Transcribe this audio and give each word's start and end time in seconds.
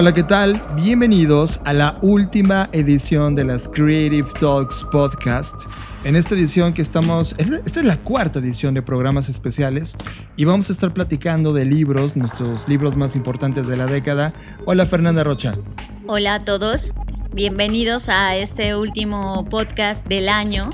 Hola, 0.00 0.12
¿qué 0.12 0.22
tal? 0.22 0.62
Bienvenidos 0.76 1.60
a 1.64 1.72
la 1.72 1.98
última 2.02 2.68
edición 2.70 3.34
de 3.34 3.42
las 3.42 3.66
Creative 3.66 4.28
Talks 4.38 4.86
Podcast. 4.92 5.68
En 6.04 6.14
esta 6.14 6.36
edición 6.36 6.72
que 6.72 6.82
estamos, 6.82 7.34
esta 7.36 7.80
es 7.80 7.84
la 7.84 7.96
cuarta 7.96 8.38
edición 8.38 8.74
de 8.74 8.82
programas 8.82 9.28
especiales 9.28 9.96
y 10.36 10.44
vamos 10.44 10.68
a 10.68 10.72
estar 10.72 10.94
platicando 10.94 11.52
de 11.52 11.64
libros, 11.64 12.16
nuestros 12.16 12.68
libros 12.68 12.96
más 12.96 13.16
importantes 13.16 13.66
de 13.66 13.76
la 13.76 13.86
década. 13.86 14.32
Hola 14.66 14.86
Fernanda 14.86 15.24
Rocha. 15.24 15.58
Hola 16.06 16.34
a 16.34 16.44
todos, 16.44 16.94
bienvenidos 17.34 18.08
a 18.08 18.36
este 18.36 18.76
último 18.76 19.46
podcast 19.50 20.06
del 20.06 20.28
año 20.28 20.70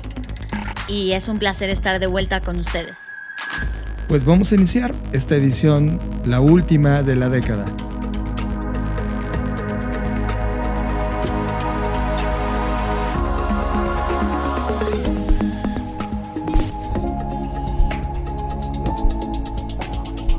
y 0.87 1.13
es 1.13 1.29
un 1.29 1.39
placer 1.39 1.71
estar 1.71 1.99
de 1.99 2.05
vuelta 2.05 2.41
con 2.41 2.59
ustedes. 2.59 3.09
Pues 4.07 4.23
vamos 4.23 4.51
a 4.51 4.55
iniciar 4.55 4.93
esta 5.13 5.35
edición, 5.35 5.99
la 6.25 6.41
última 6.41 7.01
de 7.01 7.15
la 7.15 7.27
década. 7.27 7.65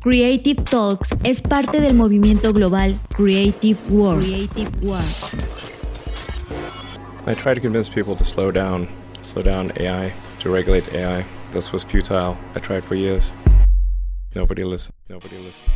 Creative 0.00 0.62
Talks 0.64 1.14
es 1.24 1.42
parte 1.42 1.80
del 1.80 1.94
movimiento 1.94 2.52
global 2.52 2.98
Creative 3.14 3.78
World. 3.90 4.22
Creative 4.22 4.70
World. 4.82 5.04
I 7.26 7.34
try 7.34 7.54
to 7.54 7.60
convince 7.60 7.88
people 7.88 8.16
to 8.16 8.24
slow 8.24 8.50
down, 8.50 8.88
slow 9.22 9.42
down 9.42 9.72
AI, 9.76 10.12
to 10.40 10.50
regulate 10.50 10.92
AI. 10.94 11.24
This 11.52 11.72
was 11.72 11.84
futile. 11.84 12.36
I 12.54 12.60
tried 12.60 12.84
for 12.84 12.94
years. 12.94 13.32
Nobody 14.34 14.64
listened. 14.64 14.94
Nobody 15.08 15.36
listened. 15.36 15.70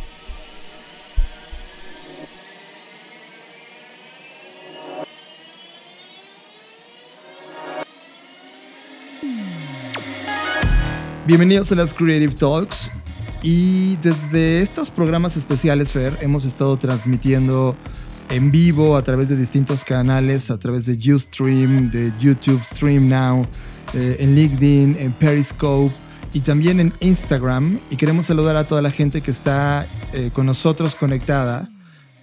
Bienvenidos 11.25 11.71
a 11.71 11.75
las 11.75 11.93
Creative 11.93 12.35
Talks. 12.35 12.91
Y 13.43 13.97
desde 13.97 14.61
estos 14.61 14.89
programas 14.89 15.35
especiales, 15.35 15.91
Fer, 15.91 16.17
hemos 16.21 16.45
estado 16.45 16.77
transmitiendo 16.77 17.75
en 18.29 18.51
vivo 18.51 18.95
a 18.95 19.01
través 19.01 19.27
de 19.27 19.35
distintos 19.35 19.83
canales, 19.83 20.49
a 20.49 20.57
través 20.57 20.85
de 20.85 21.13
Ustream, 21.13 21.91
de 21.91 22.13
YouTube 22.21 22.63
Stream 22.63 23.09
Now, 23.09 23.45
eh, 23.93 24.15
en 24.19 24.33
LinkedIn, 24.33 24.95
en 24.97 25.11
Periscope 25.11 25.93
y 26.31 26.39
también 26.39 26.79
en 26.79 26.93
Instagram. 27.01 27.79
Y 27.89 27.97
queremos 27.97 28.27
saludar 28.27 28.55
a 28.55 28.65
toda 28.65 28.81
la 28.81 28.91
gente 28.91 29.19
que 29.19 29.31
está 29.31 29.87
eh, 30.13 30.29
con 30.33 30.45
nosotros 30.45 30.95
conectada. 30.95 31.69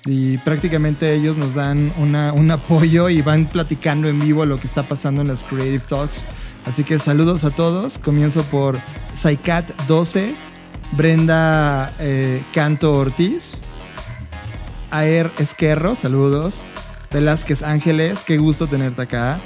Y 0.06 0.38
prácticamente 0.38 1.12
ellos 1.12 1.36
nos 1.36 1.53
dan 1.53 1.92
una, 1.98 2.32
un 2.32 2.50
apoyo 2.50 3.10
y 3.10 3.20
van 3.20 3.47
platicando 3.47 4.09
en 4.09 4.19
vivo 4.19 4.47
lo 4.47 4.59
que 4.59 4.66
está 4.66 4.84
pasando 4.84 5.20
en 5.20 5.28
las 5.28 5.44
Creative 5.44 5.84
Talks. 5.86 6.25
Así 6.64 6.82
que 6.82 6.98
saludos 6.98 7.44
a 7.44 7.50
todos. 7.50 7.98
Comienzo 7.98 8.42
por 8.44 8.78
Saikat12, 9.14 10.34
Brenda 10.93 11.93
eh, 11.99 12.43
Canto 12.53 12.95
Ortiz, 12.95 13.61
Aer 14.91 15.31
Esquerro, 15.39 15.95
saludos. 15.95 16.62
Velázquez 17.12 17.62
Ángeles, 17.62 18.23
qué 18.25 18.39
gusto 18.39 18.69
tenerte 18.69 19.03
acá. 19.03 19.41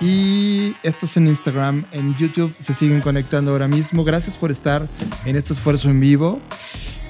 Y 0.00 0.76
estos 0.82 1.16
en 1.16 1.26
Instagram, 1.26 1.86
en 1.90 2.14
YouTube 2.14 2.54
se 2.58 2.72
siguen 2.72 3.00
conectando 3.00 3.50
ahora 3.50 3.66
mismo. 3.66 4.04
Gracias 4.04 4.36
por 4.36 4.50
estar 4.50 4.86
en 5.24 5.34
este 5.34 5.54
esfuerzo 5.54 5.90
en 5.90 6.00
vivo. 6.00 6.40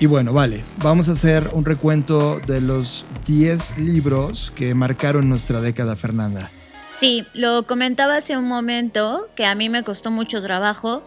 Y 0.00 0.06
bueno, 0.06 0.32
vale, 0.32 0.62
vamos 0.82 1.08
a 1.08 1.12
hacer 1.12 1.50
un 1.52 1.64
recuento 1.64 2.40
de 2.46 2.60
los 2.60 3.04
10 3.26 3.78
libros 3.78 4.52
que 4.54 4.74
marcaron 4.74 5.28
nuestra 5.28 5.60
década, 5.60 5.96
Fernanda. 5.96 6.50
Sí, 6.90 7.26
lo 7.34 7.66
comentaba 7.66 8.16
hace 8.16 8.36
un 8.36 8.46
momento 8.46 9.28
que 9.34 9.44
a 9.44 9.54
mí 9.54 9.68
me 9.68 9.82
costó 9.82 10.10
mucho 10.10 10.40
trabajo 10.40 11.02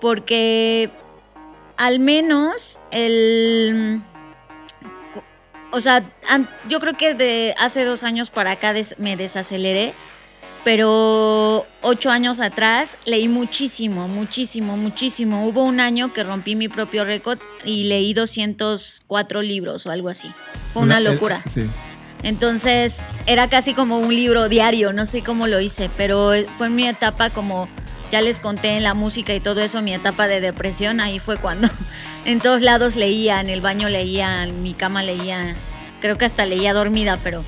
porque 0.00 0.90
al 1.82 1.98
menos 1.98 2.80
el... 2.92 4.00
O 5.72 5.80
sea, 5.80 6.04
yo 6.68 6.78
creo 6.78 6.96
que 6.96 7.14
de 7.14 7.56
hace 7.58 7.84
dos 7.84 8.04
años 8.04 8.30
para 8.30 8.52
acá 8.52 8.72
me 8.98 9.16
desaceleré, 9.16 9.92
pero 10.62 11.66
ocho 11.80 12.12
años 12.12 12.38
atrás 12.38 12.98
leí 13.04 13.26
muchísimo, 13.26 14.06
muchísimo, 14.06 14.76
muchísimo. 14.76 15.44
Hubo 15.48 15.64
un 15.64 15.80
año 15.80 16.12
que 16.12 16.22
rompí 16.22 16.54
mi 16.54 16.68
propio 16.68 17.04
récord 17.04 17.40
y 17.64 17.84
leí 17.84 18.14
204 18.14 19.42
libros 19.42 19.84
o 19.84 19.90
algo 19.90 20.08
así. 20.08 20.32
Fue 20.72 20.82
una 20.82 21.00
locura. 21.00 21.42
Sí. 21.48 21.68
Entonces 22.22 23.02
era 23.26 23.48
casi 23.48 23.74
como 23.74 23.98
un 23.98 24.14
libro 24.14 24.48
diario, 24.48 24.92
no 24.92 25.04
sé 25.04 25.22
cómo 25.22 25.48
lo 25.48 25.58
hice, 25.58 25.90
pero 25.96 26.30
fue 26.56 26.68
en 26.68 26.76
mi 26.76 26.86
etapa 26.86 27.30
como 27.30 27.68
ya 28.12 28.20
les 28.20 28.40
conté 28.40 28.76
en 28.76 28.82
la 28.82 28.92
música 28.92 29.34
y 29.34 29.40
todo 29.40 29.62
eso, 29.62 29.80
mi 29.80 29.94
etapa 29.94 30.28
de 30.28 30.42
depresión, 30.42 31.00
ahí 31.00 31.18
fue 31.18 31.38
cuando 31.38 31.66
en 32.26 32.40
todos 32.40 32.60
lados 32.60 32.94
leía, 32.94 33.40
en 33.40 33.48
el 33.48 33.62
baño 33.62 33.88
leía, 33.88 34.44
en 34.44 34.62
mi 34.62 34.74
cama 34.74 35.02
leía, 35.02 35.56
creo 36.00 36.18
que 36.18 36.26
hasta 36.26 36.46
leía 36.46 36.74
dormida, 36.74 37.18
pero... 37.24 37.42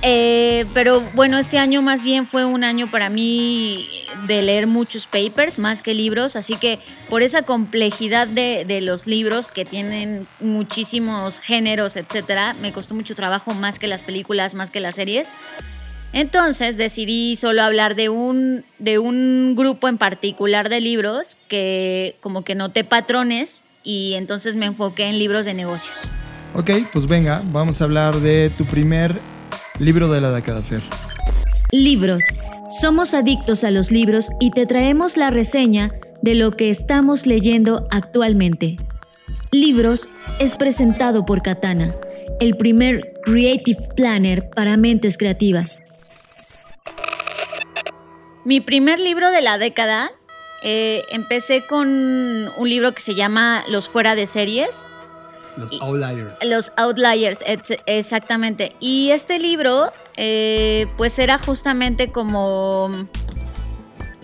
Eh, 0.00 0.64
pero 0.74 1.00
bueno, 1.14 1.38
este 1.38 1.58
año 1.58 1.82
más 1.82 2.04
bien 2.04 2.28
fue 2.28 2.44
un 2.44 2.62
año 2.62 2.88
para 2.88 3.10
mí 3.10 3.88
de 4.28 4.42
leer 4.42 4.68
muchos 4.68 5.08
papers 5.08 5.58
más 5.58 5.82
que 5.82 5.92
libros, 5.92 6.36
así 6.36 6.54
que 6.54 6.78
por 7.10 7.22
esa 7.22 7.42
complejidad 7.42 8.28
de, 8.28 8.64
de 8.64 8.80
los 8.80 9.08
libros 9.08 9.50
que 9.50 9.64
tienen 9.64 10.28
muchísimos 10.38 11.40
géneros, 11.40 11.96
etcétera, 11.96 12.54
me 12.54 12.72
costó 12.72 12.94
mucho 12.94 13.16
trabajo 13.16 13.54
más 13.54 13.80
que 13.80 13.88
las 13.88 14.02
películas, 14.02 14.54
más 14.54 14.70
que 14.70 14.78
las 14.78 14.94
series. 14.94 15.32
Entonces 16.12 16.76
decidí 16.76 17.36
solo 17.36 17.62
hablar 17.62 17.94
de 17.94 18.08
un, 18.08 18.64
de 18.78 18.98
un 18.98 19.54
grupo 19.54 19.88
en 19.88 19.98
particular 19.98 20.68
de 20.68 20.80
libros 20.80 21.36
que 21.48 22.16
como 22.20 22.42
que 22.42 22.54
noté 22.54 22.84
patrones 22.84 23.64
y 23.84 24.14
entonces 24.14 24.56
me 24.56 24.66
enfoqué 24.66 25.04
en 25.04 25.18
libros 25.18 25.44
de 25.44 25.54
negocios. 25.54 25.96
Ok, 26.54 26.70
pues 26.92 27.06
venga, 27.06 27.42
vamos 27.46 27.80
a 27.80 27.84
hablar 27.84 28.20
de 28.20 28.50
tu 28.50 28.64
primer 28.64 29.14
libro 29.78 30.10
de 30.10 30.20
la 30.20 30.30
década, 30.30 30.62
Fer. 30.62 30.80
Libros. 31.70 32.24
Somos 32.80 33.14
adictos 33.14 33.64
a 33.64 33.70
los 33.70 33.90
libros 33.90 34.28
y 34.40 34.50
te 34.50 34.66
traemos 34.66 35.16
la 35.16 35.30
reseña 35.30 35.92
de 36.22 36.34
lo 36.34 36.56
que 36.56 36.70
estamos 36.70 37.26
leyendo 37.26 37.86
actualmente. 37.90 38.76
Libros 39.52 40.08
es 40.40 40.54
presentado 40.54 41.24
por 41.24 41.42
Katana, 41.42 41.94
el 42.40 42.56
primer 42.56 43.14
Creative 43.24 43.78
Planner 43.96 44.50
para 44.50 44.76
mentes 44.76 45.16
creativas. 45.16 45.80
Mi 48.48 48.62
primer 48.62 48.98
libro 48.98 49.30
de 49.30 49.42
la 49.42 49.58
década, 49.58 50.10
eh, 50.62 51.02
empecé 51.10 51.66
con 51.66 51.86
un 51.86 52.66
libro 52.66 52.94
que 52.94 53.02
se 53.02 53.14
llama 53.14 53.62
Los 53.68 53.90
fuera 53.90 54.14
de 54.14 54.26
series. 54.26 54.86
Los 55.58 55.82
Outliers. 55.82 56.32
Los 56.46 56.72
Outliers, 56.76 57.40
exactamente. 57.84 58.74
Y 58.80 59.10
este 59.10 59.38
libro, 59.38 59.92
eh, 60.16 60.86
pues 60.96 61.18
era 61.18 61.38
justamente 61.38 62.10
como 62.10 62.86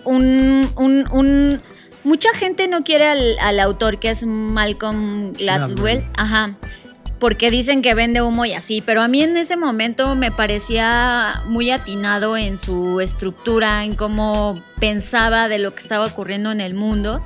un, 0.05 1.61
Mucha 2.03 2.29
gente 2.33 2.67
no 2.67 2.83
quiere 2.83 3.37
al, 3.39 3.59
autor 3.59 3.99
que 3.99 4.09
es 4.09 4.25
Malcolm 4.25 5.33
Gladwell. 5.33 6.03
Ajá 6.17 6.57
porque 7.25 7.49
dicen 7.49 7.81
que 7.81 7.95
vende 7.95 8.21
humo 8.21 8.45
y 8.45 8.53
así, 8.53 8.81
pero 8.81 9.01
a 9.01 9.07
mí 9.07 9.23
en 9.23 9.35
ese 9.35 9.57
momento 9.57 10.13
me 10.13 10.29
parecía 10.29 11.41
muy 11.47 11.71
atinado 11.71 12.37
en 12.37 12.55
su 12.55 13.01
estructura, 13.01 13.83
en 13.83 13.95
cómo 13.95 14.61
pensaba 14.79 15.47
de 15.47 15.57
lo 15.57 15.73
que 15.73 15.81
estaba 15.81 16.05
ocurriendo 16.05 16.51
en 16.51 16.61
el 16.61 16.75
mundo. 16.75 17.23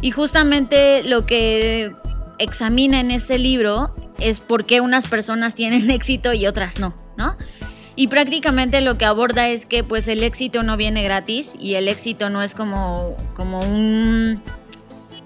Y 0.00 0.10
justamente 0.10 1.04
lo 1.04 1.24
que 1.24 1.92
examina 2.40 2.98
en 2.98 3.12
este 3.12 3.38
libro 3.38 3.94
es 4.18 4.40
por 4.40 4.66
qué 4.66 4.80
unas 4.80 5.06
personas 5.06 5.54
tienen 5.54 5.88
éxito 5.92 6.32
y 6.32 6.48
otras 6.48 6.80
no, 6.80 6.96
¿no? 7.16 7.36
Y 7.94 8.08
prácticamente 8.08 8.80
lo 8.80 8.98
que 8.98 9.04
aborda 9.04 9.46
es 9.46 9.66
que 9.66 9.84
pues 9.84 10.08
el 10.08 10.24
éxito 10.24 10.64
no 10.64 10.76
viene 10.76 11.04
gratis 11.04 11.56
y 11.60 11.76
el 11.76 11.86
éxito 11.86 12.28
no 12.28 12.42
es 12.42 12.56
como, 12.56 13.16
como 13.36 13.60
un 13.60 14.42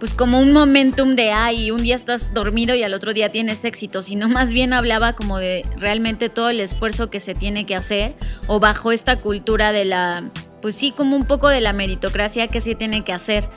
pues 0.02 0.14
como 0.14 0.40
un 0.40 0.52
momentum 0.52 1.14
de 1.14 1.30
ay, 1.30 1.70
un 1.70 1.84
día 1.84 1.94
estás 1.94 2.34
dormido 2.34 2.74
y 2.74 2.82
al 2.82 2.92
otro 2.92 3.14
día 3.14 3.28
tienes 3.28 3.64
éxito, 3.64 4.02
sino 4.02 4.28
más 4.28 4.52
bien 4.52 4.72
hablaba 4.72 5.12
como 5.12 5.38
de 5.38 5.64
realmente 5.76 6.28
todo 6.28 6.50
el 6.50 6.58
esfuerzo 6.58 7.08
que 7.08 7.20
se 7.20 7.36
tiene 7.36 7.66
que 7.66 7.76
hacer 7.76 8.16
o 8.48 8.58
bajo 8.58 8.90
esta 8.90 9.20
cultura 9.20 9.70
de 9.70 9.84
la 9.84 10.28
pues 10.60 10.74
sí, 10.74 10.90
como 10.90 11.14
un 11.14 11.24
poco 11.24 11.48
de 11.48 11.60
la 11.60 11.72
meritocracia 11.72 12.48
que 12.48 12.60
se 12.60 12.74
tiene 12.74 13.04
que 13.04 13.12
hacer 13.12 13.48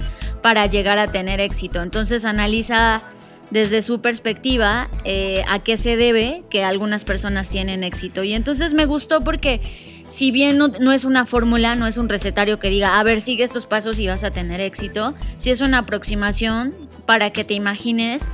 para 0.43 0.67
llegar 0.67 0.99
a 0.99 1.07
tener 1.07 1.39
éxito. 1.41 1.81
Entonces 1.81 2.25
analiza 2.25 3.01
desde 3.49 3.81
su 3.81 4.01
perspectiva 4.01 4.87
eh, 5.03 5.43
a 5.49 5.57
qué 5.57 5.77
se 5.77 5.97
debe 5.97 6.43
que 6.51 6.63
algunas 6.63 7.05
personas 7.05 7.49
tienen 7.49 7.83
éxito. 7.83 8.23
Y 8.23 8.33
entonces 8.33 8.75
me 8.75 8.85
gustó 8.85 9.19
porque 9.21 9.61
si 10.07 10.31
bien 10.31 10.57
no, 10.57 10.91
es 10.91 11.05
una 11.05 11.25
fórmula, 11.25 11.75
no 11.75 11.87
es 11.87 11.97
un 11.97 12.09
recetario 12.09 12.59
que 12.59 12.69
diga, 12.69 12.99
a 12.99 13.03
ver, 13.03 13.21
sigue 13.21 13.43
estos 13.43 13.65
pasos 13.65 13.99
y 13.99 14.07
vas 14.07 14.23
a 14.23 14.31
tener 14.31 14.61
éxito, 14.61 15.13
si 15.37 15.51
es 15.51 15.61
una 15.61 15.79
aproximación 15.79 16.73
para 17.05 17.31
que 17.31 17.43
te 17.43 17.53
imagines 17.53 18.29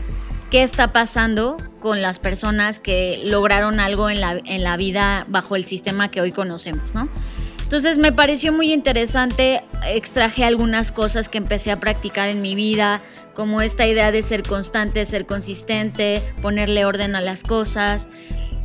qué 0.50 0.64
está 0.64 0.92
pasando 0.92 1.58
con 1.80 2.02
las 2.02 2.20
personas 2.20 2.80
que 2.80 3.22
lograron 3.24 3.80
algo 3.80 4.10
en 4.10 4.20
la, 4.20 4.40
en 4.46 4.64
la 4.64 4.76
vida 4.78 5.26
bajo 5.30 5.56
el 5.56 5.64
sistema 5.64 6.12
que 6.12 6.22
hoy 6.22 6.32
conocemos, 6.32 6.94
¿no? 6.94 7.10
Entonces 7.64 7.98
me 7.98 8.12
pareció 8.12 8.52
muy 8.52 8.74
interesante, 8.74 9.64
extraje 9.88 10.44
algunas 10.44 10.92
cosas 10.92 11.30
que 11.30 11.38
empecé 11.38 11.72
a 11.72 11.80
practicar 11.80 12.28
en 12.28 12.42
mi 12.42 12.54
vida, 12.54 13.02
como 13.34 13.62
esta 13.62 13.88
idea 13.88 14.12
de 14.12 14.22
ser 14.22 14.44
constante, 14.44 15.06
ser 15.06 15.26
consistente, 15.26 16.22
ponerle 16.42 16.86
orden 16.86 17.16
a 17.16 17.22
las 17.22 17.44
cosas. 17.44 18.08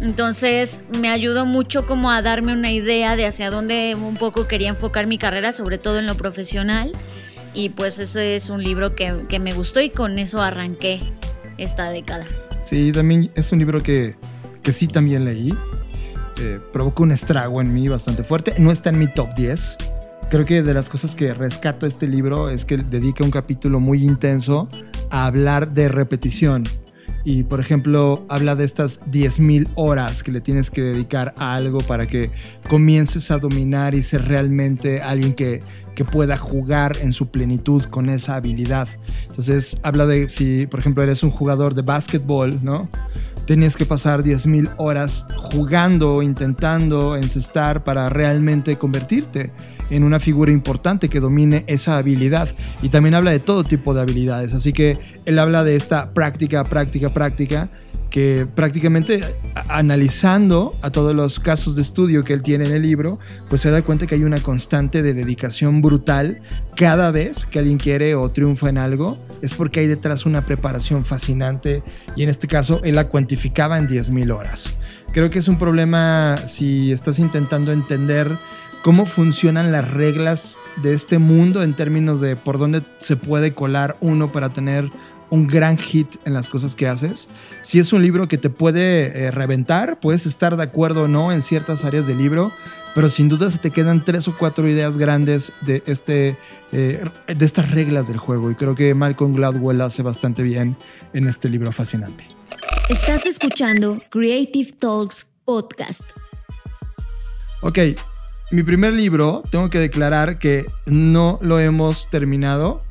Entonces 0.00 0.84
me 0.90 1.08
ayudó 1.08 1.46
mucho 1.46 1.86
como 1.86 2.10
a 2.10 2.22
darme 2.22 2.52
una 2.52 2.70
idea 2.70 3.16
de 3.16 3.26
hacia 3.26 3.50
dónde 3.50 3.94
un 3.94 4.16
poco 4.16 4.46
quería 4.46 4.68
enfocar 4.68 5.06
mi 5.06 5.18
carrera, 5.18 5.52
sobre 5.52 5.78
todo 5.78 5.98
en 5.98 6.06
lo 6.06 6.16
profesional. 6.16 6.92
Y 7.54 7.70
pues 7.70 7.98
ese 7.98 8.36
es 8.36 8.50
un 8.50 8.62
libro 8.62 8.94
que, 8.94 9.24
que 9.28 9.38
me 9.38 9.54
gustó 9.54 9.80
y 9.80 9.88
con 9.88 10.18
eso 10.18 10.42
arranqué 10.42 11.00
esta 11.56 11.90
década. 11.90 12.26
Sí, 12.62 12.92
también 12.92 13.30
es 13.34 13.52
un 13.52 13.58
libro 13.58 13.82
que, 13.82 14.16
que 14.62 14.72
sí 14.72 14.88
también 14.88 15.24
leí. 15.24 15.56
Eh, 16.38 16.60
un 16.98 17.12
estrago 17.12 17.60
en 17.60 17.72
mí 17.72 17.88
bastante 17.88 18.24
fuerte. 18.24 18.54
No 18.58 18.70
está 18.70 18.90
en 18.90 18.98
mi 18.98 19.06
top 19.06 19.34
10. 19.34 19.78
Creo 20.28 20.44
que 20.44 20.62
de 20.62 20.74
las 20.74 20.88
cosas 20.88 21.14
que 21.14 21.32
rescato 21.34 21.86
este 21.86 22.08
libro 22.08 22.50
es 22.50 22.64
que 22.64 22.76
dedica 22.76 23.22
un 23.22 23.30
capítulo 23.30 23.78
muy 23.78 24.02
intenso 24.04 24.68
a 25.08 25.26
hablar 25.26 25.72
de 25.72 25.88
repetición. 25.88 26.64
Y 27.24 27.44
por 27.44 27.60
ejemplo, 27.60 28.26
habla 28.28 28.56
de 28.56 28.64
estas 28.64 29.00
10.000 29.06 29.68
horas 29.76 30.24
que 30.24 30.32
le 30.32 30.40
tienes 30.40 30.70
que 30.70 30.82
dedicar 30.82 31.32
a 31.38 31.54
algo 31.54 31.78
para 31.78 32.06
que 32.06 32.30
comiences 32.68 33.30
a 33.30 33.38
dominar 33.38 33.94
y 33.94 34.02
ser 34.02 34.26
realmente 34.26 35.00
alguien 35.00 35.32
que, 35.32 35.62
que 35.94 36.04
pueda 36.04 36.36
jugar 36.36 36.96
en 37.00 37.12
su 37.12 37.28
plenitud 37.28 37.84
con 37.84 38.08
esa 38.08 38.34
habilidad. 38.34 38.88
Entonces, 39.28 39.78
habla 39.84 40.06
de 40.06 40.28
si, 40.28 40.66
por 40.66 40.80
ejemplo, 40.80 41.04
eres 41.04 41.22
un 41.22 41.30
jugador 41.30 41.74
de 41.74 41.82
básquetbol, 41.82 42.64
¿no? 42.64 42.88
tenías 43.46 43.76
que 43.76 43.86
pasar 43.86 44.22
10.000 44.24 44.74
horas 44.76 45.24
jugando, 45.36 46.20
intentando 46.20 47.16
encestar 47.16 47.84
para 47.84 48.08
realmente 48.08 48.76
convertirte 48.76 49.52
en 49.90 50.04
una 50.04 50.20
figura 50.20 50.52
importante 50.52 51.08
que 51.08 51.20
domine 51.20 51.64
esa 51.66 51.98
habilidad. 51.98 52.48
Y 52.82 52.88
también 52.88 53.14
habla 53.14 53.30
de 53.30 53.40
todo 53.40 53.64
tipo 53.64 53.94
de 53.94 54.02
habilidades. 54.02 54.54
Así 54.54 54.72
que 54.72 54.98
él 55.24 55.38
habla 55.38 55.64
de 55.64 55.76
esta 55.76 56.12
práctica, 56.12 56.64
práctica, 56.64 57.12
práctica 57.12 57.70
que 58.10 58.46
prácticamente 58.54 59.22
analizando 59.68 60.72
a 60.82 60.90
todos 60.90 61.14
los 61.14 61.40
casos 61.40 61.76
de 61.76 61.82
estudio 61.82 62.24
que 62.24 62.32
él 62.32 62.42
tiene 62.42 62.64
en 62.64 62.72
el 62.72 62.82
libro, 62.82 63.18
pues 63.48 63.60
se 63.60 63.70
da 63.70 63.82
cuenta 63.82 64.06
que 64.06 64.14
hay 64.14 64.24
una 64.24 64.40
constante 64.40 65.02
de 65.02 65.12
dedicación 65.12 65.82
brutal 65.82 66.40
cada 66.76 67.10
vez 67.10 67.44
que 67.44 67.58
alguien 67.58 67.78
quiere 67.78 68.14
o 68.14 68.30
triunfa 68.30 68.68
en 68.68 68.78
algo, 68.78 69.18
es 69.42 69.54
porque 69.54 69.80
hay 69.80 69.86
detrás 69.86 70.24
una 70.24 70.46
preparación 70.46 71.04
fascinante 71.04 71.82
y 72.14 72.22
en 72.22 72.28
este 72.28 72.46
caso 72.46 72.80
él 72.84 72.94
la 72.94 73.08
cuantificaba 73.08 73.76
en 73.76 73.88
10.000 73.88 74.34
horas. 74.34 74.74
Creo 75.12 75.30
que 75.30 75.38
es 75.38 75.48
un 75.48 75.58
problema 75.58 76.38
si 76.46 76.92
estás 76.92 77.18
intentando 77.18 77.72
entender 77.72 78.30
cómo 78.86 79.04
funcionan 79.04 79.72
las 79.72 79.90
reglas 79.90 80.60
de 80.80 80.94
este 80.94 81.18
mundo 81.18 81.64
en 81.64 81.74
términos 81.74 82.20
de 82.20 82.36
por 82.36 82.56
dónde 82.56 82.82
se 83.00 83.16
puede 83.16 83.52
colar 83.52 83.96
uno 84.00 84.30
para 84.30 84.50
tener 84.50 84.92
un 85.28 85.48
gran 85.48 85.76
hit 85.76 86.06
en 86.24 86.34
las 86.34 86.48
cosas 86.48 86.76
que 86.76 86.86
haces. 86.86 87.28
Si 87.62 87.80
es 87.80 87.92
un 87.92 88.00
libro 88.00 88.28
que 88.28 88.38
te 88.38 88.48
puede 88.48 89.24
eh, 89.24 89.32
reventar, 89.32 89.98
puedes 89.98 90.24
estar 90.24 90.56
de 90.56 90.62
acuerdo 90.62 91.02
o 91.02 91.08
no 91.08 91.32
en 91.32 91.42
ciertas 91.42 91.84
áreas 91.84 92.06
del 92.06 92.18
libro, 92.18 92.52
pero 92.94 93.08
sin 93.08 93.28
duda 93.28 93.50
se 93.50 93.58
te 93.58 93.72
quedan 93.72 94.04
tres 94.04 94.28
o 94.28 94.36
cuatro 94.38 94.68
ideas 94.68 94.98
grandes 94.98 95.52
de, 95.62 95.82
este, 95.86 96.36
eh, 96.70 97.04
de 97.26 97.44
estas 97.44 97.72
reglas 97.72 98.06
del 98.06 98.18
juego. 98.18 98.52
Y 98.52 98.54
creo 98.54 98.76
que 98.76 98.94
Malcolm 98.94 99.34
Gladwell 99.34 99.80
hace 99.80 100.04
bastante 100.04 100.44
bien 100.44 100.76
en 101.12 101.26
este 101.26 101.48
libro 101.48 101.72
fascinante. 101.72 102.24
Estás 102.88 103.26
escuchando 103.26 103.98
Creative 104.10 104.70
Talks 104.78 105.26
Podcast. 105.44 106.04
Ok, 107.62 107.78
mi 108.50 108.62
primer 108.62 108.92
libro, 108.92 109.42
tengo 109.50 109.70
que 109.70 109.78
declarar 109.78 110.38
que 110.38 110.66
no 110.86 111.38
lo 111.42 111.58
hemos 111.58 112.08
terminado 112.10 112.86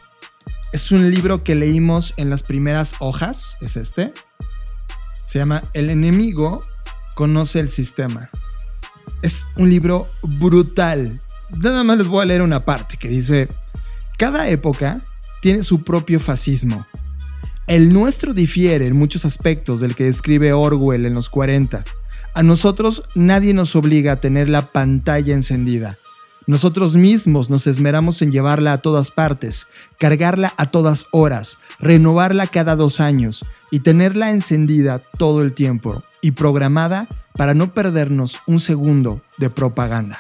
es 0.76 0.92
un 0.92 1.10
libro 1.10 1.42
que 1.42 1.56
leímos 1.56 2.14
en 2.18 2.30
las 2.30 2.44
primeras 2.44 2.96
hojas, 3.00 3.56
es 3.62 3.78
este. 3.78 4.12
Se 5.24 5.40
llama 5.40 5.70
El 5.74 5.90
enemigo 5.90 6.66
conoce 7.14 7.62
el 7.62 7.70
sistema. 7.70 8.30
Es 9.22 9.46
un 9.56 9.70
libro 9.70 10.06
brutal. 10.22 11.22
Nada 11.62 11.86
más 11.86 11.98
les 11.98 12.08
voy 12.08 12.24
a 12.24 12.26
leer 12.26 12.42
una 12.42 12.66
parte 12.66 12.98
que 12.98 13.08
dice, 13.08 13.48
cada 14.18 14.50
época 14.50 15.06
tiene 15.42 15.64
su 15.64 15.82
propio 15.82 16.20
fascismo. 16.20 16.86
El 17.68 17.94
nuestro 17.94 18.34
difiere 18.34 18.86
en 18.86 18.98
muchos 18.98 19.24
aspectos 19.24 19.80
del 19.80 19.96
que 19.96 20.04
describe 20.04 20.52
Orwell 20.52 21.06
en 21.06 21.14
los 21.14 21.30
40. 21.30 21.86
A 22.36 22.44
nosotros 22.44 23.06
nadie 23.16 23.54
nos 23.54 23.78
obliga 23.78 24.12
a 24.12 24.16
tener 24.18 24.50
la 24.50 24.74
pantalla 24.74 25.34
encendida. 25.34 25.98
Nosotros 26.48 26.98
mismos 26.98 27.50
nos 27.50 27.66
esmeramos 27.66 28.22
en 28.22 28.30
llevarla 28.30 28.74
a 28.74 28.78
todas 28.80 29.10
partes, 29.10 29.68
cargarla 30.00 30.54
a 30.58 30.70
todas 30.70 31.08
horas, 31.12 31.60
renovarla 31.80 32.48
cada 32.48 32.76
dos 32.76 33.00
años 33.00 33.46
y 33.72 33.80
tenerla 33.80 34.32
encendida 34.32 35.00
todo 35.00 35.44
el 35.44 35.54
tiempo 35.54 36.04
y 36.22 36.32
programada 36.32 37.08
para 37.38 37.54
no 37.54 37.74
perdernos 37.74 38.42
un 38.48 38.60
segundo 38.60 39.22
de 39.38 39.50
propaganda. 39.50 40.20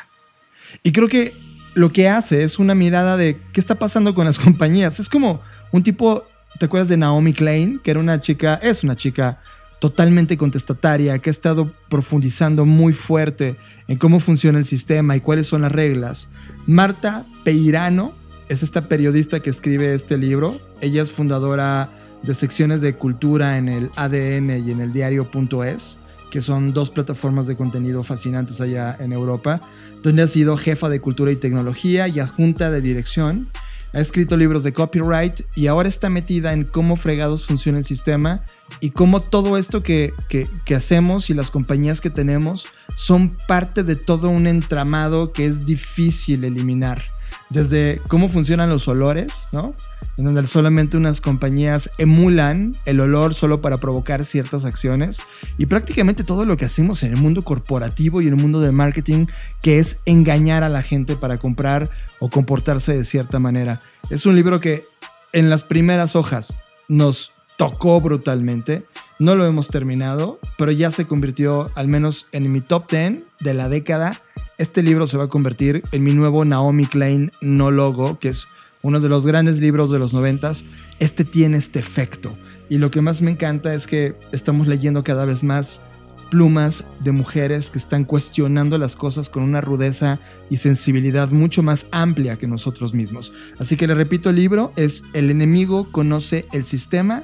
Y 0.84 0.94
creo 0.94 1.10
que 1.10 1.38
lo 1.74 1.92
que 1.92 2.08
hace 2.08 2.44
es 2.44 2.60
una 2.60 2.76
mirada 2.76 3.18
de 3.18 3.42
qué 3.52 3.60
está 3.60 3.76
pasando 3.76 4.16
con 4.16 4.24
las 4.24 4.40
compañías. 4.46 5.02
Es 5.02 5.10
como 5.10 5.42
un 5.74 5.84
tipo, 5.84 6.24
¿te 6.60 6.68
acuerdas 6.68 6.88
de 6.88 6.96
Naomi 6.96 7.34
Klein? 7.34 7.78
Que 7.80 7.92
era 7.92 8.00
una 8.00 8.22
chica, 8.22 8.56
es 8.56 8.86
una 8.86 8.96
chica 8.96 9.42
totalmente 9.80 10.38
contestataria, 10.38 11.20
que 11.20 11.30
ha 11.30 11.32
estado 11.32 11.72
profundizando 11.90 12.66
muy 12.66 12.94
fuerte 12.94 13.58
en 13.88 13.98
cómo 13.98 14.20
funciona 14.20 14.58
el 14.58 14.66
sistema 14.66 15.16
y 15.16 15.22
cuáles 15.22 15.48
son 15.48 15.62
las 15.62 15.72
reglas. 15.72 16.30
Marta 16.66 17.26
Peirano 17.44 18.14
es 18.50 18.64
esta 18.64 18.88
periodista 18.88 19.40
que 19.40 19.50
escribe 19.50 19.94
este 19.94 20.18
libro. 20.18 20.60
Ella 20.82 21.02
es 21.02 21.12
fundadora 21.12 21.90
de 22.22 22.34
secciones 22.34 22.82
de 22.82 22.96
cultura 22.96 23.58
en 23.58 23.70
el 23.70 23.92
ADN 23.96 24.68
y 24.68 24.72
en 24.72 24.82
el 24.82 24.92
diario.es, 24.92 25.98
que 26.32 26.42
son 26.42 26.74
dos 26.74 26.90
plataformas 26.90 27.48
de 27.48 27.56
contenido 27.56 28.04
fascinantes 28.04 28.62
allá 28.62 28.96
en 29.00 29.14
Europa, 29.14 29.62
donde 30.02 30.24
ha 30.24 30.28
sido 30.28 30.58
jefa 30.58 30.90
de 30.90 31.00
cultura 31.00 31.32
y 31.32 31.36
tecnología 31.36 32.08
y 32.08 32.20
adjunta 32.20 32.72
de 32.72 32.82
dirección 32.82 33.48
ha 33.96 34.02
escrito 34.02 34.36
libros 34.36 34.64
de 34.64 34.74
copyright 34.74 35.40
y 35.56 35.68
ahora 35.68 35.88
está 35.88 36.10
metida 36.10 36.52
en 36.52 36.66
cómo 36.66 36.98
fregados 36.98 37.46
funciona 37.46 37.78
el 37.78 37.86
sistema 37.86 38.44
y 38.82 38.90
cómo 38.90 39.22
todo 39.22 39.58
esto 39.58 39.84
que, 39.84 40.14
que, 40.28 40.76
hacemos 40.76 41.30
y 41.30 41.34
las 41.34 41.50
compañías 41.50 42.02
que 42.02 42.10
tenemos 42.10 42.68
son 42.94 43.38
parte 43.48 43.84
de 43.84 43.96
todo 43.96 44.28
un 44.28 44.48
entramado 44.48 45.32
que 45.32 45.46
es 45.46 45.66
difícil 45.66 46.44
eliminar. 46.44 47.04
Desde 47.50 48.02
cómo 48.10 48.28
funcionan 48.28 48.70
los 48.70 48.90
olores, 48.90 49.48
¿no? 49.54 49.74
En 50.18 50.26
donde 50.26 50.48
solamente 50.48 50.98
unas 50.98 51.22
compañías 51.22 51.90
emulan 51.98 52.76
el 52.86 53.00
olor 53.00 53.34
solo 53.34 53.62
para 53.62 53.78
provocar 53.78 54.26
ciertas 54.26 54.66
acciones 54.66 55.20
y 55.58 55.66
prácticamente 55.66 56.24
todo 56.24 56.46
lo 56.46 56.58
que 56.58 56.66
hacemos 56.66 57.04
en 57.04 57.14
el 57.14 57.20
mundo 57.20 57.44
corporativo 57.44 58.22
y 58.22 58.28
en 58.28 58.34
el 58.34 58.42
mundo 58.42 58.62
del 58.62 58.72
marketing 58.72 59.26
que 59.62 59.80
es 59.80 60.00
engañar 60.06 60.64
a 60.64 60.70
la 60.70 60.82
gente 60.82 61.16
para 61.16 61.38
comprar 61.38 61.90
o 62.20 62.30
comportarse 62.30 62.96
de 62.96 63.04
cierta 63.04 63.40
manera. 63.40 63.82
Es 64.10 64.26
un 64.26 64.36
libro 64.36 64.60
que 64.60 64.86
en 65.34 65.50
las 65.50 65.64
primeras 65.64 66.16
hojas 66.16 66.54
nos 66.88 67.32
tocó 67.58 68.00
brutalmente, 68.02 68.84
No 69.18 69.36
lo 69.36 69.46
hemos 69.46 69.70
terminado, 69.70 70.40
pero 70.58 70.72
ya 70.72 70.92
se 70.92 71.06
convirtió 71.06 71.72
al 71.76 71.88
menos 71.88 72.28
en 72.34 72.52
mi 72.52 72.60
top 72.60 72.92
10 72.92 73.22
de 73.40 73.54
la 73.54 73.70
década. 73.70 74.22
Este 74.58 74.84
libro 74.84 75.08
se 75.08 75.18
va 75.18 75.26
a 75.26 75.30
convertir 75.30 75.84
en 75.94 76.04
mi 76.04 76.12
nuevo 76.12 76.44
Naomi 76.44 76.86
Klein 76.86 77.32
no 77.40 77.72
logo, 77.72 78.20
que 78.20 78.28
es 78.30 78.46
uno 78.86 79.00
de 79.00 79.10
los 79.10 79.26
grandes 79.26 79.60
libros 79.60 79.90
de 79.90 80.00
los 80.00 80.14
noventas. 80.14 80.64
Este 81.00 81.26
tiene 81.26 81.58
este 81.58 81.80
efecto. 81.80 82.38
Y 82.70 82.78
lo 82.78 82.92
que 82.92 83.02
más 83.02 83.22
me 83.22 83.32
encanta 83.32 83.74
es 83.74 83.88
que 83.88 84.16
estamos 84.32 84.68
leyendo 84.68 85.04
cada 85.04 85.26
vez 85.26 85.44
más 85.44 85.82
plumas 86.30 86.86
de 87.04 87.12
mujeres 87.12 87.70
que 87.70 87.78
están 87.78 88.04
cuestionando 88.04 88.78
las 88.78 88.96
cosas 88.96 89.30
con 89.30 89.44
una 89.44 89.62
rudeza 89.62 90.20
y 90.50 90.58
sensibilidad 90.58 91.30
mucho 91.32 91.64
más 91.64 91.88
amplia 91.92 92.38
que 92.38 92.48
nosotros 92.48 92.94
mismos. 92.94 93.34
Así 93.60 93.76
que 93.76 93.88
le 93.88 93.96
repito, 93.96 94.30
el 94.30 94.36
libro 94.36 94.72
es 94.76 95.04
El 95.14 95.30
enemigo 95.30 95.88
conoce 95.92 96.46
el 96.54 96.64
sistema 96.66 97.24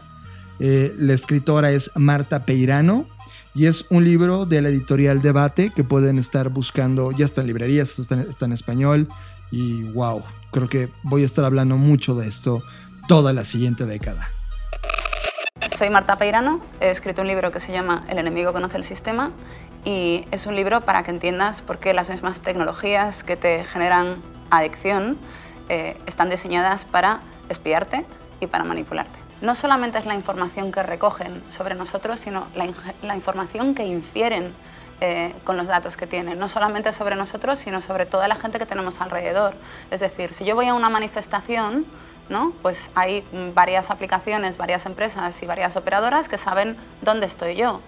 eh, 0.63 0.93
la 0.99 1.13
escritora 1.13 1.71
es 1.71 1.89
Marta 1.95 2.43
Peirano 2.43 3.05
y 3.55 3.65
es 3.65 3.85
un 3.89 4.05
libro 4.05 4.45
de 4.45 4.61
la 4.61 4.69
editorial 4.69 5.19
Debate 5.19 5.71
que 5.75 5.83
pueden 5.83 6.19
estar 6.19 6.49
buscando, 6.49 7.11
ya 7.11 7.25
está 7.25 7.41
en 7.41 7.47
librerías, 7.47 7.97
está, 7.97 8.45
en 8.45 8.51
español 8.51 9.07
y 9.51 9.83
wow, 9.91 10.23
creo 10.51 10.67
que 10.69 10.89
voy 11.03 11.23
a 11.23 11.25
estar 11.25 11.45
hablando 11.45 11.77
mucho 11.77 12.15
de 12.15 12.27
esto 12.27 12.63
toda 13.07 13.33
la 13.33 13.43
siguiente 13.43 13.85
década. 13.85 14.29
Soy 15.77 15.89
Marta 15.89 16.17
Peirano, 16.17 16.61
he 16.79 16.89
escrito 16.89 17.21
un 17.21 17.27
libro 17.27 17.51
que 17.51 17.59
se 17.59 17.71
llama 17.71 18.05
El 18.09 18.17
enemigo 18.17 18.53
conoce 18.53 18.77
el 18.77 18.83
sistema 18.83 19.31
y 19.83 20.25
es 20.31 20.45
un 20.45 20.55
libro 20.55 20.81
para 20.81 21.03
que 21.03 21.11
entiendas 21.11 21.61
por 21.61 21.79
qué 21.79 21.93
las 21.93 22.09
mismas 22.09 22.39
tecnologías 22.39 23.23
que 23.23 23.35
te 23.35 23.65
generan 23.65 24.21
adicción 24.49 25.17
eh, 25.69 25.97
están 26.05 26.29
diseñadas 26.29 26.85
para 26.85 27.21
espiarte 27.49 28.05
y 28.39 28.47
para 28.47 28.63
manipularte 28.63 29.21
no 29.41 29.55
solamente 29.55 29.97
es 29.97 30.05
la 30.05 30.15
información 30.15 30.71
que 30.71 30.83
recogen 30.83 31.43
sobre 31.49 31.75
nosotros, 31.75 32.19
sino 32.19 32.47
la, 32.55 33.15
información 33.15 33.75
que 33.75 33.85
infieren 33.85 34.53
eh, 35.03 35.33
con 35.43 35.57
los 35.57 35.67
datos 35.67 35.97
que 35.97 36.05
tienen, 36.05 36.37
no 36.37 36.47
solamente 36.47 36.93
sobre 36.93 37.15
nosotros, 37.15 37.57
sino 37.57 37.81
sobre 37.81 38.05
toda 38.05 38.27
la 38.27 38.35
gente 38.35 38.59
que 38.59 38.67
tenemos 38.67 39.01
alrededor. 39.01 39.55
Es 39.89 39.99
decir, 39.99 40.35
si 40.35 40.45
yo 40.45 40.53
voy 40.53 40.67
a 40.67 40.75
una 40.75 40.91
manifestación, 40.91 41.87
¿no? 42.29 42.53
pues 42.61 42.91
hay 42.93 43.25
varias 43.55 43.89
aplicaciones, 43.89 44.57
varias 44.57 44.85
empresas 44.85 45.41
y 45.41 45.47
varias 45.47 45.75
operadoras 45.75 46.29
que 46.29 46.37
saben 46.37 46.77
dónde 47.01 47.25
estoy 47.25 47.55
yo. 47.55 47.81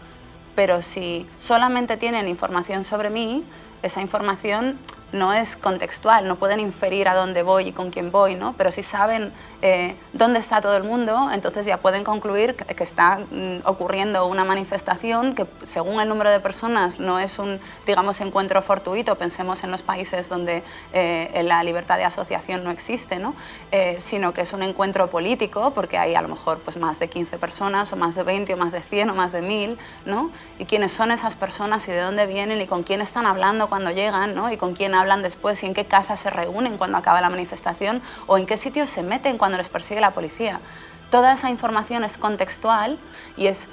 Pero 0.55 0.81
si 0.81 1.27
solamente 1.37 1.97
tienen 1.97 2.27
información 2.27 2.83
sobre 2.83 3.11
mí, 3.11 3.43
esa 3.83 4.01
información 4.01 4.79
no 5.13 5.33
es 5.33 5.55
contextual, 5.55 6.27
no 6.27 6.35
pueden 6.35 6.59
inferir 6.59 7.07
a 7.07 7.15
dónde 7.15 7.43
voy 7.43 7.69
y 7.69 7.71
con 7.71 7.89
quién 7.89 8.11
voy, 8.11 8.35
¿no? 8.35 8.53
pero 8.57 8.71
si 8.71 8.83
saben 8.83 9.31
eh, 9.61 9.95
dónde 10.11 10.39
está 10.39 10.59
todo 10.59 10.75
el 10.75 10.83
mundo, 10.83 11.29
entonces 11.31 11.65
ya 11.65 11.77
pueden 11.77 12.03
concluir 12.03 12.55
que, 12.55 12.83
está 12.83 13.19
mm, 13.31 13.59
ocurriendo 13.63 14.25
una 14.25 14.43
manifestación 14.43 15.35
que 15.35 15.45
según 15.63 16.01
el 16.01 16.09
número 16.09 16.29
de 16.29 16.41
personas 16.41 16.99
no 16.99 17.19
es 17.19 17.39
un, 17.39 17.61
digamos, 17.85 18.19
encuentro 18.19 18.61
fortuito, 18.61 19.15
pensemos 19.15 19.63
en 19.63 19.71
los 19.71 19.83
países 19.83 20.27
donde 20.27 20.63
eh, 20.91 21.41
la 21.45 21.63
libertad 21.63 21.97
de 21.97 22.03
asociación 22.03 22.63
no 22.63 22.71
existe, 22.71 23.19
¿no? 23.19 23.35
Eh, 23.71 23.99
sino 24.01 24.33
que 24.33 24.41
es 24.41 24.51
un 24.51 24.63
encuentro 24.63 25.09
político, 25.09 25.71
porque 25.73 25.97
hay 25.97 26.15
a 26.15 26.21
lo 26.21 26.27
mejor 26.27 26.59
pues, 26.59 26.77
más 26.77 26.99
de 26.99 27.07
15 27.07 27.37
personas, 27.37 27.93
o 27.93 27.95
más 27.95 28.15
de 28.15 28.23
20, 28.23 28.53
o 28.53 28.57
más 28.57 28.73
de 28.73 28.81
100, 28.81 29.09
o 29.11 29.15
más 29.15 29.31
de 29.31 29.41
1000, 29.41 29.77
¿no? 30.05 30.31
y 30.59 30.65
quiénes 30.65 30.91
son 30.91 31.11
esas 31.11 31.35
personas 31.35 31.87
y 31.87 31.91
de 31.91 32.01
dónde 32.01 32.25
vienen 32.27 32.61
y 32.61 32.67
con 32.67 32.83
quién 32.83 33.01
están 33.01 33.25
hablando 33.25 33.69
cuando 33.69 33.91
llegan, 33.91 34.35
¿no? 34.35 34.51
y 34.51 34.57
con 34.57 34.73
quién 34.73 34.93
hablan 34.93 35.02
después 35.21 35.61
y 35.63 35.65
en 35.65 35.73
qué 35.73 35.85
casa 35.85 36.17
se 36.17 36.29
reúnen 36.29 36.77
cuando 36.77 36.97
acaba 36.97 37.21
la 37.21 37.29
manifestación 37.29 38.01
o 38.25 38.37
en 38.37 38.45
qué 38.45 38.57
sitios 38.57 38.89
se 38.89 39.03
meten 39.03 39.37
cuando 39.37 39.57
les 39.57 39.69
persigue 39.69 40.01
la 40.01 40.11
policía. 40.11 40.59
Toda 41.11 41.33
esa 41.33 41.49
información 41.49 42.03
es 42.03 42.17
contextual 42.17 42.97
y 43.37 43.47
es 43.47 43.67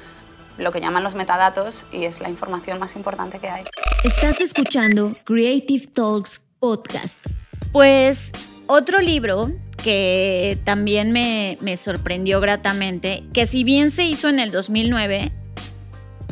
lo 0.59 0.73
que 0.73 0.81
llaman 0.81 1.03
los 1.03 1.15
metadatos 1.15 1.87
y 1.93 2.05
es 2.05 2.21
la 2.21 2.29
información 2.29 2.79
más 2.79 2.97
importante 2.97 3.39
que 3.39 3.49
hay. 3.49 3.65
Estás 4.05 4.41
escuchando 4.41 5.15
Creative 5.25 5.87
Talks 5.87 6.41
Podcast. 6.59 7.25
Pues 7.73 8.33
otro 8.67 8.99
libro 8.99 9.51
que 9.83 10.59
también 10.65 11.13
me, 11.13 11.57
me, 11.61 11.77
sorprendió 11.77 12.41
gratamente, 12.41 13.25
que 13.33 13.47
si 13.47 13.65
bien 13.65 13.91
se 13.91 14.05
hizo 14.05 14.29
en 14.29 14.39
el 14.39 14.51
2009, 14.51 15.33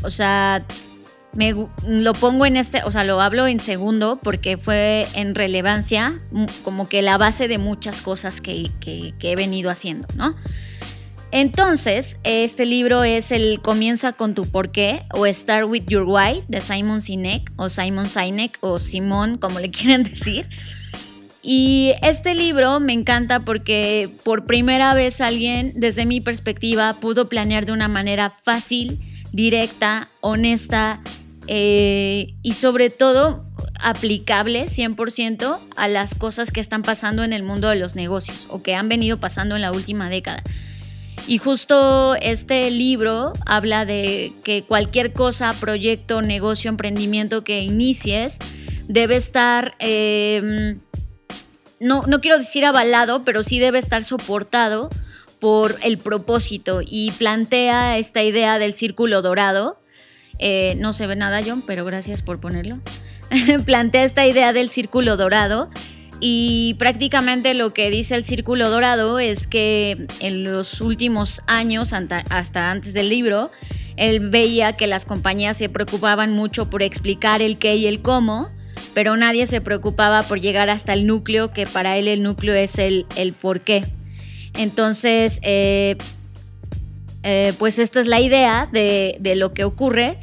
o 0.02 0.10
sea, 0.10 0.66
me, 1.32 1.54
lo 1.86 2.12
pongo 2.14 2.46
en 2.46 2.56
este, 2.56 2.82
o 2.84 2.90
sea, 2.90 3.04
lo 3.04 3.20
hablo 3.20 3.46
en 3.46 3.60
segundo 3.60 4.18
porque 4.22 4.56
fue 4.56 5.06
en 5.14 5.34
relevancia 5.34 6.14
como 6.62 6.88
que 6.88 7.02
la 7.02 7.18
base 7.18 7.48
de 7.48 7.58
muchas 7.58 8.00
cosas 8.00 8.40
que, 8.40 8.70
he 9.20 9.36
venido 9.36 9.70
haciendo, 9.70 10.08
¿no? 10.14 10.34
Entonces, 11.30 12.18
este 12.24 12.64
libro 12.64 13.04
es 13.04 13.32
el 13.32 13.60
Comienza 13.60 14.14
con 14.14 14.34
tu 14.34 14.46
porqué 14.46 15.02
o 15.12 15.26
Start 15.26 15.68
with 15.68 15.84
Your 15.88 16.04
Why 16.04 16.42
de 16.48 16.62
Simon 16.62 17.02
Sinek 17.02 17.50
o 17.56 17.68
Simon 17.68 18.08
Sinek 18.08 18.56
o 18.60 18.78
Simón, 18.78 19.36
como 19.36 19.60
le 19.60 19.70
quieran 19.70 20.04
decir. 20.04 20.48
Y 21.42 21.92
este 22.02 22.34
libro 22.34 22.80
me 22.80 22.92
encanta 22.92 23.44
porque 23.44 24.10
por 24.24 24.44
primera 24.44 24.92
vez 24.94 25.20
alguien, 25.20 25.72
desde 25.76 26.04
mi 26.04 26.20
perspectiva, 26.20 26.98
pudo 27.00 27.28
planear 27.28 27.64
de 27.64 27.72
una 27.72 27.88
manera 27.88 28.28
fácil, 28.28 29.00
directa, 29.32 30.08
honesta 30.20 31.00
eh, 31.46 32.34
y 32.42 32.52
sobre 32.52 32.90
todo 32.90 33.44
aplicable 33.80 34.66
100% 34.66 35.58
a 35.76 35.88
las 35.88 36.14
cosas 36.14 36.50
que 36.50 36.60
están 36.60 36.82
pasando 36.82 37.24
en 37.24 37.32
el 37.32 37.42
mundo 37.42 37.68
de 37.68 37.76
los 37.76 37.94
negocios 37.94 38.46
o 38.50 38.62
que 38.62 38.74
han 38.74 38.88
venido 38.88 39.18
pasando 39.18 39.56
en 39.56 39.62
la 39.62 39.72
última 39.72 40.10
década. 40.10 40.42
Y 41.26 41.38
justo 41.38 42.14
este 42.16 42.70
libro 42.70 43.34
habla 43.44 43.84
de 43.84 44.32
que 44.44 44.64
cualquier 44.64 45.12
cosa, 45.12 45.52
proyecto, 45.52 46.22
negocio, 46.22 46.70
emprendimiento 46.70 47.44
que 47.44 47.60
inicies 47.60 48.38
debe 48.88 49.16
estar, 49.16 49.74
em, 49.78 50.80
no, 51.80 52.02
no 52.06 52.20
quiero 52.20 52.38
decir 52.38 52.64
avalado, 52.64 53.24
pero 53.24 53.42
sí 53.42 53.58
debe 53.58 53.78
estar 53.78 54.04
soportado 54.04 54.88
por 55.40 55.78
el 55.82 55.98
propósito 55.98 56.80
y 56.84 57.12
plantea 57.12 57.98
esta 57.98 58.22
idea 58.22 58.58
del 58.58 58.74
círculo 58.74 59.22
dorado. 59.22 59.80
Eh, 60.38 60.74
no 60.78 60.92
se 60.92 61.06
ve 61.06 61.16
nada, 61.16 61.40
John, 61.44 61.62
pero 61.66 61.84
gracias 61.84 62.22
por 62.22 62.40
ponerlo. 62.40 62.80
plantea 63.64 64.04
esta 64.04 64.26
idea 64.26 64.52
del 64.52 64.70
círculo 64.70 65.16
dorado 65.16 65.70
y 66.20 66.74
prácticamente 66.78 67.54
lo 67.54 67.72
que 67.72 67.90
dice 67.90 68.16
el 68.16 68.24
círculo 68.24 68.70
dorado 68.70 69.18
es 69.18 69.46
que 69.46 70.06
en 70.18 70.42
los 70.42 70.80
últimos 70.80 71.42
años, 71.46 71.92
hasta 71.92 72.70
antes 72.70 72.92
del 72.92 73.08
libro, 73.08 73.50
él 73.96 74.28
veía 74.28 74.72
que 74.72 74.88
las 74.88 75.06
compañías 75.06 75.56
se 75.56 75.68
preocupaban 75.68 76.32
mucho 76.32 76.70
por 76.70 76.82
explicar 76.82 77.40
el 77.40 77.58
qué 77.58 77.76
y 77.76 77.86
el 77.86 78.02
cómo, 78.02 78.48
pero 78.94 79.16
nadie 79.16 79.46
se 79.46 79.60
preocupaba 79.60 80.24
por 80.24 80.40
llegar 80.40 80.70
hasta 80.70 80.92
el 80.92 81.06
núcleo, 81.06 81.52
que 81.52 81.66
para 81.66 81.96
él 81.98 82.08
el 82.08 82.22
núcleo 82.22 82.54
es 82.54 82.78
el, 82.78 83.06
el 83.14 83.32
por 83.32 83.60
qué. 83.60 83.84
Entonces, 84.58 85.38
eh, 85.42 85.96
eh, 87.22 87.54
pues 87.58 87.78
esta 87.78 88.00
es 88.00 88.08
la 88.08 88.20
idea 88.20 88.68
de, 88.70 89.16
lo 89.36 89.54
que 89.54 89.62
ocurre 89.62 90.18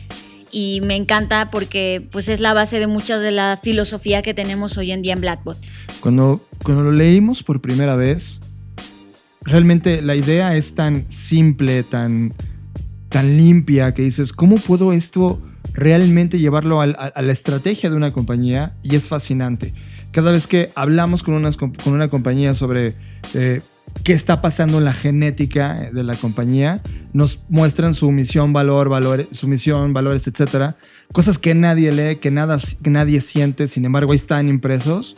y 0.52 0.82
me 0.82 0.98
encanta 0.98 1.50
porque 1.50 2.06
pues 2.12 2.28
es 2.28 2.42
la 2.42 2.54
base 2.54 2.80
de 2.80 2.88
mucha 2.88 3.18
de 3.18 3.32
la 3.32 3.58
filosofía 3.62 4.22
que 4.22 4.34
tenemos 4.34 4.78
hoy 4.78 4.92
en 4.92 5.02
día 5.02 5.14
en 5.14 5.22
Blackbot. 5.22 5.58
Cuando, 6.02 6.46
cuando 6.64 6.84
lo 6.84 6.92
leímos 6.92 7.44
por 7.44 7.62
primera 7.62 7.96
vez, 7.96 8.42
realmente 9.42 10.02
la 10.02 10.16
idea 10.16 10.54
es 10.56 10.76
tan 10.76 11.10
simple, 11.10 11.84
tan, 11.84 12.34
tan 13.08 13.38
limpia, 13.38 13.94
que 13.94 14.02
dices, 14.02 14.34
¿cómo 14.34 14.58
puedo 14.58 14.92
esto 14.92 15.42
realmente 15.74 16.40
llevarlo 16.40 16.82
a, 16.82 16.88
la 16.88 17.32
estrategia 17.32 17.90
de 17.90 17.96
una 17.96 18.12
compañía? 18.12 18.76
Y 18.84 18.96
es 18.96 19.08
fascinante. 19.08 19.74
Cada 20.12 20.34
vez 20.34 20.46
que 20.46 20.72
hablamos 20.76 21.24
con, 21.24 21.42
con 21.74 21.94
una 21.94 22.10
compañía 22.10 22.54
sobre... 22.54 22.96
Eh, 23.34 23.62
qué 24.04 24.14
está 24.14 24.42
pasando 24.42 24.78
en 24.78 24.84
la 24.84 24.94
genética 24.94 25.90
de 25.92 26.04
la 26.04 26.16
compañía. 26.16 26.82
Nos 27.14 27.42
muestran 27.50 27.94
su 27.94 28.12
misión, 28.12 28.54
valor, 28.54 28.90
valores, 28.90 29.28
su 29.32 29.48
misión, 29.48 29.94
valores, 29.94 30.28
etcétera. 30.28 30.78
Cosas 31.12 31.40
que 31.40 31.56
nadie 31.56 31.92
lee, 31.92 32.18
que, 32.18 32.32
nada, 32.32 32.60
que 32.84 32.90
nadie 32.90 33.22
siente, 33.22 33.68
sin 33.68 33.86
embargo, 33.86 34.12
ahí 34.12 34.18
están 34.18 34.50
impresos. 34.50 35.16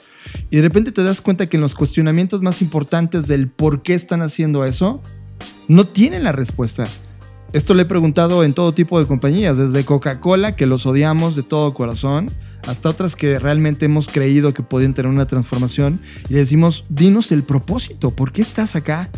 Y 0.49 0.57
de 0.57 0.61
repente 0.61 0.91
te 0.91 1.03
das 1.03 1.21
cuenta 1.21 1.47
que 1.47 1.57
en 1.57 1.61
los 1.61 1.75
cuestionamientos 1.75 2.41
más 2.41 2.61
importantes 2.61 3.27
del 3.27 3.49
por 3.49 3.81
qué 3.81 3.93
están 3.93 4.21
haciendo 4.21 4.63
eso, 4.63 5.01
no 5.67 5.85
tienen 5.85 6.23
la 6.23 6.31
respuesta. 6.31 6.87
Esto 7.53 7.73
le 7.73 7.83
he 7.83 7.85
preguntado 7.85 8.43
en 8.43 8.53
todo 8.53 8.73
tipo 8.73 8.99
de 8.99 9.07
compañías, 9.07 9.57
desde 9.57 9.85
Coca-Cola, 9.85 10.55
que 10.55 10.65
los 10.65 10.85
odiamos 10.85 11.35
de 11.35 11.43
todo 11.43 11.73
corazón, 11.73 12.29
hasta 12.67 12.89
otras 12.89 13.15
que 13.15 13.39
realmente 13.39 13.85
hemos 13.85 14.07
creído 14.07 14.53
que 14.53 14.61
podían 14.61 14.93
tener 14.93 15.09
una 15.09 15.25
transformación 15.25 15.99
y 16.29 16.33
le 16.33 16.39
decimos, 16.39 16.85
dinos 16.89 17.31
el 17.31 17.43
propósito, 17.43 18.11
¿por 18.11 18.31
qué 18.31 18.41
estás 18.41 18.75
acá? 18.75 19.09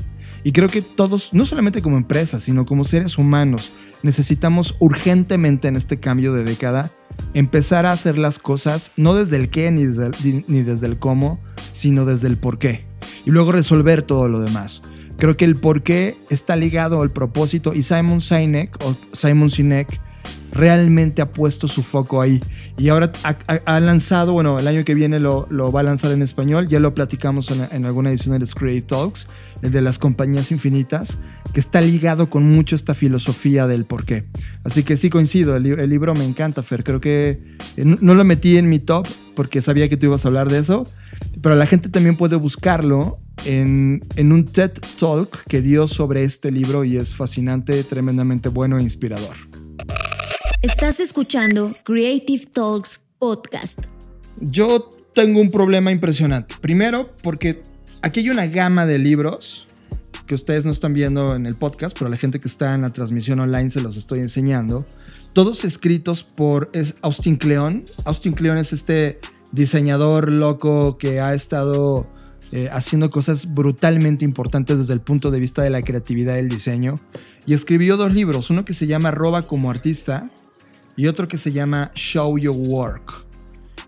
Y 0.44 0.54
creo 0.54 0.70
que 0.70 0.82
todos, 0.82 1.34
no 1.34 1.46
solamente 1.46 1.82
como 1.82 1.98
empresas, 1.98 2.44
sino 2.44 2.66
como 2.66 2.84
seres 2.84 3.18
humanos, 3.18 3.72
necesitamos 4.04 4.76
urgentemente 4.80 5.68
en 5.68 5.76
este 5.76 6.00
cambio 6.00 6.34
de 6.34 6.46
década 6.46 6.92
empezar 7.34 7.86
a 7.86 7.92
hacer 7.92 8.18
las 8.18 8.40
cosas 8.40 8.94
no 8.96 9.16
desde 9.16 9.36
el 9.36 9.50
qué 9.50 9.70
ni 9.72 9.86
desde 9.86 10.08
el, 10.08 10.46
ni 10.48 10.62
desde 10.62 10.88
el 10.88 10.98
cómo, 10.98 11.42
sino 11.72 12.06
desde 12.06 12.28
el 12.28 12.38
por 12.38 12.60
qué. 12.60 12.86
Y 13.26 13.32
luego 13.32 13.52
resolver 13.52 14.02
todo 14.02 14.30
lo 14.30 14.40
demás. 14.40 14.82
Creo 15.18 15.36
que 15.36 15.44
el 15.44 15.58
por 15.58 15.84
qué 15.84 16.18
está 16.30 16.56
ligado 16.56 17.02
al 17.02 17.12
propósito 17.12 17.74
y 17.74 17.84
Simon 17.84 18.22
Sinek 18.22 18.78
o 18.82 18.96
Simon 19.12 19.50
Sinek 19.50 20.00
realmente 20.52 21.22
ha 21.22 21.32
puesto 21.32 21.68
su 21.68 21.84
foco 21.84 22.22
ahí. 22.22 22.42
Y 22.78 22.90
ahora 22.90 23.12
ha, 23.24 23.80
lanzado, 23.80 24.34
bueno, 24.34 24.60
el 24.60 24.68
año 24.68 24.84
que 24.84 24.96
viene 24.96 25.20
lo, 25.20 25.48
va 25.72 25.82
a 25.82 25.84
lanzar 25.84 26.12
en 26.12 26.22
español, 26.22 26.68
ya 26.68 26.80
lo 26.80 26.94
platicamos 26.94 27.52
en, 27.52 27.86
alguna 27.86 28.10
edición 28.10 28.38
de 28.38 28.46
Creative 28.46 28.86
Talks, 28.86 29.28
el 29.62 29.72
de 29.72 29.82
las 29.82 30.00
compañías 30.00 30.52
infinitas, 30.52 31.18
que 31.54 31.60
está 31.60 31.82
ligado 31.82 32.30
con 32.30 32.50
mucho 32.50 32.76
esta 32.76 32.94
filosofía 32.94 33.68
del 33.68 33.86
por 33.86 34.06
qué. 34.06 34.26
Así 34.64 34.84
que 34.84 34.98
sí 34.98 35.10
coincido, 35.10 35.56
el, 35.56 35.90
libro 35.90 36.14
me 36.14 36.26
encanta, 36.26 36.64
Fer, 36.64 36.84
creo 36.84 37.00
que 37.00 37.42
eh, 37.78 37.84
no 37.86 38.14
lo 38.14 38.24
metí 38.24 38.58
en 38.58 38.70
mi 38.70 38.80
top 38.80 39.08
porque 39.36 39.62
sabía 39.62 39.88
que 39.88 39.98
tú 39.98 40.08
ibas 40.08 40.26
a 40.26 40.28
hablar 40.28 40.50
de 40.50 40.60
eso, 40.60 40.86
pero 41.42 41.56
la 41.56 41.66
gente 41.66 41.90
también 41.90 42.18
puede 42.18 42.36
buscarlo 42.36 43.20
en, 43.46 44.06
en, 44.16 44.32
un 44.32 44.46
TED 44.46 44.72
Talk 45.00 45.46
que 45.48 45.62
dio 45.62 45.88
sobre 45.88 46.24
este 46.24 46.52
libro 46.52 46.84
y 46.84 46.98
es 46.98 47.16
fascinante, 47.16 47.84
tremendamente 47.84 48.50
bueno 48.50 48.80
e 48.80 48.84
inspirador. 48.84 49.38
Estás 50.62 51.00
escuchando 51.00 51.74
Creative 51.84 52.46
Talks 52.52 53.00
Podcast. 53.18 53.86
Yo 54.42 54.90
tengo 55.14 55.40
un 55.40 55.52
problema 55.52 55.90
impresionante. 55.90 56.54
Primero, 56.60 57.16
porque 57.24 57.62
aquí 58.02 58.20
hay 58.20 58.30
una 58.30 58.46
gama 58.46 58.86
de 58.86 59.00
libros 59.00 59.68
que 60.28 60.36
ustedes 60.36 60.66
no 60.66 60.72
están 60.72 60.94
viendo 60.94 61.34
en 61.34 61.46
el 61.46 61.56
podcast, 61.56 61.98
pero 61.98 62.12
la 62.12 62.18
gente 62.18 62.42
que 62.42 62.50
está 62.50 62.76
en 62.76 62.82
la 62.82 62.92
transmisión 62.92 63.40
online 63.40 63.70
se 63.70 63.80
los 63.80 63.96
estoy 63.96 64.20
enseñando. 64.20 64.86
Todos 65.32 65.64
escritos 65.64 66.24
por 66.24 66.70
Austin 67.04 67.38
Kleon. 67.38 67.86
Austin 68.04 68.34
Kleon 68.34 68.58
es 68.58 68.74
este 68.74 69.22
diseñador 69.54 70.30
loco 70.30 70.98
que 70.98 71.22
ha 71.22 71.34
estado 71.34 72.06
eh, 72.52 72.68
haciendo 72.74 73.10
cosas 73.10 73.54
brutalmente 73.54 74.26
importantes 74.26 74.78
desde 74.78 74.92
el 74.92 75.00
punto 75.00 75.32
de 75.32 75.40
vista 75.40 75.62
de 75.62 75.70
la 75.70 75.84
creatividad 75.84 76.36
del 76.36 76.50
diseño. 76.50 77.00
Y 77.46 77.54
escribió 77.54 77.96
dos 77.96 78.14
libros, 78.14 78.50
uno 78.50 78.66
que 78.66 78.74
se 78.74 78.88
llama 78.88 79.12
Roba 79.12 79.44
como 79.44 79.72
artista 79.72 80.30
y 81.00 81.08
otro 81.08 81.30
que 81.30 81.38
se 81.38 81.54
llama 81.54 81.94
Show 81.96 82.38
Your 82.38 82.58
Work. 82.58 83.26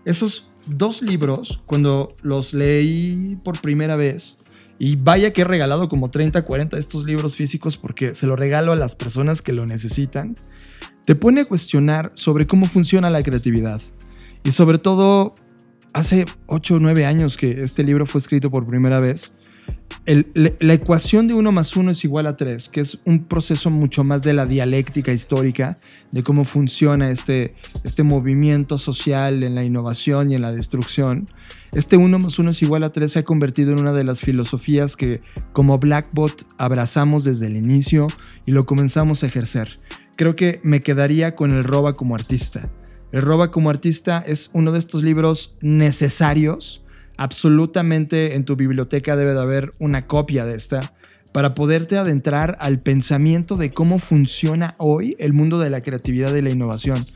Esos 0.06 0.50
dos 0.64 1.02
libros, 1.02 1.60
cuando 1.66 2.16
los 2.22 2.54
leí 2.54 3.36
por 3.44 3.60
primera 3.60 3.96
vez, 3.96 4.38
y 4.78 4.96
vaya 4.96 5.30
que 5.30 5.42
he 5.42 5.44
regalado 5.44 5.90
como 5.90 6.10
30, 6.10 6.40
40 6.40 6.74
de 6.74 6.80
estos 6.80 7.04
libros 7.04 7.36
físicos 7.36 7.76
porque 7.76 8.14
se 8.14 8.26
lo 8.26 8.34
regalo 8.34 8.72
a 8.72 8.76
las 8.76 8.96
personas 8.96 9.42
que 9.42 9.52
lo 9.52 9.66
necesitan, 9.66 10.36
te 11.04 11.14
pone 11.14 11.42
a 11.42 11.44
cuestionar 11.44 12.12
sobre 12.14 12.46
cómo 12.46 12.64
funciona 12.66 13.10
la 13.10 13.22
creatividad. 13.22 13.82
Y 14.42 14.52
sobre 14.52 14.78
todo, 14.78 15.34
hace 15.92 16.24
8 16.46 16.76
o 16.76 16.80
9 16.80 17.04
años 17.04 17.36
que 17.36 17.62
este 17.62 17.84
libro 17.84 18.06
fue 18.06 18.20
escrito 18.22 18.50
por 18.50 18.66
primera 18.66 19.00
vez, 19.00 19.32
la, 20.04 20.74
ecuación 20.74 21.28
de 21.28 21.34
1 21.34 21.52
más 21.52 21.76
1 21.76 21.92
es 21.92 22.04
igual 22.04 22.26
a 22.26 22.36
3, 22.36 22.68
que 22.68 22.80
es 22.80 22.98
un 23.04 23.24
proceso 23.24 23.70
mucho 23.70 24.02
más 24.02 24.22
de 24.22 24.32
la 24.32 24.46
dialéctica 24.46 25.12
histórica, 25.12 25.78
de 26.10 26.22
cómo 26.22 26.44
funciona 26.44 27.10
este, 27.10 27.54
este 27.84 28.02
movimiento 28.02 28.78
social 28.78 29.42
en 29.42 29.54
la 29.54 29.62
innovación 29.62 30.30
y 30.30 30.34
en 30.34 30.42
la 30.42 30.52
destrucción. 30.52 31.28
Este 31.72 31.96
1 31.96 32.18
más 32.18 32.38
1 32.38 32.50
es 32.50 32.62
igual 32.62 32.82
a 32.84 32.90
3 32.90 33.12
se 33.12 33.18
ha 33.20 33.24
convertido 33.24 33.72
en 33.72 33.80
una 33.80 33.92
de 33.92 34.04
las 34.04 34.20
filosofías 34.20 34.96
que 34.96 35.22
como 35.52 35.78
Blackbot 35.78 36.46
abrazamos 36.58 37.22
desde 37.24 37.46
el 37.46 37.56
inicio 37.56 38.08
y 38.44 38.50
lo 38.50 38.66
comenzamos 38.66 39.22
a 39.22 39.26
ejercer. 39.26 39.78
Creo 40.16 40.34
que 40.34 40.60
me 40.64 40.80
quedaría 40.80 41.36
con 41.36 41.52
el 41.52 41.64
Roba 41.64 41.94
como 41.94 42.14
artista. 42.14 42.70
El 43.12 43.22
Roba 43.22 43.50
como 43.50 43.70
artista 43.70 44.22
es 44.26 44.50
uno 44.52 44.72
de 44.72 44.78
estos 44.78 45.02
libros 45.02 45.54
necesarios 45.60 46.82
absolutamente 47.22 48.34
en 48.34 48.44
tu 48.44 48.56
biblioteca 48.56 49.14
debe 49.14 49.32
de 49.32 49.40
haber 49.40 49.74
una 49.78 50.08
copia 50.08 50.44
de 50.44 50.56
esta 50.56 50.92
para 51.30 51.54
poderte 51.54 51.96
adentrar 51.96 52.56
al 52.58 52.80
pensamiento 52.80 53.56
de 53.56 53.72
cómo 53.72 54.00
funciona 54.00 54.74
hoy 54.76 55.14
el 55.20 55.32
mundo 55.32 55.60
de 55.60 55.70
la 55.70 55.80
creatividad 55.80 56.34
y 56.34 56.42
la 56.42 56.50
innovación. 56.50 57.06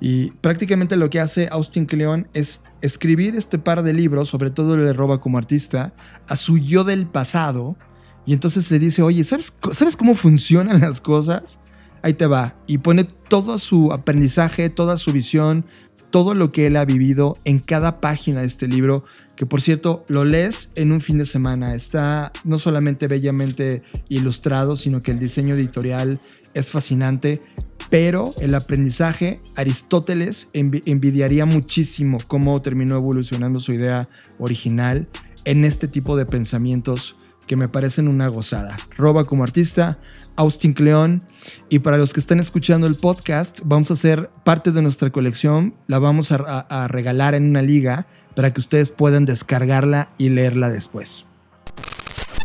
Y 0.00 0.30
prácticamente 0.40 0.96
lo 0.96 1.10
que 1.10 1.18
hace 1.18 1.48
Austin 1.50 1.86
Kleon 1.86 2.28
es 2.32 2.62
escribir 2.80 3.34
este 3.34 3.58
par 3.58 3.82
de 3.82 3.92
libros, 3.92 4.28
sobre 4.28 4.50
todo 4.50 4.76
le 4.76 4.92
roba 4.92 5.20
como 5.20 5.36
artista, 5.36 5.94
a 6.28 6.36
su 6.36 6.58
yo 6.58 6.84
del 6.84 7.08
pasado. 7.08 7.76
Y 8.24 8.34
entonces 8.34 8.70
le 8.70 8.78
dice, 8.78 9.02
oye, 9.02 9.24
¿sabes, 9.24 9.58
¿sabes 9.72 9.96
cómo 9.96 10.14
funcionan 10.14 10.80
las 10.80 11.00
cosas? 11.00 11.58
Ahí 12.02 12.14
te 12.14 12.26
va. 12.26 12.54
Y 12.68 12.78
pone 12.78 13.02
todo 13.04 13.58
su 13.58 13.92
aprendizaje, 13.92 14.70
toda 14.70 14.96
su 14.96 15.12
visión, 15.12 15.66
todo 16.10 16.34
lo 16.34 16.50
que 16.50 16.66
él 16.66 16.76
ha 16.76 16.84
vivido 16.84 17.36
en 17.44 17.58
cada 17.58 18.00
página 18.00 18.40
de 18.40 18.46
este 18.46 18.68
libro 18.68 19.04
que 19.36 19.46
por 19.46 19.60
cierto 19.60 20.04
lo 20.08 20.24
lees 20.24 20.72
en 20.74 20.92
un 20.92 21.00
fin 21.00 21.18
de 21.18 21.26
semana. 21.26 21.74
Está 21.74 22.32
no 22.44 22.58
solamente 22.58 23.06
bellamente 23.06 23.82
ilustrado, 24.08 24.76
sino 24.76 25.00
que 25.00 25.12
el 25.12 25.18
diseño 25.18 25.54
editorial 25.54 26.18
es 26.54 26.70
fascinante, 26.70 27.42
pero 27.90 28.34
el 28.40 28.54
aprendizaje, 28.54 29.40
Aristóteles 29.54 30.48
envidiaría 30.52 31.44
muchísimo 31.44 32.18
cómo 32.26 32.60
terminó 32.62 32.96
evolucionando 32.96 33.60
su 33.60 33.74
idea 33.74 34.08
original 34.38 35.06
en 35.44 35.64
este 35.64 35.86
tipo 35.86 36.16
de 36.16 36.26
pensamientos 36.26 37.16
que 37.46 37.56
me 37.56 37.68
parecen 37.68 38.08
una 38.08 38.26
gozada. 38.28 38.76
Roba 38.96 39.24
como 39.24 39.44
artista, 39.44 39.98
Austin 40.36 40.72
Cleón. 40.72 41.22
Y 41.68 41.80
para 41.80 41.98
los 41.98 42.12
que 42.12 42.20
están 42.20 42.40
escuchando 42.40 42.86
el 42.86 42.96
podcast, 42.96 43.60
vamos 43.64 43.90
a 43.90 43.94
hacer 43.94 44.30
parte 44.44 44.72
de 44.72 44.82
nuestra 44.82 45.10
colección. 45.10 45.74
La 45.86 45.98
vamos 45.98 46.32
a, 46.32 46.36
a 46.68 46.88
regalar 46.88 47.34
en 47.34 47.48
una 47.48 47.62
liga 47.62 48.06
para 48.34 48.52
que 48.52 48.60
ustedes 48.60 48.90
puedan 48.90 49.24
descargarla 49.24 50.10
y 50.18 50.28
leerla 50.28 50.70
después. 50.70 51.24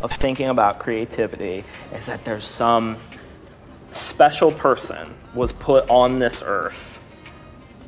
Of 0.02 0.18
thinking 0.18 0.50
about 0.50 0.80
creativity 0.80 1.64
is 1.98 2.08
that 2.08 2.24
there's 2.24 2.46
some 2.46 2.98
special 3.92 4.52
person 4.52 5.14
was 5.36 5.52
put 5.52 5.86
on 5.90 6.20
this 6.20 6.42
earth, 6.46 7.06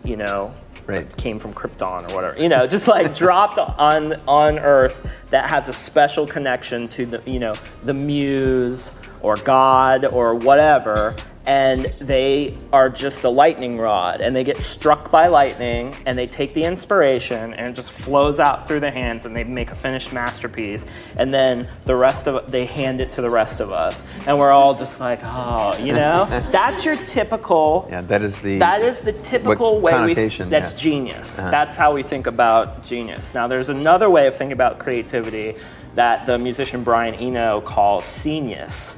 you 0.03 0.15
know, 0.15 0.53
right. 0.85 1.17
came 1.17 1.39
from 1.39 1.53
Krypton 1.53 2.09
or 2.11 2.15
whatever, 2.15 2.39
you 2.39 2.49
know, 2.49 2.67
just 2.67 2.87
like 2.87 3.15
dropped 3.23 3.57
on 3.57 4.13
on 4.27 4.59
Earth 4.59 5.07
that 5.29 5.49
has 5.49 5.67
a 5.67 5.73
special 5.73 6.27
connection 6.27 6.87
to 6.89 7.05
the, 7.05 7.21
you 7.25 7.39
know, 7.39 7.55
the 7.83 7.93
muse 7.93 8.91
or 9.23 9.37
God 9.37 10.05
or 10.05 10.35
whatever, 10.35 11.15
and 11.45 11.85
they 11.99 12.55
are 12.71 12.89
just 12.89 13.23
a 13.23 13.29
lightning 13.29 13.77
rod 13.77 14.21
and 14.21 14.35
they 14.35 14.43
get 14.43 14.59
struck 14.59 15.11
by 15.11 15.27
lightning 15.27 15.93
and 16.05 16.17
they 16.17 16.27
take 16.27 16.53
the 16.53 16.63
inspiration 16.63 17.53
and 17.53 17.67
it 17.67 17.73
just 17.73 17.91
flows 17.91 18.39
out 18.39 18.67
through 18.67 18.79
their 18.79 18.91
hands 18.91 19.25
and 19.25 19.35
they 19.35 19.43
make 19.43 19.71
a 19.71 19.75
finished 19.75 20.13
masterpiece 20.13 20.85
and 21.17 21.33
then 21.33 21.67
the 21.85 21.95
rest 21.95 22.27
of 22.27 22.49
they 22.49 22.65
hand 22.65 23.01
it 23.01 23.11
to 23.11 23.21
the 23.21 23.29
rest 23.29 23.59
of 23.59 23.71
us. 23.71 24.03
And 24.25 24.39
we're 24.39 24.51
all 24.51 24.73
just 24.73 24.99
like 24.99 25.19
oh 25.23 25.77
you 25.77 25.93
know? 25.93 26.25
That's 26.51 26.85
your 26.85 26.95
typical 26.97 27.87
yeah 27.89 28.01
that 28.01 28.21
is 28.21 28.37
the 28.37 28.59
that 28.59 28.81
is 28.81 29.01
the 29.01 29.13
typical 29.13 29.79
way 29.81 30.05
we 30.05 30.13
that's 30.13 30.49
yeah. 30.49 30.77
genius. 30.77 31.39
Uh-huh. 31.39 31.51
that's 31.51 31.75
how 31.75 31.93
we 31.93 32.03
think 32.03 32.27
about 32.27 32.83
genius. 32.83 33.33
Now 33.33 33.47
there's 33.47 33.69
another 33.69 34.09
way 34.09 34.27
of 34.27 34.35
thinking 34.35 34.53
about 34.53 34.79
creativity 34.79 35.55
that 35.95 36.25
the 36.25 36.39
musician 36.39 36.83
Brian 36.83 37.15
Eno 37.15 37.61
calls 37.61 38.23
genius 38.23 38.95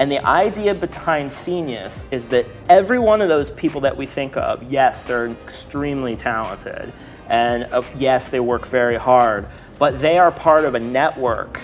and 0.00 0.10
the 0.10 0.24
idea 0.26 0.74
behind 0.74 1.28
Senius 1.28 2.10
is 2.10 2.26
that 2.28 2.46
every 2.70 2.98
one 2.98 3.20
of 3.20 3.28
those 3.28 3.50
people 3.50 3.82
that 3.82 3.98
we 3.98 4.06
think 4.06 4.34
of, 4.38 4.62
yes, 4.62 5.04
they're 5.04 5.28
extremely 5.28 6.16
talented, 6.16 6.90
and 7.28 7.64
uh, 7.64 7.82
yes, 7.98 8.30
they 8.30 8.40
work 8.40 8.66
very 8.66 8.96
hard, 8.96 9.46
but 9.78 10.00
they 10.00 10.18
are 10.18 10.32
part 10.32 10.64
of 10.64 10.74
a 10.74 10.80
network 10.80 11.60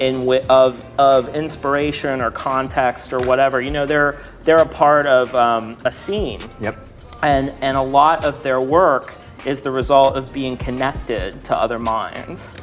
in 0.00 0.20
w- 0.20 0.44
of, 0.48 0.84
of 0.98 1.34
inspiration 1.36 2.20
or 2.20 2.32
context 2.32 3.12
or 3.12 3.20
whatever. 3.20 3.60
You 3.60 3.70
know, 3.70 3.86
they're, 3.86 4.20
they're 4.42 4.58
a 4.58 4.66
part 4.66 5.06
of 5.06 5.32
um, 5.36 5.76
a 5.84 5.92
scene. 5.92 6.40
Yep. 6.60 6.76
And, 7.22 7.56
and 7.60 7.76
a 7.76 7.82
lot 7.82 8.24
of 8.24 8.42
their 8.42 8.60
work 8.60 9.14
is 9.46 9.60
the 9.60 9.70
result 9.70 10.16
of 10.16 10.32
being 10.32 10.56
connected 10.56 11.44
to 11.44 11.56
other 11.56 11.78
minds. 11.78 12.54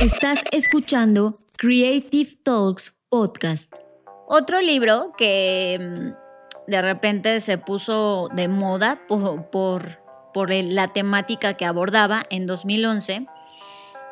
Estás 0.00 0.42
escuchando 0.50 1.34
Creative 1.58 2.42
Talks 2.42 2.90
Podcast. 3.12 3.89
Otro 4.32 4.60
libro 4.60 5.10
que 5.18 5.76
mm, 5.80 6.70
de 6.70 6.82
repente 6.82 7.40
se 7.40 7.58
puso 7.58 8.28
de 8.32 8.46
moda 8.46 9.00
por, 9.08 9.50
por, 9.50 10.50
la 10.50 10.86
temática 10.86 11.54
que 11.54 11.66
abordaba 11.66 12.22
en 12.30 12.46
2011 12.46 13.26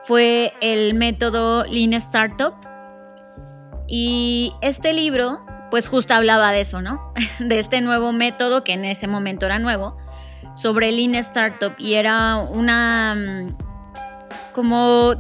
fue 0.03 0.53
el 0.61 0.95
método 0.95 1.65
Lean 1.67 1.93
Startup. 1.93 2.53
Y 3.87 4.53
este 4.61 4.93
libro, 4.93 5.47
pues 5.71 5.87
justo 5.87 6.15
hablaba 6.15 6.51
de 6.51 6.63
eso, 6.63 6.83
¿no? 6.83 7.13
De 7.39 7.61
este 7.61 7.81
nuevo 7.81 8.13
método 8.13 8.65
que 8.65 8.73
en 8.73 8.87
ese 8.87 9.07
momento 9.07 9.47
era 9.47 9.61
nuevo, 9.61 9.97
sobre 10.57 10.91
Lean 10.91 11.15
Startup. 11.15 11.77
Y 11.79 11.95
era 11.95 12.39
una. 12.39 13.15
Mm, 13.15 13.57
como 14.53 15.11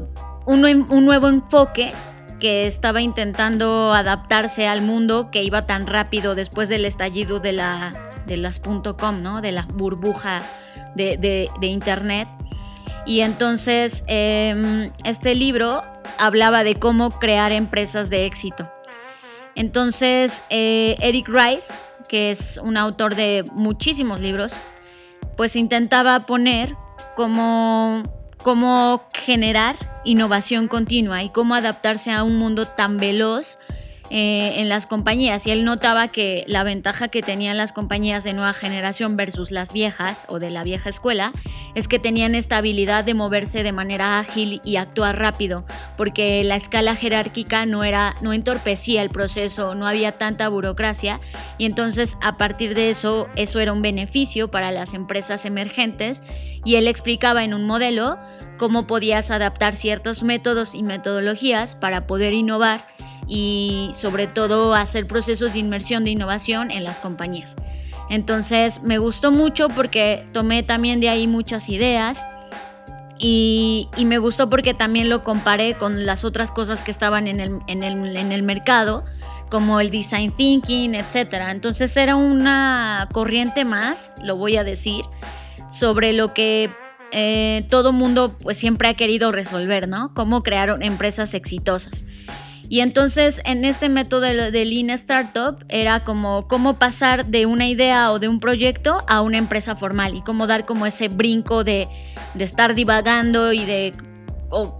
un, 0.44 0.64
un 0.64 1.04
nuevo 1.04 1.28
enfoque 1.28 1.94
que 2.38 2.66
estaba 2.66 3.00
intentando 3.00 3.92
adaptarse 3.92 4.68
al 4.68 4.82
mundo 4.82 5.30
que 5.30 5.42
iba 5.42 5.66
tan 5.66 5.86
rápido 5.86 6.34
después 6.34 6.68
del 6.68 6.84
estallido 6.84 7.40
de, 7.40 7.52
la, 7.52 7.92
de 8.26 8.36
las 8.36 8.60
.com, 8.60 9.22
¿no? 9.22 9.40
De 9.40 9.52
la 9.52 9.62
burbuja 9.62 10.42
de, 10.94 11.50
Internet. 11.60 12.28
Y 13.06 13.20
entonces 13.20 14.04
em, 14.06 14.92
este 15.04 15.34
libro 15.34 15.82
hablaba 16.18 16.64
de 16.64 16.74
cómo 16.74 17.10
crear 17.10 17.52
empresas 17.52 18.10
de 18.10 18.26
éxito. 18.26 18.70
Entonces, 19.54 20.42
eh, 20.50 20.96
Eric 21.00 21.28
Rice, 21.28 21.78
que 22.08 22.30
es 22.30 22.60
un 22.62 22.76
autor 22.76 23.14
de 23.14 23.44
muchísimos 23.52 24.20
libros, 24.20 24.60
pues 25.36 25.56
intentaba 25.56 26.26
poner 26.26 26.76
cómo, 27.16 28.02
cómo 28.42 29.02
generar 29.14 29.76
innovación 30.04 30.68
continua 30.68 31.22
y 31.22 31.30
cómo 31.30 31.54
adaptarse 31.54 32.12
a 32.12 32.22
un 32.22 32.36
mundo 32.36 32.66
tan 32.66 32.98
veloz 32.98 33.58
eh, 34.10 34.60
en 34.60 34.70
las 34.70 34.86
compañías 34.86 35.46
y 35.46 35.50
él 35.50 35.64
notaba 35.64 36.08
que 36.08 36.44
la 36.46 36.62
ventaja 36.62 37.08
que 37.08 37.20
tenían 37.20 37.58
las 37.58 37.72
compañías 37.72 38.24
de 38.24 38.32
nueva 38.32 38.54
generación 38.54 39.16
versus 39.16 39.50
las 39.50 39.74
viejas 39.74 40.24
o 40.28 40.38
de 40.38 40.50
la 40.50 40.64
vieja 40.64 40.88
escuela 40.88 41.32
es 41.74 41.88
que 41.88 41.98
tenían 41.98 42.34
esta 42.34 42.56
habilidad 42.56 43.04
de 43.04 43.12
moverse 43.12 43.62
de 43.62 43.72
manera 43.72 44.18
ágil 44.18 44.62
y 44.64 44.76
actuar 44.76 45.18
rápido 45.18 45.66
porque 45.98 46.42
la 46.42 46.56
escala 46.56 46.94
jerárquica 46.94 47.66
no 47.66 47.84
era 47.84 48.14
no 48.22 48.32
entorpecía 48.32 49.02
el 49.02 49.10
proceso 49.10 49.74
no 49.74 49.86
había 49.86 50.12
tanta 50.12 50.48
burocracia 50.48 51.20
y 51.58 51.66
entonces 51.66 52.16
a 52.22 52.38
partir 52.38 52.74
de 52.74 52.88
eso 52.88 53.28
eso 53.36 53.60
era 53.60 53.74
un 53.74 53.82
beneficio 53.82 54.50
para 54.50 54.72
las 54.72 54.94
empresas 54.94 55.44
emergentes 55.44 56.22
y 56.64 56.76
él 56.76 56.88
explicaba 56.88 57.44
en 57.44 57.52
un 57.52 57.64
modelo 57.66 58.18
cómo 58.56 58.86
podías 58.86 59.30
adaptar 59.30 59.74
ciertos 59.74 60.22
métodos 60.22 60.74
y 60.74 60.82
metodologías 60.82 61.76
para 61.76 62.06
poder 62.06 62.32
innovar 62.32 62.86
y 63.28 63.90
sobre 63.92 64.26
todo 64.26 64.74
hacer 64.74 65.06
procesos 65.06 65.52
de 65.52 65.60
inmersión 65.60 66.04
de 66.04 66.10
innovación 66.10 66.70
en 66.70 66.84
las 66.84 66.98
compañías. 66.98 67.56
Entonces 68.10 68.82
me 68.82 68.98
gustó 68.98 69.30
mucho 69.30 69.68
porque 69.68 70.26
tomé 70.32 70.62
también 70.62 71.00
de 71.00 71.10
ahí 71.10 71.26
muchas 71.26 71.68
ideas 71.68 72.26
y, 73.18 73.88
me 74.04 74.18
gustó 74.18 74.48
porque 74.48 74.74
también 74.74 75.08
lo 75.08 75.24
comparé 75.24 75.74
con 75.74 76.06
las 76.06 76.24
otras 76.24 76.52
cosas 76.52 76.82
que 76.82 76.90
estaban 76.90 77.26
en 77.26 77.40
el, 77.40 77.58
en 77.66 77.82
el, 77.82 78.16
en 78.16 78.32
el 78.32 78.42
mercado 78.42 79.04
como 79.50 79.80
el 79.80 79.90
design 79.90 80.32
thinking, 80.32 80.94
etc. 80.94 81.48
Entonces 81.50 81.96
era 81.96 82.16
una 82.16 83.08
corriente 83.12 83.64
más, 83.64 84.12
lo 84.22 84.36
voy 84.36 84.56
a 84.56 84.64
decir, 84.64 85.04
sobre 85.70 86.12
lo 86.12 86.32
que 86.32 86.70
eh, 87.10 87.66
todo 87.68 87.92
mundo 87.92 88.36
pues 88.38 88.56
siempre 88.56 88.88
ha 88.88 88.94
querido 88.94 89.32
resolver, 89.32 89.88
¿no? 89.88 90.12
Cómo 90.14 90.42
crear 90.42 90.78
empresas 90.80 91.34
exitosas. 91.34 92.04
Y 92.68 92.80
entonces 92.80 93.40
en 93.44 93.64
este 93.64 93.88
método 93.88 94.20
de, 94.20 94.64
Lean 94.64 94.90
Startup 94.90 95.64
era 95.68 96.04
como 96.04 96.46
cómo 96.48 96.78
pasar 96.78 97.26
de 97.26 97.46
una 97.46 97.66
idea 97.66 98.12
o 98.12 98.18
de 98.18 98.28
un 98.28 98.40
proyecto 98.40 99.04
a 99.08 99.22
una 99.22 99.38
empresa 99.38 99.74
formal 99.74 100.14
y 100.14 100.20
cómo 100.20 100.46
dar 100.46 100.66
como 100.66 100.84
ese 100.84 101.08
brinco 101.08 101.64
de, 101.64 101.88
estar 102.38 102.74
divagando 102.74 103.52
y 103.52 103.64
de 103.64 103.94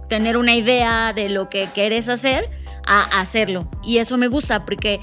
tener 0.07 0.37
una 0.37 0.55
idea 0.55 1.13
de 1.13 1.29
lo 1.29 1.49
que 1.49 1.69
quieres 1.73 2.09
hacer 2.09 2.49
a 2.85 3.19
hacerlo. 3.19 3.69
Y 3.83 3.97
eso 3.97 4.17
me 4.17 4.27
gusta 4.27 4.65
porque, 4.65 4.99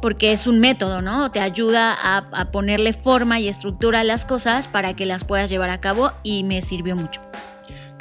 porque 0.00 0.32
es 0.32 0.46
un 0.46 0.58
método, 0.58 1.02
¿no? 1.02 1.30
Te 1.30 1.40
ayuda 1.40 1.92
a 1.92 2.50
ponerle 2.50 2.94
forma 2.94 3.40
y 3.40 3.48
estructura 3.48 4.00
a 4.00 4.04
las 4.04 4.24
cosas 4.24 4.68
para 4.68 4.96
que 4.96 5.04
las 5.04 5.24
puedas 5.24 5.50
llevar 5.50 5.70
a 5.70 5.80
cabo 5.80 6.12
y 6.22 6.44
me 6.44 6.62
sirvió 6.62 6.96
mucho. 6.96 7.20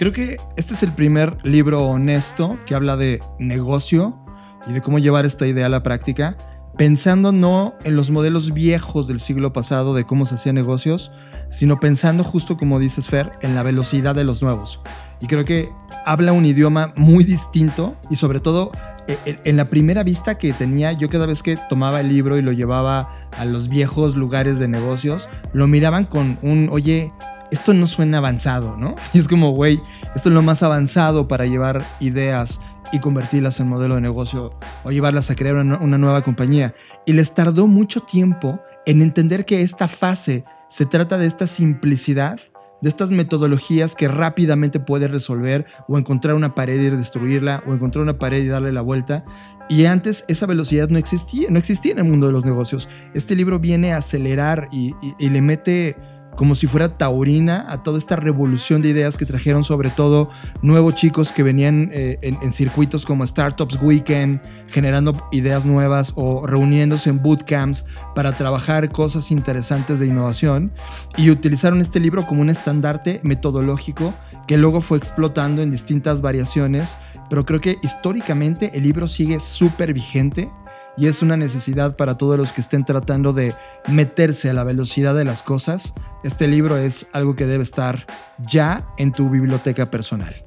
Creo 0.01 0.11
que 0.11 0.37
este 0.57 0.73
es 0.73 0.81
el 0.81 0.93
primer 0.93 1.37
libro 1.45 1.83
honesto 1.83 2.57
que 2.65 2.73
habla 2.73 2.97
de 2.97 3.21
negocio 3.37 4.20
y 4.67 4.74
de 4.74 4.82
cómo 4.82 5.00
llevar 5.00 5.26
esta 5.26 5.47
idea 5.47 5.65
a 5.65 5.69
la 5.69 5.84
práctica, 5.84 6.38
pensando 6.78 7.32
no 7.32 7.76
en 7.84 7.95
los 7.95 8.12
modelos 8.12 8.54
viejos 8.54 9.08
del 9.08 9.19
siglo 9.19 9.54
pasado 9.54 9.93
de 9.93 10.06
cómo 10.06 10.26
se 10.26 10.36
hacían 10.36 10.56
negocios, 10.56 11.12
sino 11.50 11.80
pensando 11.80 12.24
justo 12.24 12.58
como 12.58 12.80
dices 12.80 13.10
Fer, 13.10 13.34
en 13.41 13.56
la 13.56 13.63
velocidad 13.63 14.15
de 14.15 14.24
los 14.24 14.41
nuevos. 14.41 14.80
Y 15.19 15.28
creo 15.28 15.45
que 15.45 15.69
habla 16.06 16.32
un 16.32 16.45
idioma 16.45 16.93
muy 16.95 17.24
distinto 17.24 17.95
y 18.10 18.15
sobre 18.15 18.39
todo 18.39 18.71
e, 19.08 19.17
e, 19.26 19.39
en 19.43 19.58
la 19.58 19.69
primera 19.69 20.04
vista 20.04 20.38
que 20.38 20.54
tenía, 20.54 20.93
yo 20.93 21.10
cada 21.10 21.26
vez 21.26 21.43
que 21.43 21.58
tomaba 21.69 22.00
el 22.00 22.08
libro 22.08 22.38
y 22.38 22.41
lo 22.41 22.52
llevaba 22.52 23.28
a 23.38 23.45
los 23.45 23.67
viejos 23.67 24.15
lugares 24.15 24.60
de 24.60 24.67
negocios, 24.67 25.30
lo 25.54 25.67
miraban 25.67 26.06
con 26.06 26.39
un, 26.41 26.69
oye, 26.71 27.12
esto 27.52 27.74
no 27.74 27.86
suena 27.86 28.19
avanzado, 28.19 28.78
¿no? 28.78 28.95
Y 29.13 29.19
es 29.19 29.28
como, 29.28 29.52
güey, 29.52 29.82
esto 30.15 30.30
es 30.30 30.36
lo 30.36 30.41
más 30.41 30.63
avanzado 30.63 31.28
para 31.28 31.45
llevar 31.45 31.86
ideas 32.00 32.60
y 32.91 32.99
convertirlas 32.99 33.59
en 33.59 33.67
modelo 33.67 33.95
de 33.95 34.01
negocio 34.01 34.53
o 34.83 34.91
llevarlas 34.91 35.29
a 35.29 35.35
crear 35.35 35.55
una, 35.55 35.97
nueva 35.97 36.21
compañía. 36.21 36.73
Y 37.05 37.13
les 37.13 37.33
tardó 37.33 37.67
mucho 37.67 38.01
tiempo 38.01 38.59
en 38.85 39.01
entender 39.01 39.45
que 39.45 39.61
esta 39.61 39.87
fase 39.87 40.43
se 40.67 40.85
trata 40.85 41.17
de 41.17 41.27
esta 41.27 41.47
simplicidad, 41.47 42.39
de 42.81 42.89
estas 42.89 43.11
metodologías 43.11 43.95
que 43.95 44.07
rápidamente 44.07 44.79
puedes 44.79 45.11
resolver 45.11 45.65
o 45.87 45.97
encontrar 45.97 46.35
una 46.35 46.55
pared 46.55 46.81
y 46.81 46.89
destruirla 46.89 47.63
o 47.67 47.73
encontrar 47.73 48.03
una 48.03 48.17
pared 48.17 48.43
y 48.43 48.47
darle 48.47 48.71
la 48.71 48.81
vuelta. 48.81 49.23
Y 49.69 49.85
antes 49.85 50.25
esa 50.27 50.45
velocidad 50.45 50.89
no 50.89 50.97
existía, 50.97 51.49
no 51.49 51.59
existía 51.59 51.93
en 51.93 51.99
el 51.99 52.05
mundo 52.05 52.27
de 52.27 52.33
los 52.33 52.45
negocios. 52.45 52.89
Este 53.13 53.35
libro 53.35 53.59
viene 53.59 53.93
a 53.93 53.97
acelerar 53.97 54.67
y 54.71 54.93
le 55.19 55.41
mete 55.41 55.95
como 56.35 56.55
si 56.55 56.67
fuera 56.67 56.97
taurina 56.97 57.65
a 57.69 57.83
toda 57.83 57.97
esta 57.97 58.15
revolución 58.15 58.81
de 58.81 58.89
ideas 58.89 59.17
que 59.17 59.25
trajeron 59.25 59.63
sobre 59.63 59.89
todo 59.89 60.29
nuevos 60.61 60.95
chicos 60.95 61.31
que 61.31 61.43
venían 61.43 61.89
eh, 61.91 62.17
en, 62.21 62.51
circuitos 62.51 63.05
como 63.05 63.25
Startups 63.25 63.81
Weekend, 63.81 64.41
generando 64.67 65.13
ideas 65.31 65.65
nuevas 65.65 66.13
o 66.15 66.45
reuniéndose 66.45 67.09
en 67.09 67.21
bootcamps 67.21 67.85
para 68.15 68.35
trabajar 68.35 68.91
cosas 68.91 69.31
interesantes 69.31 69.99
de 69.99 70.07
innovación 70.07 70.71
y 71.17 71.29
utilizaron 71.29 71.81
este 71.81 71.99
libro 71.99 72.25
como 72.25 72.41
un 72.41 72.49
estandarte 72.49 73.19
metodológico 73.23 74.13
que 74.47 74.57
luego 74.57 74.81
fue 74.81 74.97
explotando 74.97 75.61
en 75.61 75.71
distintas 75.71 76.21
variaciones, 76.21 76.97
pero 77.29 77.45
creo 77.45 77.61
que 77.61 77.77
históricamente 77.83 78.71
el 78.73 78.83
libro 78.83 79.07
sigue 79.07 79.39
súper 79.39 79.93
vigente 79.93 80.49
y 80.97 81.08
es 81.08 81.21
una 81.21 81.38
necesidad 81.38 81.95
para 81.95 82.17
todos 82.17 82.38
los 82.38 82.54
que 82.54 82.62
estén 82.62 82.86
tratando 82.86 83.34
de 83.34 83.54
meterse 83.88 84.49
a 84.49 84.54
la 84.54 84.63
velocidad 84.63 85.15
de 85.15 85.25
las 85.25 85.43
cosas. 85.43 85.93
Este 86.23 86.47
libro 86.47 86.77
es 86.77 87.08
algo 87.13 87.36
que 87.36 87.45
debe 87.45 87.63
estar 87.63 88.06
ya 88.39 88.88
en 88.97 89.12
tu 89.12 89.30
biblioteca 89.30 89.86
personal. 89.88 90.45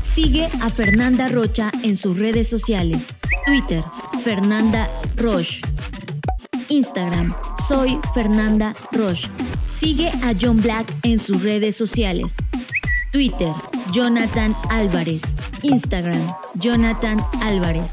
Sigue 0.00 0.48
a 0.62 0.70
Fernanda 0.70 1.28
Rocha 1.28 1.70
en 1.82 1.96
sus 1.96 2.18
redes 2.18 2.48
sociales. 2.48 3.14
Twitter, 3.46 3.84
Fernanda 4.22 4.88
Roche. 5.16 5.60
Instagram, 6.68 7.34
soy 7.68 7.98
Fernanda 8.14 8.74
Roche. 8.92 9.28
Sigue 9.66 10.08
a 10.08 10.32
John 10.40 10.56
Black 10.56 10.92
en 11.02 11.18
sus 11.18 11.42
redes 11.42 11.76
sociales. 11.76 12.36
Twitter, 13.12 13.52
Jonathan 13.92 14.54
Álvarez. 14.70 15.22
Instagram, 15.62 16.26
Jonathan 16.54 17.24
Álvarez. 17.42 17.92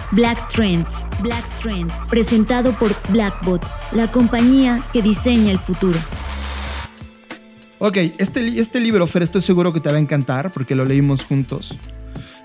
Black 0.11 0.49
Trends. 0.49 1.05
Black 1.21 1.55
Trends. 1.55 2.07
Presentado 2.09 2.77
por 2.77 2.93
Blackbot, 3.09 3.65
la 3.93 4.11
compañía 4.11 4.83
que 4.91 5.01
diseña 5.01 5.51
el 5.51 5.59
futuro. 5.59 5.97
Ok, 7.79 7.97
este, 8.17 8.59
este 8.59 8.81
libro, 8.81 9.07
Fer, 9.07 9.23
estoy 9.23 9.41
seguro 9.41 9.71
que 9.71 9.79
te 9.79 9.89
va 9.89 9.95
a 9.95 9.99
encantar 9.99 10.51
porque 10.51 10.75
lo 10.75 10.83
leímos 10.83 11.23
juntos. 11.23 11.77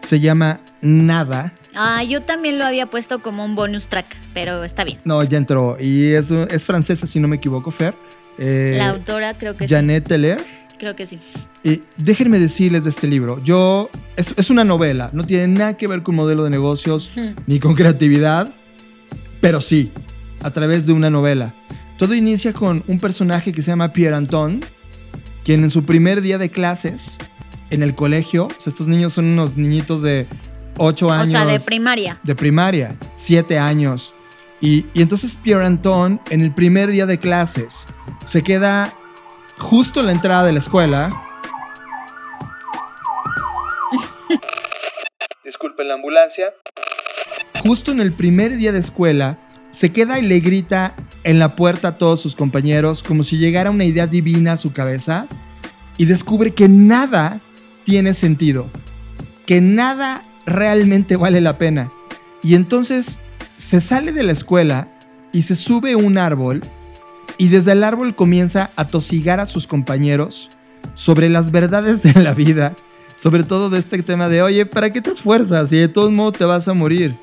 Se 0.00 0.20
llama 0.20 0.60
Nada. 0.80 1.54
Ah, 1.74 2.04
yo 2.04 2.22
también 2.22 2.58
lo 2.58 2.64
había 2.64 2.86
puesto 2.86 3.20
como 3.20 3.44
un 3.44 3.56
bonus 3.56 3.88
track, 3.88 4.16
pero 4.32 4.62
está 4.62 4.84
bien. 4.84 5.00
No, 5.04 5.22
ya 5.24 5.36
entró. 5.36 5.76
Y 5.80 6.12
es, 6.12 6.30
es 6.30 6.64
francesa, 6.64 7.08
si 7.08 7.18
no 7.18 7.26
me 7.26 7.36
equivoco, 7.36 7.72
Fer. 7.72 7.96
Eh, 8.38 8.76
la 8.78 8.90
autora 8.90 9.36
creo 9.36 9.56
que 9.56 9.66
Janet 9.66 10.04
sí. 10.04 10.08
Teller. 10.10 10.44
Creo 10.78 10.94
que 10.94 11.06
sí. 11.06 11.18
Y 11.62 11.82
déjenme 11.96 12.38
decirles 12.38 12.84
de 12.84 12.90
este 12.90 13.06
libro. 13.06 13.42
Yo. 13.42 13.90
Es, 14.16 14.50
una 14.50 14.64
novela. 14.64 15.10
No 15.12 15.24
tiene 15.24 15.48
nada 15.48 15.76
que 15.76 15.86
ver 15.86 16.02
con 16.02 16.14
modelo 16.14 16.44
de 16.44 16.50
negocios 16.50 17.12
hmm. 17.16 17.42
ni 17.46 17.58
con 17.60 17.74
creatividad. 17.74 18.52
Pero 19.40 19.60
sí, 19.60 19.92
a 20.42 20.50
través 20.50 20.86
de 20.86 20.92
una 20.92 21.10
novela. 21.10 21.54
Todo 21.98 22.14
inicia 22.14 22.52
con 22.52 22.84
un 22.86 22.98
personaje 22.98 23.52
que 23.52 23.62
se 23.62 23.70
llama 23.70 23.92
Pierre 23.92 24.16
Anton, 24.16 24.64
quien 25.44 25.64
en 25.64 25.70
su 25.70 25.84
primer 25.84 26.20
día 26.20 26.38
de 26.38 26.50
clases 26.50 27.16
en 27.70 27.82
el 27.82 27.94
colegio, 27.94 28.46
o 28.46 28.60
sea, 28.60 28.70
estos 28.70 28.86
niños 28.86 29.14
son 29.14 29.26
unos 29.26 29.56
niñitos 29.56 30.02
de 30.02 30.28
8 30.78 31.10
años. 31.10 31.28
O 31.28 31.32
sea, 31.32 31.46
de 31.46 31.60
primaria. 31.60 32.20
De 32.22 32.34
primaria, 32.34 32.96
7 33.14 33.58
años. 33.58 34.14
Y, 34.60 34.86
y 34.94 35.02
entonces 35.02 35.38
Pierre 35.42 35.66
Anton, 35.66 36.20
en 36.30 36.40
el 36.42 36.54
primer 36.54 36.90
día 36.90 37.06
de 37.06 37.18
clases, 37.18 37.86
se 38.24 38.42
queda 38.42 38.94
justo 39.58 40.00
en 40.00 40.06
la 40.06 40.12
entrada 40.12 40.44
de 40.44 40.52
la 40.52 40.58
escuela. 40.58 41.10
disculpen 45.44 45.88
la 45.88 45.94
ambulancia. 45.94 46.54
Justo 47.62 47.92
en 47.92 48.00
el 48.00 48.12
primer 48.12 48.56
día 48.56 48.72
de 48.72 48.78
escuela, 48.78 49.38
se 49.70 49.92
queda 49.92 50.18
y 50.18 50.22
le 50.22 50.40
grita 50.40 50.94
en 51.24 51.38
la 51.38 51.56
puerta 51.56 51.88
a 51.88 51.98
todos 51.98 52.20
sus 52.20 52.36
compañeros 52.36 53.02
como 53.02 53.22
si 53.22 53.38
llegara 53.38 53.70
una 53.70 53.84
idea 53.84 54.06
divina 54.06 54.52
a 54.52 54.56
su 54.56 54.72
cabeza 54.72 55.26
y 55.98 56.04
descubre 56.04 56.54
que 56.54 56.68
nada 56.68 57.40
tiene 57.84 58.14
sentido, 58.14 58.70
que 59.46 59.60
nada 59.60 60.24
realmente 60.46 61.16
vale 61.16 61.40
la 61.40 61.58
pena. 61.58 61.92
Y 62.42 62.54
entonces 62.54 63.18
se 63.56 63.80
sale 63.80 64.12
de 64.12 64.22
la 64.22 64.32
escuela 64.32 64.92
y 65.32 65.42
se 65.42 65.56
sube 65.56 65.92
a 65.92 65.96
un 65.96 66.18
árbol 66.18 66.62
y 67.38 67.48
desde 67.48 67.72
el 67.72 67.84
árbol 67.84 68.14
comienza 68.14 68.70
a 68.76 68.88
tosigar 68.88 69.40
a 69.40 69.46
sus 69.46 69.66
compañeros 69.66 70.50
sobre 70.94 71.28
las 71.28 71.50
verdades 71.50 72.02
de 72.02 72.20
la 72.22 72.34
vida, 72.34 72.74
sobre 73.14 73.44
todo 73.44 73.70
de 73.70 73.78
este 73.78 74.02
tema 74.02 74.28
de, 74.28 74.42
oye, 74.42 74.66
¿para 74.66 74.92
qué 74.92 75.00
te 75.00 75.10
esfuerzas 75.10 75.70
si 75.70 75.76
de 75.76 75.88
todos 75.88 76.12
modos 76.12 76.38
te 76.38 76.44
vas 76.44 76.68
a 76.68 76.74
morir? 76.74 77.16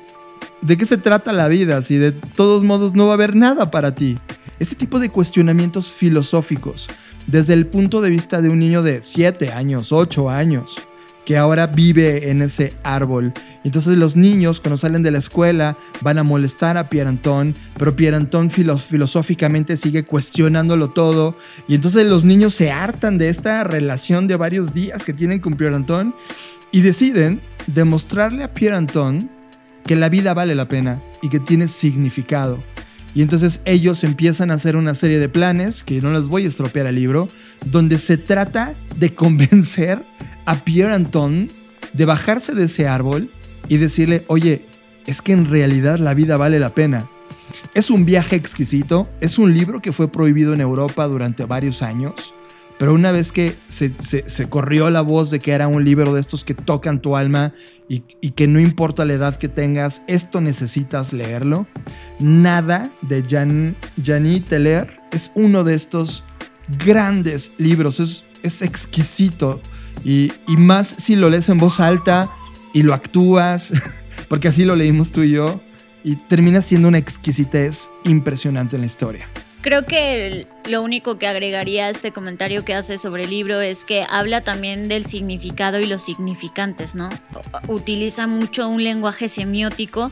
¿De 0.60 0.76
qué 0.76 0.84
se 0.84 0.96
trata 0.96 1.32
la 1.32 1.48
vida 1.48 1.82
si 1.82 1.98
de 1.98 2.12
todos 2.12 2.64
modos 2.64 2.94
no 2.94 3.06
va 3.06 3.12
a 3.12 3.14
haber 3.14 3.36
nada 3.36 3.70
para 3.70 3.94
ti? 3.94 4.18
Este 4.58 4.76
tipo 4.76 4.98
de 4.98 5.10
cuestionamientos 5.10 5.88
filosóficos, 5.88 6.88
desde 7.26 7.54
el 7.54 7.66
punto 7.66 8.00
de 8.00 8.10
vista 8.10 8.40
de 8.40 8.48
un 8.48 8.60
niño 8.60 8.82
de 8.82 9.02
7 9.02 9.52
años, 9.52 9.92
8 9.92 10.30
años, 10.30 10.82
que 11.24 11.36
ahora 11.36 11.66
vive 11.66 12.30
en 12.30 12.42
ese 12.42 12.72
árbol. 12.82 13.32
Entonces 13.64 13.96
los 13.96 14.16
niños 14.16 14.60
cuando 14.60 14.76
salen 14.76 15.02
de 15.02 15.10
la 15.10 15.18
escuela 15.18 15.76
van 16.00 16.18
a 16.18 16.22
molestar 16.22 16.76
a 16.76 16.88
Pierre 16.88 17.08
Anton, 17.08 17.54
pero 17.78 17.96
Pierre 17.96 18.16
Anton 18.16 18.50
filosóficamente 18.50 19.76
sigue 19.76 20.04
cuestionándolo 20.04 20.88
todo 20.90 21.36
y 21.66 21.74
entonces 21.74 22.06
los 22.06 22.24
niños 22.24 22.54
se 22.54 22.70
hartan 22.70 23.18
de 23.18 23.28
esta 23.28 23.64
relación 23.64 24.26
de 24.26 24.36
varios 24.36 24.74
días 24.74 25.04
que 25.04 25.12
tienen 25.12 25.40
con 25.40 25.56
Pierre 25.56 25.76
Anton 25.76 26.14
y 26.72 26.80
deciden 26.80 27.40
demostrarle 27.66 28.44
a 28.44 28.52
Pierre 28.52 28.76
Anton 28.76 29.30
que 29.84 29.96
la 29.96 30.08
vida 30.08 30.34
vale 30.34 30.54
la 30.54 30.68
pena 30.68 31.02
y 31.22 31.28
que 31.28 31.40
tiene 31.40 31.68
significado. 31.68 32.62
Y 33.14 33.22
entonces 33.22 33.62
ellos 33.64 34.02
empiezan 34.02 34.50
a 34.50 34.54
hacer 34.54 34.74
una 34.76 34.94
serie 34.94 35.20
de 35.20 35.28
planes, 35.28 35.84
que 35.84 36.00
no 36.00 36.10
les 36.12 36.26
voy 36.26 36.44
a 36.44 36.48
estropear 36.48 36.86
el 36.86 36.96
libro, 36.96 37.28
donde 37.64 37.98
se 37.98 38.18
trata 38.18 38.74
de 38.96 39.14
convencer 39.14 40.04
a 40.46 40.64
Pierre 40.64 40.94
Anton 40.94 41.48
de 41.92 42.04
bajarse 42.04 42.54
de 42.54 42.64
ese 42.64 42.88
árbol 42.88 43.30
y 43.68 43.76
decirle, 43.78 44.24
oye, 44.28 44.66
es 45.06 45.22
que 45.22 45.32
en 45.32 45.48
realidad 45.48 45.98
la 45.98 46.14
vida 46.14 46.36
vale 46.36 46.58
la 46.58 46.74
pena. 46.74 47.10
Es 47.74 47.90
un 47.90 48.04
viaje 48.04 48.36
exquisito, 48.36 49.08
es 49.20 49.38
un 49.38 49.54
libro 49.54 49.80
que 49.80 49.92
fue 49.92 50.10
prohibido 50.10 50.54
en 50.54 50.60
Europa 50.60 51.06
durante 51.06 51.44
varios 51.44 51.82
años, 51.82 52.34
pero 52.78 52.92
una 52.94 53.12
vez 53.12 53.30
que 53.30 53.56
se, 53.68 53.94
corrió 54.48 54.90
la 54.90 55.00
voz 55.00 55.30
de 55.30 55.38
que 55.38 55.52
era 55.52 55.68
un 55.68 55.84
libro 55.84 56.12
de 56.12 56.20
estos 56.20 56.44
que 56.44 56.54
tocan 56.54 57.00
tu 57.00 57.16
alma 57.16 57.52
y, 57.88 58.00
que 58.00 58.48
no 58.48 58.58
importa 58.58 59.04
la 59.04 59.14
edad 59.14 59.36
que 59.36 59.48
tengas, 59.48 60.02
esto 60.08 60.40
necesitas 60.40 61.12
leerlo, 61.12 61.66
nada 62.18 62.90
de 63.02 63.22
Jan, 63.22 63.76
Teller 64.48 64.90
es 65.12 65.30
uno 65.34 65.62
de 65.62 65.74
estos 65.74 66.24
grandes 66.84 67.52
libros, 67.58 68.00
es, 68.00 68.24
es 68.42 68.62
exquisito. 68.62 69.60
Y, 70.04 70.32
más 70.48 70.88
si 70.88 71.16
lo 71.16 71.30
lees 71.30 71.48
en 71.48 71.58
voz 71.58 71.80
alta 71.80 72.30
y 72.72 72.82
lo 72.82 72.94
actúas, 72.94 73.72
porque 74.28 74.48
así 74.48 74.64
lo 74.64 74.76
leímos 74.76 75.12
tú 75.12 75.22
y 75.22 75.32
yo, 75.32 75.60
y 76.02 76.16
termina 76.16 76.60
siendo 76.62 76.88
una 76.88 76.98
exquisitez 76.98 77.90
impresionante 78.04 78.76
en 78.76 78.82
la 78.82 78.86
historia. 78.86 79.28
Creo 79.62 79.86
que 79.86 80.46
lo 80.68 80.82
único 80.82 81.16
que 81.16 81.26
agregaría 81.26 81.86
a 81.86 81.88
este 81.88 82.12
comentario 82.12 82.66
que 82.66 82.74
hace 82.74 82.98
sobre 82.98 83.24
el 83.24 83.30
libro 83.30 83.62
es 83.62 83.86
que 83.86 84.04
habla 84.10 84.42
también 84.42 84.88
del 84.88 85.06
significado 85.06 85.80
y 85.80 85.86
los 85.86 86.02
significantes, 86.02 86.94
¿no? 86.94 87.08
Utiliza 87.66 88.26
mucho 88.26 88.68
un 88.68 88.84
lenguaje 88.84 89.28
semiótico 89.28 90.10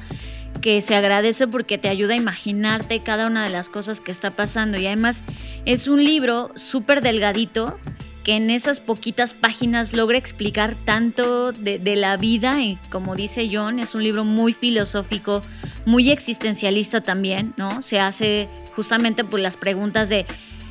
que 0.62 0.81
se 0.81 0.95
agradece 0.95 1.49
porque 1.49 1.77
te 1.77 1.90
ayuda 1.90 2.14
a 2.14 2.16
imaginarte 2.16 3.03
cada 3.03 3.27
una 3.27 3.45
de 3.45 3.51
las 3.51 3.68
cosas 3.68 4.01
que 4.01 4.11
está 4.11 4.35
pasando 4.37 4.79
y 4.79 4.87
además 4.87 5.25
es 5.66 5.88
un 5.88 6.03
libro 6.03 6.51
súper 6.55 7.03
delgadito 7.03 7.79
que 8.22 8.37
en 8.37 8.50
esas 8.50 8.80
poquitas 8.80 9.35
páginas 9.35 9.92
logra 9.92 10.18
explicar 10.18 10.76
tanto 10.76 11.52
de, 11.52 11.96
la 11.96 12.16
vida, 12.16 12.62
y 12.62 12.78
como 12.90 13.14
dice 13.14 13.48
John, 13.50 13.78
es 13.78 13.94
un 13.94 14.02
libro 14.02 14.24
muy 14.24 14.52
filosófico, 14.52 15.42
muy 15.85 16.11
existencialista 16.11 17.02
también, 17.02 17.54
¿no? 17.56 17.82
Se 17.82 18.00
hace 18.00 18.48
justamente 18.74 19.24
por 19.24 19.40
las 19.40 19.56
preguntas 19.56 20.08
de 20.08 20.26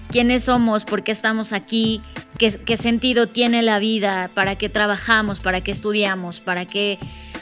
quiénes 0.10 0.46
somos, 0.46 0.86
por 0.86 1.04
qué 1.04 1.12
estamos 1.12 1.54
aquí, 1.54 2.02
qué, 2.38 2.78
sentido 2.78 3.28
tiene 3.28 3.62
la 3.62 3.80
vida, 3.80 4.32
para 4.34 4.58
qué 4.58 4.70
trabajamos, 4.70 5.40
para 5.40 5.62
qué 5.62 5.72
estudiamos, 5.72 6.42
para 6.42 6.66
qué, 6.66 7.00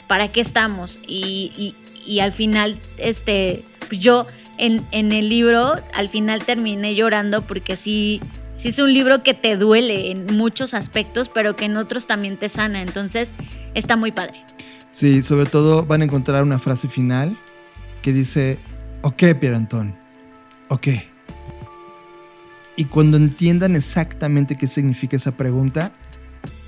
para 0.08 0.28
qué 0.28 0.40
estamos. 0.40 1.00
Y, 1.06 1.74
al 2.20 2.32
final, 2.32 2.80
este, 2.98 3.64
yo 3.90 4.26
en 4.58 5.12
el 5.12 5.28
libro, 5.28 5.74
al 5.94 6.08
final 6.08 6.44
terminé 6.44 6.94
llorando 6.94 7.46
porque 7.46 7.76
sí 7.76 8.20
sí 8.60 8.68
es 8.68 8.78
un 8.78 8.92
libro 8.92 9.22
que 9.22 9.32
te 9.32 9.56
duele 9.56 10.10
en 10.10 10.36
muchos 10.36 10.74
aspectos, 10.74 11.30
pero 11.30 11.56
que 11.56 11.64
en 11.64 11.76
otros 11.78 12.06
también 12.06 12.36
te 12.36 12.50
sana. 12.50 12.82
Entonces, 12.82 13.32
está 13.74 13.96
muy 13.96 14.12
padre. 14.12 14.44
Sí, 14.90 15.22
sobre 15.22 15.46
todo 15.46 15.86
van 15.86 16.02
a 16.02 16.04
encontrar 16.04 16.42
una 16.42 16.58
frase 16.58 16.86
final 16.86 17.38
que 18.02 18.12
dice, 18.12 18.58
ok, 19.00 19.16
Pierre 19.40 19.56
Antón, 19.56 19.96
ok. 20.68 20.88
Y 22.76 22.84
cuando 22.84 23.16
entiendan 23.16 23.76
exactamente 23.76 24.56
qué 24.56 24.66
significa 24.66 25.16
esa 25.16 25.36
pregunta, 25.36 25.92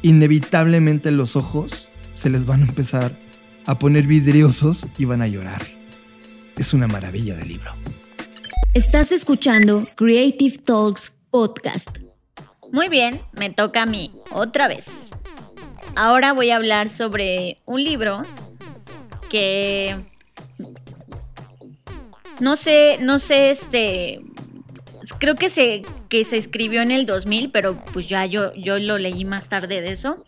inevitablemente 0.01 1.11
los 1.11 1.37
ojos 1.37 1.91
se 2.15 2.31
les 2.31 2.47
van 2.47 2.63
a 2.63 2.67
empezar 2.67 3.19
a 3.67 3.79
poner 3.79 4.07
vidriosos 4.07 4.87
y 4.97 5.05
van 5.05 5.21
a 5.21 5.27
llorar. 5.27 5.63
Es 6.57 6.73
una 6.73 6.89
maravilla 6.89 7.35
de 7.35 7.45
libro. 7.45 7.75
Estás 8.73 9.13
escuchando 9.13 9.87
Creative 9.97 10.57
Talks 10.59 11.13
podcast. 11.33 11.99
Muy 12.71 12.89
bien, 12.89 13.23
me 13.33 13.49
toca 13.49 13.83
a 13.83 13.87
mí, 13.87 14.13
otra 14.31 14.69
vez. 14.69 15.11
Ahora 15.97 16.35
voy 16.35 16.51
a 16.51 16.57
hablar 16.57 16.91
sobre 16.91 17.59
un 17.65 17.83
libro 17.83 18.23
que 19.31 19.97
no 22.39 22.55
sé, 22.55 22.99
no 23.01 23.19
sé, 23.19 23.51
este, 23.51 24.21
creo 25.19 25.35
que 25.35 25.49
se, 25.49 25.83
que 26.11 26.23
se 26.25 26.37
escribió 26.37 26.83
en 26.83 26.91
el 26.91 27.07
2000, 27.07 27.51
pero 27.51 27.83
pues 27.95 28.09
ya 28.11 28.27
yo, 28.27 28.53
yo 28.55 28.79
lo 28.79 28.99
leí 28.99 29.25
más 29.25 29.49
tarde 29.49 29.81
de 29.81 29.91
eso. 29.91 30.25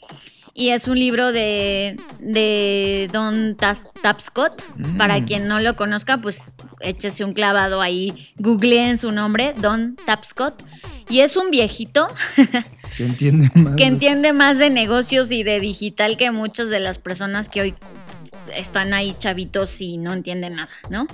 Y 0.56 0.70
es 0.70 0.86
un 0.86 0.98
libro 0.98 1.32
de, 1.32 1.98
de 2.20 3.10
Don 3.12 3.56
Tapscott. 3.56 4.62
Mm. 4.76 4.96
Para 4.96 5.24
quien 5.24 5.48
no 5.48 5.58
lo 5.58 5.74
conozca, 5.74 6.18
pues 6.18 6.52
échese 6.80 7.24
un 7.24 7.34
clavado 7.34 7.80
ahí, 7.80 8.32
googleen 8.38 8.96
su 8.96 9.10
nombre, 9.10 9.52
Don 9.58 9.96
Tapscott. 10.06 10.62
Y 11.08 11.20
es 11.20 11.36
un 11.36 11.50
viejito 11.50 12.08
que 12.96 13.04
entiende 13.04 13.50
más. 13.54 13.74
que 13.76 13.84
entiende 13.84 14.32
más 14.32 14.58
de 14.58 14.70
negocios 14.70 15.30
y 15.30 15.42
de 15.42 15.60
digital 15.60 16.16
que 16.16 16.30
muchas 16.30 16.70
de 16.70 16.80
las 16.80 16.98
personas 16.98 17.48
que 17.48 17.60
hoy 17.60 17.74
están 18.54 18.92
ahí 18.92 19.14
chavitos 19.18 19.80
y 19.80 19.98
no 19.98 20.12
entienden 20.12 20.56
nada, 20.56 20.70
¿no? 20.90 21.06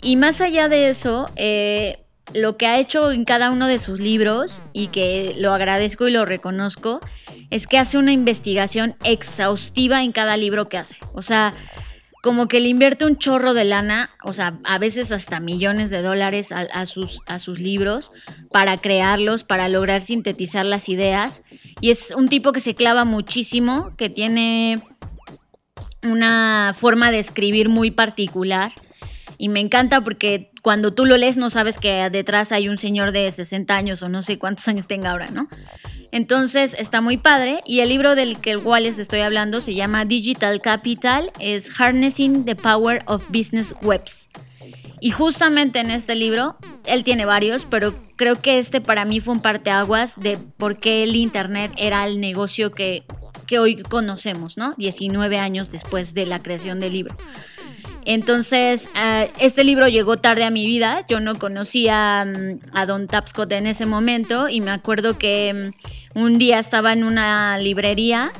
Y 0.00 0.16
más 0.16 0.40
allá 0.40 0.68
de 0.68 0.88
eso, 0.88 1.30
eh, 1.36 2.02
lo 2.34 2.56
que 2.56 2.66
ha 2.66 2.78
hecho 2.78 3.10
en 3.12 3.24
cada 3.24 3.50
uno 3.50 3.66
de 3.66 3.78
sus 3.78 4.00
libros, 4.00 4.62
y 4.72 4.88
que 4.88 5.34
lo 5.38 5.52
agradezco 5.52 6.08
y 6.08 6.10
lo 6.10 6.24
reconozco, 6.24 7.00
es 7.50 7.66
que 7.66 7.78
hace 7.78 7.98
una 7.98 8.12
investigación 8.12 8.96
exhaustiva 9.04 10.02
en 10.02 10.12
cada 10.12 10.36
libro 10.36 10.68
que 10.68 10.78
hace. 10.78 10.96
O 11.12 11.22
sea, 11.22 11.52
como 12.22 12.46
que 12.46 12.60
le 12.60 12.68
invierte 12.68 13.04
un 13.04 13.18
chorro 13.18 13.52
de 13.52 13.64
lana, 13.64 14.10
o 14.22 14.32
sea, 14.32 14.56
a 14.62 14.78
veces 14.78 15.10
hasta 15.10 15.40
millones 15.40 15.90
de 15.90 16.02
dólares 16.02 16.52
a, 16.52 16.86
sus, 16.86 17.20
a 17.26 17.40
sus 17.40 17.58
libros 17.58 18.12
para 18.52 18.78
crearlos, 18.78 19.42
para 19.42 19.68
lograr 19.68 20.02
sintetizar 20.02 20.64
las 20.64 20.88
ideas. 20.88 21.42
Y 21.80 21.90
es 21.90 22.12
un 22.16 22.28
tipo 22.28 22.52
que 22.52 22.60
se 22.60 22.76
clava 22.76 23.04
muchísimo, 23.04 23.92
que 23.96 24.08
tiene 24.08 24.80
una 26.04 26.74
forma 26.76 27.10
de 27.10 27.18
escribir 27.18 27.68
muy 27.68 27.90
particular. 27.90 28.72
Y 29.36 29.48
me 29.48 29.58
encanta 29.58 30.00
porque 30.02 30.52
cuando 30.62 30.94
tú 30.94 31.06
lo 31.06 31.16
lees 31.16 31.38
no 31.38 31.50
sabes 31.50 31.78
que 31.78 32.08
detrás 32.08 32.52
hay 32.52 32.68
un 32.68 32.78
señor 32.78 33.10
de 33.10 33.28
60 33.28 33.74
años 33.74 34.00
o 34.04 34.08
no 34.08 34.22
sé 34.22 34.38
cuántos 34.38 34.68
años 34.68 34.86
tenga 34.86 35.10
ahora, 35.10 35.26
¿no? 35.32 35.48
Entonces 36.12 36.76
está 36.78 37.00
muy 37.00 37.16
padre 37.16 37.62
y 37.66 37.80
el 37.80 37.88
libro 37.88 38.14
del 38.14 38.38
que 38.38 38.58
cual 38.58 38.82
les 38.82 38.98
estoy 38.98 39.20
hablando 39.20 39.62
se 39.62 39.74
llama 39.74 40.04
Digital 40.04 40.60
Capital, 40.60 41.32
es 41.40 41.72
Harnessing 41.80 42.44
the 42.44 42.54
Power 42.54 43.02
of 43.06 43.24
Business 43.30 43.74
Webs. 43.82 44.28
Y 45.00 45.10
justamente 45.10 45.80
en 45.80 45.90
este 45.90 46.14
libro, 46.14 46.56
él 46.84 47.02
tiene 47.02 47.24
varios, 47.24 47.64
pero 47.64 47.94
creo 48.16 48.40
que 48.40 48.58
este 48.58 48.80
para 48.80 49.04
mí 49.06 49.20
fue 49.20 49.34
un 49.34 49.40
parteaguas 49.40 50.20
de 50.20 50.36
por 50.36 50.78
qué 50.78 51.02
el 51.02 51.16
Internet 51.16 51.72
era 51.76 52.06
el 52.06 52.20
negocio 52.20 52.70
que, 52.70 53.04
que 53.46 53.58
hoy 53.58 53.76
conocemos, 53.82 54.58
¿no? 54.58 54.74
19 54.76 55.38
años 55.38 55.72
después 55.72 56.12
de 56.12 56.26
la 56.26 56.40
creación 56.40 56.78
del 56.78 56.92
libro. 56.92 57.16
Entonces, 58.04 58.90
eh, 58.96 59.30
este 59.38 59.64
libro 59.64 59.88
llegó 59.88 60.16
tarde 60.16 60.44
a 60.44 60.50
mi 60.50 60.66
vida. 60.66 61.04
Yo 61.08 61.20
no 61.20 61.34
conocía 61.34 62.24
mm, 62.24 62.76
a 62.76 62.86
Don 62.86 63.06
Tapscott 63.06 63.52
en 63.52 63.66
ese 63.66 63.86
momento 63.86 64.48
y 64.48 64.60
me 64.60 64.70
acuerdo 64.70 65.18
que 65.18 65.72
mm, 66.14 66.18
un 66.18 66.38
día 66.38 66.58
estaba 66.58 66.92
en 66.92 67.04
una 67.04 67.58
librería 67.58 68.32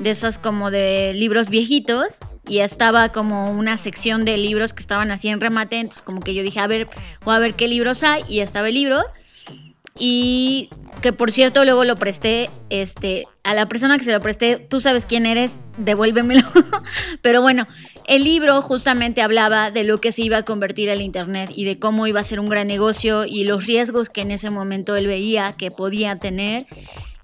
de 0.00 0.10
esas 0.10 0.38
como 0.38 0.70
de 0.70 1.12
libros 1.14 1.48
viejitos 1.48 2.18
y 2.48 2.58
estaba 2.58 3.10
como 3.10 3.50
una 3.50 3.76
sección 3.76 4.24
de 4.24 4.36
libros 4.36 4.72
que 4.72 4.80
estaban 4.80 5.10
así 5.10 5.28
en 5.28 5.40
remate, 5.40 5.78
entonces 5.78 6.02
como 6.02 6.20
que 6.20 6.34
yo 6.34 6.42
dije, 6.42 6.60
a 6.60 6.66
ver, 6.66 6.88
voy 7.24 7.34
a 7.34 7.38
ver 7.38 7.54
qué 7.54 7.68
libros 7.68 8.02
hay 8.02 8.22
y 8.28 8.40
estaba 8.40 8.68
el 8.68 8.74
libro 8.74 9.00
y 9.98 10.70
que 11.00 11.12
por 11.12 11.30
cierto 11.30 11.64
luego 11.64 11.84
lo 11.84 11.96
presté 11.96 12.50
este 12.70 13.26
a 13.42 13.54
la 13.54 13.68
persona 13.68 13.98
que 13.98 14.04
se 14.04 14.12
lo 14.12 14.20
presté, 14.20 14.56
tú 14.56 14.80
sabes 14.80 15.04
quién 15.04 15.26
eres, 15.26 15.64
devuélvemelo. 15.76 16.42
Pero 17.22 17.42
bueno, 17.42 17.68
el 18.06 18.24
libro 18.24 18.62
justamente 18.62 19.20
hablaba 19.20 19.70
de 19.70 19.84
lo 19.84 19.98
que 19.98 20.12
se 20.12 20.22
iba 20.22 20.38
a 20.38 20.42
convertir 20.44 20.88
el 20.88 21.02
internet 21.02 21.50
y 21.54 21.64
de 21.64 21.78
cómo 21.78 22.06
iba 22.06 22.20
a 22.20 22.24
ser 22.24 22.40
un 22.40 22.46
gran 22.46 22.66
negocio 22.66 23.26
y 23.26 23.44
los 23.44 23.66
riesgos 23.66 24.08
que 24.08 24.22
en 24.22 24.30
ese 24.30 24.50
momento 24.50 24.96
él 24.96 25.06
veía 25.06 25.52
que 25.52 25.70
podía 25.70 26.18
tener 26.18 26.66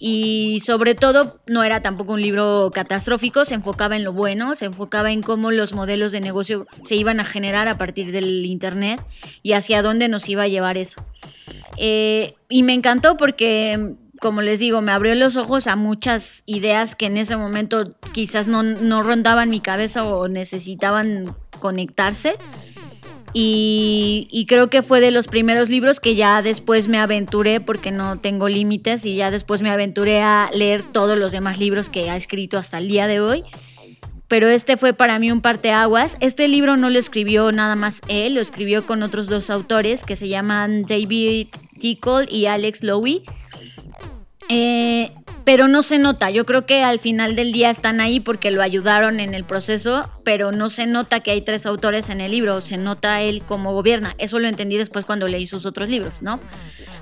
y 0.02 0.60
sobre 0.64 0.94
todo 0.94 1.38
no 1.46 1.62
era 1.62 1.82
tampoco 1.82 2.14
un 2.14 2.22
libro 2.22 2.70
catastrófico, 2.72 3.44
se 3.44 3.54
enfocaba 3.54 3.96
en 3.96 4.02
lo 4.02 4.14
bueno, 4.14 4.56
se 4.56 4.64
enfocaba 4.64 5.12
en 5.12 5.20
cómo 5.20 5.50
los 5.50 5.74
modelos 5.74 6.10
de 6.10 6.22
negocio 6.22 6.66
se 6.82 6.96
iban 6.96 7.20
a 7.20 7.24
generar 7.24 7.68
a 7.68 7.76
partir 7.76 8.10
del 8.10 8.46
Internet 8.46 9.04
y 9.42 9.52
hacia 9.52 9.82
dónde 9.82 10.08
nos 10.08 10.26
iba 10.30 10.44
a 10.44 10.48
llevar 10.48 10.78
eso. 10.78 11.04
Eh, 11.76 12.34
y 12.48 12.62
me 12.62 12.72
encantó 12.72 13.18
porque, 13.18 13.94
como 14.22 14.40
les 14.40 14.58
digo, 14.58 14.80
me 14.80 14.90
abrió 14.90 15.14
los 15.14 15.36
ojos 15.36 15.66
a 15.66 15.76
muchas 15.76 16.44
ideas 16.46 16.94
que 16.94 17.04
en 17.04 17.18
ese 17.18 17.36
momento 17.36 17.94
quizás 18.14 18.46
no, 18.46 18.62
no 18.62 19.02
rondaban 19.02 19.50
mi 19.50 19.60
cabeza 19.60 20.04
o 20.04 20.28
necesitaban 20.28 21.36
conectarse. 21.58 22.36
Y, 23.33 24.45
creo 24.49 24.69
que 24.71 24.83
fue 24.83 25.01
de 25.01 25.11
los 25.11 25.29
primeros 25.29 25.69
libros 25.69 26.01
que 26.01 26.14
ya 26.14 26.43
después 26.43 26.88
me 26.88 26.99
aventuré, 26.99 27.61
porque 27.61 27.90
no 27.90 28.19
tengo 28.19 28.49
límites, 28.49 29.07
y 29.07 29.16
ya 29.16 29.31
después 29.31 29.62
me 29.62 29.71
aventuré 29.71 30.23
a 30.23 30.51
leer 30.53 30.83
todos 30.83 31.19
los 31.19 31.33
demás 31.33 31.59
libros 31.59 31.88
que 31.88 32.11
ha 32.11 32.16
escrito 32.16 32.59
hasta 32.59 32.79
el 32.79 32.88
día 32.88 33.07
de 33.07 33.21
hoy. 33.21 33.45
Pero 34.29 34.49
este 34.49 34.77
fue 34.77 34.93
para 34.93 35.19
mí 35.19 35.33
un 35.33 35.40
parteaguas. 35.40 36.16
Este 36.21 36.47
libro 36.47 36.77
no 36.77 36.88
lo 36.88 36.99
escribió 36.99 37.51
nada 37.51 37.75
más 37.75 38.01
él, 38.07 38.35
lo 38.35 38.40
escribió 38.40 38.87
con 38.87 39.03
otros 39.03 39.27
dos 39.27 39.51
autores 39.51 40.05
que 40.05 40.14
se 40.14 40.29
llaman 40.29 40.85
David 40.85 41.49
Tickle 41.81 42.27
y 42.31 42.47
Alex 42.47 42.85
Lowy. 42.85 43.23
Eh, 44.52 45.12
pero 45.44 45.68
no 45.68 45.82
se 45.82 45.98
nota. 45.98 46.30
Yo 46.30 46.44
creo 46.44 46.66
que 46.66 46.82
al 46.82 46.98
final 46.98 47.36
del 47.36 47.52
día 47.52 47.70
están 47.70 48.00
ahí 48.00 48.18
porque 48.18 48.50
lo 48.50 48.62
ayudaron 48.62 49.20
en 49.20 49.32
el 49.32 49.44
proceso, 49.44 50.10
pero 50.24 50.50
no 50.50 50.68
se 50.68 50.86
nota 50.86 51.20
que 51.20 51.30
hay 51.30 51.40
tres 51.40 51.66
autores 51.66 52.10
en 52.10 52.20
el 52.20 52.32
libro, 52.32 52.60
se 52.60 52.76
nota 52.76 53.22
él 53.22 53.42
como 53.44 53.72
gobierna. 53.72 54.14
Eso 54.18 54.40
lo 54.40 54.48
entendí 54.48 54.76
después 54.76 55.04
cuando 55.04 55.28
leí 55.28 55.46
sus 55.46 55.66
otros 55.66 55.88
libros, 55.88 56.20
¿no? 56.20 56.40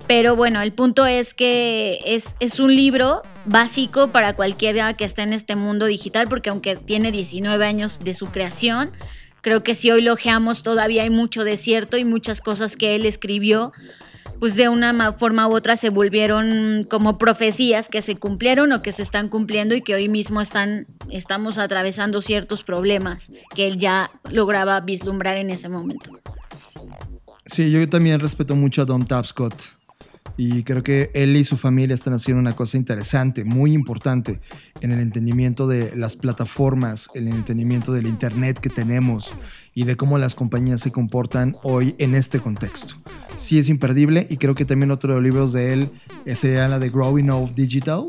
Pero 0.06 0.36
bueno, 0.36 0.60
el 0.60 0.72
punto 0.72 1.06
es 1.06 1.32
que 1.32 2.00
es, 2.04 2.36
es 2.38 2.60
un 2.60 2.74
libro 2.76 3.22
básico 3.46 4.08
para 4.08 4.34
cualquiera 4.34 4.94
que 4.94 5.04
esté 5.04 5.22
en 5.22 5.32
este 5.32 5.56
mundo 5.56 5.86
digital, 5.86 6.28
porque 6.28 6.50
aunque 6.50 6.76
tiene 6.76 7.12
19 7.12 7.64
años 7.64 8.00
de 8.00 8.12
su 8.12 8.26
creación, 8.26 8.90
creo 9.40 9.62
que 9.62 9.74
si 9.74 9.90
hoy 9.90 10.02
lo 10.02 10.12
ojeamos 10.12 10.62
todavía 10.62 11.02
hay 11.02 11.10
mucho 11.10 11.44
desierto 11.44 11.96
y 11.96 12.04
muchas 12.04 12.42
cosas 12.42 12.76
que 12.76 12.94
él 12.94 13.06
escribió 13.06 13.72
pues 14.40 14.56
de 14.56 14.68
una 14.68 15.12
forma 15.12 15.48
u 15.48 15.54
otra 15.54 15.76
se 15.76 15.90
volvieron 15.90 16.86
como 16.88 17.18
profecías 17.18 17.88
que 17.88 18.02
se 18.02 18.16
cumplieron 18.16 18.72
o 18.72 18.82
que 18.82 18.92
se 18.92 19.02
están 19.02 19.28
cumpliendo 19.28 19.74
y 19.74 19.82
que 19.82 19.94
hoy 19.94 20.08
mismo 20.08 20.40
están, 20.40 20.86
estamos 21.10 21.58
atravesando 21.58 22.20
ciertos 22.20 22.62
problemas 22.62 23.30
que 23.54 23.66
él 23.66 23.78
ya 23.78 24.10
lograba 24.30 24.80
vislumbrar 24.80 25.36
en 25.36 25.50
ese 25.50 25.68
momento. 25.68 26.10
Sí, 27.44 27.70
yo 27.70 27.88
también 27.88 28.20
respeto 28.20 28.54
mucho 28.54 28.82
a 28.82 28.84
Don 28.84 29.04
Tapscott 29.06 29.77
y 30.38 30.62
creo 30.62 30.84
que 30.84 31.10
él 31.14 31.36
y 31.36 31.42
su 31.42 31.56
familia 31.56 31.94
están 31.94 32.14
haciendo 32.14 32.40
una 32.40 32.52
cosa 32.52 32.76
interesante, 32.76 33.44
muy 33.44 33.72
importante 33.72 34.40
en 34.80 34.92
el 34.92 35.00
entendimiento 35.00 35.66
de 35.66 35.96
las 35.96 36.14
plataformas, 36.14 37.10
en 37.14 37.26
el 37.26 37.34
entendimiento 37.34 37.92
del 37.92 38.06
Internet 38.06 38.60
que 38.60 38.70
tenemos 38.70 39.32
y 39.74 39.82
de 39.82 39.96
cómo 39.96 40.16
las 40.16 40.36
compañías 40.36 40.80
se 40.80 40.92
comportan 40.92 41.56
hoy 41.64 41.96
en 41.98 42.14
este 42.14 42.38
contexto. 42.38 42.94
Sí 43.36 43.58
es 43.58 43.68
imperdible 43.68 44.28
y 44.30 44.36
creo 44.36 44.54
que 44.54 44.64
también 44.64 44.92
otro 44.92 45.08
de 45.08 45.16
los 45.16 45.24
libros 45.24 45.52
de 45.52 45.72
él 45.72 45.90
sería 46.36 46.68
la 46.68 46.78
de 46.78 46.88
Growing 46.88 47.32
Up 47.32 47.52
Digital, 47.56 48.04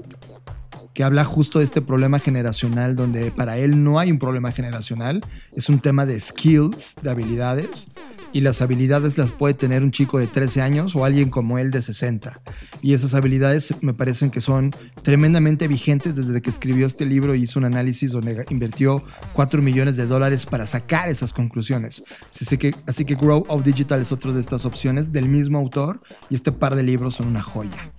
que 0.93 1.03
habla 1.03 1.23
justo 1.23 1.57
de 1.57 1.65
este 1.65 1.81
problema 1.81 2.19
generacional 2.19 2.95
donde 2.95 3.31
para 3.31 3.57
él 3.57 3.83
no 3.83 3.97
hay 3.97 4.11
un 4.11 4.19
problema 4.19 4.51
generacional, 4.51 5.21
es 5.55 5.67
un 5.67 5.79
tema 5.79 6.05
de 6.05 6.19
skills, 6.19 6.93
de 7.01 7.09
habilidades 7.09 7.87
y 8.33 8.41
las 8.41 8.61
habilidades 8.61 9.17
las 9.17 9.31
puede 9.31 9.53
tener 9.53 9.83
un 9.83 9.91
chico 9.91 10.19
de 10.19 10.27
13 10.27 10.61
años 10.61 10.95
o 10.95 11.05
alguien 11.05 11.29
como 11.29 11.57
él 11.57 11.71
de 11.71 11.81
60. 11.81 12.41
Y 12.81 12.93
esas 12.93 13.13
habilidades 13.13 13.73
me 13.81 13.93
parecen 13.93 14.31
que 14.31 14.41
son 14.41 14.71
tremendamente 15.01 15.67
vigentes 15.67 16.15
desde 16.15 16.41
que 16.41 16.49
escribió 16.49 16.87
este 16.87 17.05
libro 17.05 17.35
y 17.35 17.43
hizo 17.43 17.59
un 17.59 17.65
análisis 17.65 18.11
donde 18.11 18.45
invirtió 18.49 19.03
4 19.33 19.61
millones 19.61 19.97
de 19.97 20.05
dólares 20.05 20.45
para 20.45 20.65
sacar 20.65 21.09
esas 21.09 21.33
conclusiones. 21.33 22.03
Así 22.27 22.57
que, 22.57 22.73
así 22.87 23.05
que 23.05 23.15
Grow 23.15 23.45
of 23.47 23.63
Digital 23.63 24.01
es 24.01 24.11
otra 24.11 24.31
de 24.31 24.41
estas 24.41 24.65
opciones 24.65 25.11
del 25.11 25.29
mismo 25.29 25.57
autor 25.57 26.01
y 26.29 26.35
este 26.35 26.51
par 26.51 26.75
de 26.75 26.83
libros 26.83 27.15
son 27.15 27.27
una 27.27 27.41
joya. 27.41 27.91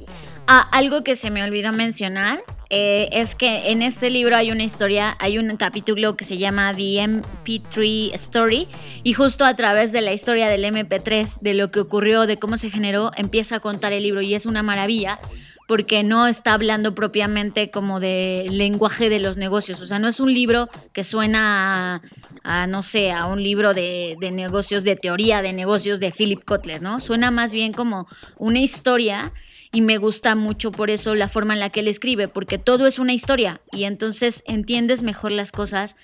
Ah, 0.53 0.69
algo 0.73 1.05
que 1.05 1.15
se 1.15 1.31
me 1.31 1.45
olvidó 1.45 1.73
mencionar 1.73 2.43
eh, 2.71 3.09
es 3.13 3.37
que 3.37 3.71
en 3.71 3.83
este 3.83 4.11
libro 4.11 4.35
hay 4.35 4.51
una 4.51 4.65
historia, 4.65 5.17
hay 5.21 5.39
un 5.39 5.57
capítulo 5.57 6.17
que 6.17 6.25
se 6.25 6.39
llama 6.39 6.75
The 6.75 7.05
MP3 7.05 8.13
Story 8.15 8.67
y 9.05 9.13
justo 9.13 9.45
a 9.45 9.55
través 9.55 9.93
de 9.93 10.01
la 10.01 10.13
historia 10.13 10.49
del 10.49 10.65
MP3, 10.65 11.39
de 11.41 11.55
lo 11.55 11.71
que 11.71 11.79
ocurrió, 11.79 12.27
de 12.27 12.37
cómo 12.37 12.57
se 12.57 12.69
generó, 12.69 13.13
empieza 13.17 13.55
a 13.55 13.61
contar 13.61 13.93
el 13.93 14.03
libro 14.03 14.23
y 14.23 14.35
es 14.35 14.45
una 14.45 14.65
maravilla 14.65 15.21
porque 15.69 16.03
no 16.03 16.27
está 16.27 16.55
hablando 16.55 16.97
propiamente 16.97 17.71
como 17.71 18.01
de 18.01 18.45
lenguaje 18.51 19.09
de 19.09 19.21
los 19.21 19.37
negocios. 19.37 19.81
O 19.81 19.87
sea, 19.87 20.01
no 20.01 20.09
es 20.09 20.19
un 20.19 20.35
libro 20.35 20.69
que 20.93 21.05
suena 21.05 22.03
a, 22.43 22.67
no 22.67 22.83
sé, 22.83 23.13
a 23.13 23.27
un 23.27 23.41
libro 23.41 23.73
de, 23.73 24.17
de, 24.19 24.33
negocios, 24.33 24.83
de 24.83 24.97
teoría 24.97 25.43
de 25.43 25.53
negocios 25.53 26.01
de 26.01 26.11
Philip 26.11 26.45
Kotler, 26.45 26.83
¿no? 26.83 26.99
Suena 26.99 27.31
más 27.31 27.55
bien 27.55 27.73
como 27.73 28.09
una 28.37 28.59
historia 28.59 29.33
y 29.73 29.83
me 29.83 29.99
gusta 29.99 30.35
mucho 30.35 30.73
por 30.73 30.91
eso 30.91 31.15
la 31.15 31.29
forma 31.29 31.55
en 31.55 31.61
la 31.61 31.71
que 31.71 31.81
él 31.81 31.89
escribe, 31.89 32.27
porque 32.27 32.59
todo 32.59 32.87
es 32.87 32.99
una 32.99 33.13
historia 33.13 33.61
y 33.71 33.85
entonces 33.85 34.43
entiendes 34.47 35.05
mejor 35.05 35.31
las 35.31 35.53
cosas 35.53 35.97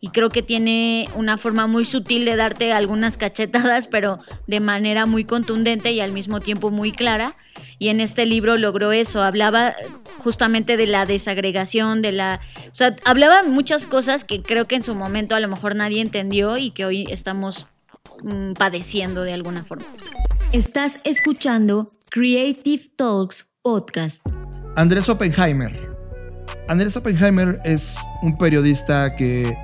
y 0.00 0.08
creo 0.08 0.30
que 0.30 0.42
tiene 0.42 1.08
una 1.14 1.38
forma 1.38 1.68
muy 1.68 1.84
sutil 1.84 2.24
de 2.24 2.34
darte 2.34 2.72
algunas 2.72 3.16
cachetadas, 3.16 3.86
pero 3.86 4.18
de 4.48 4.58
manera 4.58 5.06
muy 5.06 5.24
contundente 5.24 5.92
y 5.92 6.00
al 6.00 6.10
mismo 6.10 6.40
tiempo 6.40 6.70
muy 6.70 6.90
clara. 6.90 7.36
Y 7.78 7.88
en 7.90 8.00
este 8.00 8.26
libro 8.26 8.56
logró 8.56 8.90
eso, 8.90 9.22
hablaba 9.22 9.74
justamente 10.18 10.76
de 10.76 10.86
la 10.86 11.06
desagregación, 11.06 12.02
de 12.02 12.12
la... 12.12 12.40
O 12.70 12.74
sea, 12.74 12.96
hablaba 13.04 13.44
muchas 13.44 13.86
cosas 13.86 14.24
que 14.24 14.42
creo 14.42 14.66
que 14.66 14.74
en 14.74 14.82
su 14.82 14.96
momento 14.96 15.36
a 15.36 15.40
lo 15.40 15.48
mejor 15.48 15.76
nadie 15.76 16.00
entendió 16.00 16.58
y 16.58 16.70
que 16.70 16.84
hoy 16.84 17.06
estamos 17.08 17.66
mm, 18.22 18.54
padeciendo 18.54 19.22
de 19.22 19.32
alguna 19.32 19.62
forma. 19.62 19.86
Estás 20.52 21.00
escuchando 21.04 21.90
Creative 22.14 22.82
Talks 22.94 23.46
Podcast. 23.62 24.20
Andrés 24.76 25.08
Oppenheimer. 25.08 25.72
Andrés 26.68 26.94
Oppenheimer 26.94 27.58
es 27.64 27.98
un 28.20 28.36
periodista 28.36 29.16
que 29.16 29.56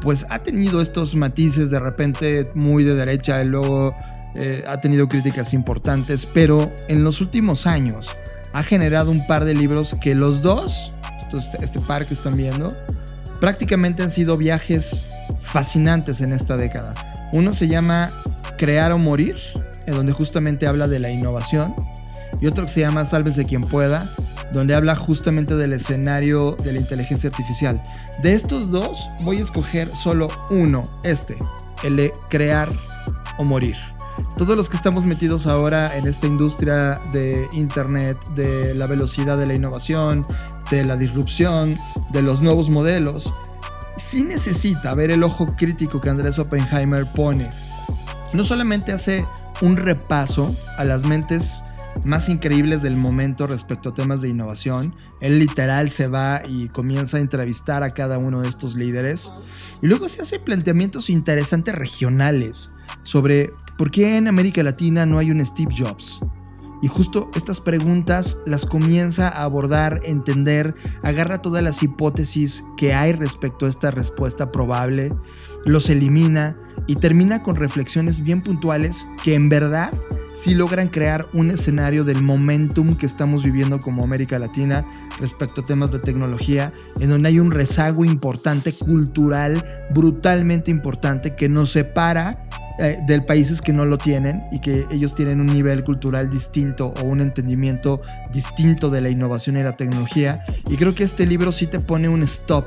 pues 0.00 0.26
ha 0.28 0.42
tenido 0.42 0.80
estos 0.80 1.14
matices 1.14 1.70
de 1.70 1.78
repente 1.78 2.50
muy 2.56 2.82
de 2.82 2.96
derecha 2.96 3.40
y 3.40 3.46
luego 3.46 3.94
eh, 4.34 4.64
ha 4.66 4.80
tenido 4.80 5.08
críticas 5.08 5.54
importantes, 5.54 6.26
pero 6.26 6.72
en 6.88 7.04
los 7.04 7.20
últimos 7.20 7.68
años 7.68 8.10
ha 8.52 8.64
generado 8.64 9.12
un 9.12 9.24
par 9.28 9.44
de 9.44 9.54
libros 9.54 9.94
que 10.00 10.16
los 10.16 10.42
dos, 10.42 10.92
este, 11.32 11.64
este 11.64 11.78
par 11.78 12.04
que 12.04 12.14
están 12.14 12.36
viendo, 12.36 12.76
prácticamente 13.38 14.02
han 14.02 14.10
sido 14.10 14.36
viajes 14.36 15.06
fascinantes 15.38 16.20
en 16.20 16.32
esta 16.32 16.56
década. 16.56 16.94
Uno 17.32 17.52
se 17.52 17.68
llama 17.68 18.10
Crear 18.58 18.90
o 18.90 18.98
Morir 18.98 19.36
en 19.86 19.94
donde 19.94 20.12
justamente 20.12 20.66
habla 20.66 20.88
de 20.88 20.98
la 20.98 21.10
innovación, 21.10 21.74
y 22.40 22.46
otro 22.46 22.64
que 22.64 22.70
se 22.70 22.80
llama 22.80 23.04
Sálvese 23.04 23.44
quien 23.44 23.62
pueda, 23.62 24.10
donde 24.52 24.74
habla 24.74 24.94
justamente 24.96 25.56
del 25.56 25.72
escenario 25.72 26.56
de 26.62 26.72
la 26.72 26.78
inteligencia 26.78 27.30
artificial. 27.30 27.82
De 28.22 28.34
estos 28.34 28.70
dos 28.70 29.10
voy 29.20 29.38
a 29.38 29.42
escoger 29.42 29.88
solo 29.94 30.28
uno, 30.50 30.84
este, 31.02 31.36
el 31.82 31.96
de 31.96 32.12
crear 32.28 32.68
o 33.38 33.44
morir. 33.44 33.76
Todos 34.36 34.56
los 34.56 34.70
que 34.70 34.76
estamos 34.76 35.04
metidos 35.04 35.46
ahora 35.46 35.96
en 35.96 36.06
esta 36.06 36.26
industria 36.26 37.00
de 37.12 37.48
Internet, 37.52 38.16
de 38.34 38.74
la 38.74 38.86
velocidad 38.86 39.36
de 39.36 39.46
la 39.46 39.54
innovación, 39.54 40.26
de 40.70 40.84
la 40.84 40.96
disrupción, 40.96 41.76
de 42.12 42.22
los 42.22 42.40
nuevos 42.40 42.70
modelos, 42.70 43.32
sí 43.98 44.24
necesita 44.24 44.94
ver 44.94 45.10
el 45.10 45.22
ojo 45.22 45.54
crítico 45.56 46.00
que 46.00 46.08
Andrés 46.08 46.38
Oppenheimer 46.38 47.06
pone. 47.06 47.50
No 48.32 48.42
solamente 48.42 48.92
hace 48.92 49.24
un 49.62 49.76
repaso 49.76 50.54
a 50.78 50.84
las 50.84 51.04
mentes 51.04 51.62
más 52.04 52.28
increíbles 52.28 52.82
del 52.82 52.96
momento 52.96 53.46
respecto 53.46 53.90
a 53.90 53.94
temas 53.94 54.20
de 54.20 54.28
innovación. 54.28 54.94
Él 55.20 55.38
literal 55.38 55.90
se 55.90 56.08
va 56.08 56.42
y 56.46 56.68
comienza 56.68 57.16
a 57.16 57.20
entrevistar 57.20 57.82
a 57.82 57.94
cada 57.94 58.18
uno 58.18 58.42
de 58.42 58.48
estos 58.48 58.74
líderes. 58.74 59.30
Y 59.82 59.86
luego 59.86 60.08
se 60.08 60.22
hace 60.22 60.38
planteamientos 60.38 61.08
interesantes 61.08 61.74
regionales 61.74 62.70
sobre 63.02 63.52
por 63.78 63.90
qué 63.90 64.16
en 64.16 64.28
América 64.28 64.62
Latina 64.62 65.06
no 65.06 65.18
hay 65.18 65.30
un 65.30 65.44
Steve 65.44 65.74
Jobs. 65.76 66.20
Y 66.82 66.88
justo 66.88 67.30
estas 67.34 67.60
preguntas 67.62 68.38
las 68.44 68.66
comienza 68.66 69.28
a 69.28 69.44
abordar, 69.44 70.00
entender, 70.04 70.74
agarra 71.02 71.40
todas 71.40 71.62
las 71.62 71.82
hipótesis 71.82 72.64
que 72.76 72.92
hay 72.92 73.12
respecto 73.12 73.64
a 73.64 73.70
esta 73.70 73.90
respuesta 73.90 74.52
probable, 74.52 75.14
los 75.64 75.88
elimina 75.88 76.56
y 76.86 76.96
termina 76.96 77.42
con 77.42 77.56
reflexiones 77.56 78.22
bien 78.22 78.40
puntuales 78.40 79.06
que 79.22 79.34
en 79.34 79.48
verdad 79.48 79.92
sí 80.34 80.54
logran 80.54 80.88
crear 80.88 81.26
un 81.32 81.50
escenario 81.50 82.04
del 82.04 82.22
momentum 82.22 82.96
que 82.96 83.06
estamos 83.06 83.42
viviendo 83.42 83.80
como 83.80 84.04
América 84.04 84.38
Latina 84.38 84.84
respecto 85.18 85.62
a 85.62 85.64
temas 85.64 85.92
de 85.92 85.98
tecnología, 85.98 86.72
en 87.00 87.08
donde 87.08 87.30
hay 87.30 87.40
un 87.40 87.50
rezago 87.50 88.04
importante, 88.04 88.74
cultural, 88.74 89.64
brutalmente 89.90 90.70
importante, 90.70 91.34
que 91.34 91.48
nos 91.48 91.70
separa 91.70 92.46
eh, 92.78 92.98
de 93.06 93.22
países 93.22 93.62
que 93.62 93.72
no 93.72 93.86
lo 93.86 93.96
tienen 93.96 94.42
y 94.52 94.60
que 94.60 94.84
ellos 94.90 95.14
tienen 95.14 95.40
un 95.40 95.46
nivel 95.46 95.82
cultural 95.82 96.28
distinto 96.28 96.92
o 97.00 97.04
un 97.04 97.22
entendimiento 97.22 98.02
distinto 98.30 98.90
de 98.90 99.00
la 99.00 99.08
innovación 99.08 99.56
y 99.56 99.62
la 99.62 99.76
tecnología. 99.76 100.42
Y 100.68 100.76
creo 100.76 100.94
que 100.94 101.04
este 101.04 101.24
libro 101.24 101.52
sí 101.52 101.66
te 101.66 101.80
pone 101.80 102.10
un 102.10 102.22
stop 102.22 102.66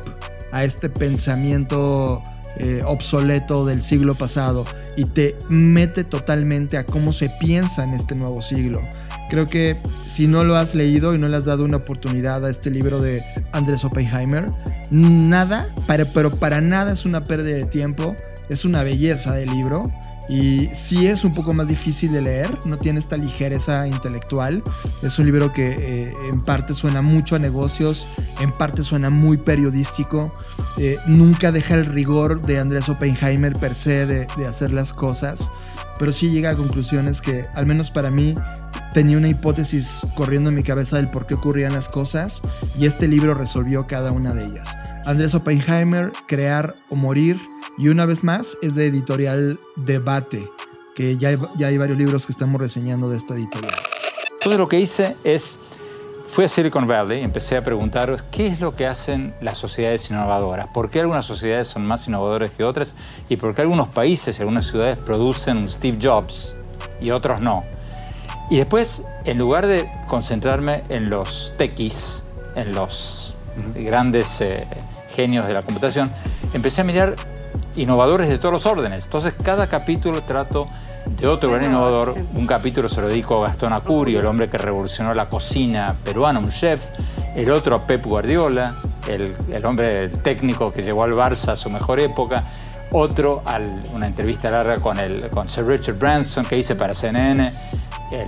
a 0.52 0.64
este 0.64 0.90
pensamiento 0.90 2.24
eh, 2.58 2.82
obsoleto 2.86 3.66
del 3.66 3.82
siglo 3.82 4.16
pasado 4.16 4.66
y 4.95 5.06
te 5.06 5.38
mete 5.50 6.04
totalmente 6.04 6.78
a 6.78 6.86
cómo 6.86 7.14
se 7.14 7.30
piensa 7.30 7.84
en 7.84 7.93
este 7.93 8.16
nuevo 8.16 8.41
siglo. 8.41 8.82
Creo 9.30 9.45
que 9.45 9.78
si 10.06 10.28
no 10.28 10.43
lo 10.43 10.56
has 10.56 10.74
leído 10.74 11.14
y 11.14 11.20
no 11.20 11.28
le 11.28 11.38
has 11.38 11.45
dado 11.45 11.64
una 11.64 11.78
oportunidad 11.78 12.43
a 12.45 12.50
este 12.50 12.72
libro 12.72 13.00
de 13.00 13.24
Andrés 13.52 13.86
Oppenheimer, 13.86 14.47
nada, 14.89 15.68
pero 16.14 16.32
para 16.32 16.62
nada 16.62 16.91
es 16.91 17.06
una 17.06 17.24
pérdida 17.24 17.58
de 17.58 17.66
tiempo, 17.66 18.16
es 18.50 18.66
una 18.66 18.82
belleza 18.82 19.34
de 19.34 19.45
libro 19.45 19.84
y 20.30 20.70
sí 20.74 21.08
es 21.08 21.24
un 21.24 21.34
poco 21.34 21.54
más 21.54 21.68
difícil 21.68 22.12
de 22.12 22.22
leer, 22.22 22.66
no 22.66 22.78
tiene 22.78 23.00
esta 23.00 23.18
ligereza 23.18 23.88
intelectual. 23.88 24.64
Es 25.02 25.18
un 25.18 25.26
libro 25.26 25.52
que 25.52 25.70
eh, 25.72 26.14
en 26.30 26.42
parte 26.42 26.76
suena 26.76 27.02
mucho 27.02 27.36
a 27.36 27.40
negocios, 27.40 28.06
en 28.40 28.52
parte 28.54 28.84
suena 28.84 29.10
muy 29.10 29.38
periodístico. 29.38 30.32
Eh, 30.78 30.98
nunca 31.08 31.52
deja 31.52 31.74
el 31.74 31.86
rigor 31.86 32.42
de 32.42 32.60
Andrés 32.60 32.90
Oppenheimer 32.90 33.54
per 33.54 33.74
se 33.74 34.06
de, 34.06 34.28
de 34.38 34.46
hacer 34.46 34.72
las 34.72 34.94
cosas, 34.94 35.50
pero 35.98 36.12
sí 36.12 36.30
llega 36.30 36.52
a 36.52 36.56
conclusiones 36.56 37.22
que, 37.22 37.44
al 37.56 37.66
menos 37.66 37.90
para 37.90 38.12
mí, 38.12 38.36
tenía 38.94 39.18
una 39.18 39.30
hipótesis 39.30 40.02
corriendo 40.16 40.50
en 40.50 40.56
mi 40.56 40.64
cabeza 40.64 40.98
del 40.98 41.10
por 41.10 41.26
qué 41.26 41.34
ocurrían 41.34 41.74
las 41.74 41.90
cosas 41.90 42.42
y 42.78 42.86
este 42.86 43.08
libro 43.08 43.34
resolvió 43.34 43.88
cada 43.88 44.12
una 44.12 44.34
de 44.34 44.46
ellas. 44.46 44.76
Andrés 45.06 45.34
Oppenheimer, 45.34 46.12
Crear 46.28 46.76
o 46.89 46.95
Morir, 46.95 47.39
y 47.78 47.88
una 47.88 48.06
vez 48.06 48.24
más 48.24 48.58
es 48.62 48.76
de 48.76 48.88
editorial 48.88 49.60
Debate, 49.76 50.50
que 50.95 51.18
ya 51.18 51.30
hay, 51.30 51.38
ya 51.58 51.68
hay 51.68 51.78
varios 51.78 51.97
libros 51.97 52.26
que 52.26 52.32
estamos 52.32 52.60
reseñando 52.60 53.10
de 53.10 53.18
esta 53.18 53.34
editorial. 53.34 53.74
Entonces 54.34 54.60
lo 54.60 54.68
que 54.68 54.80
hice 54.80 55.16
es, 55.24 55.60
fui 56.28 56.45
a 56.45 56.47
Silicon 56.47 56.88
Valley 56.88 57.22
y 57.22 57.24
empecé 57.24 57.58
a 57.58 57.62
preguntar 57.62 58.16
qué 58.32 58.47
es 58.47 58.60
lo 58.60 58.72
que 58.72 58.86
hacen 58.86 59.34
las 59.41 59.58
sociedades 59.58 60.10
innovadoras, 60.10 60.68
por 60.74 60.89
qué 60.89 61.00
algunas 61.00 61.26
sociedades 61.26 61.68
son 61.68 61.86
más 61.86 62.08
innovadoras 62.08 62.54
que 62.54 62.64
otras 62.64 62.95
y 63.30 63.38
por 63.38 63.56
qué 63.56 63.62
algunos 63.62 63.88
países 63.89 64.38
y 64.38 64.41
algunas 64.41 64.66
ciudades 64.66 64.97
producen 64.97 65.58
un 65.58 65.70
Steve 65.70 65.97
Jobs 66.02 66.56
y 67.02 67.12
otros 67.12 67.41
no. 67.41 67.64
Y 68.50 68.58
después, 68.58 69.06
en 69.26 69.38
lugar 69.38 69.68
de 69.68 69.89
concentrarme 70.08 70.84
en 70.89 71.10
los 71.10 71.54
techies, 71.58 72.24
en 72.56 72.72
los 72.74 73.36
grandes 73.76 74.41
eh, 74.41 74.66
genios 75.16 75.47
de 75.47 75.54
la 75.54 75.62
computación, 75.62 76.12
empecé 76.54 76.82
a 76.82 76.84
mirar 76.84 77.16
innovadores 77.76 78.30
de 78.30 78.38
todos 78.38 78.52
los 78.52 78.66
órdenes. 78.66 79.06
Entonces, 79.06 79.34
cada 79.43 79.68
capítulo 79.68 80.24
trato 80.24 80.68
de 81.18 81.28
otro 81.28 81.52
gran 81.52 81.66
innovador. 81.66 82.16
Un 82.36 82.47
capítulo 82.47 82.89
se 82.89 83.02
lo 83.02 83.08
dedico 83.08 83.43
a 83.43 83.47
Gastón 83.47 83.74
Acurio, 83.74 84.20
el 84.20 84.26
hombre 84.26 84.50
que 84.50 84.58
revolucionó 84.58 85.14
la 85.14 85.30
cocina 85.30 85.95
peruana, 86.04 86.39
un 86.39 86.50
chef. 86.50 86.86
El 87.36 87.52
otro 87.52 87.76
a 87.76 87.86
Pep 87.86 88.06
Guardiola, 88.06 88.76
el, 89.08 89.36
hombre 89.66 90.10
técnico 90.10 90.72
que 90.72 90.82
llevó 90.82 91.04
al 91.04 91.12
Barça 91.12 91.50
a 91.50 91.56
su 91.56 91.70
mejor 91.70 92.00
época. 92.00 92.43
Otro 92.91 93.43
a 93.45 93.60
una 93.93 94.08
entrevista 94.08 94.50
larga 94.50 94.78
con, 94.78 95.00
el, 95.00 95.30
con 95.30 95.47
Sir 95.47 95.66
Richard 95.66 95.97
Branson 95.97 96.43
que 96.45 96.58
hice 96.58 96.76
para 96.76 96.93
CNN. 96.93 97.52
El, 98.12 98.28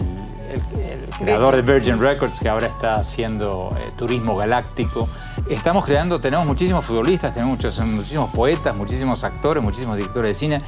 creador 1.19 1.55
de 1.55 1.61
Virgin 1.61 1.99
Records 1.99 2.39
que 2.39 2.49
ahora 2.49 2.67
está 2.67 2.95
haciendo 2.95 3.69
eh, 3.77 3.89
turismo 3.97 4.36
galáctico 4.36 5.07
estamos 5.49 5.86
creando, 5.86 6.19
tenemos 6.19 6.45
muchísimos 6.45 6.86
futbolistas, 6.86 7.34
tenemos 7.34 7.57
muchos, 7.57 7.79
muchísimos 7.79 8.29
poetas, 8.32 8.75
muchísimos 8.75 9.23
actores, 9.23 9.63
muchísimos 9.63 9.97
directores 9.97 10.29
de 10.29 10.34
cine, 10.34 10.61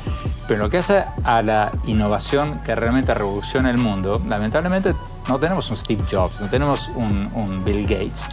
pero 0.47 0.55
en 0.55 0.59
lo 0.61 0.69
que 0.69 0.77
hace 0.77 1.03
a 1.23 1.41
la 1.41 1.71
innovación 1.85 2.59
que 2.65 2.75
realmente 2.75 3.13
revoluciona 3.13 3.69
el 3.69 3.77
mundo, 3.77 4.21
lamentablemente 4.27 4.93
no 5.27 5.39
tenemos 5.39 5.69
un 5.69 5.77
Steve 5.77 6.03
Jobs, 6.09 6.41
no 6.41 6.49
tenemos 6.49 6.89
un, 6.95 7.27
un 7.33 7.63
Bill 7.63 7.83
Gates. 7.83 8.23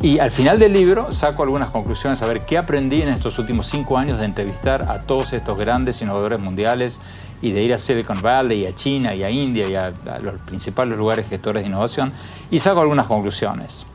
Y 0.00 0.20
al 0.20 0.30
final 0.30 0.60
del 0.60 0.72
libro 0.72 1.12
saco 1.12 1.42
algunas 1.42 1.72
conclusiones 1.72 2.22
a 2.22 2.26
ver 2.26 2.40
qué 2.40 2.56
aprendí 2.56 3.02
en 3.02 3.08
estos 3.08 3.38
últimos 3.38 3.66
cinco 3.66 3.98
años 3.98 4.18
de 4.18 4.26
entrevistar 4.26 4.82
a 4.88 5.00
todos 5.00 5.32
estos 5.32 5.58
grandes 5.58 6.00
innovadores 6.00 6.38
mundiales 6.38 7.00
y 7.40 7.52
de 7.52 7.62
ir 7.62 7.72
a 7.72 7.78
Silicon 7.78 8.20
Valley 8.20 8.62
y 8.62 8.66
a 8.66 8.74
China 8.74 9.14
y 9.14 9.22
a 9.22 9.30
India 9.30 9.68
y 9.68 9.74
a, 9.74 9.86
a 9.86 10.18
los 10.18 10.40
principales 10.40 10.96
lugares 10.98 11.28
gestores 11.28 11.62
de 11.62 11.68
innovación 11.68 12.12
y 12.50 12.58
saco 12.58 12.80
algunas 12.80 13.06
conclusiones. 13.06 13.86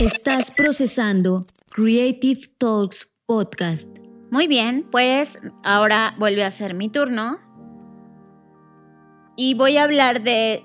Estás 0.00 0.50
procesando 0.50 1.44
Creative 1.70 2.40
Talks 2.58 3.08
Podcast. 3.26 3.90
Muy 4.30 4.46
bien, 4.46 4.86
pues 4.90 5.38
ahora 5.64 6.14
vuelve 6.18 6.44
a 6.44 6.50
ser 6.50 6.74
mi 6.74 6.88
turno. 6.88 7.38
Y 9.36 9.54
voy 9.54 9.76
a 9.76 9.84
hablar 9.84 10.22
de 10.22 10.64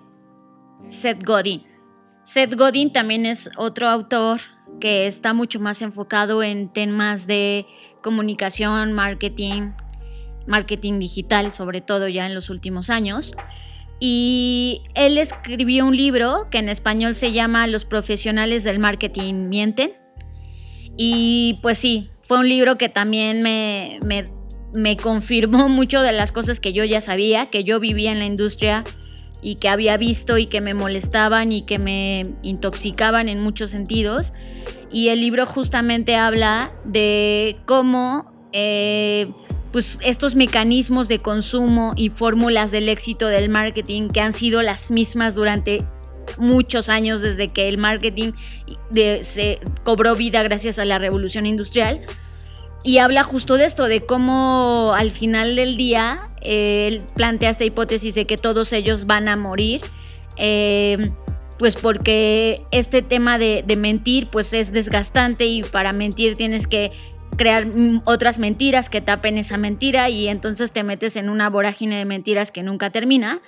Seth 0.88 1.24
Godin. 1.24 1.64
Seth 2.24 2.56
Godin 2.56 2.92
también 2.92 3.26
es 3.26 3.50
otro 3.58 3.90
autor 3.90 4.40
que 4.80 5.08
está 5.08 5.34
mucho 5.34 5.60
más 5.60 5.82
enfocado 5.82 6.44
en 6.44 6.68
temas 6.68 7.28
de 7.28 7.66
comunicación, 8.02 8.94
marketing, 8.94 9.72
marketing 10.48 11.00
digital, 11.00 11.52
sobre 11.52 11.82
todo 11.82 12.08
ya 12.08 12.26
en 12.26 12.36
los 12.36 12.50
últimos 12.50 12.90
años. 12.90 13.34
Y 14.00 14.82
él 14.96 15.18
escribió 15.18 15.86
un 15.86 15.96
libro 15.96 16.50
que 16.50 16.58
en 16.58 16.70
español 16.70 17.16
se 17.16 17.32
llama 17.32 17.68
Los 17.68 17.86
profesionales 17.86 18.64
del 18.64 18.80
marketing 18.80 19.48
mienten. 19.48 19.92
Y 20.98 21.60
pues 21.62 21.78
sí, 21.78 22.10
fue 22.22 22.40
un 22.40 22.50
libro 22.50 22.78
que 22.78 22.90
también 22.90 23.42
me, 23.42 24.00
me, 24.74 24.98
confirmó 24.98 25.70
mucho 25.70 26.02
de 26.02 26.12
las 26.12 26.32
cosas 26.32 26.60
que 26.60 26.74
yo 26.74 26.84
ya 26.84 27.02
sabía, 27.02 27.48
que 27.48 27.64
yo 27.64 27.80
vivía 27.80 28.12
en 28.12 28.20
la 28.20 28.26
industria 28.26 28.84
y 29.42 29.56
que 29.56 29.70
había 29.70 29.98
visto 29.98 30.38
y 30.38 30.46
que 30.46 30.62
me 30.62 30.74
molestaban 30.74 31.52
y 31.52 31.64
que 31.64 31.80
me 31.80 32.26
intoxicaban 32.42 33.30
en 33.30 33.42
muchos 33.42 33.72
sentidos. 33.72 34.34
Y 34.92 35.10
el 35.10 35.22
libro 35.22 35.46
justamente 35.46 36.16
habla 36.16 36.72
de 36.86 37.58
cómo 37.66 38.32
eh, 38.54 39.32
pues 39.74 39.98
estos 40.04 40.36
mecanismos 40.36 41.08
de 41.08 41.18
consumo 41.18 41.94
y 41.96 42.10
fórmulas 42.10 42.70
del 42.70 42.88
éxito 42.90 43.28
del 43.28 43.50
marketing 43.50 44.10
que 44.10 44.22
han 44.22 44.32
sido 44.32 44.62
las 44.62 44.92
mismas 44.92 45.34
durante 45.34 45.84
muchos 46.38 46.90
años 46.90 47.24
desde 47.24 47.48
que 47.48 47.68
el 47.68 47.80
marketing 47.80 48.34
se 49.22 49.60
cobró 49.84 50.16
vida 50.16 50.44
gracias 50.44 50.78
a 50.78 50.86
la 50.86 51.00
revolución 51.00 51.48
industrial. 51.48 52.02
Y 52.84 53.00
habla 53.00 53.24
justo 53.24 53.58
de 53.58 53.66
esto, 53.66 53.86
de 53.86 54.06
cómo 54.06 54.94
al 54.96 55.12
final 55.12 55.56
del 55.56 55.76
día 55.76 56.32
él 56.42 57.02
plantea 57.16 57.50
esta 57.50 57.66
hipótesis 57.66 58.14
de 58.14 58.28
que 58.28 58.38
todos 58.38 58.74
ellos 58.74 59.06
van 59.08 59.28
a 59.28 59.36
morir. 59.36 59.82
Eh, 60.38 61.12
pues 61.58 61.78
porque 61.78 62.62
este 62.72 63.02
tema 63.02 63.38
de, 63.38 63.64
de, 63.66 63.76
mentir 63.76 64.28
pues 64.28 64.54
es 64.54 64.74
desgastante 64.74 65.46
y 65.46 65.64
para 65.64 65.94
mentir 65.94 66.36
tienes 66.36 66.68
que 66.68 66.92
crear 67.36 67.68
otras 68.06 68.40
mentiras 68.40 68.90
que 68.90 69.02
tapen 69.02 69.38
esa 69.38 69.58
mentira 69.58 70.10
y 70.10 70.28
entonces 70.28 70.72
te 70.72 70.84
metes 70.84 71.16
en 71.16 71.30
una 71.30 71.50
vorágine 71.50 71.98
de 71.98 72.06
mentiras 72.06 72.52
que 72.52 72.64
nunca 72.64 72.90
termina. 72.90 73.42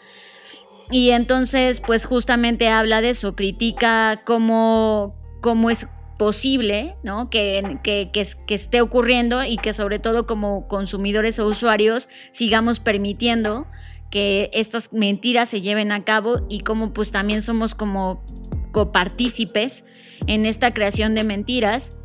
Y 0.91 1.11
entonces, 1.11 1.81
pues 1.81 2.05
justamente 2.05 2.69
habla 2.69 3.01
de 3.01 3.09
eso, 3.11 3.35
critica 3.35 4.21
cómo, 4.23 5.15
cómo 5.41 5.69
es 5.69 5.87
posible 6.17 6.95
¿no? 7.03 7.29
que, 7.29 7.79
que, 7.83 8.09
que, 8.11 8.55
esté 8.55 8.81
ocurriendo 8.81 9.43
y 9.43 9.57
que 9.57 9.73
sobre 9.73 9.99
todo 9.99 10.25
como 10.25 10.67
consumidores 10.67 11.39
o 11.39 11.47
usuarios 11.47 12.07
sigamos 12.31 12.79
permitiendo 12.79 13.67
que 14.11 14.49
estas 14.53 14.93
mentiras 14.93 15.49
se 15.49 15.61
lleven 15.61 15.91
a 15.91 16.05
cabo 16.05 16.45
y 16.49 16.61
como 16.61 16.93
pues 16.93 17.11
también 17.11 17.41
somos 17.41 17.75
como 17.75 18.23
copartícipes 18.71 19.83
en 20.27 20.45
esta 20.45 20.73
creación 20.73 21.15
de 21.15 21.23
mentiras 21.23 21.97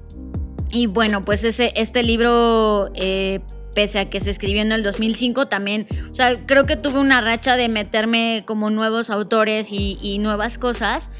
y 0.70 0.86
bueno, 0.86 1.22
pues 1.22 1.44
ese, 1.44 1.72
este 1.76 2.02
libro, 2.02 2.90
eh, 2.94 3.40
pese 3.74 3.98
a 3.98 4.04
que 4.04 4.20
se 4.20 4.30
escribió 4.30 4.62
en 4.62 4.72
el 4.72 4.82
2005, 4.82 5.46
también, 5.46 5.86
o 6.10 6.14
sea, 6.14 6.44
creo 6.46 6.66
que 6.66 6.76
tuve 6.76 6.98
una 7.00 7.20
racha 7.20 7.56
de 7.56 7.68
meterme 7.68 8.44
como 8.46 8.70
nuevos 8.70 9.10
autores 9.10 9.68
y, 9.72 10.18
nuevas 10.18 10.58
cosas. 10.58 11.10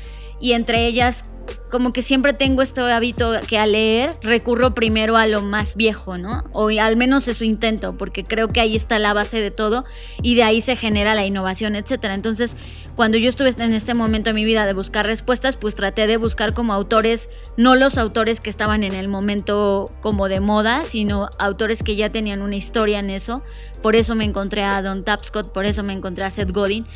Y 0.43 0.53
entre 0.53 0.87
ellas 0.87 1.27
como 1.71 1.93
que 1.93 2.03
siempre 2.03 2.33
tengo 2.33 2.63
este 2.63 2.81
hábito 2.81 3.33
que 3.47 3.59
al 3.59 3.73
leer 3.73 4.17
recurro 4.23 4.75
primero 4.75 5.17
a 5.17 5.27
lo 5.27 5.43
más 5.43 5.77
viejo, 5.77 6.19
¿no? 6.19 6.45
O 6.53 6.69
al 6.69 6.97
menos 6.97 7.29
eso 7.29 7.45
intento, 7.45 7.97
porque 7.97 8.25
creo 8.25 8.49
que 8.49 8.61
ahí 8.61 8.77
está 8.77 8.99
la 8.99 9.15
base 9.15 9.41
de 9.41 9.51
todo 9.51 9.85
y 10.23 10.35
de 10.35 10.43
ahí 10.43 10.61
se 10.61 10.77
genera 10.77 11.15
la 11.15 11.25
innovación, 11.25 11.77
etcétera. 11.77 12.15
Entonces, 12.15 12.57
cuando 12.97 13.17
yo 13.17 13.29
estuve 13.29 13.51
en 13.59 13.73
este 13.73 13.95
momento 13.95 14.31
de 14.31 14.35
mi 14.35 14.45
vida 14.45 14.67
de 14.67 14.75
buscar 14.75 15.07
respuestas, 15.07 15.57
pues 15.57 15.75
traté 15.75 16.07
de 16.07 16.17
buscar 16.17 16.55
como 16.55 16.73
autores, 16.73 17.31
no 17.57 17.75
los 17.75 17.97
autores 17.97 18.41
que 18.41 18.51
estaban 18.51 18.85
en 18.85 18.95
el 18.95 19.09
momento 19.09 19.91
como 20.01 20.29
de 20.29 20.41
moda, 20.41 20.85
sino 20.85 21.31
autores 21.39 21.83
que 21.83 21.97
ya 21.97 22.11
tenían 22.11 22.43
una 22.43 22.57
historia 22.57 22.99
en 22.99 23.11
eso. 23.11 23.43
Por 23.81 23.97
eso 23.97 24.15
me 24.15 24.25
encontré 24.25 24.65
a 24.65 24.83
Don 24.83 25.05
Tapscott, 25.05 25.53
por 25.53 25.65
eso 25.65 25.83
me 25.83 25.93
encontré 25.93 26.25
a 26.25 26.31
Seth 26.31 26.53
Godin 26.53 26.87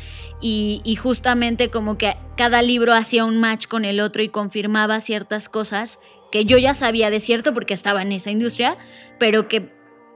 y, 0.47 0.95
justamente 0.95 1.71
como 1.71 1.97
que 1.97 2.17
cada 2.37 2.61
libro 2.61 2.93
hacía 2.93 3.25
un 3.25 3.39
match 3.39 3.65
con 3.65 3.83
el 3.83 3.99
otro 3.99 4.21
y 4.21 4.29
confirmaba 4.29 4.99
ciertas 4.99 5.49
cosas 5.49 5.97
que 6.31 6.45
yo 6.45 6.59
ya 6.59 6.75
sabía 6.75 7.09
de 7.09 7.19
cierto 7.19 7.51
porque 7.51 7.73
estaba 7.73 8.03
en 8.03 8.11
esa 8.11 8.29
industria, 8.29 8.77
pero 9.17 9.47
que, 9.47 9.71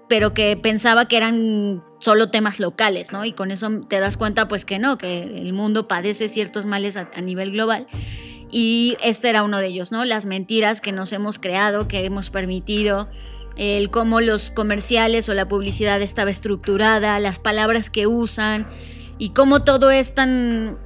pero 0.08 0.36
que 0.36 0.56
pensaba 0.56 1.08
que 1.08 1.18
eran 1.18 1.84
solo 2.00 2.30
temas 2.30 2.60
locales, 2.60 3.12
¿no? 3.12 3.26
Y 3.26 3.32
con 3.34 3.50
eso 3.50 3.72
te 3.88 4.00
das 4.00 4.18
cuenta 4.18 4.48
pues 4.48 4.66
que 4.66 4.78
no, 4.78 5.00
que 5.00 5.24
el 5.24 5.52
mundo 5.52 5.88
padece 5.88 6.28
ciertos 6.28 6.68
males 6.68 6.96
a, 6.96 7.10
a 7.16 7.22
nivel 7.22 7.50
global. 7.50 7.88
Y 8.52 8.98
este 9.02 9.30
era 9.30 9.42
uno 9.42 9.58
de 9.58 9.66
ellos, 9.66 9.92
¿no? 9.92 10.06
Las 10.06 10.28
mentiras 10.28 10.80
que 10.80 10.92
nos 10.92 11.12
hemos 11.12 11.40
creado, 11.40 11.88
que 11.88 12.06
hemos 12.06 12.30
permitido, 12.30 13.10
el 13.56 13.90
cómo 13.90 14.22
los 14.22 14.52
comerciales 14.52 15.28
o 15.28 15.34
la 15.34 15.48
publicidad 15.48 16.04
estaba 16.04 16.30
estructurada, 16.30 17.20
las 17.20 17.40
palabras 17.40 17.90
que 17.90 18.06
usan 18.06 18.68
y 19.20 19.30
cómo 19.30 19.64
todo 19.64 19.92
es 19.92 20.16
tan 20.16 20.80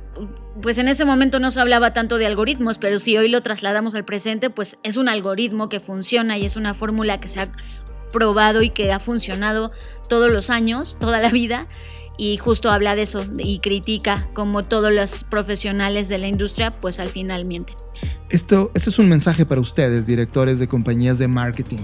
pues 0.61 0.77
en 0.77 0.87
ese 0.87 1.05
momento 1.05 1.39
no 1.39 1.51
se 1.51 1.59
hablaba 1.59 1.93
tanto 1.93 2.17
de 2.17 2.25
algoritmos, 2.25 2.77
pero 2.77 2.99
si 2.99 3.17
hoy 3.17 3.27
lo 3.27 3.41
trasladamos 3.41 3.95
al 3.95 4.05
presente, 4.05 4.49
pues 4.49 4.77
es 4.83 4.97
un 4.97 5.09
algoritmo 5.09 5.69
que 5.69 5.79
funciona 5.79 6.37
y 6.37 6.45
es 6.45 6.55
una 6.55 6.73
fórmula 6.73 7.19
que 7.19 7.27
se 7.27 7.39
ha 7.39 7.51
probado 8.11 8.61
y 8.61 8.69
que 8.69 8.91
ha 8.91 8.99
funcionado 8.99 9.71
todos 10.07 10.31
los 10.31 10.51
años, 10.51 10.97
toda 10.99 11.19
la 11.19 11.29
vida, 11.31 11.67
y 12.15 12.37
justo 12.37 12.69
habla 12.69 12.95
de 12.95 13.01
eso 13.01 13.25
y 13.39 13.57
critica 13.57 14.29
como 14.33 14.63
todos 14.63 14.93
los 14.93 15.23
profesionales 15.23 16.09
de 16.09 16.19
la 16.19 16.27
industria, 16.27 16.79
pues 16.79 16.99
al 16.99 17.09
final 17.09 17.45
mienten. 17.45 17.75
Esto, 18.29 18.69
este 18.75 18.91
es 18.91 18.99
un 18.99 19.09
mensaje 19.09 19.47
para 19.47 19.59
ustedes, 19.59 20.05
directores 20.05 20.59
de 20.59 20.67
compañías 20.67 21.17
de 21.17 21.27
marketing 21.27 21.79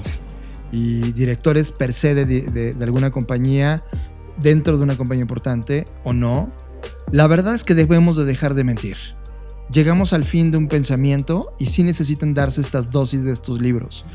y 0.72 1.12
directores 1.14 1.72
per 1.72 1.94
se 1.94 2.14
de 2.14 2.76
alguna 2.80 3.10
compañía, 3.10 3.84
dentro 4.42 4.78
de 4.78 4.84
una 4.84 4.98
compañía 4.98 5.24
importante 5.24 5.86
o 6.04 6.14
no, 6.14 6.54
la 7.12 7.28
verdad 7.28 7.56
es 7.56 7.64
que 7.64 7.76
debemos 7.76 8.18
de 8.18 8.26
dejar 8.26 8.54
de 8.54 8.64
mentir. 8.64 8.98
Llegamos 9.72 10.14
al 10.14 10.24
fin 10.24 10.52
de 10.52 10.58
un 10.58 10.68
pensamiento 10.68 11.54
y 11.60 11.68
sí 11.68 11.84
necesitan 11.84 12.34
darse 12.34 12.62
estas 12.62 12.90
dosis 12.90 13.24
de 13.24 13.32
estos 13.32 13.62
libros. 13.62 14.06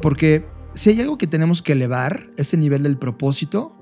Porque 0.00 0.46
si 0.74 0.90
hay 0.90 1.00
algo 1.00 1.18
que 1.18 1.26
tenemos 1.26 1.62
que 1.62 1.72
elevar, 1.72 2.26
ese 2.36 2.56
nivel 2.56 2.82
del 2.82 2.96
propósito, 2.96 3.76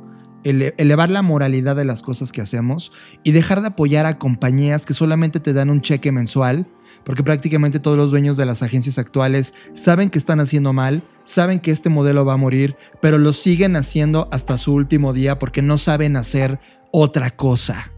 ele 0.44 0.74
elevar 0.78 1.10
la 1.10 1.22
moralidad 1.22 1.76
de 1.76 1.84
las 1.84 2.02
cosas 2.02 2.32
que 2.32 2.40
hacemos 2.40 2.92
y 3.22 3.32
dejar 3.32 3.60
de 3.60 3.68
apoyar 3.68 4.06
a 4.06 4.18
compañías 4.18 4.86
que 4.86 4.94
solamente 4.94 5.40
te 5.40 5.52
dan 5.52 5.70
un 5.70 5.80
cheque 5.80 6.12
mensual, 6.12 6.66
porque 7.04 7.22
prácticamente 7.22 7.80
todos 7.80 7.96
los 7.96 8.10
dueños 8.10 8.36
de 8.36 8.46
las 8.46 8.62
agencias 8.62 8.98
actuales 8.98 9.54
saben 9.74 10.10
que 10.10 10.18
están 10.18 10.40
haciendo 10.40 10.72
mal, 10.72 11.02
saben 11.24 11.60
que 11.60 11.70
este 11.70 11.88
modelo 11.88 12.24
va 12.24 12.34
a 12.34 12.38
morir, 12.38 12.76
pero 13.00 13.18
lo 13.18 13.32
siguen 13.32 13.76
haciendo 13.76 14.28
hasta 14.32 14.58
su 14.58 14.74
último 14.74 15.12
día 15.12 15.38
porque 15.38 15.62
no 15.62 15.78
saben 15.78 16.16
hacer 16.16 16.60
otra 16.92 17.30
cosa. 17.30 17.92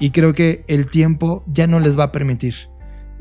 Y 0.00 0.10
creo 0.10 0.34
que 0.34 0.64
el 0.68 0.90
tiempo 0.90 1.44
ya 1.46 1.66
no 1.66 1.80
les 1.80 1.98
va 1.98 2.04
a 2.04 2.12
permitir. 2.12 2.54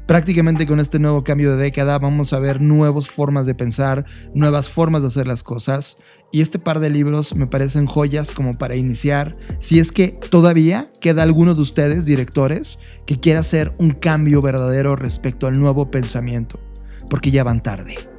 Prácticamente 0.06 0.68
con 0.68 0.82
este 0.82 1.00
nuevo 1.00 1.24
cambio 1.24 1.56
de 1.56 1.64
década 1.64 1.98
vamos 1.98 2.34
a 2.34 2.40
ver 2.40 2.60
nuevas 2.60 3.08
formas 3.08 3.46
de 3.46 3.56
pensar, 3.56 4.06
nuevas 4.34 4.68
formas 4.68 5.02
de 5.02 5.08
hacer 5.08 5.28
las 5.28 5.44
cosas. 5.44 5.98
Y 6.34 6.42
este 6.42 6.58
par 6.58 6.80
de 6.80 6.90
libros 6.90 7.36
me 7.36 7.46
parecen 7.46 7.86
joyas 7.86 8.32
como 8.32 8.56
para 8.56 8.76
iniciar. 8.76 9.38
Si 9.60 9.78
es 9.78 9.92
que 9.92 10.08
todavía 10.08 10.92
queda 11.00 11.22
alguno 11.22 11.54
de 11.54 11.62
ustedes, 11.62 12.08
directores, 12.08 12.80
que 13.06 13.20
quiera 13.20 13.42
hacer 13.42 13.76
un 13.78 13.92
cambio 13.92 14.42
verdadero 14.42 14.96
respecto 14.96 15.46
al 15.46 15.60
nuevo 15.60 15.92
pensamiento. 15.92 16.60
Porque 17.08 17.30
ya 17.30 17.44
van 17.44 17.62
tarde. 17.62 18.10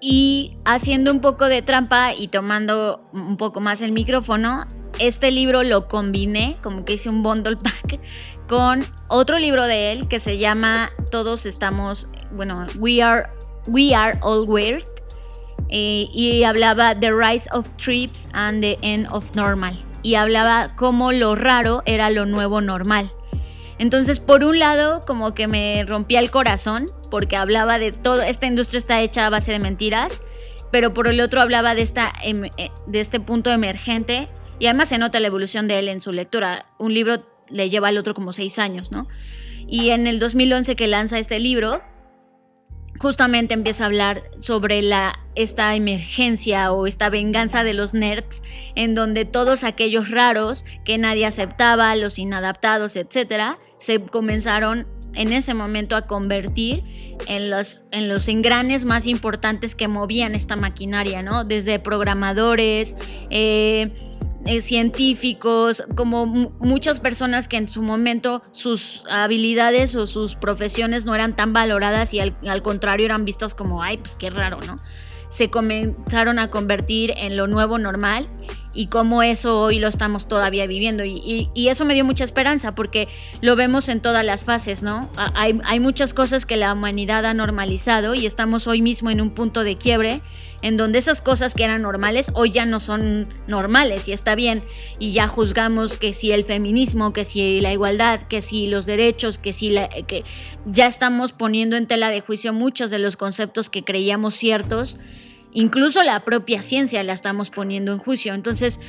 Y 0.00 0.58
haciendo 0.64 1.10
un 1.10 1.20
poco 1.20 1.46
de 1.46 1.60
trampa 1.60 2.14
y 2.14 2.28
tomando 2.28 3.10
un 3.12 3.36
poco 3.36 3.60
más 3.60 3.82
el 3.82 3.90
micrófono, 3.90 4.64
este 5.00 5.32
libro 5.32 5.64
lo 5.64 5.88
combiné, 5.88 6.56
como 6.62 6.84
que 6.84 6.92
hice 6.92 7.08
un 7.08 7.24
bundle 7.24 7.56
pack, 7.56 7.98
con 8.48 8.86
otro 9.08 9.40
libro 9.40 9.66
de 9.66 9.90
él 9.90 10.06
que 10.06 10.20
se 10.20 10.38
llama 10.38 10.90
Todos 11.10 11.46
estamos, 11.46 12.06
bueno, 12.32 12.68
We 12.78 13.02
Are, 13.02 13.28
We 13.66 13.92
Are 13.92 14.20
All 14.22 14.48
Weird. 14.48 14.99
Eh, 15.70 16.08
y 16.12 16.42
hablaba 16.42 16.98
The 16.98 17.12
Rise 17.12 17.48
of 17.52 17.68
Trips 17.76 18.28
and 18.32 18.60
the 18.60 18.78
End 18.82 19.06
of 19.10 19.34
Normal. 19.34 19.74
Y 20.02 20.16
hablaba 20.16 20.74
cómo 20.74 21.12
lo 21.12 21.36
raro 21.36 21.82
era 21.86 22.10
lo 22.10 22.26
nuevo 22.26 22.60
normal. 22.60 23.10
Entonces, 23.78 24.20
por 24.20 24.44
un 24.44 24.58
lado, 24.58 25.00
como 25.06 25.32
que 25.32 25.46
me 25.46 25.84
rompía 25.86 26.18
el 26.18 26.30
corazón, 26.30 26.90
porque 27.10 27.36
hablaba 27.36 27.78
de 27.78 27.92
todo, 27.92 28.20
esta 28.20 28.46
industria 28.46 28.78
está 28.78 29.00
hecha 29.00 29.26
a 29.26 29.30
base 29.30 29.52
de 29.52 29.58
mentiras, 29.58 30.20
pero 30.70 30.92
por 30.92 31.08
el 31.08 31.20
otro 31.20 31.40
hablaba 31.40 31.74
de, 31.74 31.82
esta, 31.82 32.12
em, 32.22 32.44
eh, 32.56 32.70
de 32.86 33.00
este 33.00 33.20
punto 33.20 33.50
emergente 33.50 34.28
y 34.58 34.66
además 34.66 34.88
se 34.90 34.98
nota 34.98 35.18
la 35.20 35.26
evolución 35.26 35.66
de 35.66 35.78
él 35.78 35.88
en 35.88 36.00
su 36.00 36.12
lectura. 36.12 36.66
Un 36.78 36.94
libro 36.94 37.26
le 37.48 37.70
lleva 37.70 37.88
al 37.88 37.96
otro 37.96 38.14
como 38.14 38.32
seis 38.32 38.58
años, 38.58 38.92
¿no? 38.92 39.08
Y 39.66 39.90
en 39.90 40.06
el 40.06 40.18
2011 40.18 40.76
que 40.76 40.86
lanza 40.86 41.18
este 41.18 41.38
libro, 41.38 41.82
justamente 43.00 43.54
empieza 43.54 43.84
a 43.84 43.86
hablar 43.86 44.22
sobre 44.38 44.82
la, 44.82 45.18
esta 45.34 45.74
emergencia 45.74 46.70
o 46.70 46.86
esta 46.86 47.08
venganza 47.08 47.64
de 47.64 47.72
los 47.72 47.94
nerds, 47.94 48.42
en 48.74 48.94
donde 48.94 49.24
todos 49.24 49.64
aquellos 49.64 50.10
raros 50.10 50.66
que 50.84 50.98
nadie 50.98 51.24
aceptaba, 51.24 51.96
los 51.96 52.18
inadaptados, 52.18 52.96
etcétera, 52.96 53.58
se 53.78 54.00
comenzaron 54.00 54.86
en 55.14 55.32
ese 55.32 55.54
momento 55.54 55.96
a 55.96 56.02
convertir 56.02 56.84
en 57.26 57.50
los, 57.50 57.84
en 57.90 58.08
los 58.08 58.28
engranes 58.28 58.84
más 58.84 59.06
importantes 59.06 59.74
que 59.74 59.88
movían 59.88 60.34
esta 60.34 60.56
maquinaria, 60.56 61.22
¿no? 61.22 61.44
Desde 61.44 61.78
programadores, 61.78 62.96
eh, 63.30 63.92
eh, 64.46 64.60
científicos, 64.60 65.82
como 65.96 66.26
muchas 66.26 67.00
personas 67.00 67.46
que 67.46 67.56
en 67.56 67.68
su 67.68 67.82
momento 67.82 68.42
sus 68.52 69.04
habilidades 69.10 69.96
o 69.96 70.06
sus 70.06 70.34
profesiones 70.36 71.04
no 71.04 71.14
eran 71.14 71.36
tan 71.36 71.52
valoradas 71.52 72.14
y 72.14 72.20
al, 72.20 72.36
al 72.48 72.62
contrario 72.62 73.06
eran 73.06 73.24
vistas 73.24 73.54
como, 73.54 73.82
ay, 73.82 73.98
pues 73.98 74.16
qué 74.16 74.30
raro, 74.30 74.60
¿no? 74.66 74.76
Se 75.28 75.50
comenzaron 75.50 76.38
a 76.38 76.48
convertir 76.50 77.12
en 77.16 77.36
lo 77.36 77.46
nuevo 77.46 77.78
normal 77.78 78.26
y 78.72 78.86
cómo 78.86 79.22
eso 79.22 79.60
hoy 79.60 79.78
lo 79.78 79.88
estamos 79.88 80.28
todavía 80.28 80.66
viviendo. 80.66 81.04
Y, 81.04 81.16
y, 81.24 81.50
y, 81.54 81.68
eso 81.68 81.84
me 81.84 81.94
dio 81.94 82.04
mucha 82.04 82.24
esperanza 82.24 82.74
porque 82.74 83.08
lo 83.40 83.56
vemos 83.56 83.88
en 83.88 84.00
todas 84.00 84.24
las 84.24 84.44
fases, 84.44 84.82
¿no? 84.82 85.08
Hay, 85.16 85.80
muchas 85.80 86.14
cosas 86.14 86.46
que 86.46 86.56
la 86.56 86.72
humanidad 86.72 87.24
ha 87.24 87.34
normalizado 87.34 88.14
y 88.14 88.26
estamos 88.26 88.66
hoy 88.66 88.82
mismo 88.82 89.10
en 89.10 89.20
un 89.20 89.30
punto 89.30 89.64
de 89.64 89.76
quiebre 89.76 90.20
en 90.62 90.76
donde 90.76 90.98
esas 90.98 91.22
cosas 91.22 91.54
que 91.54 91.64
eran 91.64 91.80
normales 91.80 92.30
hoy 92.34 92.50
ya 92.50 92.66
no 92.66 92.80
son 92.80 93.28
normales 93.48 94.08
y 94.08 94.12
está 94.12 94.34
bien. 94.34 94.62
Y 94.98 95.12
ya 95.12 95.26
juzgamos 95.26 95.96
que 95.96 96.12
si 96.12 96.32
el 96.32 96.44
feminismo, 96.44 97.12
que 97.12 97.24
si 97.24 97.60
la 97.60 97.72
igualdad, 97.72 98.22
que 98.22 98.40
si 98.40 98.66
los 98.66 98.86
derechos, 98.86 99.38
que 99.38 99.52
si 99.52 99.70
la, 99.70 99.88
que 99.88 100.22
ya 100.66 100.86
estamos 100.86 101.32
poniendo 101.32 101.76
en 101.76 101.86
tela 101.86 102.10
de 102.10 102.20
juicio 102.20 102.52
muchos 102.52 102.90
de 102.90 102.98
los 102.98 103.16
conceptos 103.16 103.70
que 103.70 103.84
creíamos 103.84 104.34
ciertos 104.34 104.98
incluso 105.52 106.02
la 106.02 106.24
propia 106.24 106.62
ciencia 106.62 107.02
la 107.02 107.12
estamos 107.12 107.50
poniendo 107.50 107.92
en 107.92 107.98
juicio. 107.98 108.34
Entonces, 108.34 108.80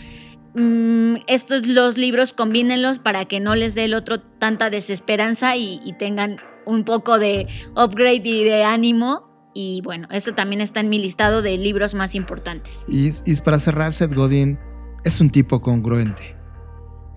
mmm, 0.53 1.15
estos 1.27 1.67
los 1.67 1.97
libros 1.97 2.33
combínenlos 2.33 2.99
para 2.99 3.25
que 3.25 3.39
no 3.39 3.55
les 3.55 3.75
dé 3.75 3.85
el 3.85 3.93
otro 3.93 4.19
tanta 4.19 4.69
desesperanza 4.69 5.55
y, 5.55 5.79
tengan 5.97 6.37
un 6.65 6.83
poco 6.83 7.19
de 7.19 7.47
upgrade 7.75 8.21
y 8.23 8.43
de 8.43 8.63
ánimo. 8.63 9.29
Y 9.53 9.81
bueno, 9.83 10.07
eso 10.11 10.33
también 10.33 10.61
está 10.61 10.79
en 10.79 10.89
mi 10.89 10.97
listado 10.97 11.41
de 11.41 11.57
libros 11.57 11.93
más 11.93 12.15
importantes. 12.15 12.85
Y, 12.87 13.09
y 13.25 13.35
para 13.43 13.59
cerrar, 13.59 13.91
Seth 13.93 14.13
Godin 14.13 14.57
es 15.03 15.19
un 15.19 15.29
tipo 15.29 15.61
congruente. 15.61 16.35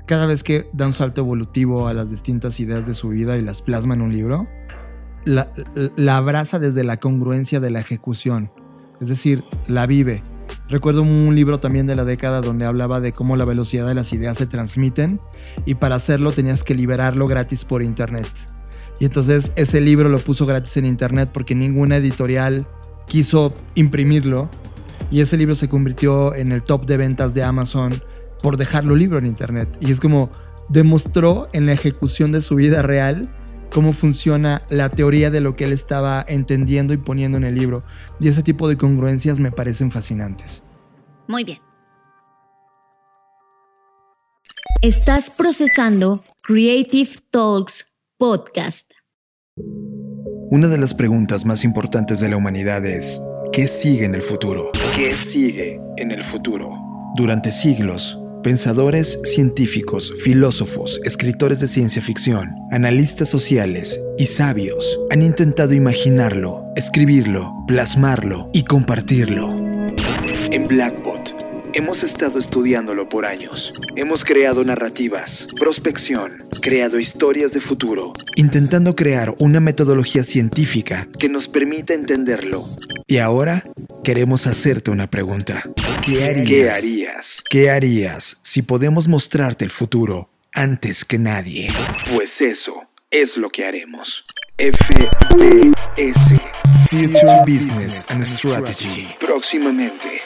Cada 0.06 0.26
vez 0.26 0.42
que 0.42 0.68
da 0.72 0.86
un 0.86 0.92
salto 0.92 1.20
evolutivo 1.20 1.86
a 1.86 1.94
las 1.94 2.10
distintas 2.10 2.58
ideas 2.60 2.86
de 2.86 2.94
su 2.94 3.08
vida 3.08 3.38
y 3.38 3.42
las 3.42 3.62
plasma 3.62 3.94
en 3.94 4.02
un 4.02 4.12
libro, 4.12 4.48
la 5.24 6.16
abraza 6.16 6.58
desde 6.58 6.84
la 6.84 6.98
congruencia 6.98 7.58
de 7.60 7.70
la 7.70 7.80
ejecución 7.80 8.50
es 9.04 9.10
decir, 9.10 9.44
la 9.68 9.86
vive. 9.86 10.22
Recuerdo 10.68 11.02
un 11.02 11.34
libro 11.34 11.60
también 11.60 11.86
de 11.86 11.94
la 11.94 12.06
década 12.06 12.40
donde 12.40 12.64
hablaba 12.64 13.00
de 13.00 13.12
cómo 13.12 13.36
la 13.36 13.44
velocidad 13.44 13.86
de 13.86 13.94
las 13.94 14.12
ideas 14.14 14.38
se 14.38 14.46
transmiten 14.46 15.20
y 15.66 15.74
para 15.74 15.96
hacerlo 15.96 16.32
tenías 16.32 16.64
que 16.64 16.74
liberarlo 16.74 17.26
gratis 17.26 17.66
por 17.66 17.82
internet. 17.82 18.26
Y 18.98 19.04
entonces 19.04 19.52
ese 19.56 19.82
libro 19.82 20.08
lo 20.08 20.18
puso 20.18 20.46
gratis 20.46 20.78
en 20.78 20.86
internet 20.86 21.28
porque 21.32 21.54
ninguna 21.54 21.98
editorial 21.98 22.66
quiso 23.06 23.52
imprimirlo 23.74 24.48
y 25.10 25.20
ese 25.20 25.36
libro 25.36 25.54
se 25.54 25.68
convirtió 25.68 26.34
en 26.34 26.50
el 26.50 26.62
top 26.62 26.86
de 26.86 26.96
ventas 26.96 27.34
de 27.34 27.42
Amazon 27.42 28.02
por 28.42 28.56
dejarlo 28.56 28.96
libro 28.96 29.18
en 29.18 29.26
internet. 29.26 29.68
Y 29.80 29.90
es 29.90 30.00
como 30.00 30.30
demostró 30.70 31.48
en 31.52 31.66
la 31.66 31.72
ejecución 31.72 32.32
de 32.32 32.40
su 32.40 32.54
vida 32.54 32.80
real 32.80 33.30
cómo 33.74 33.92
funciona 33.92 34.62
la 34.70 34.88
teoría 34.88 35.30
de 35.30 35.40
lo 35.40 35.56
que 35.56 35.64
él 35.64 35.72
estaba 35.72 36.24
entendiendo 36.28 36.94
y 36.94 36.96
poniendo 36.96 37.36
en 37.36 37.44
el 37.44 37.56
libro. 37.56 37.82
Y 38.20 38.28
ese 38.28 38.44
tipo 38.44 38.68
de 38.68 38.78
congruencias 38.78 39.40
me 39.40 39.50
parecen 39.50 39.90
fascinantes. 39.90 40.62
Muy 41.26 41.42
bien. 41.42 41.58
Estás 44.80 45.28
procesando 45.28 46.22
Creative 46.42 47.10
Talks 47.30 47.86
Podcast. 48.16 48.92
Una 50.50 50.68
de 50.68 50.78
las 50.78 50.94
preguntas 50.94 51.44
más 51.44 51.64
importantes 51.64 52.20
de 52.20 52.28
la 52.28 52.36
humanidad 52.36 52.86
es, 52.86 53.20
¿qué 53.52 53.66
sigue 53.66 54.04
en 54.04 54.14
el 54.14 54.22
futuro? 54.22 54.70
¿Qué 54.94 55.16
sigue 55.16 55.80
en 55.96 56.12
el 56.12 56.22
futuro? 56.22 56.78
Durante 57.16 57.50
siglos, 57.50 58.20
pensadores 58.44 59.18
científicos, 59.24 60.12
filósofos, 60.22 61.00
escritores 61.02 61.58
de 61.60 61.66
ciencia 61.66 62.02
ficción, 62.02 62.54
analistas 62.70 63.28
sociales 63.28 64.00
y 64.18 64.26
sabios 64.26 65.00
han 65.10 65.22
intentado 65.22 65.72
imaginarlo, 65.74 66.62
escribirlo, 66.76 67.52
plasmarlo 67.66 68.50
y 68.52 68.64
compartirlo. 68.64 69.50
En 70.52 70.68
Blackbot 70.68 71.13
Hemos 71.76 72.04
estado 72.04 72.38
estudiándolo 72.38 73.08
por 73.08 73.26
años. 73.26 73.72
Hemos 73.96 74.24
creado 74.24 74.62
narrativas, 74.62 75.48
prospección, 75.58 76.44
creado 76.62 77.00
historias 77.00 77.52
de 77.52 77.60
futuro, 77.60 78.12
intentando 78.36 78.94
crear 78.94 79.34
una 79.40 79.58
metodología 79.58 80.22
científica 80.22 81.08
que 81.18 81.28
nos 81.28 81.48
permita 81.48 81.92
entenderlo. 81.92 82.68
Y 83.08 83.16
ahora 83.18 83.64
queremos 84.04 84.46
hacerte 84.46 84.92
una 84.92 85.10
pregunta. 85.10 85.64
¿Qué 86.06 86.24
harías? 86.24 86.46
¿Qué 86.48 86.70
harías? 86.70 87.42
¿Qué 87.50 87.70
harías 87.70 88.36
si 88.42 88.62
podemos 88.62 89.08
mostrarte 89.08 89.64
el 89.64 89.72
futuro 89.72 90.30
antes 90.52 91.04
que 91.04 91.18
nadie? 91.18 91.72
Pues 92.14 92.40
eso 92.40 92.88
es 93.10 93.36
lo 93.36 93.50
que 93.50 93.64
haremos. 93.64 94.24
FBS 94.58 96.34
Future 96.88 97.40
Business 97.44 98.12
and 98.12 98.22
Strategy. 98.22 99.08
Próximamente 99.18 100.22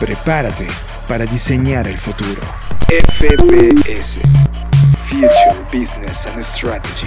Prepárate 0.00 0.66
para 1.06 1.26
diseñar 1.26 1.86
el 1.86 1.98
futuro. 1.98 2.40
FBS 2.88 4.18
Future 5.04 5.62
Business 5.70 6.26
and 6.26 6.42
Strategy. 6.42 7.06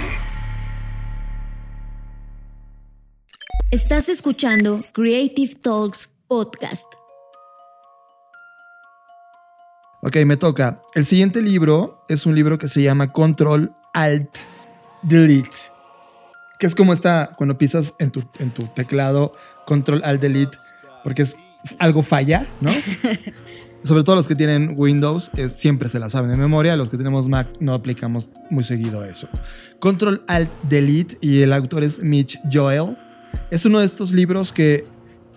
Estás 3.72 4.08
escuchando 4.08 4.84
Creative 4.92 5.56
Talks 5.56 6.08
Podcast. 6.28 6.86
Ok, 10.00 10.18
me 10.24 10.36
toca. 10.36 10.80
El 10.94 11.04
siguiente 11.04 11.42
libro 11.42 12.04
es 12.08 12.26
un 12.26 12.36
libro 12.36 12.58
que 12.58 12.68
se 12.68 12.80
llama 12.80 13.10
Control 13.10 13.74
Alt 13.92 14.30
Delete. 15.02 15.56
Que 16.60 16.66
es 16.66 16.76
como 16.76 16.92
está 16.92 17.32
cuando 17.36 17.58
pisas 17.58 17.94
en 17.98 18.12
tu, 18.12 18.22
en 18.38 18.52
tu 18.52 18.68
teclado 18.68 19.32
Control 19.66 20.00
Alt 20.04 20.20
Delete, 20.20 20.56
porque 21.02 21.22
es 21.22 21.36
algo 21.78 22.02
falla, 22.02 22.46
¿no? 22.60 22.70
Sobre 23.82 24.02
todo 24.02 24.16
los 24.16 24.26
que 24.26 24.34
tienen 24.34 24.74
Windows, 24.78 25.30
siempre 25.48 25.90
se 25.90 25.98
la 25.98 26.08
saben 26.08 26.30
de 26.30 26.36
memoria. 26.36 26.74
Los 26.74 26.88
que 26.88 26.96
tenemos 26.96 27.28
Mac 27.28 27.48
no 27.60 27.74
aplicamos 27.74 28.30
muy 28.48 28.64
seguido 28.64 29.04
eso. 29.04 29.28
Control 29.78 30.24
Alt 30.26 30.50
Delete 30.62 31.18
y 31.20 31.42
el 31.42 31.52
autor 31.52 31.84
es 31.84 32.02
Mitch 32.02 32.38
Joel. 32.50 32.96
Es 33.50 33.66
uno 33.66 33.80
de 33.80 33.84
estos 33.84 34.12
libros 34.12 34.54
que, 34.54 34.86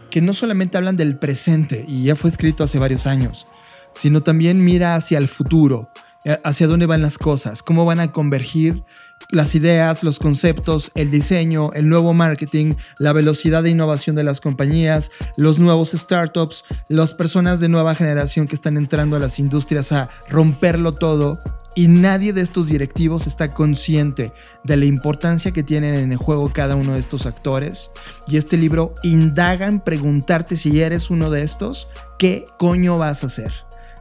que 0.10 0.22
no 0.22 0.34
solamente 0.34 0.78
hablan 0.78 0.96
del 0.96 1.20
presente 1.20 1.84
y 1.90 2.04
ya 2.06 2.16
fue 2.16 2.30
escrito 2.30 2.64
hace 2.64 2.80
varios 2.80 3.06
años, 3.06 3.48
sino 3.92 4.22
también 4.22 4.64
mira 4.64 4.96
hacia 4.96 5.18
el 5.18 5.28
futuro, 5.28 5.90
eh, 6.24 6.40
hacia 6.46 6.68
dónde 6.68 6.86
van 6.86 7.02
las 7.02 7.18
cosas, 7.18 7.62
cómo 7.62 7.84
van 7.84 8.00
a 8.00 8.14
convergir 8.14 8.82
las 9.30 9.56
ideas, 9.56 10.04
los 10.04 10.20
conceptos, 10.20 10.92
el 10.96 11.12
diseño, 11.12 11.72
el 11.74 11.90
nuevo 11.90 12.14
marketing, 12.14 12.74
la 12.98 13.14
velocidad 13.14 13.64
de 13.64 13.72
innovación 13.72 14.16
de 14.16 14.24
las 14.24 14.40
compañías, 14.40 15.12
los 15.36 15.60
nuevos 15.60 15.92
startups, 15.92 16.64
las 16.88 17.14
personas 17.14 17.60
de 17.60 17.70
nueva 17.70 17.96
generación 17.96 18.48
que 18.48 18.56
están 18.56 18.78
entrando 18.78 19.18
a 19.18 19.20
las 19.20 19.40
industrias 19.40 19.92
a 19.92 20.10
romperlo 20.30 20.94
todo. 20.94 21.38
Y 21.76 21.90
nadie 21.90 22.34
de 22.34 22.42
estos 22.42 22.68
directivos 22.68 23.28
está 23.28 23.54
consciente 23.54 24.34
de 24.64 24.78
la 24.78 24.86
importancia 24.86 25.52
que 25.52 25.62
tienen 25.62 25.96
en 25.96 26.12
el 26.12 26.18
juego 26.18 26.52
cada 26.52 26.76
uno 26.76 26.94
de 26.94 27.00
estos 27.00 27.28
actores. 27.28 27.92
Y 28.28 28.38
este 28.38 28.58
libro 28.58 28.96
indaga 29.04 29.68
en 29.68 29.82
preguntarte 29.82 30.58
si 30.58 30.82
eres 30.82 31.12
uno 31.12 31.30
de 31.30 31.44
estos, 31.44 31.88
¿qué 32.18 32.46
coño 32.58 32.98
vas 32.98 33.24
a 33.24 33.28
hacer? 33.28 33.54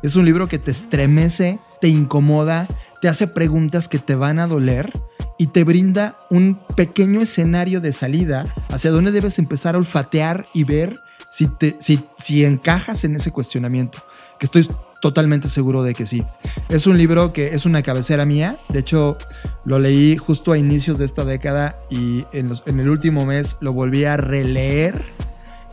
Es 0.03 0.17
un 0.17 0.25
libro 0.25 0.47
que 0.47 0.59
te 0.59 0.71
estremece, 0.71 1.59
te 1.81 1.89
incomoda, 1.89 2.69
te 3.01 3.09
hace 3.09 3.27
preguntas 3.27 3.89
que 3.89 3.99
te 3.99 4.15
van 4.15 4.39
a 4.39 4.47
doler 4.47 4.93
y 5.39 5.49
te 5.49 5.65
brinda 5.65 6.17
un 6.31 6.59
pequeño 6.77 7.21
escenario 7.21 7.81
de 7.81 7.93
salida 7.93 8.45
hacia 8.71 8.91
donde 8.91 9.13
debes 9.13 9.39
empezar 9.39 9.75
a 9.75 9.79
olfatear 9.79 10.47
y 10.55 10.65
ver 10.65 11.01
si, 11.31 11.49
te, 11.49 11.77
si, 11.79 12.05
si 12.17 12.45
encajas 12.45 13.05
en 13.05 13.17
ese 13.17 13.31
cuestionamiento, 13.31 13.99
que 14.39 14.47
estoy 14.47 14.67
totalmente 15.01 15.49
seguro 15.49 15.83
de 15.83 15.95
que 15.95 16.07
sí. 16.07 16.25
Es 16.69 16.87
un 16.87 16.97
libro 16.97 17.33
que 17.33 17.55
es 17.55 17.67
una 17.67 17.83
cabecera 17.83 18.25
mía, 18.25 18.57
de 18.71 18.79
hecho 18.79 19.19
lo 19.65 19.79
leí 19.79 20.17
justo 20.17 20.53
a 20.53 20.59
inicios 20.59 20.99
de 20.99 21.05
esta 21.05 21.25
década 21.25 21.79
y 21.91 22.25
en, 22.33 22.51
en 22.65 22.81
el 22.81 22.89
último 22.89 23.27
mes 23.27 23.57
lo 23.61 23.73
volví 23.73 24.05
a 24.05 24.17
releer 24.17 25.03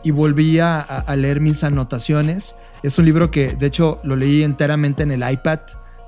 y 0.02 0.10
volví 0.10 0.58
a, 0.58 0.80
a 0.80 1.16
leer 1.16 1.40
mis 1.40 1.64
anotaciones. 1.64 2.56
Es 2.82 2.98
un 2.98 3.06
libro 3.06 3.30
que 3.30 3.56
de 3.56 3.66
hecho 3.66 3.96
lo 4.04 4.16
leí 4.16 4.42
enteramente 4.42 5.02
en 5.02 5.10
el 5.10 5.28
iPad 5.28 5.60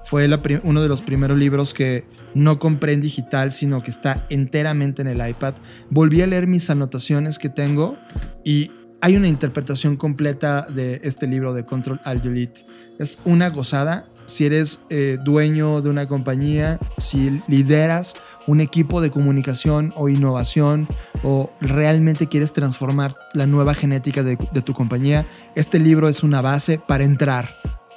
fue 0.06 0.28
uno 0.62 0.82
de 0.82 0.88
los 0.88 1.02
primeros 1.02 1.36
libros 1.36 1.74
que 1.74 2.04
no 2.32 2.60
compré 2.60 2.92
en 2.92 3.00
digital, 3.00 3.50
sino 3.50 3.82
que 3.82 3.90
está 3.90 4.24
enteramente 4.30 5.02
en 5.02 5.08
el 5.08 5.28
iPad. 5.28 5.54
Volví 5.90 6.22
a 6.22 6.28
leer 6.28 6.46
mis 6.46 6.70
anotaciones 6.70 7.40
que 7.40 7.48
tengo 7.48 7.96
y 8.44 8.70
hay 9.00 9.16
una 9.16 9.26
interpretación 9.26 9.96
completa 9.96 10.62
de 10.62 11.00
este 11.02 11.26
libro 11.26 11.54
de 11.54 11.64
Control 11.64 12.00
Alt 12.04 12.22
Delete. 12.22 12.64
Es 13.00 13.18
una 13.24 13.50
gozada. 13.50 14.08
Si 14.24 14.46
eres 14.46 14.80
eh, 14.90 15.18
dueño 15.24 15.82
de 15.82 15.90
una 15.90 16.06
compañía, 16.06 16.78
si 16.98 17.42
lideras 17.48 18.14
un 18.46 18.60
equipo 18.60 19.00
de 19.00 19.10
comunicación 19.10 19.92
o 19.96 20.08
innovación 20.08 20.86
o 21.24 21.52
realmente 21.60 22.28
quieres 22.28 22.52
transformar 22.52 23.16
la 23.34 23.46
nueva 23.46 23.74
genética 23.74 24.22
de 24.22 24.36
tu 24.36 24.72
compañía, 24.72 25.26
este 25.56 25.80
libro 25.80 26.08
es 26.08 26.22
una 26.22 26.40
base 26.42 26.78
para 26.78 27.04
entrar 27.04 27.48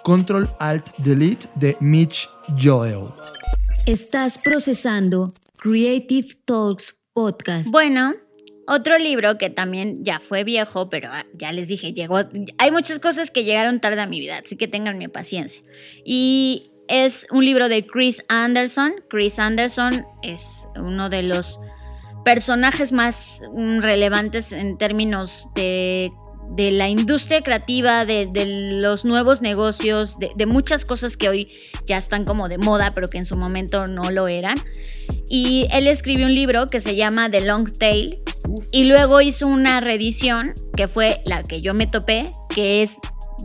Control 0.03 0.49
Alt 0.59 0.95
Delete 0.97 1.47
de 1.55 1.77
Mitch 1.79 2.29
Joel. 2.61 3.09
Estás 3.85 4.37
procesando 4.37 5.33
Creative 5.57 6.27
Talks 6.45 6.95
Podcast. 7.13 7.71
Bueno, 7.71 8.13
otro 8.67 8.97
libro 8.97 9.37
que 9.37 9.49
también 9.49 10.03
ya 10.03 10.19
fue 10.19 10.43
viejo, 10.43 10.89
pero 10.89 11.09
ah, 11.11 11.25
ya 11.33 11.51
les 11.51 11.67
dije, 11.67 11.91
llegó. 11.91 12.19
Hay 12.57 12.71
muchas 12.71 12.99
cosas 12.99 13.31
que 13.31 13.43
llegaron 13.43 13.79
tarde 13.79 14.01
a 14.01 14.05
mi 14.05 14.19
vida, 14.19 14.39
así 14.43 14.55
que 14.55 14.67
tengan 14.67 14.97
mi 14.97 15.07
paciencia. 15.07 15.63
Y 16.05 16.71
es 16.87 17.27
un 17.31 17.45
libro 17.45 17.67
de 17.69 17.85
Chris 17.85 18.23
Anderson. 18.29 18.93
Chris 19.09 19.39
Anderson 19.39 20.05
es 20.21 20.67
uno 20.75 21.09
de 21.09 21.23
los 21.23 21.59
personajes 22.23 22.91
más 22.91 23.41
mm, 23.53 23.79
relevantes 23.79 24.51
en 24.51 24.77
términos 24.77 25.49
de 25.55 26.11
de 26.49 26.71
la 26.71 26.89
industria 26.89 27.41
creativa, 27.41 28.05
de, 28.05 28.29
los 28.45 29.05
nuevos 29.05 29.41
negocios, 29.41 30.17
de, 30.19 30.45
muchas 30.45 30.83
cosas 30.83 31.15
que 31.15 31.29
hoy 31.29 31.47
ya 31.85 31.97
están 31.97 32.25
como 32.25 32.49
de 32.49 32.57
moda, 32.57 32.93
pero 32.93 33.09
que 33.09 33.17
en 33.17 33.25
su 33.25 33.37
momento 33.37 33.85
no 33.87 34.11
lo 34.11 34.27
eran. 34.27 34.57
Y 35.29 35.67
él 35.71 35.87
escribió 35.87 36.25
un 36.25 36.33
libro 36.33 36.67
que 36.67 36.81
se 36.81 36.95
llama 36.95 37.29
The 37.29 37.41
Long 37.41 37.71
Tail 37.77 38.19
y 38.71 38.85
luego 38.85 39.21
hizo 39.21 39.47
una 39.47 39.79
reedición 39.79 40.53
que 40.75 40.87
fue 40.87 41.17
la 41.25 41.43
que 41.43 41.61
yo 41.61 41.73
me 41.73 41.87
topé, 41.87 42.31
que 42.53 42.81
es 42.81 42.97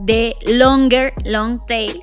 The 0.06 0.34
Longer 0.46 1.12
Long 1.24 1.64
Tail. 1.66 2.02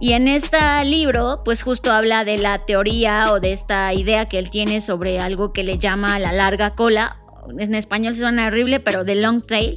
Y 0.00 0.12
en 0.12 0.28
este 0.28 0.58
libro, 0.84 1.42
pues 1.44 1.62
justo 1.62 1.92
habla 1.92 2.24
de 2.24 2.38
la 2.38 2.64
teoría 2.64 3.32
o 3.32 3.40
de 3.40 3.52
esta 3.52 3.92
idea 3.94 4.28
que 4.28 4.38
él 4.38 4.50
tiene 4.50 4.80
sobre 4.80 5.18
algo 5.18 5.52
que 5.52 5.64
le 5.64 5.78
llama 5.78 6.18
la 6.18 6.32
larga 6.32 6.74
cola. 6.74 7.20
En 7.58 7.74
español 7.74 8.14
suena 8.14 8.46
horrible, 8.46 8.78
pero 8.78 9.04
The 9.04 9.16
Long 9.16 9.44
Tail 9.44 9.76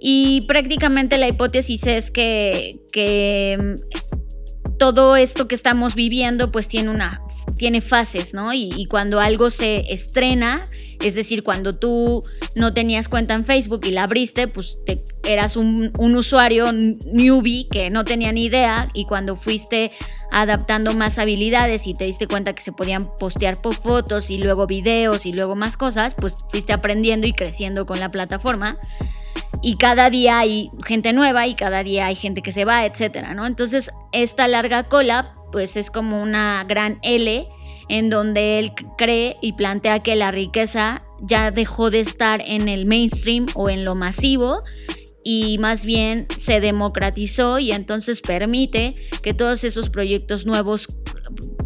y 0.00 0.42
prácticamente 0.42 1.18
la 1.18 1.28
hipótesis 1.28 1.86
es 1.86 2.10
que, 2.10 3.58
mm, 3.58 4.76
todo 4.78 5.16
esto 5.16 5.48
que 5.48 5.56
estamos 5.56 5.96
viviendo 5.96 6.52
pues 6.52 6.68
tiene, 6.68 6.90
una, 6.90 7.20
tiene 7.56 7.80
fases, 7.80 8.32
¿no? 8.32 8.52
Y, 8.52 8.86
cuando 8.88 9.18
algo 9.18 9.50
se 9.50 9.92
estrena, 9.92 10.64
es 11.00 11.14
decir, 11.14 11.44
cuando 11.44 11.72
tú 11.72 12.24
no 12.56 12.74
tenías 12.74 13.08
cuenta 13.08 13.34
en 13.34 13.44
Facebook 13.44 13.82
y 13.84 13.90
la 13.90 14.04
abriste, 14.04 14.48
pues 14.48 14.80
te, 14.84 15.00
eras 15.24 15.56
un, 15.56 15.92
usuario 15.98 16.72
newbie 16.72 17.68
que 17.68 17.90
no 17.90 18.04
tenía 18.04 18.32
ni 18.32 18.46
idea 18.46 18.88
y 18.94 19.04
cuando 19.04 19.36
fuiste 19.36 19.92
adaptando 20.30 20.94
más 20.94 21.18
habilidades 21.18 21.86
y 21.86 21.94
te 21.94 22.04
diste 22.04 22.26
cuenta 22.26 22.54
que 22.54 22.62
se 22.62 22.72
podían 22.72 23.10
postear 23.18 23.56
fotos 23.60 24.30
y 24.30 24.38
luego 24.38 24.66
videos 24.66 25.24
y 25.26 25.32
luego 25.32 25.54
más 25.54 25.76
cosas, 25.76 26.14
pues 26.14 26.36
fuiste 26.50 26.72
aprendiendo 26.72 27.26
y 27.26 27.32
creciendo 27.32 27.86
con 27.86 28.00
la 28.00 28.10
plataforma 28.10 28.78
y 29.62 29.76
cada 29.76 30.10
día 30.10 30.38
hay 30.38 30.70
gente 30.84 31.12
nueva 31.12 31.46
y 31.46 31.54
cada 31.54 31.82
día 31.82 32.06
hay 32.06 32.14
gente 32.14 32.42
que 32.42 32.52
se 32.52 32.64
va, 32.64 32.86
etcétera, 32.86 33.34
¿no? 33.34 33.46
Entonces, 33.46 33.90
esta 34.12 34.48
larga 34.48 34.84
cola, 34.84 35.34
pues 35.52 35.76
es 35.76 35.90
como 35.90 36.22
una 36.22 36.64
gran 36.64 36.98
L 37.02 37.48
en 37.88 38.10
donde 38.10 38.58
él 38.58 38.72
cree 38.96 39.36
y 39.40 39.54
plantea 39.54 40.02
que 40.02 40.16
la 40.16 40.30
riqueza 40.30 41.02
ya 41.20 41.50
dejó 41.50 41.90
de 41.90 42.00
estar 42.00 42.42
en 42.46 42.68
el 42.68 42.86
mainstream 42.86 43.46
o 43.54 43.70
en 43.70 43.84
lo 43.84 43.94
masivo 43.94 44.62
y 45.24 45.58
más 45.58 45.84
bien 45.84 46.26
se 46.38 46.60
democratizó 46.60 47.58
y 47.58 47.72
entonces 47.72 48.20
permite 48.20 48.94
que 49.22 49.34
todos 49.34 49.64
esos 49.64 49.90
proyectos 49.90 50.46
nuevos, 50.46 50.86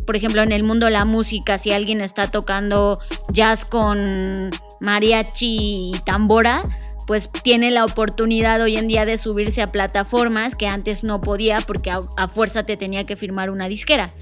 por 0.07 0.17
ejemplo 0.17 0.43
en 0.43 0.53
el 0.53 0.65
mundo 0.65 0.87
de 0.87 0.93
la 0.93 1.05
música, 1.05 1.59
si 1.59 1.71
alguien 1.71 2.01
está 2.01 2.31
tocando 2.31 2.99
jazz 3.31 3.65
con 3.65 4.51
mariachi 4.81 5.93
y 5.95 6.01
tambora, 6.05 6.65
pues 7.13 7.29
tiene 7.43 7.71
la 7.71 7.85
oportunidad 7.85 8.63
hoy 8.63 8.79
en 8.79 8.89
día 8.89 9.05
de 9.05 9.19
subirse 9.19 9.61
a 9.61 9.71
plataformas 9.71 10.55
que 10.55 10.67
antes 10.67 11.05
no 11.05 11.21
podía 11.21 11.61
porque 11.61 11.91
a, 11.91 12.27
fuerza 12.27 12.65
te 12.65 12.79
tenía 12.79 13.05
que 13.05 13.17
firmar 13.17 13.51
una 13.51 13.69
disquera. 13.69 14.15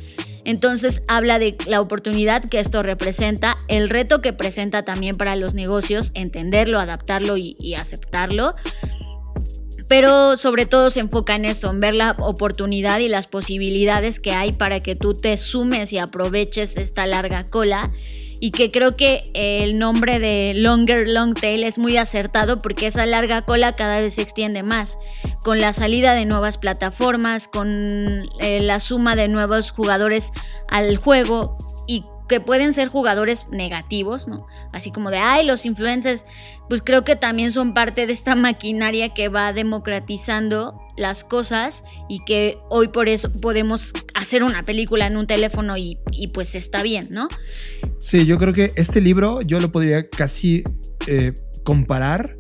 Entonces 0.45 1.05
habla 1.07 1.39
de 1.39 1.57
la 1.67 1.81
oportunidad 1.81 2.45
que 2.45 2.59
esto 2.59 2.83
representa, 2.83 3.55
el 3.69 3.91
reto 3.91 4.21
que 4.21 4.33
presenta 4.33 4.85
también 4.85 5.17
para 5.17 5.37
los 5.37 5.55
negocios, 5.55 6.11
entenderlo, 6.15 6.81
adaptarlo 6.81 7.37
y, 7.37 7.57
y 7.61 7.75
aceptarlo 7.75 8.57
pero 9.87 10.37
sobre 10.37 10.67
todo 10.67 10.91
se 10.91 11.01
enfoca 11.01 11.37
en 11.37 11.45
esto, 11.45 11.71
en 11.71 11.79
ver 11.79 11.95
la 11.95 12.17
oportunidad 12.19 12.99
y 12.99 13.09
las 13.09 13.29
posibilidades 13.29 14.19
que 14.19 14.33
hay 14.33 14.53
para 14.53 14.81
que 14.81 14.97
tú 14.97 15.15
te 15.15 15.37
sumes 15.37 15.93
y 15.93 15.99
aproveches 15.99 16.77
esta 16.77 17.07
larga 17.07 17.47
cola 17.47 17.93
y 18.41 18.53
que 18.53 18.71
creo 18.71 18.97
que 18.97 19.23
el 19.35 19.79
nombre 19.79 20.19
de 20.19 20.55
Longer 20.55 21.07
Long 21.07 21.35
Tail 21.35 21.63
es 21.63 21.79
muy 21.79 21.99
acertado 21.99 22.59
porque 22.59 22.87
esa 22.87 23.05
larga 23.05 23.43
cola 23.43 23.77
cada 23.77 23.99
vez 23.99 24.15
se 24.15 24.23
extiende 24.23 24.63
más. 24.63 24.99
Con 25.45 25.61
la 25.61 25.75
salida 25.75 26.15
de 26.15 26.25
nuevas 26.25 26.57
plataformas, 26.57 27.49
con 27.49 27.71
eh, 28.41 28.61
la 28.63 28.81
suma 28.81 29.15
de 29.15 29.29
nuevos 29.29 29.71
jugadores 29.71 30.33
al 30.69 30.97
juego 30.97 31.59
que 32.31 32.41
pueden 32.41 32.73
ser 32.73 32.87
jugadores 32.87 33.47
negativos, 33.51 34.29
¿no? 34.29 34.47
Así 34.73 34.93
como 34.93 35.11
de, 35.11 35.19
ay, 35.19 35.45
los 35.45 35.67
influencers, 35.67 36.25
pues 36.69 36.81
creo 36.81 37.03
que 37.03 37.17
también 37.17 37.51
son 37.51 37.75
parte 37.75 38.07
de 38.07 38.13
esta 38.13 38.35
maquinaria 38.37 39.13
que 39.13 39.29
va 39.29 39.53
democratizando 39.53 40.81
las 40.97 41.25
cosas 41.25 41.83
y 42.09 42.25
que 42.25 42.57
hoy 42.71 42.87
por 42.87 43.09
eso 43.09 43.29
podemos 43.41 43.93
hacer 44.15 44.45
una 44.45 44.63
película 44.63 45.09
en 45.09 45.17
un 45.17 45.27
teléfono 45.27 45.77
y, 45.77 45.99
pues 46.33 46.55
está 46.55 46.85
bien, 46.85 47.09
¿no? 47.11 47.27
Sí, 47.99 48.25
yo 48.27 48.39
creo 48.39 48.53
que 48.53 48.71
este 48.77 49.01
libro 49.01 49.41
yo 49.43 49.59
lo 49.59 49.73
podría 49.73 50.09
casi 50.09 50.63
eh, 51.09 51.35
comparar 51.65 52.37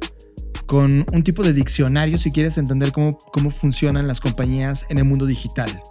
con 0.66 1.04
un 1.12 1.24
tipo 1.24 1.42
de 1.42 1.52
diccionario 1.52 2.16
si 2.16 2.30
quieres 2.30 2.58
entender 2.58 2.92
cómo, 2.92 3.18
cómo 3.18 3.50
funcionan 3.50 4.06
las 4.06 4.20
compañías 4.20 4.86
en 4.88 4.98
el 4.98 5.04
mundo 5.04 5.26
digital 5.26 5.82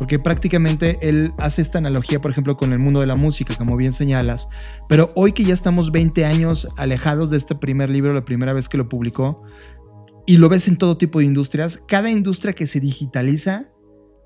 porque 0.00 0.18
prácticamente 0.18 0.96
él 1.02 1.34
hace 1.36 1.60
esta 1.60 1.76
analogía, 1.76 2.22
por 2.22 2.30
ejemplo, 2.30 2.56
con 2.56 2.72
el 2.72 2.78
mundo 2.78 3.00
de 3.00 3.06
la 3.06 3.16
música, 3.16 3.54
como 3.54 3.76
bien 3.76 3.92
señalas, 3.92 4.48
pero 4.88 5.08
hoy 5.14 5.32
que 5.32 5.44
ya 5.44 5.52
estamos 5.52 5.92
20 5.92 6.24
años 6.24 6.68
alejados 6.78 7.28
de 7.28 7.36
este 7.36 7.54
primer 7.54 7.90
libro, 7.90 8.14
la 8.14 8.24
primera 8.24 8.54
vez 8.54 8.70
que 8.70 8.78
lo 8.78 8.88
publicó, 8.88 9.42
y 10.26 10.38
lo 10.38 10.48
ves 10.48 10.68
en 10.68 10.78
todo 10.78 10.96
tipo 10.96 11.18
de 11.18 11.26
industrias, 11.26 11.82
cada 11.86 12.10
industria 12.10 12.54
que 12.54 12.66
se 12.66 12.80
digitaliza 12.80 13.68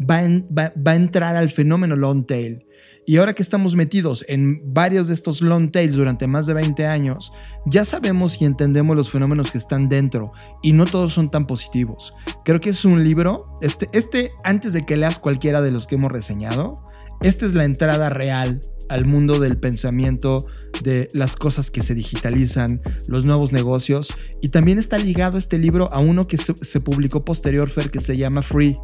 va, 0.01 0.21
va 0.57 0.93
a 0.93 0.95
entrar 0.95 1.35
al 1.35 1.49
fenómeno 1.49 1.97
long 1.97 2.25
tail. 2.25 2.65
Y 3.07 3.19
ahora 3.19 3.35
que 3.35 3.43
estamos 3.43 3.77
metidos 3.77 4.25
en 4.29 4.63
varios 4.73 5.09
de 5.09 5.15
estos 5.15 5.43
long 5.43 5.71
tails 5.71 5.97
durante 5.97 6.27
más 6.27 6.47
de 6.47 6.55
20 6.55 6.87
años, 6.87 7.33
ya 7.67 7.85
sabemos 7.85 8.41
y 8.41 8.47
entendemos 8.47 8.97
los 8.97 9.11
fenómenos 9.11 9.51
que 9.51 9.59
están 9.59 9.89
dentro 9.89 10.33
y 10.63 10.73
no 10.73 10.87
todos 10.87 11.13
son 11.13 11.31
tan 11.31 11.47
positivos. 11.47 12.15
Creo 12.45 12.61
que 12.61 12.71
es 12.71 12.85
un 12.85 13.05
libro, 13.05 13.57
este, 13.61 13.89
este 13.93 14.31
antes 14.43 14.73
de 14.73 14.87
que 14.87 14.97
leas 14.97 15.19
cualquiera 15.19 15.61
de 15.61 15.71
los 15.71 15.87
que 15.87 15.97
hemos 15.97 16.13
reseñado, 16.13 16.83
esta 17.21 17.47
es 17.47 17.55
la 17.55 17.65
entrada 17.65 18.11
real 18.11 18.61
al 18.89 19.07
mundo 19.07 19.39
del 19.39 19.59
pensamiento, 19.59 20.47
de 20.83 21.09
las 21.13 21.37
cosas 21.37 21.71
que 21.71 21.83
se 21.83 21.95
digitalizan, 21.95 22.83
los 23.09 23.25
nuevos 23.25 23.53
negocios. 23.53 24.15
Y 24.43 24.49
también 24.49 24.79
está 24.79 24.99
ligado 24.99 25.39
este 25.39 25.59
libro 25.59 25.93
a 25.93 26.01
uno 26.01 26.27
que 26.27 26.37
se, 26.37 26.81
publicó 26.81 27.25
posterior, 27.25 27.71
Fer, 27.71 27.91
que 27.91 28.01
se 28.01 28.17
llama 28.17 28.43
Free 28.43 28.79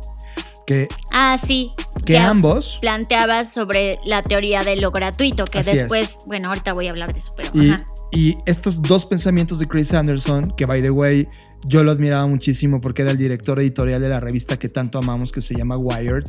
ah, 1.13 1.37
sí. 1.39 1.73
Que, 2.05 2.19
ambos. 2.19 2.79
Planteabas 2.81 3.53
sobre 3.53 3.99
la 4.05 4.23
teoría 4.23 4.65
de 4.65 4.77
lo 4.77 4.91
gratuito, 4.91 5.45
que 5.45 5.63
después, 5.63 6.21
bueno, 6.27 6.49
ahorita 6.49 6.73
voy 6.73 6.89
a 6.89 6.91
hablar 6.91 7.13
de 7.13 7.21
eso, 7.21 7.35
pero. 7.37 7.51
Y, 7.55 7.75
y 8.13 8.39
estos 8.47 8.83
dos 8.83 9.07
pensamientos 9.07 9.59
de 9.59 9.67
Chris 9.67 9.93
Anderson, 9.95 10.53
que 10.57 10.67
by 10.67 10.83
the 10.83 10.91
way, 10.91 11.29
yo 11.67 11.85
lo 11.85 11.91
admiraba 11.91 12.27
muchísimo 12.27 12.81
porque 12.81 13.03
era 13.03 13.11
el 13.11 13.19
director 13.19 13.61
editorial 13.61 14.01
de 14.01 14.09
la 14.09 14.21
revista 14.21 14.59
que 14.59 14.69
tanto 14.69 14.99
amamos, 14.99 15.31
que 15.33 15.43
se 15.43 15.55
llama 15.55 15.77
Wired. 15.77 16.25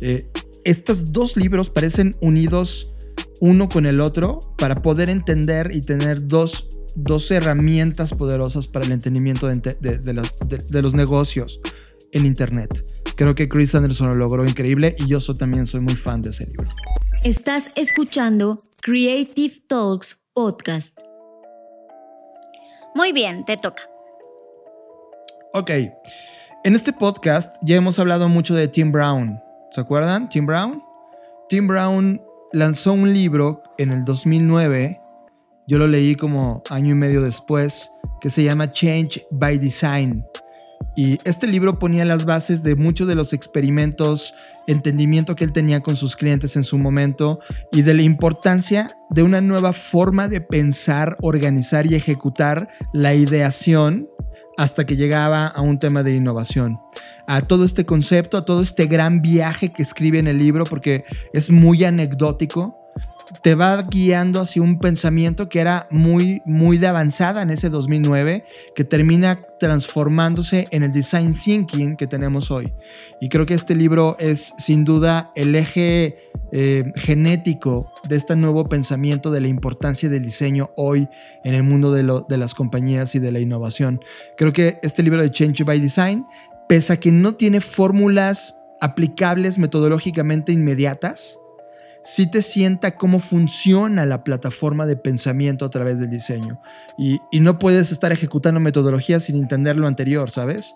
Eh, 0.00 0.28
estos 0.64 1.12
dos 1.12 1.36
libros 1.36 1.70
parecen 1.70 2.16
unidos 2.20 2.92
uno 3.40 3.68
con 3.68 3.86
el 3.86 4.00
otro 4.00 4.40
para 4.56 4.80
poder 4.80 5.10
entender 5.10 5.70
y 5.72 5.82
tener 5.82 6.26
dos, 6.26 6.68
dos 6.96 7.30
herramientas 7.30 8.14
poderosas 8.14 8.66
para 8.66 8.86
el 8.86 8.92
entendimiento 8.92 9.46
de, 9.46 9.58
de 9.60 10.82
los 10.82 10.94
negocios 10.94 11.60
en 12.14 12.26
Internet. 12.26 12.82
Creo 13.16 13.34
que 13.34 13.48
Chris 13.48 13.74
Anderson 13.74 14.08
lo 14.08 14.14
logró 14.14 14.44
increíble 14.44 14.96
y 14.98 15.06
yo 15.06 15.20
también 15.34 15.66
soy 15.66 15.80
muy 15.80 15.94
fan 15.94 16.22
de 16.22 16.30
ese 16.30 16.46
libro. 16.46 16.68
Estás 17.22 17.70
escuchando 17.76 18.62
Creative 18.82 19.54
Talks 19.68 20.18
Podcast. 20.32 20.98
Muy 22.94 23.12
bien, 23.12 23.44
te 23.44 23.56
toca. 23.56 23.82
Ok. 25.52 25.70
En 26.64 26.74
este 26.74 26.92
podcast 26.92 27.56
ya 27.62 27.76
hemos 27.76 27.98
hablado 27.98 28.28
mucho 28.28 28.54
de 28.54 28.68
Tim 28.68 28.90
Brown. 28.90 29.40
¿Se 29.70 29.80
acuerdan? 29.80 30.28
Tim 30.28 30.46
Brown. 30.46 30.82
Tim 31.48 31.66
Brown 31.66 32.20
lanzó 32.52 32.92
un 32.92 33.12
libro 33.12 33.62
en 33.78 33.92
el 33.92 34.04
2009. 34.04 35.00
Yo 35.66 35.78
lo 35.78 35.86
leí 35.86 36.14
como 36.14 36.62
año 36.70 36.90
y 36.90 36.94
medio 36.94 37.22
después, 37.22 37.90
que 38.20 38.30
se 38.30 38.44
llama 38.44 38.70
Change 38.70 39.26
by 39.30 39.58
Design. 39.58 40.24
Y 40.96 41.18
este 41.24 41.46
libro 41.46 41.78
ponía 41.78 42.04
las 42.04 42.24
bases 42.24 42.62
de 42.62 42.76
muchos 42.76 43.08
de 43.08 43.16
los 43.16 43.32
experimentos, 43.32 44.34
entendimiento 44.66 45.34
que 45.34 45.44
él 45.44 45.52
tenía 45.52 45.80
con 45.80 45.96
sus 45.96 46.14
clientes 46.14 46.56
en 46.56 46.62
su 46.62 46.78
momento 46.78 47.40
y 47.72 47.82
de 47.82 47.94
la 47.94 48.02
importancia 48.02 48.96
de 49.10 49.22
una 49.22 49.40
nueva 49.40 49.72
forma 49.72 50.28
de 50.28 50.40
pensar, 50.40 51.16
organizar 51.20 51.86
y 51.86 51.96
ejecutar 51.96 52.68
la 52.92 53.14
ideación 53.14 54.08
hasta 54.56 54.86
que 54.86 54.96
llegaba 54.96 55.48
a 55.48 55.60
un 55.62 55.78
tema 55.80 56.04
de 56.04 56.14
innovación. 56.14 56.78
A 57.26 57.40
todo 57.40 57.64
este 57.64 57.84
concepto, 57.84 58.36
a 58.36 58.44
todo 58.44 58.62
este 58.62 58.86
gran 58.86 59.20
viaje 59.20 59.72
que 59.72 59.82
escribe 59.82 60.18
en 60.18 60.28
el 60.28 60.38
libro, 60.38 60.64
porque 60.64 61.04
es 61.32 61.50
muy 61.50 61.84
anecdótico, 61.84 62.83
te 63.42 63.54
va 63.54 63.82
guiando 63.82 64.40
hacia 64.40 64.62
un 64.62 64.78
pensamiento 64.78 65.48
que 65.48 65.60
era 65.60 65.86
muy, 65.90 66.42
muy 66.44 66.78
de 66.78 66.86
avanzada 66.86 67.42
en 67.42 67.50
ese 67.50 67.70
2009, 67.70 68.44
que 68.74 68.84
termina 68.84 69.40
transformándose 69.58 70.66
en 70.70 70.82
el 70.82 70.92
design 70.92 71.34
thinking 71.34 71.96
que 71.96 72.06
tenemos 72.06 72.50
hoy. 72.50 72.72
Y 73.20 73.28
creo 73.28 73.46
que 73.46 73.54
este 73.54 73.74
libro 73.74 74.16
es 74.18 74.54
sin 74.58 74.84
duda 74.84 75.32
el 75.34 75.54
eje 75.54 76.18
eh, 76.52 76.92
genético 76.96 77.92
de 78.08 78.16
este 78.16 78.36
nuevo 78.36 78.68
pensamiento 78.68 79.30
de 79.30 79.40
la 79.40 79.48
importancia 79.48 80.08
del 80.08 80.22
diseño 80.22 80.70
hoy 80.76 81.08
en 81.44 81.54
el 81.54 81.62
mundo 81.62 81.92
de, 81.92 82.24
de 82.28 82.38
las 82.38 82.54
compañías 82.54 83.14
y 83.14 83.18
de 83.18 83.32
la 83.32 83.40
innovación. 83.40 84.00
Creo 84.36 84.52
que 84.52 84.78
este 84.82 85.02
libro 85.02 85.20
de 85.20 85.30
Change 85.30 85.64
by 85.64 85.80
Design, 85.80 86.26
pese 86.68 86.92
a 86.92 87.00
que 87.00 87.10
no 87.10 87.34
tiene 87.34 87.60
fórmulas 87.60 88.60
aplicables 88.80 89.58
metodológicamente 89.58 90.52
inmediatas, 90.52 91.38
si 92.04 92.26
te 92.26 92.42
sienta 92.42 92.96
cómo 92.96 93.18
funciona 93.18 94.04
la 94.04 94.22
plataforma 94.24 94.86
de 94.86 94.96
pensamiento 94.96 95.64
a 95.64 95.70
través 95.70 95.98
del 95.98 96.10
diseño. 96.10 96.60
Y, 96.98 97.20
no 97.40 97.58
puedes 97.58 97.90
estar 97.90 98.12
ejecutando 98.12 98.60
metodologías 98.60 99.24
sin 99.24 99.36
entender 99.36 99.76
lo 99.76 99.86
anterior, 99.86 100.30
¿sabes? 100.30 100.74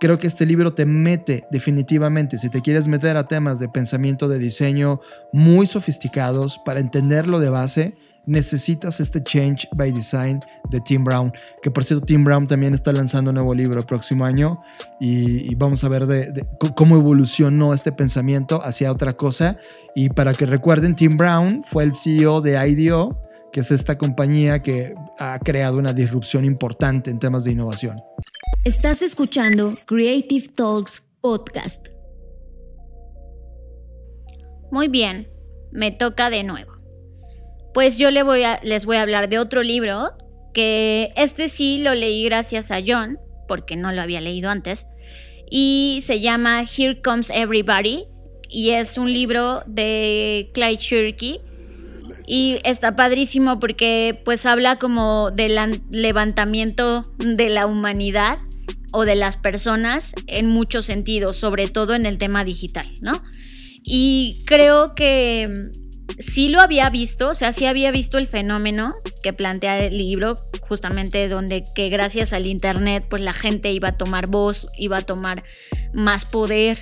Creo 0.00 0.18
que 0.18 0.26
este 0.26 0.46
libro 0.46 0.72
te 0.72 0.86
mete 0.86 1.44
definitivamente, 1.50 2.38
si 2.38 2.48
te 2.48 2.62
quieres 2.62 2.88
meter 2.88 3.18
a 3.18 3.28
temas 3.28 3.58
de 3.58 3.68
pensamiento 3.68 4.26
de 4.28 4.38
diseño 4.38 5.00
muy 5.32 5.66
sofisticados 5.66 6.58
para 6.58 6.80
entenderlo 6.80 7.38
de 7.38 7.50
base, 7.50 7.94
necesitas 8.26 9.00
este 9.00 9.22
Change 9.22 9.68
by 9.72 9.92
Design 9.92 10.40
de 10.70 10.80
Tim 10.80 11.04
Brown, 11.04 11.32
que 11.62 11.70
por 11.70 11.84
cierto 11.84 12.04
Tim 12.06 12.24
Brown 12.24 12.46
también 12.46 12.74
está 12.74 12.92
lanzando 12.92 13.30
un 13.30 13.34
nuevo 13.36 13.54
libro 13.54 13.80
el 13.80 13.86
próximo 13.86 14.24
año 14.24 14.60
y, 15.00 15.54
vamos 15.54 15.84
a 15.84 15.88
ver 15.88 16.06
de, 16.06 16.46
cómo 16.74 16.96
evolucionó 16.96 17.74
este 17.74 17.92
pensamiento 17.92 18.62
hacia 18.62 18.90
otra 18.90 19.14
cosa. 19.14 19.58
Y 19.94 20.10
para 20.10 20.34
que 20.34 20.46
recuerden, 20.46 20.94
Tim 20.94 21.16
Brown 21.16 21.62
fue 21.64 21.84
el 21.84 21.94
CEO 21.94 22.40
de 22.40 22.56
IDEO, 22.68 23.20
que 23.52 23.60
es 23.60 23.70
esta 23.70 23.98
compañía 23.98 24.62
que 24.62 24.94
ha 25.18 25.38
creado 25.40 25.78
una 25.78 25.92
disrupción 25.92 26.44
importante 26.44 27.10
en 27.10 27.18
temas 27.18 27.44
de 27.44 27.52
innovación. 27.52 28.00
Estás 28.64 29.02
escuchando 29.02 29.74
Creative 29.86 30.46
Talks 30.54 31.02
Podcast. 31.20 31.88
Muy 34.70 34.88
bien, 34.88 35.28
me 35.72 35.90
toca 35.90 36.30
de 36.30 36.44
nuevo. 36.44 36.79
Pues 37.72 37.98
yo 37.98 38.08
voy, 38.24 38.42
a, 38.42 38.60
les 38.62 38.84
voy 38.84 38.96
a 38.96 39.02
hablar 39.02 39.28
de 39.28 39.38
otro 39.38 39.62
libro, 39.62 40.12
que 40.52 41.10
este 41.16 41.48
sí 41.48 41.78
lo 41.78 41.94
leí 41.94 42.24
gracias 42.24 42.70
a 42.70 42.80
John, 42.84 43.18
porque 43.46 43.76
no 43.76 43.92
lo 43.92 44.02
había 44.02 44.20
leído 44.20 44.50
antes, 44.50 44.86
y 45.50 46.00
se 46.02 46.20
llama 46.20 46.62
Here 46.62 47.00
Comes 47.02 47.30
Everybody, 47.30 48.04
y 48.48 48.70
es 48.70 48.98
un 48.98 49.12
libro 49.12 49.62
de 49.66 50.50
Clyde 50.54 50.76
Shirky, 50.76 51.40
Y 52.26 52.58
está 52.64 52.96
padrísimo 52.96 53.58
porque 53.58 54.20
pues 54.24 54.46
habla 54.46 54.78
como 54.78 55.30
del 55.30 55.58
levantamiento 55.90 57.02
de 57.18 57.48
la 57.48 57.66
humanidad 57.66 58.38
o 58.92 59.04
de 59.04 59.14
las 59.14 59.36
personas 59.36 60.14
en 60.26 60.46
muchos 60.46 60.84
sentidos, 60.84 61.36
sobre 61.36 61.68
todo 61.68 61.94
en 61.94 62.06
el 62.06 62.18
tema 62.18 62.44
digital, 62.44 62.86
¿no? 63.00 63.22
Y 63.82 64.42
creo 64.46 64.94
que 64.94 65.70
sí 66.18 66.48
lo 66.48 66.60
había 66.60 66.90
visto, 66.90 67.30
o 67.30 67.34
sea, 67.34 67.52
sí 67.52 67.66
había 67.66 67.90
visto 67.90 68.18
el 68.18 68.26
fenómeno 68.26 68.94
que 69.22 69.32
plantea 69.32 69.78
el 69.84 69.96
libro, 69.96 70.36
justamente 70.60 71.28
donde 71.28 71.62
que 71.74 71.88
gracias 71.88 72.32
al 72.32 72.46
internet 72.46 73.04
pues 73.08 73.22
la 73.22 73.32
gente 73.32 73.70
iba 73.70 73.88
a 73.88 73.96
tomar 73.96 74.26
voz, 74.26 74.68
iba 74.78 74.98
a 74.98 75.02
tomar 75.02 75.42
más 75.92 76.24
poder, 76.24 76.78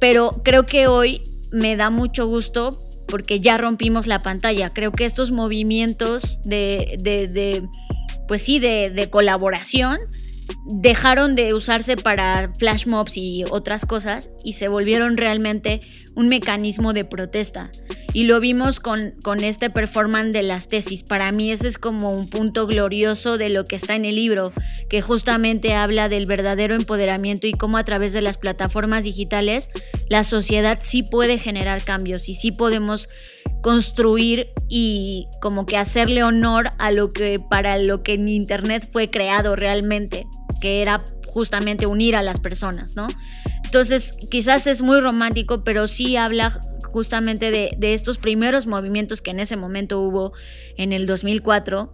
pero 0.00 0.30
creo 0.44 0.66
que 0.66 0.86
hoy 0.86 1.22
me 1.52 1.76
da 1.76 1.90
mucho 1.90 2.26
gusto 2.26 2.76
porque 3.08 3.40
ya 3.40 3.56
rompimos 3.56 4.06
la 4.06 4.18
pantalla. 4.18 4.70
Creo 4.70 4.92
que 4.92 5.04
estos 5.04 5.32
movimientos 5.32 6.40
de, 6.42 6.96
de, 7.00 7.66
pues 8.26 8.42
sí, 8.42 8.58
de, 8.58 8.90
de 8.90 9.10
colaboración 9.10 9.98
dejaron 10.66 11.34
de 11.34 11.54
usarse 11.54 11.96
para 11.96 12.52
flash 12.58 12.86
mobs 12.86 13.16
y 13.16 13.44
otras 13.50 13.84
cosas 13.84 14.30
y 14.44 14.54
se 14.54 14.68
volvieron 14.68 15.16
realmente 15.16 15.80
un 16.18 16.28
mecanismo 16.28 16.92
de 16.92 17.04
protesta. 17.04 17.70
Y 18.12 18.24
lo 18.24 18.40
vimos 18.40 18.80
con, 18.80 19.12
con 19.22 19.44
este 19.44 19.70
performance 19.70 20.32
de 20.32 20.42
las 20.42 20.66
tesis. 20.66 21.04
Para 21.04 21.30
mí 21.30 21.52
ese 21.52 21.68
es 21.68 21.78
como 21.78 22.10
un 22.10 22.28
punto 22.28 22.66
glorioso 22.66 23.38
de 23.38 23.50
lo 23.50 23.62
que 23.62 23.76
está 23.76 23.94
en 23.94 24.04
el 24.04 24.16
libro, 24.16 24.52
que 24.88 25.00
justamente 25.00 25.74
habla 25.74 26.08
del 26.08 26.26
verdadero 26.26 26.74
empoderamiento 26.74 27.46
y 27.46 27.52
cómo 27.52 27.78
a 27.78 27.84
través 27.84 28.12
de 28.12 28.22
las 28.22 28.36
plataformas 28.36 29.04
digitales 29.04 29.70
la 30.08 30.24
sociedad 30.24 30.78
sí 30.80 31.04
puede 31.04 31.38
generar 31.38 31.84
cambios 31.84 32.28
y 32.28 32.34
sí 32.34 32.50
podemos 32.50 33.08
construir 33.62 34.48
y 34.68 35.28
como 35.40 35.66
que 35.66 35.76
hacerle 35.76 36.24
honor 36.24 36.72
a 36.80 36.90
lo 36.90 37.12
que 37.12 37.38
para 37.38 37.78
lo 37.78 38.02
que 38.02 38.14
en 38.14 38.28
internet 38.28 38.88
fue 38.90 39.08
creado 39.08 39.54
realmente, 39.54 40.26
que 40.58 40.82
era 40.82 41.04
justamente 41.26 41.86
unir 41.86 42.16
a 42.16 42.22
las 42.22 42.40
personas, 42.40 42.96
¿no? 42.96 43.08
Entonces, 43.64 44.16
quizás 44.30 44.66
es 44.66 44.80
muy 44.80 44.98
romántico, 45.00 45.62
pero 45.62 45.88
sí 45.88 46.16
habla 46.16 46.58
justamente 46.84 47.50
de, 47.50 47.92
estos 47.92 48.16
primeros 48.16 48.66
movimientos 48.66 49.20
que 49.20 49.30
en 49.30 49.40
ese 49.40 49.56
momento 49.56 50.00
hubo 50.00 50.32
en 50.76 50.92
el 50.92 51.06
2004. 51.06 51.92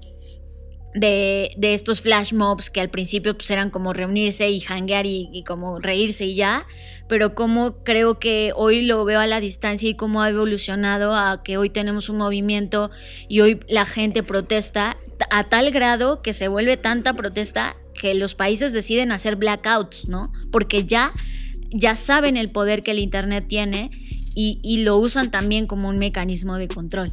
De, 0.94 1.50
estos 1.60 2.00
flash 2.00 2.32
mobs 2.32 2.70
que 2.70 2.80
al 2.80 2.88
principio 2.88 3.36
pues 3.36 3.50
eran 3.50 3.70
como 3.70 3.92
reunirse 3.92 4.48
y 4.48 4.60
hanguear 4.60 5.06
y, 5.06 5.28
y, 5.32 5.42
como 5.42 5.80
reírse 5.80 6.26
y 6.26 6.36
ya, 6.36 6.64
pero 7.08 7.34
como 7.34 7.82
creo 7.82 8.20
que 8.20 8.52
hoy 8.54 8.82
lo 8.82 9.04
veo 9.04 9.18
a 9.18 9.26
la 9.26 9.40
distancia 9.40 9.88
y 9.88 9.96
cómo 9.96 10.22
ha 10.22 10.28
evolucionado 10.28 11.12
a 11.12 11.42
que 11.42 11.56
hoy 11.56 11.68
tenemos 11.68 12.08
un 12.08 12.18
movimiento 12.18 12.92
y 13.28 13.40
hoy 13.40 13.58
la 13.66 13.86
gente 13.86 14.22
protesta 14.22 14.96
a 15.30 15.48
tal 15.48 15.72
grado 15.72 16.22
que 16.22 16.32
se 16.32 16.46
vuelve 16.46 16.76
tanta 16.76 17.14
protesta 17.14 17.76
que 18.04 18.14
los 18.14 18.34
países 18.34 18.74
deciden 18.74 19.12
hacer 19.12 19.36
blackouts, 19.36 20.10
¿no? 20.10 20.30
Porque 20.52 20.84
ya 20.84 21.10
ya 21.70 21.96
saben 21.96 22.36
el 22.36 22.50
poder 22.50 22.82
que 22.82 22.90
el 22.90 22.98
Internet 22.98 23.46
tiene 23.48 23.90
y, 24.36 24.82
lo 24.82 24.98
usan 24.98 25.30
también 25.30 25.66
como 25.66 25.88
un 25.88 25.96
mecanismo 25.96 26.58
de 26.58 26.68
control. 26.68 27.08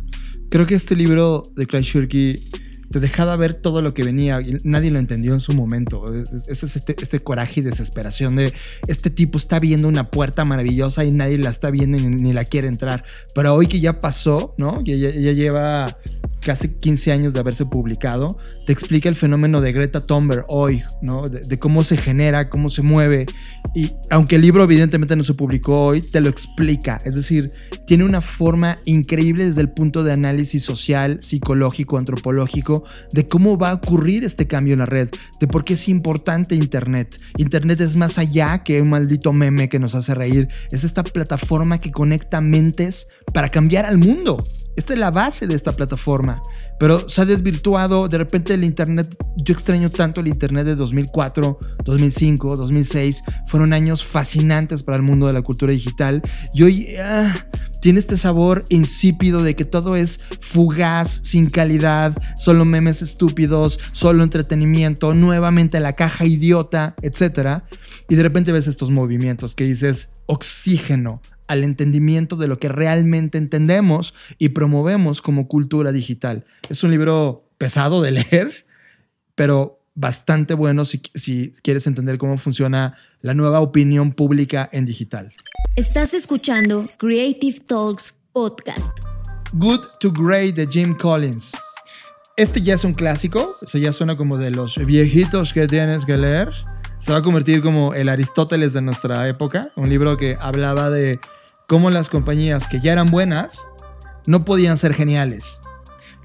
Creo 0.49 0.67
que 0.67 0.75
este 0.75 0.97
libro 0.97 1.43
de 1.55 1.65
Craig 1.65 1.83
Shirky 1.83 2.37
te 2.91 2.99
dejaba 2.99 3.37
ver 3.37 3.53
todo 3.53 3.81
lo 3.81 3.93
que 3.93 4.03
venía 4.03 4.41
y 4.41 4.57
nadie 4.65 4.91
lo 4.91 4.99
entendió 4.99 5.33
en 5.33 5.39
su 5.39 5.53
momento. 5.53 6.03
Ese 6.49 6.65
es 6.65 6.75
este, 6.75 6.93
este, 7.01 7.21
coraje 7.21 7.61
y 7.61 7.63
desesperación 7.63 8.35
de 8.35 8.53
este 8.87 9.09
tipo 9.09 9.37
está 9.37 9.59
viendo 9.59 9.87
una 9.87 10.11
puerta 10.11 10.43
maravillosa 10.43 11.05
y 11.05 11.11
nadie 11.11 11.37
la 11.37 11.51
está 11.51 11.69
viendo 11.69 11.97
ni, 11.97 12.33
la 12.33 12.43
quiere 12.43 12.67
entrar. 12.67 13.05
Pero 13.33 13.55
hoy 13.55 13.67
que 13.67 13.79
ya 13.79 14.01
pasó, 14.01 14.55
¿no? 14.57 14.83
Ya, 14.83 14.95
ya, 14.95 15.31
lleva 15.31 15.97
casi 16.41 16.69
15 16.79 17.11
años 17.11 17.33
de 17.33 17.39
haberse 17.39 17.65
publicado, 17.65 18.37
te 18.65 18.73
explica 18.73 19.07
el 19.07 19.15
fenómeno 19.15 19.61
de 19.61 19.71
Greta 19.71 20.01
Thunberg 20.01 20.45
hoy, 20.47 20.81
¿no? 21.01 21.29
De, 21.29 21.59
cómo 21.59 21.83
se 21.83 21.97
genera, 21.97 22.49
cómo 22.49 22.69
se 22.69 22.81
mueve. 22.81 23.27
Y 23.75 23.91
aunque 24.09 24.35
el 24.35 24.41
libro 24.41 24.63
evidentemente 24.63 25.15
no 25.15 25.23
se 25.23 25.33
publicó 25.33 25.85
hoy, 25.85 26.01
te 26.01 26.19
lo 26.19 26.29
explica. 26.29 26.99
Es 27.05 27.15
decir, 27.15 27.51
tiene 27.85 28.03
una 28.03 28.21
forma 28.21 28.79
increíble 28.85 29.45
desde 29.45 29.61
el 29.61 29.69
punto 29.69 30.03
de 30.03 30.11
análisis 30.11 30.63
social, 30.63 31.19
psicológico, 31.21 31.97
antropológico 31.97 32.83
de 33.13 33.27
cómo 33.27 33.57
va 33.57 33.69
a 33.69 33.75
ocurrir 33.75 34.25
este 34.25 34.47
cambio 34.47 34.73
en 34.73 34.79
la 34.79 34.85
red, 34.85 35.09
de 35.39 35.47
por 35.47 35.63
qué 35.63 35.73
es 35.73 35.87
importante 35.87 36.55
Internet. 36.55 37.19
Internet 37.37 37.81
es 37.81 37.95
más 37.95 38.17
allá 38.17 38.63
que 38.63 38.81
un 38.81 38.89
maldito 38.89 39.31
meme 39.33 39.69
que 39.69 39.79
nos 39.79 39.95
hace 39.95 40.15
reír, 40.15 40.47
es 40.71 40.83
esta 40.83 41.03
plataforma 41.03 41.79
que 41.79 41.91
conecta 41.91 42.41
mentes 42.41 43.07
para 43.33 43.49
cambiar 43.49 43.85
al 43.85 43.97
mundo. 43.97 44.39
Esta 44.75 44.93
es 44.93 44.99
la 44.99 45.11
base 45.11 45.47
de 45.47 45.55
esta 45.55 45.75
plataforma, 45.75 46.41
pero 46.79 47.09
se 47.09 47.21
ha 47.21 47.25
desvirtuado, 47.25 48.07
de 48.07 48.17
repente 48.17 48.53
el 48.53 48.63
Internet, 48.63 49.15
yo 49.37 49.53
extraño 49.53 49.89
tanto 49.89 50.21
el 50.21 50.27
Internet 50.27 50.65
de 50.65 50.75
2004, 50.75 51.59
2005, 51.83 52.55
2006, 52.55 53.23
fueron 53.47 53.73
años 53.73 54.03
fascinantes 54.03 54.83
para 54.83 54.97
el 54.97 55.03
mundo 55.03 55.27
de 55.27 55.33
la 55.33 55.41
cultura 55.41 55.73
digital. 55.73 56.21
Y 56.53 56.63
hoy 56.63 56.87
ah, 57.03 57.35
tiene 57.81 57.99
este 57.99 58.17
sabor 58.17 58.63
insípido 58.69 59.43
de 59.43 59.55
que 59.55 59.65
todo 59.65 59.95
es 59.95 60.21
fugaz, 60.39 61.21
sin 61.23 61.49
calidad, 61.49 62.15
solo 62.37 62.63
memes 62.63 63.01
estúpidos, 63.01 63.79
solo 63.91 64.23
entretenimiento, 64.23 65.13
nuevamente 65.13 65.79
la 65.81 65.93
caja 65.93 66.25
idiota, 66.25 66.95
etc. 67.01 67.63
Y 68.07 68.15
de 68.15 68.23
repente 68.23 68.51
ves 68.51 68.67
estos 68.67 68.89
movimientos 68.89 69.53
que 69.53 69.65
dices 69.65 70.13
oxígeno 70.27 71.21
al 71.51 71.65
entendimiento 71.65 72.37
de 72.37 72.47
lo 72.47 72.57
que 72.57 72.69
realmente 72.69 73.37
entendemos 73.37 74.13
y 74.37 74.49
promovemos 74.49 75.21
como 75.21 75.49
cultura 75.49 75.91
digital. 75.91 76.45
Es 76.69 76.81
un 76.85 76.91
libro 76.91 77.49
pesado 77.57 78.01
de 78.01 78.11
leer, 78.31 78.65
pero 79.35 79.83
bastante 79.93 80.53
bueno 80.53 80.85
si, 80.85 81.01
si, 81.13 81.51
quieres 81.61 81.87
entender 81.87 82.17
cómo 82.17 82.37
funciona 82.37 82.95
la 83.19 83.33
nueva 83.33 83.59
opinión 83.59 84.13
pública 84.13 84.69
en 84.71 84.85
digital. 84.85 85.33
Estás 85.75 86.13
escuchando 86.13 86.89
Creative 86.97 87.59
Talks 87.67 88.13
Podcast. 88.31 88.97
Good 89.51 89.81
to 89.99 90.09
Great 90.13 90.55
de 90.55 90.65
Jim 90.65 90.95
Collins. 90.95 91.51
Este 92.37 92.61
ya 92.61 92.75
es 92.75 92.85
un 92.85 92.93
clásico, 92.93 93.57
eso 93.61 93.77
ya 93.77 93.91
suena 93.91 94.15
como 94.15 94.37
de 94.37 94.51
los 94.51 94.77
viejitos 94.77 95.51
que 95.51 95.67
tienes 95.67 96.05
que 96.05 96.15
leer. 96.15 96.49
Se 96.97 97.11
va 97.11 97.17
a 97.17 97.21
convertir 97.21 97.61
como 97.61 97.93
el 97.93 98.07
Aristóteles 98.07 98.71
de 98.71 98.81
nuestra 98.81 99.27
época, 99.27 99.67
un 99.75 99.89
libro 99.89 100.15
que 100.15 100.37
hablaba 100.39 100.89
de 100.89 101.19
cómo 101.71 101.89
las 101.89 102.09
compañías 102.09 102.67
que 102.67 102.81
ya 102.81 102.91
eran 102.91 103.11
buenas 103.11 103.65
no 104.27 104.43
podían 104.43 104.77
ser 104.77 104.93
geniales. 104.93 105.61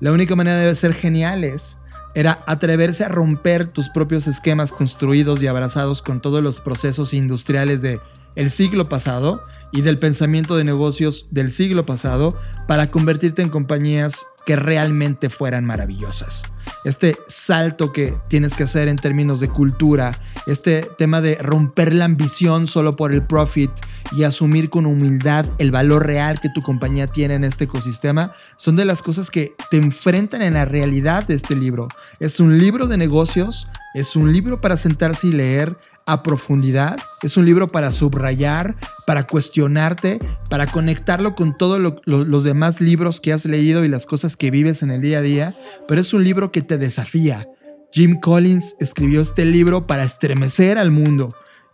La 0.00 0.10
única 0.10 0.34
manera 0.34 0.56
de 0.56 0.74
ser 0.74 0.92
geniales 0.92 1.78
era 2.16 2.36
atreverse 2.48 3.04
a 3.04 3.08
romper 3.08 3.68
tus 3.68 3.88
propios 3.88 4.26
esquemas 4.26 4.72
construidos 4.72 5.40
y 5.40 5.46
abrazados 5.46 6.02
con 6.02 6.20
todos 6.20 6.42
los 6.42 6.60
procesos 6.60 7.14
industriales 7.14 7.80
de 7.80 8.00
el 8.34 8.50
siglo 8.50 8.86
pasado 8.86 9.44
y 9.70 9.82
del 9.82 9.98
pensamiento 9.98 10.56
de 10.56 10.64
negocios 10.64 11.28
del 11.30 11.52
siglo 11.52 11.86
pasado 11.86 12.36
para 12.66 12.90
convertirte 12.90 13.42
en 13.42 13.48
compañías 13.48 14.26
que 14.46 14.56
realmente 14.56 15.30
fueran 15.30 15.64
maravillosas. 15.64 16.42
Este 16.84 17.16
salto 17.26 17.92
que 17.92 18.16
tienes 18.28 18.54
que 18.54 18.62
hacer 18.62 18.88
en 18.88 18.96
términos 18.96 19.40
de 19.40 19.48
cultura, 19.48 20.12
este 20.46 20.82
tema 20.96 21.20
de 21.20 21.34
romper 21.36 21.92
la 21.92 22.04
ambición 22.04 22.66
solo 22.66 22.92
por 22.92 23.12
el 23.12 23.22
profit 23.22 23.70
y 24.12 24.22
asumir 24.22 24.70
con 24.70 24.86
humildad 24.86 25.46
el 25.58 25.72
valor 25.72 26.06
real 26.06 26.40
que 26.40 26.48
tu 26.48 26.62
compañía 26.62 27.06
tiene 27.06 27.34
en 27.34 27.44
este 27.44 27.64
ecosistema, 27.64 28.32
son 28.56 28.76
de 28.76 28.84
las 28.84 29.02
cosas 29.02 29.30
que 29.30 29.52
te 29.70 29.76
enfrentan 29.76 30.42
en 30.42 30.54
la 30.54 30.64
realidad 30.64 31.26
de 31.26 31.34
este 31.34 31.56
libro. 31.56 31.88
Es 32.20 32.38
un 32.38 32.58
libro 32.58 32.86
de 32.86 32.96
negocios, 32.96 33.68
es 33.94 34.14
un 34.14 34.32
libro 34.32 34.60
para 34.60 34.76
sentarse 34.76 35.26
y 35.28 35.32
leer 35.32 35.76
a 36.06 36.22
profundidad. 36.22 36.98
Es 37.22 37.36
un 37.36 37.44
libro 37.44 37.66
para 37.66 37.90
subrayar, 37.90 38.76
para 39.06 39.26
cuestionarte, 39.26 40.20
para 40.48 40.66
conectarlo 40.66 41.34
con 41.34 41.56
todos 41.56 41.94
los 42.04 42.44
demás 42.44 42.80
libros 42.80 43.20
que 43.20 43.32
has 43.32 43.44
leído 43.44 43.84
y 43.84 43.88
las 43.88 44.06
cosas 44.06 44.36
que 44.36 44.50
vives 44.50 44.82
en 44.82 44.90
el 44.90 45.00
día 45.00 45.18
a 45.18 45.22
día, 45.22 45.56
pero 45.88 46.00
es 46.00 46.14
un 46.14 46.24
libro 46.24 46.52
que 46.52 46.62
te 46.62 46.78
desafía. 46.78 47.48
Jim 47.92 48.20
Collins 48.20 48.76
escribió 48.80 49.20
este 49.20 49.44
libro 49.46 49.86
para 49.86 50.04
estremecer 50.04 50.78
al 50.78 50.90
mundo 50.90 51.28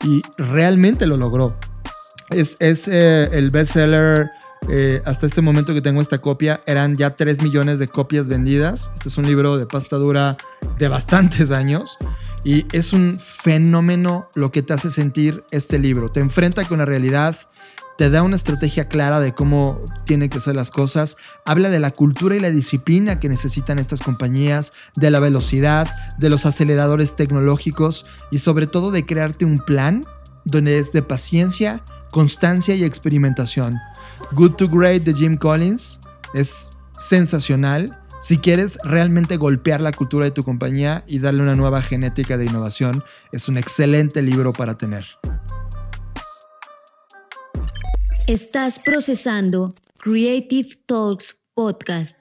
y 0.04 0.22
realmente 0.38 1.06
lo 1.06 1.16
logró. 1.16 1.58
Es, 2.30 2.56
es 2.60 2.88
eh, 2.88 3.28
el 3.32 3.50
bestseller 3.50 4.30
eh, 4.68 5.02
hasta 5.04 5.26
este 5.26 5.42
momento 5.42 5.74
que 5.74 5.80
tengo 5.80 6.00
esta 6.00 6.18
copia, 6.18 6.62
eran 6.66 6.94
ya 6.94 7.10
3 7.10 7.42
millones 7.42 7.78
de 7.78 7.88
copias 7.88 8.28
vendidas. 8.28 8.90
Este 8.94 9.08
es 9.08 9.18
un 9.18 9.26
libro 9.26 9.56
de 9.56 9.66
pasta 9.66 9.96
dura 9.96 10.36
de 10.78 10.88
bastantes 10.88 11.50
años. 11.50 11.98
Y 12.44 12.66
es 12.76 12.92
un 12.92 13.18
fenómeno 13.18 14.28
lo 14.34 14.50
que 14.50 14.62
te 14.62 14.72
hace 14.72 14.90
sentir 14.90 15.44
este 15.50 15.78
libro. 15.78 16.10
Te 16.10 16.20
enfrenta 16.20 16.64
con 16.64 16.78
la 16.78 16.84
realidad, 16.84 17.36
te 17.98 18.10
da 18.10 18.22
una 18.22 18.36
estrategia 18.36 18.88
clara 18.88 19.20
de 19.20 19.32
cómo 19.32 19.80
tienen 20.04 20.28
que 20.28 20.40
ser 20.40 20.56
las 20.56 20.70
cosas, 20.70 21.16
habla 21.44 21.70
de 21.70 21.78
la 21.78 21.92
cultura 21.92 22.34
y 22.34 22.40
la 22.40 22.50
disciplina 22.50 23.20
que 23.20 23.28
necesitan 23.28 23.78
estas 23.78 24.02
compañías, 24.02 24.72
de 24.96 25.10
la 25.10 25.20
velocidad, 25.20 25.88
de 26.18 26.28
los 26.28 26.46
aceleradores 26.46 27.14
tecnológicos 27.14 28.06
y 28.30 28.38
sobre 28.38 28.66
todo 28.66 28.90
de 28.90 29.06
crearte 29.06 29.44
un 29.44 29.58
plan 29.58 30.02
donde 30.44 30.78
es 30.78 30.92
de 30.92 31.02
paciencia, 31.02 31.84
constancia 32.10 32.74
y 32.74 32.82
experimentación. 32.82 33.72
Good 34.32 34.52
to 34.56 34.68
Great 34.68 35.02
de 35.04 35.14
Jim 35.14 35.34
Collins 35.34 36.00
es 36.34 36.70
sensacional 36.98 37.98
si 38.20 38.38
quieres 38.38 38.78
realmente 38.84 39.36
golpear 39.36 39.80
la 39.80 39.92
cultura 39.92 40.24
de 40.24 40.30
tu 40.30 40.42
compañía 40.42 41.02
y 41.06 41.18
darle 41.18 41.42
una 41.42 41.56
nueva 41.56 41.82
genética 41.82 42.36
de 42.36 42.44
innovación. 42.44 43.02
Es 43.32 43.48
un 43.48 43.58
excelente 43.58 44.22
libro 44.22 44.52
para 44.52 44.76
tener. 44.76 45.04
Estás 48.28 48.78
procesando 48.78 49.74
Creative 49.98 50.68
Talks 50.86 51.36
Podcast. 51.54 52.16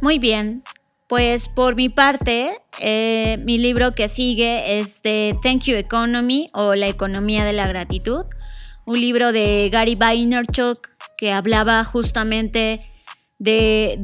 Muy 0.00 0.18
bien, 0.18 0.62
pues 1.08 1.48
por 1.48 1.76
mi 1.76 1.88
parte, 1.88 2.58
eh, 2.80 3.38
mi 3.44 3.58
libro 3.58 3.94
que 3.94 4.08
sigue 4.08 4.80
es 4.80 5.02
de 5.02 5.36
Thank 5.42 5.64
You 5.64 5.76
Economy 5.76 6.48
o 6.54 6.74
La 6.74 6.88
Economía 6.88 7.44
de 7.44 7.52
la 7.52 7.68
Gratitud, 7.68 8.24
un 8.86 9.00
libro 9.00 9.32
de 9.32 9.68
Gary 9.70 9.94
Vaynerchuk 9.94 10.88
que 11.18 11.32
hablaba 11.32 11.84
justamente 11.84 12.80
de, 13.38 13.96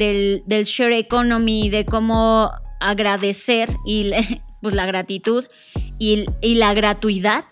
del, 0.47 0.65
share 0.65 0.93
economy, 0.93 1.71
de 1.71 1.85
cómo 1.85 2.51
agradecer 2.81 3.69
y 3.87 4.11
pues, 4.61 4.75
la 4.75 4.85
gratitud 4.85 5.45
y, 5.99 6.27
y 6.41 6.57
la 6.57 6.75
gratuidad 6.75 7.45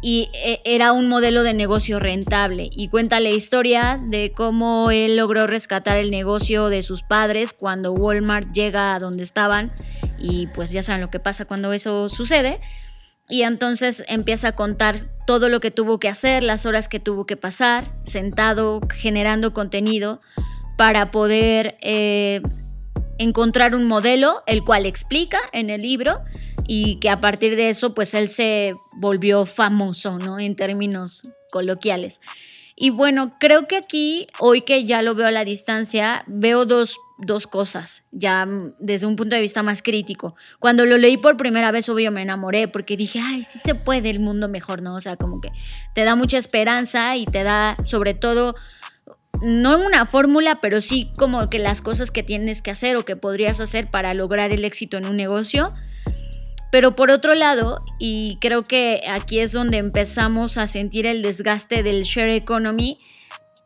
y 0.00 0.30
eh, 0.32 0.60
era 0.64 0.92
un 0.92 1.08
modelo 1.08 1.42
de 1.42 1.54
negocio 1.54 1.98
rentable. 1.98 2.70
Y 2.72 2.88
cuenta 2.88 3.20
la 3.20 3.30
historia 3.30 3.98
de 4.00 4.32
cómo 4.32 4.90
él 4.90 5.16
logró 5.16 5.46
rescatar 5.46 5.96
el 5.96 6.10
negocio 6.10 6.68
de 6.68 6.82
sus 6.82 7.02
padres 7.02 7.52
cuando 7.52 7.92
Walmart 7.92 8.52
llega 8.52 8.94
a 8.94 8.98
donde 8.98 9.22
estaban 9.22 9.72
y 10.18 10.46
pues 10.48 10.70
ya 10.70 10.82
saben 10.82 11.00
lo 11.00 11.10
que 11.10 11.20
pasa 11.20 11.44
cuando 11.44 11.72
eso 11.72 12.08
sucede. 12.08 12.60
Y 13.28 13.42
entonces 13.42 14.04
empieza 14.08 14.48
a 14.48 14.52
contar 14.52 15.06
todo 15.26 15.48
lo 15.48 15.60
que 15.60 15.70
tuvo 15.70 15.98
que 15.98 16.08
hacer, 16.08 16.42
las 16.42 16.64
horas 16.64 16.88
que 16.88 17.00
tuvo 17.00 17.26
que 17.26 17.36
pasar, 17.36 17.92
sentado, 18.02 18.80
generando 18.94 19.52
contenido 19.52 20.20
para 20.78 21.10
poder 21.10 21.76
eh, 21.82 22.40
encontrar 23.18 23.74
un 23.74 23.84
modelo, 23.84 24.42
el 24.46 24.64
cual 24.64 24.86
explica 24.86 25.38
en 25.52 25.68
el 25.68 25.82
libro 25.82 26.22
y 26.66 26.96
que 26.96 27.10
a 27.10 27.20
partir 27.20 27.56
de 27.56 27.68
eso 27.68 27.92
pues 27.92 28.14
él 28.14 28.28
se 28.28 28.74
volvió 28.96 29.44
famoso, 29.44 30.18
¿no? 30.18 30.38
En 30.38 30.56
términos 30.56 31.22
coloquiales. 31.50 32.20
Y 32.80 32.90
bueno, 32.90 33.32
creo 33.40 33.66
que 33.66 33.76
aquí, 33.76 34.28
hoy 34.38 34.62
que 34.62 34.84
ya 34.84 35.02
lo 35.02 35.12
veo 35.14 35.26
a 35.26 35.32
la 35.32 35.44
distancia, 35.44 36.22
veo 36.28 36.64
dos, 36.64 36.96
dos, 37.18 37.48
cosas, 37.48 38.04
ya 38.12 38.46
desde 38.78 39.04
un 39.06 39.16
punto 39.16 39.34
de 39.34 39.42
vista 39.42 39.64
más 39.64 39.82
crítico. 39.82 40.36
Cuando 40.60 40.86
lo 40.86 40.96
leí 40.96 41.16
por 41.16 41.36
primera 41.36 41.72
vez, 41.72 41.88
obvio, 41.88 42.12
me 42.12 42.22
enamoré 42.22 42.68
porque 42.68 42.96
dije, 42.96 43.20
ay, 43.20 43.42
sí 43.42 43.58
se 43.58 43.74
puede 43.74 44.10
el 44.10 44.20
mundo 44.20 44.48
mejor, 44.48 44.80
¿no? 44.80 44.94
O 44.94 45.00
sea, 45.00 45.16
como 45.16 45.40
que 45.40 45.50
te 45.92 46.04
da 46.04 46.14
mucha 46.14 46.38
esperanza 46.38 47.16
y 47.16 47.26
te 47.26 47.42
da, 47.42 47.76
sobre 47.84 48.14
todo, 48.14 48.54
no 49.42 49.84
una 49.84 50.06
fórmula, 50.06 50.60
pero 50.60 50.80
sí 50.80 51.10
como 51.18 51.50
que 51.50 51.58
las 51.58 51.82
cosas 51.82 52.12
que 52.12 52.22
tienes 52.22 52.62
que 52.62 52.70
hacer 52.70 52.96
o 52.96 53.04
que 53.04 53.16
podrías 53.16 53.58
hacer 53.58 53.90
para 53.90 54.14
lograr 54.14 54.52
el 54.52 54.64
éxito 54.64 54.96
en 54.96 55.06
un 55.06 55.16
negocio. 55.16 55.72
Pero 56.70 56.94
por 56.94 57.10
otro 57.10 57.34
lado, 57.34 57.80
y 57.98 58.36
creo 58.40 58.62
que 58.62 59.02
aquí 59.10 59.38
es 59.38 59.52
donde 59.52 59.78
empezamos 59.78 60.58
a 60.58 60.66
sentir 60.66 61.06
el 61.06 61.22
desgaste 61.22 61.82
del 61.82 62.02
share 62.02 62.30
economy, 62.30 62.98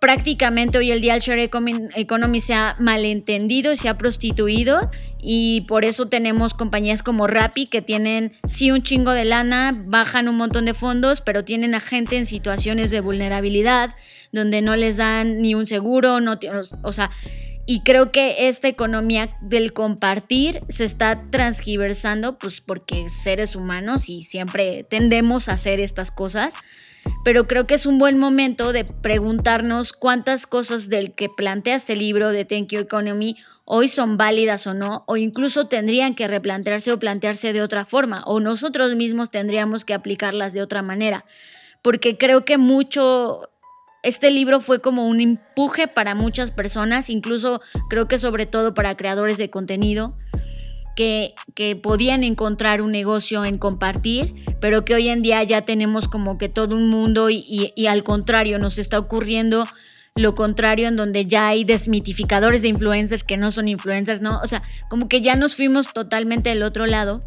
prácticamente 0.03 0.79
hoy 0.79 0.91
el 0.91 1.01
día 1.01 1.15
el 1.15 1.21
share 1.21 1.49
economy 1.95 2.41
se 2.41 2.55
ha 2.55 2.75
malentendido, 2.81 3.77
se 3.77 3.89
ha 3.89 3.97
prostituido 3.97 4.91
y 5.21 5.61
por 5.69 5.85
eso 5.85 6.07
tenemos 6.07 6.55
compañías 6.55 7.05
como 7.05 7.29
Rappi 7.29 7.67
que 7.67 7.83
tienen 7.83 8.33
sí 8.45 8.73
un 8.73 8.83
chingo 8.83 9.13
de 9.13 9.25
lana, 9.25 9.71
bajan 9.87 10.27
un 10.27 10.37
montón 10.37 10.65
de 10.65 10.75
fondos, 10.75 11.21
pero 11.21 11.45
tienen 11.45 11.77
a 11.77 11.81
gente 11.81 12.17
en 12.17 12.27
situaciones 12.27 12.91
de 12.91 13.01
vulnerabilidad 13.01 13.95
donde 14.33 14.61
no 14.61 14.75
les 14.75 14.97
dan 14.97 15.41
ni 15.41 15.55
un 15.55 15.67
seguro, 15.67 16.19
o 16.83 16.93
sea, 16.93 17.13
y 17.67 17.81
creo 17.81 18.13
que 18.13 18.49
esta 18.49 18.69
economía 18.69 19.31
del 19.41 19.73
compartir 19.73 20.63
se 20.69 20.85
está 20.85 21.23
transgiversando, 21.31 22.39
pues 22.39 22.61
porque 22.61 23.09
seres 23.09 23.57
humanos 23.57 24.09
y 24.09 24.23
siempre 24.23 24.85
tendemos 24.85 25.49
a 25.49 25.53
hacer 25.53 25.81
estas 25.81 26.11
cosas 26.11 26.55
pero 27.25 27.47
creo 27.47 27.67
que 27.67 27.75
es 27.75 27.87
un 27.87 27.99
buen 27.99 28.19
momento 28.19 28.73
de 28.73 28.85
preguntarnos 28.85 29.93
cuántas 29.93 30.47
cosas 30.47 30.89
del 30.89 31.13
que 31.13 31.29
plantea 31.29 31.77
este 31.77 31.97
libro 31.97 32.29
de 32.29 32.45
Thank 32.45 32.69
You 32.69 32.81
Economy 32.81 33.37
hoy 33.65 33.89
son 33.89 34.17
válidas 34.17 34.67
o 34.67 34.75
no, 34.75 35.05
o 35.07 35.17
incluso 35.17 35.69
tendrían 35.69 36.15
que 36.15 36.29
replantearse 36.29 36.93
o 36.93 36.99
plantearse 36.99 37.53
de 37.53 37.63
otra 37.63 37.85
forma, 37.85 38.23
o 38.27 38.41
nosotros 38.41 38.95
mismos 38.97 39.31
tendríamos 39.31 39.85
que 39.85 39.95
aplicarlas 39.95 40.53
de 40.53 40.63
otra 40.63 40.83
manera, 40.83 41.25
porque 41.81 42.17
creo 42.17 42.45
que 42.45 42.59
mucho... 42.59 43.49
Este 44.03 44.31
libro 44.33 44.61
fue 44.61 44.81
como 44.81 45.07
un 45.07 45.21
empuje 45.21 45.87
para 45.87 46.15
muchas 46.15 46.51
personas, 46.51 47.09
incluso 47.09 47.61
creo 47.89 48.09
que 48.09 48.19
sobre 48.19 48.47
todo 48.47 48.75
para 48.75 48.97
creadores 48.97 49.39
de 49.39 49.49
contenido, 49.49 50.17
que, 50.97 51.35
podían 51.83 52.25
encontrar 52.25 52.83
un 52.83 52.91
negocio 52.91 53.45
en 53.45 53.59
compartir, 53.59 54.35
pero 54.61 54.85
que 54.85 54.95
hoy 54.95 55.09
en 55.09 55.23
día 55.23 55.43
ya 55.43 55.63
tenemos 55.63 56.09
como 56.09 56.39
que 56.39 56.49
todo 56.49 56.77
un 56.77 56.89
mundo 56.89 57.29
y, 57.31 57.73
al 57.87 58.03
contrario, 58.05 58.59
nos 58.59 58.79
está 58.79 58.99
ocurriendo 58.99 59.67
lo 60.15 60.35
contrario 60.35 60.89
en 60.89 60.97
donde 60.97 61.25
ya 61.25 61.49
hay 61.49 61.65
desmitificadores 61.65 62.61
de 62.61 62.69
influencers 62.69 63.25
que 63.25 63.39
no 63.39 63.51
son 63.51 63.69
influencers, 63.69 64.21
¿no? 64.21 64.41
O 64.41 64.47
sea, 64.47 64.63
como 64.91 65.09
que 65.09 65.23
ya 65.23 65.37
nos 65.37 65.57
fuimos 65.57 65.93
totalmente 65.93 66.51
del 66.51 66.63
otro 66.63 66.87
lado. 66.87 67.23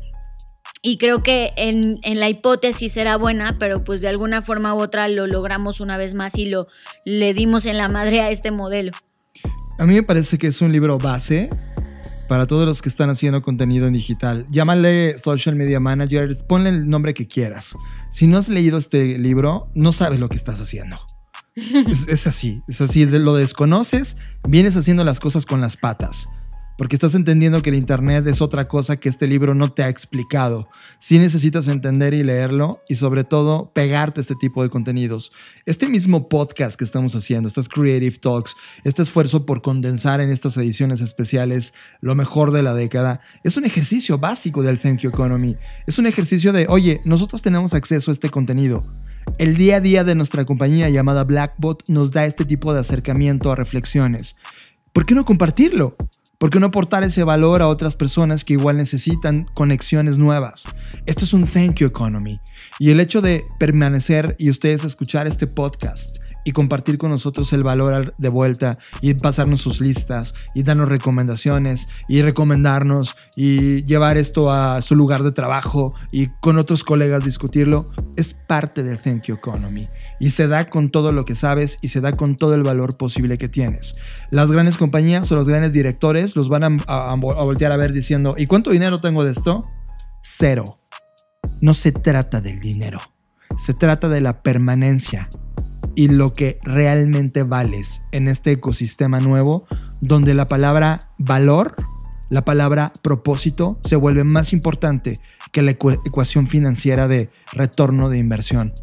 Y 0.88 0.98
creo 0.98 1.24
que 1.24 1.52
en, 1.58 1.98
en, 2.04 2.20
la 2.20 2.30
hipótesis 2.30 2.96
era 2.96 3.18
buena, 3.18 3.58
pero 3.58 3.84
pues 3.84 4.02
de 4.02 4.08
alguna 4.08 4.44
forma 4.44 4.76
u 4.76 4.78
otra 4.78 5.08
lo 5.08 5.26
logramos 5.26 5.80
una 5.80 5.98
vez 5.98 6.14
más 6.14 6.38
y 6.38 6.46
lo 6.46 6.68
le 7.06 7.34
dimos 7.34 7.66
en 7.66 7.80
la 7.80 7.90
madre 7.90 8.22
a 8.22 8.30
este 8.30 8.52
modelo. 8.52 8.92
A 9.80 9.86
mí 9.88 9.96
me 9.96 10.04
parece 10.04 10.38
que 10.38 10.46
es 10.46 10.62
un 10.62 10.72
libro 10.72 11.00
base 11.00 11.50
para 12.30 12.46
todos 12.46 12.68
los 12.68 12.84
que 12.84 12.90
están 12.90 13.10
haciendo 13.10 13.42
contenido 13.42 13.88
en 13.88 13.94
digital. 13.94 14.46
Llámale 14.52 15.18
social 15.18 15.56
media 15.56 15.80
manager, 15.80 16.30
ponle 16.48 16.70
el 16.70 16.88
nombre 16.88 17.16
que 17.16 17.26
quieras. 17.26 17.74
Si 18.12 18.28
no 18.28 18.38
has 18.38 18.48
leído 18.48 18.78
este 18.78 19.18
libro, 19.18 19.72
no 19.74 19.92
sabes 19.92 20.20
lo 20.20 20.30
que 20.30 20.36
estás 20.36 20.62
haciendo. 20.62 21.00
es, 21.56 22.08
es, 22.08 22.28
así, 22.28 22.62
es 22.68 22.80
así, 22.82 23.06
lo 23.08 23.34
desconoces, 23.34 24.18
vienes 24.48 24.78
haciendo 24.78 25.04
las 25.04 25.20
cosas 25.20 25.48
con 25.48 25.62
las 25.62 25.78
patas 25.78 26.28
porque 26.78 26.96
estás 26.96 27.16
entendiendo 27.16 27.62
que 27.62 27.70
el 27.70 27.78
Internet 27.78 28.28
es 28.28 28.42
otra 28.42 28.68
cosa 28.68 28.98
que 28.98 29.08
este 29.08 29.28
libro 29.28 29.56
no 29.56 29.72
te 29.72 29.84
ha 29.84 29.90
explicado. 29.90 30.68
Sí 31.00 31.20
necesitas 31.20 31.68
entender 31.68 32.14
y 32.14 32.24
leerlo 32.24 32.82
y 32.88 32.96
sobre 32.96 33.24
todo 33.24 33.72
pegarte 33.74 34.20
a 34.20 34.24
este 34.24 34.36
tipo 34.36 34.62
de 34.62 34.70
contenidos. 34.70 35.30
Este 35.66 35.88
mismo 35.88 36.28
podcast 36.28 36.78
que 36.78 36.84
estamos 36.84 37.16
haciendo, 37.16 37.48
estas 37.48 37.70
Creative 37.70 38.18
Talks, 38.18 38.56
este 38.84 39.02
esfuerzo 39.02 39.46
por 39.46 39.62
condensar 39.62 40.20
en 40.20 40.30
estas 40.30 40.58
ediciones 40.58 41.02
especiales 41.02 41.74
lo 42.02 42.16
mejor 42.16 42.52
de 42.52 42.64
la 42.64 42.74
década, 42.74 43.22
es 43.44 43.56
un 43.58 43.66
ejercicio 43.66 44.18
básico 44.18 44.64
del 44.64 44.80
Thank 44.80 45.00
You 45.00 45.10
Economy. 45.10 45.56
Es 45.88 45.98
un 45.98 46.08
ejercicio 46.08 46.52
de, 46.52 46.68
oye, 46.68 47.02
nosotros 47.06 47.42
tenemos 47.42 47.74
acceso 47.74 48.12
a 48.12 48.14
este 48.14 48.30
contenido. 48.30 48.84
El 49.38 49.56
día 49.56 49.78
a 49.78 49.82
día 49.82 50.04
de 50.04 50.16
nuestra 50.16 50.46
compañía 50.46 50.90
llamada 50.90 51.24
Blackbot 51.24 51.90
nos 51.90 52.12
da 52.12 52.26
este 52.26 52.46
tipo 52.46 52.74
de 52.74 52.82
acercamiento 52.82 53.52
a 53.52 53.56
reflexiones. 53.56 54.36
¿Por 54.94 55.06
qué 55.06 55.16
no 55.16 55.26
compartirlo? 55.26 55.96
¿Por 56.38 56.50
qué 56.50 56.60
no 56.60 56.68
aportar 56.68 57.04
ese 57.04 57.24
valor 57.24 57.62
a 57.62 57.68
otras 57.68 57.96
personas 57.96 58.44
que 58.44 58.54
igual 58.54 58.76
necesitan 58.76 59.46
conexiones 59.54 60.18
nuevas? 60.18 60.66
Esto 61.06 61.24
es 61.24 61.32
un 61.32 61.48
thank 61.48 61.76
you 61.76 61.88
economy. 61.88 62.42
Y 62.78 62.90
el 62.90 63.00
hecho 63.00 63.22
de 63.22 63.44
permanecer 63.58 64.36
y 64.38 64.50
ustedes 64.50 64.84
escuchar 64.84 65.28
este 65.28 65.48
podcast 65.48 66.18
y 66.44 66.52
compartir 66.52 66.98
con 66.98 67.10
nosotros 67.10 67.54
el 67.54 67.64
valor 67.64 68.14
de 68.18 68.30
vuelta 68.30 68.78
y 69.02 69.14
pasarnos 69.14 69.62
sus 69.62 69.80
listas 69.80 70.34
y 70.54 70.64
darnos 70.64 70.90
recomendaciones 70.90 71.88
y 72.10 72.22
recomendarnos 72.22 73.16
y 73.38 73.86
llevar 73.86 74.18
esto 74.18 74.52
a 74.52 74.82
su 74.82 74.96
lugar 74.96 75.24
de 75.24 75.32
trabajo 75.32 75.96
y 76.12 76.28
con 76.42 76.58
otros 76.58 76.84
colegas 76.84 77.24
discutirlo, 77.24 77.90
es 78.18 78.34
parte 78.34 78.84
del 78.84 79.00
Thank 79.00 79.24
You 79.24 79.36
Economy 79.36 79.88
y 80.20 80.32
se 80.32 80.48
da 80.48 80.66
con 80.66 80.90
todo 80.90 81.12
lo 81.12 81.26
que 81.26 81.36
sabes 81.36 81.78
y 81.82 81.90
se 81.90 82.02
da 82.02 82.14
con 82.14 82.36
todo 82.36 82.54
el 82.56 82.64
valor 82.64 82.98
posible 82.98 83.38
que 83.38 83.50
tienes. 83.50 83.94
Las 84.32 84.52
grandes 84.52 84.78
compañías 84.78 85.32
o 85.32 85.36
los 85.36 85.48
grandes 85.48 85.74
directores 85.74 86.36
los 86.36 86.50
van 86.50 86.64
a, 86.64 86.78
a, 86.88 87.16
voltear 87.16 87.72
a 87.72 87.78
ver 87.78 87.94
diciendo, 87.94 88.36
¿y 88.38 88.48
cuánto 88.48 88.72
dinero 88.72 89.02
tengo 89.02 89.24
de 89.24 89.32
esto? 89.32 89.66
Cero. 90.22 90.80
No 91.62 91.74
se 91.74 91.92
trata 91.92 92.42
del 92.42 92.60
dinero, 92.60 93.00
se 93.58 93.74
trata 93.74 94.10
de 94.10 94.22
la 94.22 94.42
permanencia 94.42 95.30
y 95.96 96.10
lo 96.10 96.34
que 96.34 96.60
realmente 96.64 97.44
vales 97.44 98.02
en 98.12 98.28
este 98.28 98.52
ecosistema 98.52 99.20
nuevo 99.20 99.66
donde 100.02 100.34
la 100.34 100.48
palabra 100.48 101.00
valor, 101.18 101.76
la 102.30 102.44
palabra 102.44 102.92
propósito 103.02 103.80
se 103.84 103.96
vuelve 103.96 104.24
más 104.24 104.54
importante 104.54 105.20
que 105.52 105.62
la 105.62 105.72
ecuación 105.72 106.48
financiera 106.48 107.08
de 107.08 107.30
retorno 107.54 108.10
de 108.10 108.18
inversión. 108.18 108.74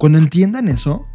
Cuando 0.00 0.16
entiendan 0.16 0.68
eso, 0.68 1.06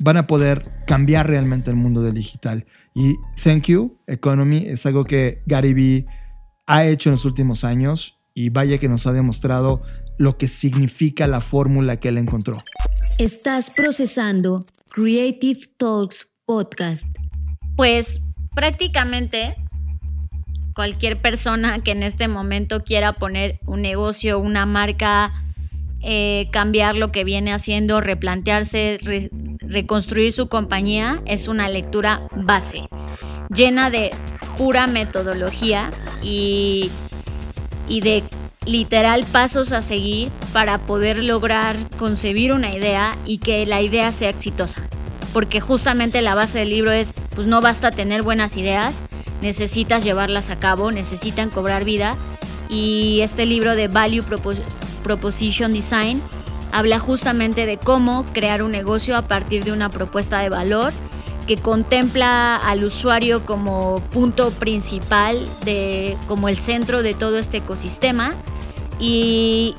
van 0.00 0.18
a 0.18 0.26
poder 0.26 0.60
cambiar 0.86 1.28
realmente 1.28 1.70
el 1.70 1.76
mundo 1.76 2.02
del 2.02 2.12
digital. 2.12 2.66
Y 2.94 3.14
Thank 3.42 3.68
You 3.68 3.96
Economy 4.06 4.66
es 4.66 4.84
algo 4.84 5.04
que 5.04 5.42
Gary 5.46 5.72
Vee 5.72 6.04
ha 6.66 6.84
hecho 6.84 7.08
en 7.08 7.12
los 7.12 7.24
últimos 7.24 7.64
años 7.64 8.18
y 8.34 8.50
vaya 8.50 8.76
que 8.76 8.90
nos 8.90 9.06
ha 9.06 9.12
demostrado 9.12 9.82
lo 10.18 10.36
que 10.36 10.46
significa 10.46 11.26
la 11.26 11.40
fórmula 11.40 11.96
que 11.96 12.08
él 12.08 12.18
encontró. 12.18 12.52
Estás 13.16 13.70
procesando 13.70 14.66
Creative 14.90 15.60
Talks 15.78 16.28
Podcast. 16.44 17.08
Pues 17.76 18.20
prácticamente 18.54 19.56
cualquier 20.74 21.22
persona 21.22 21.82
que 21.82 21.92
en 21.92 22.02
este 22.02 22.28
momento 22.28 22.84
quiera 22.84 23.14
poner 23.14 23.58
un 23.64 23.80
negocio, 23.80 24.38
una 24.38 24.66
marca, 24.66 25.32
eh, 26.02 26.48
cambiar 26.50 26.96
lo 26.96 27.12
que 27.12 27.24
viene 27.24 27.52
haciendo, 27.52 28.00
replantearse, 28.00 28.98
reconstruir 29.60 30.32
su 30.32 30.48
compañía, 30.48 31.22
es 31.26 31.48
una 31.48 31.68
lectura 31.68 32.26
base, 32.34 32.88
llena 33.54 33.90
de 33.90 34.10
pura 34.56 34.86
metodología 34.86 35.92
y, 36.22 36.90
y 37.88 38.00
de 38.00 38.24
literal 38.66 39.24
pasos 39.24 39.72
a 39.72 39.82
seguir 39.82 40.30
para 40.52 40.78
poder 40.78 41.22
lograr 41.22 41.76
concebir 41.98 42.52
una 42.52 42.70
idea 42.70 43.16
y 43.24 43.38
que 43.38 43.66
la 43.66 43.80
idea 43.80 44.12
sea 44.12 44.30
exitosa. 44.30 44.82
Porque 45.32 45.60
justamente 45.60 46.20
la 46.20 46.34
base 46.34 46.58
del 46.58 46.68
libro 46.68 46.92
es, 46.92 47.14
pues 47.34 47.46
no 47.46 47.60
basta 47.60 47.90
tener 47.90 48.22
buenas 48.22 48.56
ideas, 48.56 49.02
necesitas 49.40 50.04
llevarlas 50.04 50.50
a 50.50 50.58
cabo, 50.58 50.92
necesitan 50.92 51.50
cobrar 51.50 51.84
vida. 51.84 52.16
Y 52.72 53.20
este 53.20 53.44
libro 53.44 53.76
de 53.76 53.88
Value 53.88 54.24
Proposition 55.02 55.74
Design 55.74 56.22
habla 56.72 56.98
justamente 56.98 57.66
de 57.66 57.76
cómo 57.76 58.24
crear 58.32 58.62
un 58.62 58.70
negocio 58.70 59.14
a 59.14 59.22
partir 59.22 59.62
de 59.62 59.72
una 59.72 59.90
propuesta 59.90 60.40
de 60.40 60.48
valor 60.48 60.94
que 61.46 61.58
contempla 61.58 62.56
al 62.56 62.82
usuario 62.82 63.44
como 63.44 64.00
punto 64.10 64.50
principal, 64.52 65.36
de, 65.66 66.16
como 66.26 66.48
el 66.48 66.56
centro 66.56 67.02
de 67.02 67.12
todo 67.12 67.36
este 67.36 67.58
ecosistema 67.58 68.34
y 68.98 69.76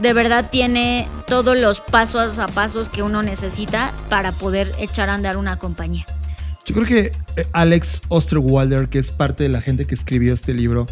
de 0.00 0.12
verdad 0.12 0.48
tiene 0.48 1.08
todos 1.26 1.58
los 1.58 1.80
pasos 1.80 2.38
a 2.38 2.46
pasos 2.46 2.88
que 2.88 3.02
uno 3.02 3.24
necesita 3.24 3.92
para 4.08 4.30
poder 4.30 4.72
echar 4.78 5.10
a 5.10 5.14
andar 5.14 5.38
una 5.38 5.58
compañía. 5.58 6.06
Yo 6.64 6.74
creo 6.74 6.86
que 6.86 7.12
eh, 7.34 7.48
Alex 7.52 8.02
Osterwalder, 8.08 8.88
que 8.88 9.00
es 9.00 9.10
parte 9.10 9.42
de 9.42 9.48
la 9.48 9.60
gente 9.60 9.86
que 9.86 9.94
escribió 9.94 10.34
este 10.34 10.54
libro, 10.54 10.86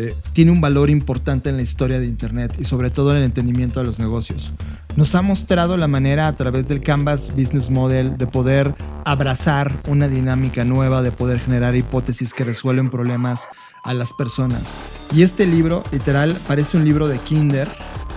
eh, 0.00 0.16
tiene 0.32 0.50
un 0.50 0.62
valor 0.62 0.88
importante 0.88 1.50
en 1.50 1.56
la 1.56 1.62
historia 1.62 2.00
de 2.00 2.06
Internet 2.06 2.56
y 2.58 2.64
sobre 2.64 2.90
todo 2.90 3.10
en 3.10 3.18
el 3.18 3.24
entendimiento 3.24 3.80
de 3.80 3.86
los 3.86 3.98
negocios. 3.98 4.50
Nos 4.96 5.14
ha 5.14 5.20
mostrado 5.20 5.76
la 5.76 5.88
manera 5.88 6.26
a 6.26 6.34
través 6.34 6.68
del 6.68 6.80
Canvas 6.80 7.32
Business 7.36 7.68
Model 7.68 8.16
de 8.16 8.26
poder 8.26 8.74
abrazar 9.04 9.76
una 9.88 10.08
dinámica 10.08 10.64
nueva, 10.64 11.02
de 11.02 11.12
poder 11.12 11.38
generar 11.38 11.76
hipótesis 11.76 12.32
que 12.32 12.44
resuelven 12.44 12.88
problemas 12.88 13.46
a 13.84 13.92
las 13.92 14.14
personas. 14.14 14.72
Y 15.14 15.22
este 15.22 15.46
libro, 15.46 15.82
literal, 15.92 16.34
parece 16.48 16.78
un 16.78 16.84
libro 16.86 17.06
de 17.06 17.18
Kinder, 17.18 17.68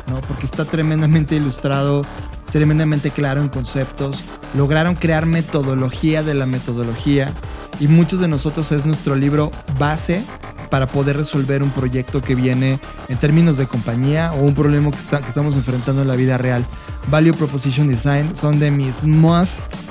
¿no? 0.08 0.22
porque 0.22 0.46
está 0.46 0.64
tremendamente 0.64 1.36
ilustrado, 1.36 2.04
tremendamente 2.52 3.12
claro 3.12 3.42
en 3.42 3.50
conceptos. 3.50 4.24
Lograron 4.56 4.96
crear 4.96 5.26
metodología 5.26 6.24
de 6.24 6.34
la 6.34 6.46
metodología 6.46 7.34
y 7.80 7.88
muchos 7.90 8.22
de 8.22 8.30
nosotros 8.30 8.72
es 8.72 8.86
nuestro 8.86 9.16
libro 9.16 9.52
base 9.78 10.24
para 10.70 10.88
poder 10.88 11.18
resolver 11.18 11.64
un 11.64 11.72
proyecto 11.72 12.22
que 12.22 12.36
viene 12.36 12.80
en 13.08 13.18
términos 13.18 13.58
de 13.58 13.68
compañía 13.68 14.32
o 14.34 14.42
un 14.42 14.54
problema 14.54 14.92
que, 14.92 14.98
estamos 15.28 15.56
enfrentando 15.56 16.02
en 16.02 16.08
la 16.08 16.16
vida 16.16 16.38
real. 16.38 16.66
Value 17.10 17.34
Proposition 17.34 17.88
Design 17.88 18.36
son 18.36 18.60
de 18.60 18.72
mis 18.72 19.06
musts 19.06 19.82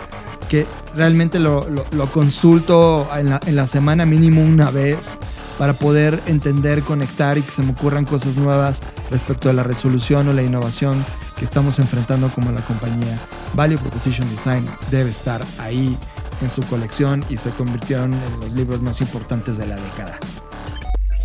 que 0.48 0.66
realmente 0.94 1.38
lo, 1.38 1.66
consulto 2.12 3.08
en 3.16 3.30
la, 3.30 3.40
en 3.46 3.56
la, 3.56 3.66
semana 3.66 4.04
mínimo 4.04 4.42
una 4.42 4.70
vez 4.70 5.18
para 5.58 5.74
poder 5.74 6.20
entender, 6.26 6.82
conectar 6.82 7.38
y 7.38 7.42
que 7.42 7.50
se 7.50 7.62
me 7.62 7.72
ocurran 7.72 8.04
cosas 8.04 8.36
nuevas 8.36 8.82
respecto 9.10 9.48
a 9.48 9.52
la 9.52 9.62
resolución 9.62 10.28
o 10.28 10.32
la 10.32 10.42
innovación 10.42 11.04
que 11.36 11.44
estamos 11.44 11.78
enfrentando 11.78 12.28
como 12.28 12.52
la 12.52 12.60
compañía. 12.62 13.18
Value 13.54 13.78
Proposition 13.78 14.28
Design 14.30 14.66
debe 14.90 15.10
estar 15.10 15.44
ahí 15.58 15.96
en 16.42 16.50
su 16.50 16.62
colección 16.62 17.24
y 17.28 17.36
se 17.36 17.50
convirtieron 17.50 18.12
en 18.12 18.40
los 18.40 18.52
libros 18.52 18.82
más 18.82 19.00
importantes 19.00 19.56
de 19.58 19.66
la 19.66 19.76
década. 19.76 20.18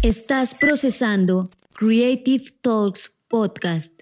Estás 0.04 0.54
procesando 0.54 1.50
Creative 1.74 2.44
Talks 2.62 3.12
Podcast. 3.28 3.94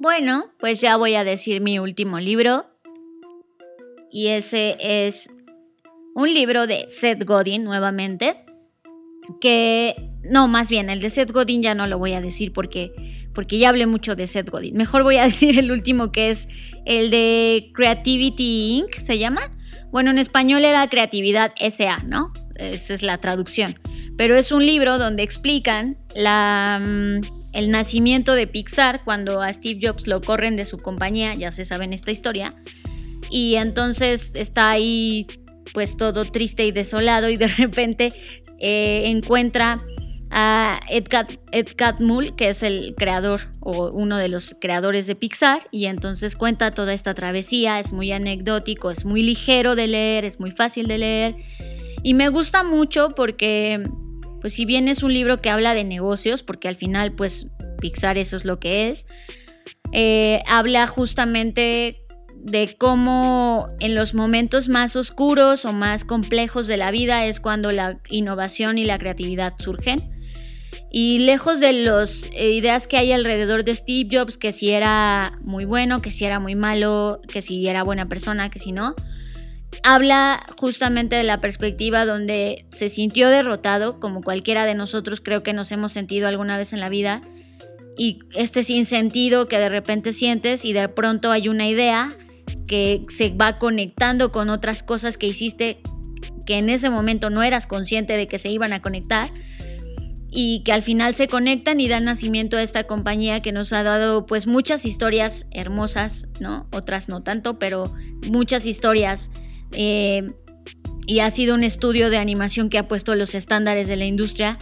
Bueno, 0.00 0.46
pues 0.58 0.80
ya 0.80 0.96
voy 0.96 1.14
a 1.16 1.22
decir 1.22 1.60
mi 1.60 1.78
último 1.78 2.18
libro. 2.18 2.64
Y 4.10 4.28
ese 4.28 4.76
es 4.80 5.28
un 6.14 6.32
libro 6.32 6.66
de 6.66 6.86
Seth 6.88 7.24
Godin 7.24 7.62
nuevamente. 7.62 8.46
Que, 9.38 10.10
no, 10.30 10.48
más 10.48 10.70
bien, 10.70 10.88
el 10.88 11.00
de 11.00 11.10
Seth 11.10 11.30
Godin 11.30 11.62
ya 11.62 11.74
no 11.74 11.86
lo 11.86 11.98
voy 11.98 12.14
a 12.14 12.22
decir 12.22 12.54
porque, 12.54 12.90
porque 13.34 13.58
ya 13.58 13.68
hablé 13.68 13.86
mucho 13.86 14.16
de 14.16 14.26
Seth 14.26 14.48
Godin. 14.48 14.76
Mejor 14.76 15.02
voy 15.02 15.18
a 15.18 15.24
decir 15.24 15.58
el 15.58 15.72
último 15.72 16.10
que 16.10 16.30
es 16.30 16.48
el 16.86 17.10
de 17.10 17.70
Creativity 17.74 18.78
Inc. 18.78 18.94
¿Se 18.94 19.18
llama? 19.18 19.42
Bueno, 19.92 20.10
en 20.10 20.18
español 20.18 20.64
era 20.64 20.88
Creatividad 20.88 21.52
SA, 21.58 22.02
¿no? 22.04 22.32
Esa 22.56 22.94
es 22.94 23.02
la 23.02 23.18
traducción 23.18 23.78
pero 24.16 24.36
es 24.36 24.52
un 24.52 24.64
libro 24.64 24.98
donde 24.98 25.22
explican 25.22 25.96
mm, 26.14 27.26
el 27.52 27.70
nacimiento 27.70 28.34
de 28.34 28.46
Pixar 28.46 29.04
cuando 29.04 29.40
a 29.40 29.52
Steve 29.52 29.78
Jobs 29.80 30.06
lo 30.06 30.20
corren 30.20 30.56
de 30.56 30.64
su 30.64 30.78
compañía, 30.78 31.34
ya 31.34 31.50
se 31.50 31.64
saben 31.64 31.92
esta 31.92 32.10
historia, 32.10 32.54
y 33.30 33.56
entonces 33.56 34.34
está 34.34 34.70
ahí 34.70 35.26
pues 35.72 35.96
todo 35.96 36.24
triste 36.24 36.64
y 36.66 36.72
desolado 36.72 37.28
y 37.28 37.36
de 37.36 37.46
repente 37.58 38.12
eh, 38.58 39.02
encuentra 39.06 39.84
a 40.36 40.80
Ed, 40.88 41.04
Catmull, 41.76 42.34
que 42.34 42.48
es 42.48 42.64
el 42.64 42.94
creador 42.96 43.40
o 43.60 43.90
uno 43.92 44.16
de 44.16 44.28
los 44.28 44.56
creadores 44.60 45.06
de 45.06 45.14
Pixar, 45.14 45.68
y 45.70 45.86
entonces 45.86 46.34
cuenta 46.34 46.72
toda 46.72 46.92
esta 46.92 47.14
travesía, 47.14 47.78
es 47.78 47.92
muy 47.92 48.10
anecdótico, 48.10 48.90
es 48.90 49.04
muy 49.04 49.22
ligero 49.22 49.76
de 49.76 49.86
leer, 49.86 50.24
es 50.24 50.40
muy 50.40 50.50
fácil 50.50 50.88
de 50.88 50.98
leer, 50.98 51.36
y 52.02 52.14
me 52.14 52.28
gusta 52.28 52.64
mucho 52.64 53.10
porque 53.10 53.88
pues 54.44 54.52
si 54.52 54.66
bien 54.66 54.88
es 54.88 55.02
un 55.02 55.14
libro 55.14 55.40
que 55.40 55.48
habla 55.48 55.72
de 55.72 55.84
negocios, 55.84 56.42
porque 56.42 56.68
al 56.68 56.76
final 56.76 57.14
pues 57.14 57.46
Pixar 57.80 58.18
eso 58.18 58.36
es 58.36 58.44
lo 58.44 58.60
que 58.60 58.88
es, 58.88 59.06
eh, 59.92 60.42
habla 60.46 60.86
justamente 60.86 62.04
de 62.34 62.76
cómo 62.76 63.68
en 63.80 63.94
los 63.94 64.12
momentos 64.12 64.68
más 64.68 64.96
oscuros 64.96 65.64
o 65.64 65.72
más 65.72 66.04
complejos 66.04 66.66
de 66.66 66.76
la 66.76 66.90
vida 66.90 67.24
es 67.24 67.40
cuando 67.40 67.72
la 67.72 67.98
innovación 68.10 68.76
y 68.76 68.84
la 68.84 68.98
creatividad 68.98 69.54
surgen. 69.56 70.12
Y 70.90 71.20
lejos 71.20 71.58
de 71.58 71.72
las 71.72 72.28
eh, 72.34 72.50
ideas 72.50 72.86
que 72.86 72.98
hay 72.98 73.12
alrededor 73.12 73.64
de 73.64 73.74
Steve 73.74 74.10
Jobs, 74.14 74.36
que 74.36 74.52
si 74.52 74.72
era 74.72 75.38
muy 75.40 75.64
bueno, 75.64 76.02
que 76.02 76.10
si 76.10 76.26
era 76.26 76.38
muy 76.38 76.54
malo, 76.54 77.22
que 77.28 77.40
si 77.40 77.66
era 77.66 77.82
buena 77.82 78.10
persona, 78.10 78.50
que 78.50 78.58
si 78.58 78.72
no, 78.72 78.94
habla 79.84 80.42
justamente 80.56 81.14
de 81.14 81.24
la 81.24 81.40
perspectiva 81.40 82.06
donde 82.06 82.66
se 82.72 82.88
sintió 82.88 83.28
derrotado, 83.28 84.00
como 84.00 84.22
cualquiera 84.22 84.64
de 84.64 84.74
nosotros 84.74 85.20
creo 85.20 85.42
que 85.42 85.52
nos 85.52 85.70
hemos 85.72 85.92
sentido 85.92 86.26
alguna 86.26 86.56
vez 86.56 86.72
en 86.72 86.80
la 86.80 86.88
vida, 86.88 87.20
y 87.96 88.18
este 88.34 88.62
sinsentido 88.62 89.46
que 89.46 89.58
de 89.58 89.68
repente 89.68 90.12
sientes 90.12 90.64
y 90.64 90.72
de 90.72 90.88
pronto 90.88 91.30
hay 91.30 91.48
una 91.48 91.68
idea 91.68 92.10
que 92.66 93.02
se 93.08 93.28
va 93.28 93.58
conectando 93.58 94.32
con 94.32 94.48
otras 94.48 94.82
cosas 94.82 95.18
que 95.18 95.28
hiciste 95.28 95.80
que 96.46 96.58
en 96.58 96.70
ese 96.70 96.88
momento 96.88 97.28
no 97.30 97.42
eras 97.42 97.66
consciente 97.66 98.16
de 98.16 98.26
que 98.26 98.38
se 98.38 98.48
iban 98.48 98.72
a 98.72 98.80
conectar 98.80 99.30
y 100.30 100.62
que 100.64 100.72
al 100.72 100.82
final 100.82 101.14
se 101.14 101.28
conectan 101.28 101.78
y 101.78 101.88
dan 101.88 102.04
nacimiento 102.04 102.56
a 102.56 102.62
esta 102.62 102.84
compañía 102.84 103.42
que 103.42 103.52
nos 103.52 103.72
ha 103.72 103.82
dado 103.82 104.26
pues 104.26 104.46
muchas 104.46 104.86
historias 104.86 105.46
hermosas, 105.52 106.26
¿no? 106.40 106.66
Otras 106.72 107.08
no 107.08 107.22
tanto, 107.22 107.58
pero 107.58 107.94
muchas 108.26 108.66
historias 108.66 109.30
eh, 109.72 110.26
y 111.06 111.20
ha 111.20 111.30
sido 111.30 111.54
un 111.54 111.62
estudio 111.62 112.10
de 112.10 112.18
animación 112.18 112.68
que 112.68 112.78
ha 112.78 112.88
puesto 112.88 113.14
los 113.14 113.34
estándares 113.34 113.88
de 113.88 113.96
la 113.96 114.06
industria 114.06 114.58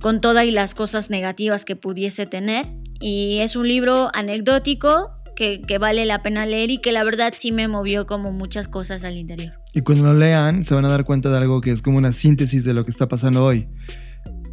con 0.00 0.20
todas 0.20 0.46
las 0.46 0.74
cosas 0.74 1.10
negativas 1.10 1.64
que 1.64 1.76
pudiese 1.76 2.26
tener. 2.26 2.66
Y 3.00 3.38
es 3.38 3.56
un 3.56 3.68
libro 3.68 4.10
anecdótico 4.14 5.12
que, 5.36 5.62
que, 5.62 5.78
vale 5.78 6.04
la 6.04 6.22
pena 6.22 6.44
leer 6.44 6.70
y 6.70 6.78
que 6.78 6.92
la 6.92 7.04
verdad 7.04 7.32
sí 7.36 7.52
me 7.52 7.68
movió 7.68 8.06
como 8.06 8.30
muchas 8.30 8.68
cosas 8.68 9.04
al 9.04 9.16
interior. 9.16 9.54
Y 9.72 9.82
cuando 9.82 10.04
lo 10.04 10.18
lean 10.18 10.64
se 10.64 10.74
van 10.74 10.84
a 10.84 10.88
dar 10.88 11.04
cuenta 11.04 11.30
de 11.30 11.38
algo 11.38 11.60
que 11.60 11.70
es 11.70 11.82
como 11.82 11.98
una 11.98 12.12
síntesis 12.12 12.64
de 12.64 12.74
lo 12.74 12.84
que 12.84 12.90
está 12.90 13.08
pasando 13.08 13.44
hoy. 13.44 13.68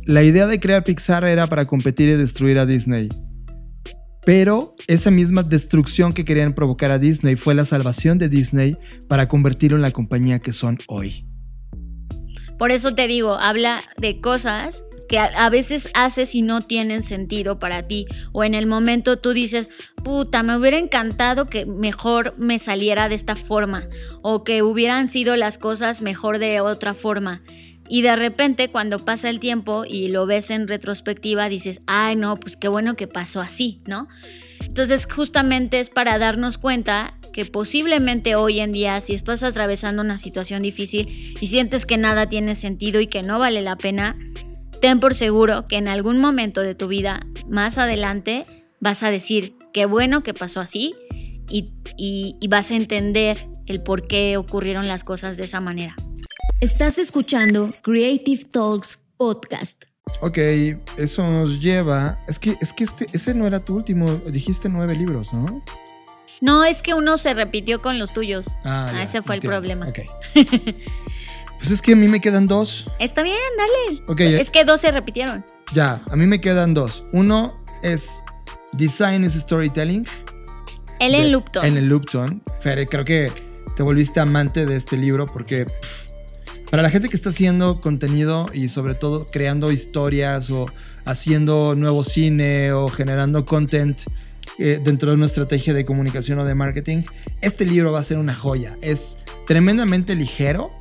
La 0.06 0.24
idea 0.24 0.48
de 0.48 0.60
crear 0.60 0.84
Pixar 0.84 1.26
era 1.26 1.48
para 1.48 1.66
competir 1.66 2.08
y 2.10 2.16
destruir 2.16 2.60
a 2.60 2.66
Disney. 2.66 3.10
Pero 4.28 4.76
esa 4.88 5.10
misma 5.10 5.42
destrucción 5.42 6.12
que 6.12 6.26
querían 6.26 6.54
provocar 6.54 6.92
a 6.92 7.00
Disney 7.00 7.38
fue 7.38 7.56
la 7.56 7.64
salvación 7.64 8.18
de 8.18 8.28
Disney 8.28 8.76
para 9.08 9.30
convertirlo 9.30 9.78
en 9.78 9.82
la 9.82 9.92
compañía 9.92 10.40
que 10.40 10.52
son 10.52 10.80
hoy. 10.88 11.26
Por 12.60 12.72
eso 12.72 12.94
te 12.94 13.08
digo, 13.08 13.38
habla 13.40 13.82
de 13.96 14.20
cosas 14.20 14.84
que 15.08 15.18
a, 15.18 15.50
veces 15.50 15.90
haces 15.94 16.36
y 16.36 16.42
no 16.42 16.60
tienen 16.60 17.04
sentido 17.04 17.58
para 17.58 17.84
ti. 17.84 18.06
O 18.34 18.44
en 18.44 18.54
el 18.54 18.66
momento 18.66 19.16
tú 19.16 19.32
dices, 19.32 19.70
puta, 20.04 20.44
me 20.44 20.58
hubiera 20.58 20.78
encantado 20.78 21.46
que 21.46 21.66
mejor 21.66 22.36
me 22.38 22.60
saliera 22.60 23.08
de 23.08 23.16
esta 23.16 23.38
forma. 23.38 23.88
O 24.24 24.44
que 24.44 24.62
hubieran 24.62 25.08
sido 25.08 25.38
las 25.38 25.58
cosas 25.58 26.02
mejor 26.02 26.40
de 26.40 26.60
otra 26.60 26.94
forma. 26.94 27.44
Y 27.90 28.02
de 28.02 28.16
repente 28.16 28.70
cuando 28.70 29.00
pasa 29.00 29.30
el 29.30 29.40
tiempo 29.40 29.86
y 29.86 30.10
lo 30.10 30.26
ves 30.26 30.52
en 30.52 30.68
retrospectiva, 30.68 31.50
dices, 31.50 31.82
ay 31.88 32.16
no, 32.16 32.38
pues 32.38 32.58
qué 32.58 32.68
bueno 32.68 32.96
que 32.96 33.08
pasó 33.08 33.42
así, 33.42 33.82
¿no? 33.86 34.08
Entonces 34.62 35.08
justamente 35.12 35.80
es 35.80 35.90
para 35.90 36.18
darnos 36.18 36.58
cuenta 36.58 37.18
que 37.32 37.46
posiblemente 37.46 38.36
hoy 38.36 38.60
en 38.60 38.72
día, 38.72 39.00
si 39.00 39.14
estás 39.14 39.44
atravesando 39.44 40.02
una 40.02 40.18
situación 40.18 40.62
difícil 40.62 41.36
y 41.40 41.48
sientes 41.48 41.86
que 41.86 41.98
nada 41.98 42.28
tiene 42.28 42.56
sentido 42.56 43.00
y 43.00 43.08
que 43.08 43.24
no 43.24 43.40
vale 43.40 43.62
la 43.62 43.76
pena, 43.76 44.16
ten 44.82 45.00
por 45.00 45.14
seguro 45.14 45.66
que 45.66 45.78
en 45.78 45.88
algún 45.88 46.20
momento 46.20 46.62
de 46.62 46.76
tu 46.76 46.88
vida, 46.88 47.26
más 47.48 47.78
adelante, 47.78 48.46
vas 48.80 49.04
a 49.04 49.12
decir, 49.12 49.56
qué 49.72 49.86
bueno 49.86 50.24
que 50.24 50.34
pasó 50.34 50.60
así 50.60 50.96
y, 51.50 51.66
y 51.96 52.48
vas 52.48 52.72
a 52.72 52.76
entender 52.76 53.48
el 53.68 53.82
por 53.82 54.08
qué 54.08 54.38
ocurrieron 54.38 54.88
las 54.88 55.04
cosas 55.04 55.38
de 55.38 55.44
esa 55.44 55.62
manera. 55.62 55.96
Estás 56.60 56.98
escuchando 56.98 57.72
Creative 57.82 58.44
Talks 58.46 59.00
Podcast. 59.18 59.84
Ok, 60.22 60.38
eso 60.98 61.30
nos 61.30 61.62
lleva. 61.62 62.18
Es 62.28 62.40
que, 62.40 62.58
es 62.62 62.74
que 62.74 62.84
este, 62.84 63.08
ese 63.14 63.34
no 63.34 63.46
era 63.46 63.64
tu 63.64 63.76
último. 63.76 64.16
Dijiste 64.16 64.70
nueve 64.70 64.96
libros, 64.96 65.34
¿no? 65.34 65.64
No, 66.42 66.64
es 66.66 66.82
que 66.82 66.94
uno 66.94 67.18
se 67.18 67.34
repitió 67.34 67.82
con 67.82 68.00
los 68.00 68.14
tuyos. 68.14 68.48
Ah, 68.64 68.88
Ah, 68.90 68.94
ya, 68.94 69.04
ese 69.04 69.22
fue 69.22 69.36
el 69.36 69.42
problema. 69.42 69.88
Ok. 69.88 70.00
Pues 71.60 71.72
es 71.72 71.82
que 71.82 71.94
a 71.94 71.96
mí 71.96 72.08
me 72.08 72.22
quedan 72.22 72.46
dos. 72.46 72.86
Está 73.00 73.24
bien, 73.24 73.36
dale. 73.58 74.04
Ok, 74.08 74.20
ya- 74.20 74.40
Es 74.40 74.52
que 74.52 74.64
dos 74.64 74.80
se 74.80 74.92
repitieron. 74.92 75.44
Ya, 75.74 76.00
a 76.12 76.16
mí 76.16 76.28
me 76.28 76.40
quedan 76.40 76.76
dos. 76.76 77.04
Uno 77.14 77.60
es 77.82 78.22
Design 78.74 79.24
is 79.24 79.34
Storytelling. 79.34 80.06
Ellen 81.00 81.32
Lupton. 81.32 81.66
Ellen 81.66 81.88
Lupton. 81.88 82.44
Fer, 82.60 82.86
creo 82.86 83.04
que 83.04 83.32
te 83.76 83.82
volviste 83.82 84.20
amante 84.20 84.68
de 84.68 84.76
este 84.76 84.98
libro 84.98 85.26
porque 85.26 85.66
pff, 85.66 86.07
para 86.70 86.84
la 86.84 86.90
gente 86.90 87.10
que 87.10 87.16
está 87.16 87.30
haciendo 87.30 87.82
contenido 87.82 88.48
y 88.54 88.68
sobre 88.68 88.94
todo 88.94 89.26
creando 89.26 89.72
historias 89.72 90.52
o 90.52 90.66
haciendo 91.06 91.76
nuevo 91.76 92.04
cine 92.04 92.72
o 92.74 92.90
generando 92.90 93.46
content 93.46 94.02
eh, 94.60 94.80
dentro 94.84 95.10
de 95.10 95.16
una 95.16 95.28
estrategia 95.28 95.74
de 95.74 95.86
comunicación 95.86 96.40
o 96.40 96.46
de 96.46 96.56
marketing, 96.56 97.04
este 97.42 97.66
libro 97.66 97.92
va 97.92 98.00
a 98.00 98.04
ser 98.04 98.18
una 98.18 98.34
joya. 98.34 98.78
Es 98.82 99.20
tremendamente 99.46 100.16
ligero. 100.16 100.72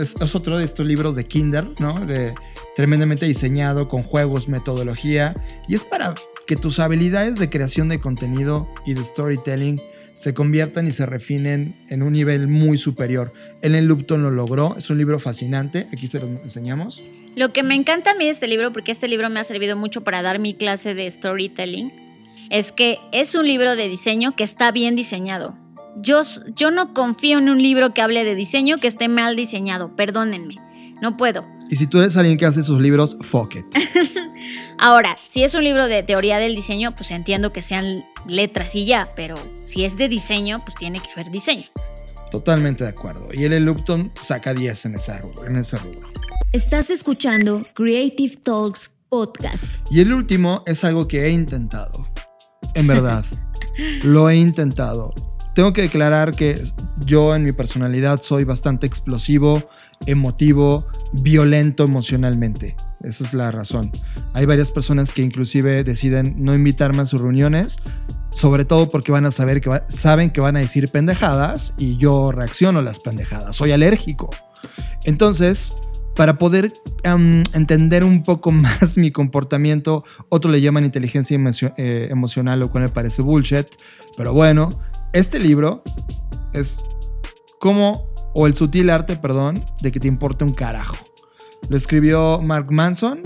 Es, 0.00 0.16
es 0.20 0.34
otro 0.34 0.58
de 0.58 0.64
estos 0.64 0.84
libros 0.84 1.14
de 1.14 1.24
Kinder, 1.26 1.68
¿no? 1.78 1.94
De, 2.04 2.34
tremendamente 2.74 3.24
diseñado 3.24 3.88
con 3.88 4.02
juegos, 4.02 4.48
metodología. 4.48 5.34
Y 5.68 5.74
es 5.74 5.84
para 5.84 6.14
que 6.46 6.56
tus 6.56 6.78
habilidades 6.78 7.36
de 7.36 7.48
creación 7.48 7.88
de 7.88 8.00
contenido 8.00 8.68
y 8.84 8.94
de 8.94 9.04
storytelling 9.04 9.80
se 10.16 10.32
conviertan 10.32 10.86
y 10.86 10.92
se 10.92 11.06
refinen 11.06 11.76
en 11.88 12.02
un 12.02 12.14
nivel 12.14 12.48
muy 12.48 12.78
superior. 12.78 13.32
Ellen 13.62 13.86
Lupton 13.86 14.22
lo 14.22 14.30
logró, 14.30 14.74
es 14.76 14.88
un 14.88 14.96
libro 14.98 15.18
fascinante, 15.18 15.86
aquí 15.92 16.08
se 16.08 16.18
lo 16.18 16.26
enseñamos. 16.26 17.02
Lo 17.36 17.52
que 17.52 17.62
me 17.62 17.74
encanta 17.74 18.12
a 18.12 18.14
mí 18.14 18.24
de 18.24 18.30
este 18.30 18.48
libro, 18.48 18.72
porque 18.72 18.92
este 18.92 19.08
libro 19.08 19.28
me 19.28 19.40
ha 19.40 19.44
servido 19.44 19.76
mucho 19.76 20.02
para 20.02 20.22
dar 20.22 20.38
mi 20.38 20.54
clase 20.54 20.94
de 20.94 21.08
storytelling, 21.10 21.92
es 22.48 22.72
que 22.72 22.98
es 23.12 23.34
un 23.34 23.46
libro 23.46 23.76
de 23.76 23.88
diseño 23.88 24.34
que 24.34 24.42
está 24.42 24.72
bien 24.72 24.96
diseñado. 24.96 25.54
Yo, 25.98 26.22
yo 26.54 26.70
no 26.70 26.94
confío 26.94 27.38
en 27.38 27.50
un 27.50 27.62
libro 27.62 27.92
que 27.92 28.00
hable 28.00 28.24
de 28.24 28.34
diseño 28.34 28.78
que 28.78 28.86
esté 28.86 29.08
mal 29.08 29.36
diseñado, 29.36 29.94
perdónenme, 29.96 30.56
no 31.02 31.18
puedo. 31.18 31.44
Y 31.68 31.76
si 31.76 31.86
tú 31.86 31.98
eres 31.98 32.16
alguien 32.16 32.38
que 32.38 32.46
hace 32.46 32.62
sus 32.62 32.80
libros, 32.80 33.18
fuck 33.20 33.54
it. 33.56 33.66
Ahora, 34.78 35.16
si 35.22 35.42
es 35.42 35.54
un 35.54 35.64
libro 35.64 35.86
de 35.88 36.02
teoría 36.02 36.38
del 36.38 36.54
diseño, 36.54 36.94
pues 36.94 37.10
entiendo 37.10 37.52
que 37.52 37.62
sean 37.62 38.04
letras 38.26 38.74
y 38.74 38.84
ya, 38.84 39.12
pero 39.16 39.36
si 39.64 39.84
es 39.84 39.96
de 39.96 40.08
diseño, 40.08 40.58
pues 40.64 40.76
tiene 40.76 41.00
que 41.00 41.10
haber 41.12 41.30
diseño. 41.30 41.64
Totalmente 42.30 42.84
de 42.84 42.90
acuerdo. 42.90 43.28
Y 43.32 43.44
Ellen 43.44 43.64
Lupton 43.64 44.12
saca 44.20 44.52
10 44.52 44.86
en 44.86 44.94
ese 44.96 45.16
rubro. 45.18 45.46
En 45.46 45.56
ese 45.56 45.78
rubro. 45.78 46.08
Estás 46.52 46.90
escuchando 46.90 47.64
Creative 47.74 48.36
Talks 48.36 48.90
Podcast. 49.08 49.64
Y 49.90 50.00
el 50.00 50.12
último 50.12 50.62
es 50.66 50.84
algo 50.84 51.06
que 51.06 51.26
he 51.26 51.30
intentado. 51.30 52.08
En 52.74 52.86
verdad. 52.86 53.24
lo 54.02 54.28
he 54.28 54.36
intentado. 54.36 55.14
Tengo 55.54 55.72
que 55.72 55.82
declarar 55.82 56.34
que 56.34 56.62
yo 57.04 57.34
en 57.34 57.44
mi 57.44 57.52
personalidad 57.52 58.20
soy 58.20 58.44
bastante 58.44 58.86
explosivo, 58.86 59.70
emotivo, 60.04 60.86
violento 61.12 61.84
emocionalmente. 61.84 62.76
Esa 63.06 63.22
es 63.22 63.34
la 63.34 63.52
razón. 63.52 63.92
Hay 64.34 64.46
varias 64.46 64.72
personas 64.72 65.12
que 65.12 65.22
inclusive 65.22 65.84
deciden 65.84 66.34
no 66.38 66.54
invitarme 66.56 67.02
a 67.02 67.06
sus 67.06 67.20
reuniones, 67.20 67.78
sobre 68.32 68.64
todo 68.64 68.90
porque 68.90 69.12
van 69.12 69.24
a 69.26 69.30
saber 69.30 69.60
que 69.60 69.70
saben 69.86 70.30
que 70.30 70.40
van 70.40 70.56
a 70.56 70.58
decir 70.58 70.88
pendejadas 70.88 71.74
y 71.78 71.96
yo 71.98 72.32
reacciono 72.32 72.80
a 72.80 72.82
las 72.82 72.98
pendejadas. 72.98 73.54
Soy 73.54 73.70
alérgico. 73.70 74.30
Entonces, 75.04 75.72
para 76.16 76.36
poder 76.36 76.72
em, 77.04 77.44
entender 77.52 78.02
un 78.02 78.24
poco 78.24 78.50
más 78.52 78.96
mi 78.98 79.12
comportamiento, 79.12 80.02
otros 80.28 80.52
le 80.52 80.60
llaman 80.60 80.84
inteligencia 80.84 81.38
eh, 81.76 82.08
emocional, 82.10 82.58
lo 82.58 82.70
cual 82.70 82.84
me 82.84 82.90
parece 82.90 83.22
bullshit. 83.22 83.68
Pero 84.16 84.32
bueno, 84.32 84.70
este 85.12 85.38
libro 85.38 85.84
es 86.52 86.82
como, 87.60 88.12
o 88.34 88.48
el 88.48 88.56
sutil 88.56 88.90
arte, 88.90 89.14
perdón, 89.14 89.64
de 89.80 89.92
que 89.92 90.00
te 90.00 90.08
importe 90.08 90.42
un 90.42 90.52
carajo. 90.52 90.96
Lo 91.68 91.76
escribió 91.76 92.40
Mark 92.40 92.70
Manson 92.70 93.20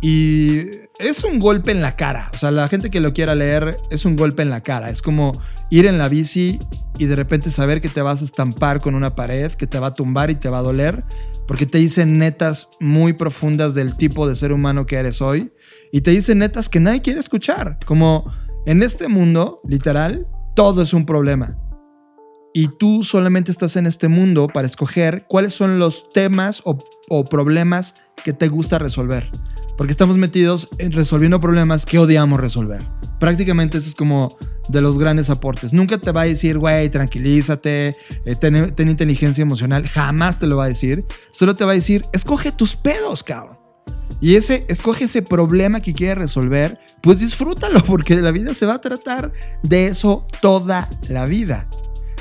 y 0.00 0.62
es 0.98 1.24
un 1.24 1.38
golpe 1.38 1.70
en 1.70 1.80
la 1.80 1.96
cara. 1.96 2.30
O 2.32 2.38
sea, 2.38 2.50
la 2.50 2.68
gente 2.68 2.90
que 2.90 3.00
lo 3.00 3.12
quiera 3.12 3.34
leer 3.34 3.76
es 3.90 4.04
un 4.04 4.16
golpe 4.16 4.42
en 4.42 4.50
la 4.50 4.62
cara. 4.62 4.90
Es 4.90 5.02
como 5.02 5.32
ir 5.70 5.86
en 5.86 5.98
la 5.98 6.08
bici 6.08 6.58
y 6.98 7.06
de 7.06 7.16
repente 7.16 7.50
saber 7.50 7.80
que 7.80 7.88
te 7.88 8.02
vas 8.02 8.20
a 8.20 8.24
estampar 8.24 8.80
con 8.80 8.94
una 8.94 9.14
pared, 9.14 9.52
que 9.52 9.66
te 9.66 9.78
va 9.78 9.88
a 9.88 9.94
tumbar 9.94 10.30
y 10.30 10.34
te 10.34 10.48
va 10.48 10.58
a 10.58 10.62
doler, 10.62 11.04
porque 11.46 11.66
te 11.66 11.78
dicen 11.78 12.18
netas 12.18 12.70
muy 12.80 13.12
profundas 13.12 13.74
del 13.74 13.96
tipo 13.96 14.28
de 14.28 14.36
ser 14.36 14.52
humano 14.52 14.86
que 14.86 14.96
eres 14.96 15.20
hoy 15.20 15.52
y 15.92 16.00
te 16.00 16.10
dicen 16.10 16.38
netas 16.38 16.68
que 16.68 16.80
nadie 16.80 17.02
quiere 17.02 17.20
escuchar. 17.20 17.78
Como 17.86 18.32
en 18.66 18.82
este 18.82 19.08
mundo, 19.08 19.60
literal, 19.66 20.26
todo 20.54 20.82
es 20.82 20.94
un 20.94 21.06
problema. 21.06 21.56
Y 22.54 22.68
tú 22.68 23.02
solamente 23.02 23.50
estás 23.50 23.76
en 23.76 23.86
este 23.86 24.08
mundo 24.08 24.48
para 24.48 24.66
escoger 24.66 25.24
cuáles 25.28 25.54
son 25.54 25.78
los 25.78 26.10
temas 26.12 26.62
o, 26.64 27.24
problemas 27.24 27.94
que 28.24 28.32
te 28.32 28.48
gusta 28.48 28.78
resolver. 28.78 29.30
Porque 29.78 29.92
estamos 29.92 30.18
metidos 30.18 30.68
en 30.78 30.92
resolviendo 30.92 31.40
problemas 31.40 31.86
que 31.86 31.98
odiamos 31.98 32.38
resolver. 32.38 32.82
Prácticamente 33.18 33.78
eso 33.78 33.88
es 33.88 33.94
como 33.94 34.36
de 34.68 34.80
los 34.80 34.98
grandes 34.98 35.30
aportes. 35.30 35.72
Nunca 35.72 35.98
te 35.98 36.12
va 36.12 36.22
a 36.22 36.24
decir, 36.24 36.58
güey, 36.58 36.90
tranquilízate, 36.90 37.96
eh, 38.24 38.36
ten, 38.38 38.74
ten 38.74 38.88
inteligencia 38.88 39.42
emocional. 39.42 39.86
Jamás 39.88 40.38
te 40.38 40.46
lo 40.46 40.58
va 40.58 40.64
a 40.64 40.68
decir. 40.68 41.06
Solo 41.30 41.56
te 41.56 41.64
va 41.64 41.72
a 41.72 41.74
decir, 41.74 42.04
escoge 42.12 42.52
tus 42.52 42.76
pedos, 42.76 43.22
cabrón. 43.22 43.62
Y 44.20 44.36
ese, 44.36 44.64
escoge 44.68 45.04
ese 45.04 45.22
problema 45.22 45.80
que 45.80 45.94
quieres 45.94 46.16
resolver, 46.16 46.78
pues 47.02 47.18
disfrútalo, 47.18 47.82
porque 47.86 48.14
la 48.20 48.30
vida 48.30 48.54
se 48.54 48.66
va 48.66 48.74
a 48.74 48.80
tratar 48.80 49.32
de 49.62 49.88
eso 49.88 50.26
toda 50.40 50.88
la 51.08 51.26
vida. 51.26 51.68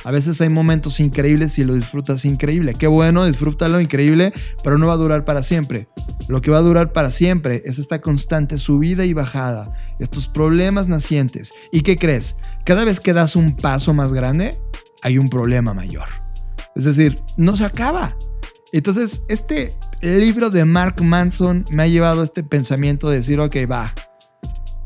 A 0.04 0.12
veces 0.12 0.42
hay 0.42 0.50
momentos 0.50 1.00
increíbles 1.00 1.58
y 1.58 1.64
lo 1.64 1.76
disfrutas 1.76 2.26
increíble. 2.26 2.74
Qué 2.74 2.88
bueno, 2.88 3.26
disfrútalo 3.26 3.80
increíble, 3.80 4.34
pero 4.64 4.78
no 4.78 4.88
va 4.88 4.94
a 4.94 4.98
durar 4.98 5.26
para 5.26 5.44
siempre. 5.44 5.88
Lo 6.28 6.42
que 6.42 6.52
va 6.52 6.58
a 6.58 6.62
durar 6.62 6.92
para 6.92 7.12
siempre 7.12 7.62
es 7.66 7.78
esta 7.78 8.02
constante 8.02 8.58
subida 8.58 9.06
y 9.06 9.14
bajada, 9.14 9.74
estos 10.00 10.28
problemas 10.28 10.88
nacientes. 10.88 11.52
¿Y 11.72 11.82
qué 11.82 11.98
crees? 11.98 12.36
Cada 12.66 12.84
vez 12.84 13.00
que 13.00 13.14
das 13.14 13.36
un 13.36 13.56
paso 13.56 13.94
más 13.94 14.14
grande, 14.14 14.58
hay 15.04 15.18
un 15.18 15.30
problema 15.30 15.74
mayor. 15.74 16.08
Es 16.76 16.86
decir, 16.86 17.22
no 17.38 17.58
se 17.58 17.66
acaba. 17.66 18.16
Entonces, 18.72 19.24
este 19.28 19.76
libro 20.02 20.50
de 20.50 20.66
Mark 20.66 21.02
Manson 21.02 21.66
me 21.70 21.84
ha 21.84 21.88
llevado 21.88 22.22
a 22.22 22.24
este 22.24 22.44
pensamiento 22.44 23.10
de 23.10 23.18
decir, 23.18 23.40
ok, 23.40 23.56
va. 23.70 23.94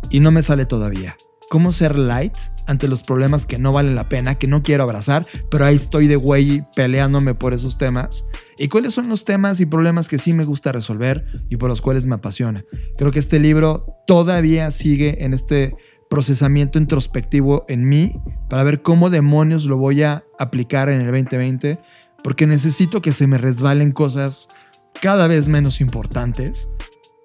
Y 0.09 0.19
no 0.19 0.31
me 0.31 0.43
sale 0.43 0.65
todavía. 0.65 1.15
¿Cómo 1.55 1.71
ser 1.71 1.97
light 1.97 2.35
ante 2.67 2.89
los 2.89 3.01
problemas 3.01 3.45
que 3.45 3.57
no 3.57 3.71
valen 3.71 3.95
la 3.95 4.09
pena, 4.09 4.35
que 4.35 4.45
no 4.45 4.61
quiero 4.61 4.83
abrazar, 4.83 5.25
pero 5.49 5.63
ahí 5.63 5.77
estoy 5.77 6.05
de 6.07 6.17
güey 6.17 6.67
peleándome 6.75 7.33
por 7.33 7.53
esos 7.53 7.77
temas? 7.77 8.25
¿Y 8.57 8.67
cuáles 8.67 8.93
son 8.93 9.07
los 9.07 9.23
temas 9.23 9.61
y 9.61 9.65
problemas 9.65 10.09
que 10.09 10.19
sí 10.19 10.33
me 10.33 10.43
gusta 10.43 10.73
resolver 10.73 11.23
y 11.49 11.55
por 11.55 11.69
los 11.69 11.79
cuales 11.79 12.07
me 12.07 12.15
apasiona? 12.15 12.65
Creo 12.97 13.11
que 13.11 13.19
este 13.19 13.39
libro 13.39 13.85
todavía 14.05 14.69
sigue 14.69 15.23
en 15.23 15.33
este 15.33 15.77
procesamiento 16.09 16.77
introspectivo 16.77 17.63
en 17.69 17.87
mí 17.87 18.19
para 18.49 18.65
ver 18.65 18.81
cómo 18.81 19.09
demonios 19.09 19.63
lo 19.63 19.77
voy 19.77 20.03
a 20.03 20.25
aplicar 20.37 20.89
en 20.89 20.99
el 20.99 21.05
2020, 21.05 21.79
porque 22.21 22.47
necesito 22.47 23.01
que 23.01 23.13
se 23.13 23.27
me 23.27 23.37
resbalen 23.37 23.93
cosas 23.93 24.49
cada 25.01 25.27
vez 25.27 25.47
menos 25.47 25.79
importantes 25.79 26.67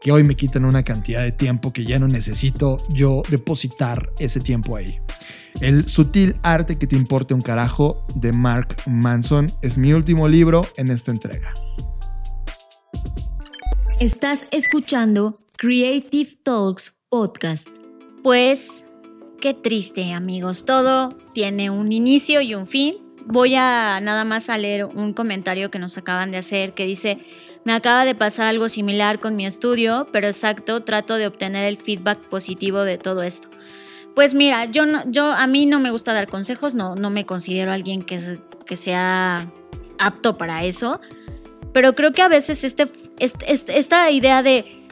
que 0.00 0.12
hoy 0.12 0.24
me 0.24 0.34
quitan 0.34 0.64
una 0.64 0.82
cantidad 0.82 1.22
de 1.22 1.30
tiempo 1.30 1.74
que 1.74 1.84
ya 1.84 1.98
no 1.98 2.08
necesito 2.08 2.78
yo 2.88 3.22
depositar 3.28 4.10
ese 4.18 4.40
tiempo 4.40 4.76
ahí. 4.76 4.98
El 5.60 5.88
sutil 5.88 6.36
arte 6.42 6.78
que 6.78 6.86
te 6.86 6.96
importe 6.96 7.34
un 7.34 7.42
carajo 7.42 8.06
de 8.14 8.32
Mark 8.32 8.76
Manson 8.86 9.52
es 9.60 9.76
mi 9.76 9.92
último 9.92 10.26
libro 10.26 10.66
en 10.76 10.90
esta 10.90 11.10
entrega. 11.10 11.52
Estás 13.98 14.46
escuchando 14.52 15.38
Creative 15.58 16.30
Talks 16.42 16.94
Podcast. 17.10 17.68
Pues, 18.22 18.86
qué 19.42 19.52
triste, 19.52 20.14
amigos. 20.14 20.64
Todo 20.64 21.10
tiene 21.34 21.68
un 21.68 21.92
inicio 21.92 22.40
y 22.40 22.54
un 22.54 22.66
fin. 22.66 22.96
Voy 23.26 23.54
a 23.56 24.00
nada 24.00 24.24
más 24.24 24.48
a 24.48 24.56
leer 24.56 24.86
un 24.86 25.12
comentario 25.12 25.70
que 25.70 25.78
nos 25.78 25.98
acaban 25.98 26.30
de 26.30 26.38
hacer 26.38 26.72
que 26.72 26.86
dice, 26.86 27.18
me 27.64 27.72
acaba 27.72 28.04
de 28.04 28.14
pasar 28.14 28.46
algo 28.46 28.68
similar 28.68 29.18
con 29.18 29.36
mi 29.36 29.46
estudio, 29.46 30.08
pero 30.12 30.26
exacto, 30.26 30.82
trato 30.82 31.16
de 31.16 31.26
obtener 31.26 31.64
el 31.66 31.76
feedback 31.76 32.18
positivo 32.28 32.82
de 32.82 32.98
todo 32.98 33.22
esto. 33.22 33.48
Pues 34.14 34.34
mira, 34.34 34.64
yo 34.64 34.86
no, 34.86 35.02
yo 35.10 35.26
a 35.30 35.46
mí 35.46 35.66
no 35.66 35.78
me 35.78 35.90
gusta 35.90 36.12
dar 36.12 36.26
consejos, 36.28 36.74
no, 36.74 36.94
no 36.96 37.10
me 37.10 37.26
considero 37.26 37.72
alguien 37.72 38.02
que, 38.02 38.38
que 38.66 38.76
sea 38.76 39.50
apto 39.98 40.36
para 40.36 40.64
eso. 40.64 41.00
Pero 41.72 41.94
creo 41.94 42.12
que 42.12 42.22
a 42.22 42.28
veces 42.28 42.64
este, 42.64 42.90
este- 43.18 43.52
este- 43.52 43.78
esta 43.78 44.10
idea 44.10 44.42
de, 44.42 44.88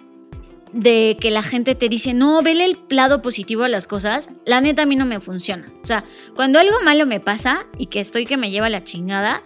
de 0.73 1.16
que 1.20 1.31
la 1.32 1.43
gente 1.43 1.74
te 1.74 1.89
dice, 1.89 2.15
no, 2.15 2.40
vele 2.43 2.65
el 2.66 2.78
lado 2.90 3.20
positivo 3.23 3.65
a 3.65 3.69
las 3.69 3.86
cosas, 3.89 4.31
la 4.47 4.61
neta 4.61 4.82
a 4.82 4.86
mí 4.86 4.95
no 4.95 5.05
me 5.07 5.19
funciona. 5.20 5.73
O 5.82 5.86
sea, 5.86 6.05
cuando 6.36 6.61
algo 6.61 6.77
malo 6.85 7.05
me 7.07 7.19
pasa 7.19 7.66
y 7.78 7.86
que 7.86 7.99
estoy 7.99 8.27
que 8.27 8.36
me 8.36 8.51
lleva 8.53 8.69
la 8.70 8.85
chingada, 8.85 9.43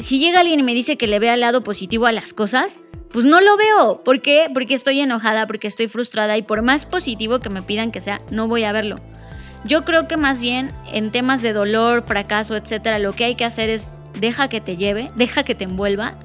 si 0.00 0.18
llega 0.18 0.40
alguien 0.40 0.60
y 0.60 0.62
me 0.62 0.74
dice 0.74 0.96
que 0.96 1.06
le 1.06 1.18
vea 1.18 1.34
el 1.34 1.40
lado 1.40 1.62
positivo 1.62 2.06
a 2.06 2.12
las 2.12 2.32
cosas, 2.32 2.80
pues 3.10 3.24
no 3.24 3.40
lo 3.40 3.56
veo. 3.56 4.02
¿Por 4.04 4.20
qué? 4.20 4.48
Porque 4.52 4.74
estoy 4.74 5.00
enojada, 5.00 5.46
porque 5.46 5.68
estoy 5.68 5.88
frustrada 5.88 6.36
y 6.36 6.42
por 6.42 6.62
más 6.62 6.86
positivo 6.86 7.40
que 7.40 7.50
me 7.50 7.62
pidan 7.62 7.90
que 7.90 8.00
sea, 8.00 8.20
no 8.30 8.48
voy 8.48 8.64
a 8.64 8.72
verlo. 8.72 8.96
Yo 9.64 9.84
creo 9.84 10.06
que 10.06 10.16
más 10.16 10.40
bien 10.40 10.72
en 10.92 11.10
temas 11.10 11.42
de 11.42 11.52
dolor, 11.52 12.02
fracaso, 12.06 12.56
etcétera, 12.56 12.98
lo 12.98 13.12
que 13.12 13.24
hay 13.24 13.34
que 13.34 13.44
hacer 13.44 13.70
es 13.70 13.92
deja 14.20 14.48
que 14.48 14.60
te 14.60 14.76
lleve, 14.76 15.10
deja 15.16 15.42
que 15.42 15.54
te 15.54 15.64
envuelva. 15.64 16.18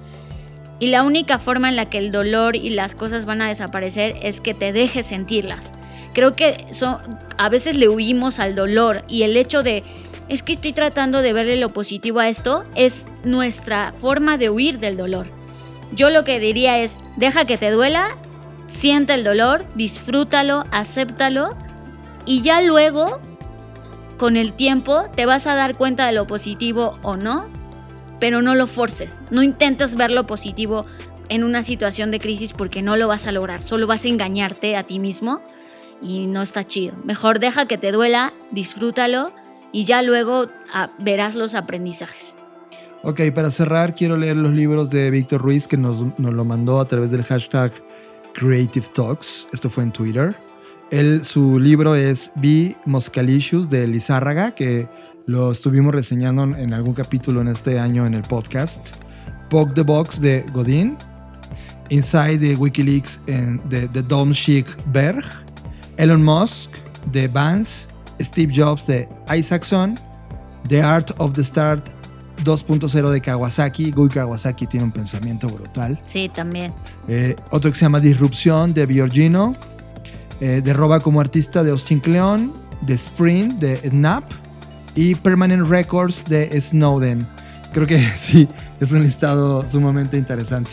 Y 0.80 0.88
la 0.88 1.04
única 1.04 1.40
forma 1.40 1.70
en 1.70 1.76
la 1.76 1.86
que 1.86 1.98
el 1.98 2.12
dolor 2.12 2.56
y 2.56 2.72
las 2.72 2.96
cosas 2.96 3.26
van 3.26 3.42
a 3.42 3.48
desaparecer 3.48 4.16
es 4.22 4.42
que 4.42 4.54
te 4.54 4.74
dejes 4.74 5.06
sentirlas. 5.08 5.74
Creo 6.14 6.34
que 6.34 6.66
son, 6.72 6.98
a 7.38 7.50
veces 7.50 7.78
le 7.78 7.88
huimos 7.88 8.40
al 8.40 8.56
dolor 8.56 9.04
y 9.08 9.24
el 9.24 9.38
hecho 9.38 9.64
de 9.64 9.84
es 10.28 10.44
que 10.44 10.54
estoy 10.54 10.72
tratando 10.72 11.22
de 11.22 11.34
verle 11.34 11.58
lo 11.58 11.74
positivo 11.74 12.20
a 12.20 12.30
esto 12.30 12.66
es 12.76 13.08
nuestra 13.24 13.94
forma 13.96 14.38
de 14.38 14.50
huir 14.50 14.80
del 14.80 14.96
dolor. 14.96 15.28
Yo 15.94 16.10
lo 16.10 16.24
que 16.24 16.40
diría 16.40 16.80
es, 16.80 17.04
deja 17.18 17.44
que 17.44 17.58
te 17.58 17.70
duela, 17.70 18.18
siente 18.68 19.14
el 19.14 19.26
dolor, 19.26 19.66
disfrútalo, 19.76 20.64
acéptalo 20.72 21.56
y 22.26 22.42
ya 22.42 22.62
luego, 22.62 23.20
con 24.18 24.38
el 24.38 24.54
tiempo, 24.54 25.04
te 25.16 25.26
vas 25.26 25.48
a 25.48 25.56
dar 25.56 25.76
cuenta 25.76 26.06
de 26.06 26.14
lo 26.14 26.28
positivo 26.28 26.98
o 27.02 27.18
no, 27.18 27.50
pero 28.22 28.42
no 28.42 28.56
lo 28.56 28.68
forces. 28.68 29.20
No 29.32 29.44
intentes 29.44 29.96
ver 29.96 30.12
lo 30.12 30.28
positivo 30.28 30.86
en 31.28 31.44
una 31.44 31.64
situación 31.64 32.10
de 32.12 32.20
crisis 32.20 32.54
porque 32.54 32.82
no 32.82 32.96
lo 32.96 33.08
vas 33.08 33.28
a 33.28 33.34
lograr, 33.34 33.62
solo 33.62 33.88
vas 33.88 34.06
a 34.06 34.10
engañarte 34.10 34.78
a 34.78 34.84
ti 34.84 35.00
mismo 35.00 35.42
y 36.02 36.28
no 36.28 36.42
está 36.42 36.64
chido. 36.64 36.94
Mejor 37.04 37.40
deja 37.40 37.66
que 37.66 37.78
te 37.78 37.92
duela, 37.92 38.34
disfrútalo 38.52 39.32
y 39.72 39.86
ya 39.86 40.02
luego 40.02 40.48
verás 41.00 41.36
los 41.36 41.56
aprendizajes. 41.56 42.36
Ok, 43.04 43.22
para 43.34 43.50
cerrar, 43.50 43.96
quiero 43.96 44.16
leer 44.16 44.38
los 44.38 44.54
libros 44.54 44.92
de 44.92 45.10
Víctor 45.10 45.42
Ruiz 45.42 45.68
que 45.68 45.78
nos, 45.78 46.02
nos 46.20 46.34
lo 46.34 46.46
mandó 46.46 46.80
a 46.80 46.88
través 46.88 47.10
del 47.12 47.24
hashtag 47.24 47.72
Creative 48.34 48.86
Talks. 48.94 49.48
Esto 49.52 49.70
fue 49.70 49.84
en 49.84 49.92
Twitter. 49.92 50.36
Él, 50.92 51.24
su 51.24 51.58
libro 51.58 51.96
es 51.96 52.32
Be 52.36 52.76
Moscalicious 52.86 53.70
de 53.70 53.88
Lizárraga, 53.88 54.52
que 54.52 54.88
lo 55.26 55.52
estuvimos 55.52 55.96
reseñando 55.96 56.44
en 56.44 56.74
algún 56.74 56.94
capítulo 56.94 57.42
en 57.42 57.48
este 57.48 57.80
año 57.80 58.06
en 58.06 58.14
el 58.14 58.24
podcast. 58.24 58.96
Poke 59.50 59.74
the 59.74 59.82
Box 59.82 60.22
de 60.22 60.44
Godin. 60.54 60.98
Inside 61.90 62.38
de 62.38 62.56
Wikileaks 62.56 63.20
de, 63.26 63.88
de 63.88 64.02
Dom 64.04 64.32
Schick 64.32 64.66
Berg. 64.92 65.26
Elon 66.02 66.24
Musk 66.24 66.72
de 67.12 67.28
Vance. 67.28 67.86
Steve 68.20 68.52
Jobs 68.52 68.88
de 68.88 69.08
Isaacson. 69.36 70.00
The 70.68 70.82
Art 70.82 71.12
of 71.20 71.34
the 71.34 71.44
Start 71.44 71.88
2.0 72.44 73.12
de 73.12 73.22
Kawasaki. 73.22 73.92
Gui 73.92 74.10
Kawasaki 74.10 74.66
tiene 74.66 74.86
un 74.86 74.92
pensamiento 74.92 75.48
brutal. 75.48 76.00
Sí, 76.04 76.30
también. 76.34 76.74
Eh, 77.08 77.36
otro 77.52 77.72
que 77.72 77.78
se 77.78 77.86
llama 77.86 78.00
Disrupción 78.00 78.74
de 78.74 78.88
Biorgino. 78.88 79.52
Eh, 80.40 80.62
de 80.64 80.74
Roba 80.74 81.00
como 81.00 81.22
artista 81.22 81.64
de 81.64 81.70
Austin 81.70 82.00
Kleon. 82.00 82.52
De 82.82 82.96
Sprint 82.96 83.60
de 83.60 83.78
Snap. 83.78 84.24
Y 84.96 85.14
Permanent 85.16 85.68
Records 85.68 86.24
de 86.26 86.60
Snowden. 86.60 87.28
Creo 87.74 87.86
que 87.86 88.00
sí, 88.16 88.48
es 88.80 88.92
un 88.92 89.04
listado 89.04 89.68
sumamente 89.68 90.18
interesante. 90.18 90.72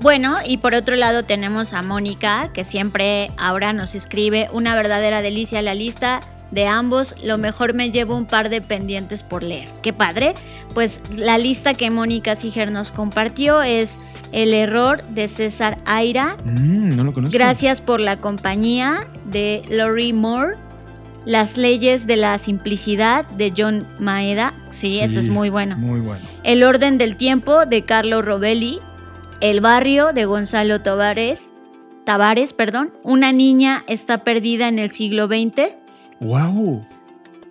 Bueno, 0.00 0.36
y 0.46 0.58
por 0.58 0.74
otro 0.74 0.94
lado 0.94 1.24
tenemos 1.24 1.72
a 1.72 1.82
Mónica, 1.82 2.52
que 2.52 2.62
siempre 2.62 3.32
ahora 3.36 3.72
nos 3.72 3.94
escribe 3.94 4.48
una 4.52 4.74
verdadera 4.76 5.22
delicia 5.22 5.60
la 5.60 5.74
lista 5.74 6.20
de 6.50 6.66
ambos. 6.66 7.14
Lo 7.22 7.36
mejor 7.38 7.74
me 7.74 7.90
llevo 7.90 8.16
un 8.16 8.26
par 8.26 8.48
de 8.48 8.60
pendientes 8.60 9.22
por 9.22 9.42
leer. 9.42 9.68
Qué 9.82 9.92
padre. 9.92 10.34
Pues 10.74 11.00
la 11.16 11.38
lista 11.38 11.74
que 11.74 11.90
Mónica 11.90 12.36
Siger 12.36 12.70
nos 12.70 12.92
compartió 12.92 13.62
es 13.62 13.98
El 14.32 14.54
error 14.54 15.02
de 15.08 15.28
César 15.28 15.78
Aira. 15.84 16.36
Mm, 16.44 16.96
no 16.96 17.04
lo 17.04 17.12
conozco. 17.12 17.36
Gracias 17.36 17.80
por 17.80 18.00
la 18.00 18.18
compañía 18.18 19.06
de 19.26 19.62
Laurie 19.68 20.12
Moore. 20.12 20.56
Las 21.24 21.58
leyes 21.58 22.06
de 22.06 22.16
la 22.16 22.38
simplicidad 22.38 23.26
de 23.30 23.52
John 23.54 23.86
Maeda. 23.98 24.54
Sí, 24.70 24.94
Sí, 24.94 25.00
ese 25.00 25.20
es 25.20 25.28
muy 25.28 25.50
bueno. 25.50 25.76
Muy 25.76 26.00
bueno. 26.00 26.24
El 26.44 26.62
orden 26.62 26.96
del 26.96 27.16
tiempo 27.16 27.66
de 27.66 27.82
Carlo 27.82 28.22
Robelli. 28.22 28.78
El 29.40 29.60
barrio 29.60 30.12
de 30.12 30.24
Gonzalo 30.24 30.80
Tavares. 30.80 31.50
Tavares, 32.04 32.52
perdón. 32.52 32.92
Una 33.04 33.30
niña 33.30 33.84
está 33.86 34.24
perdida 34.24 34.66
en 34.66 34.80
el 34.80 34.90
siglo 34.90 35.26
XX. 35.28 35.74
¡Wow! 36.20 36.84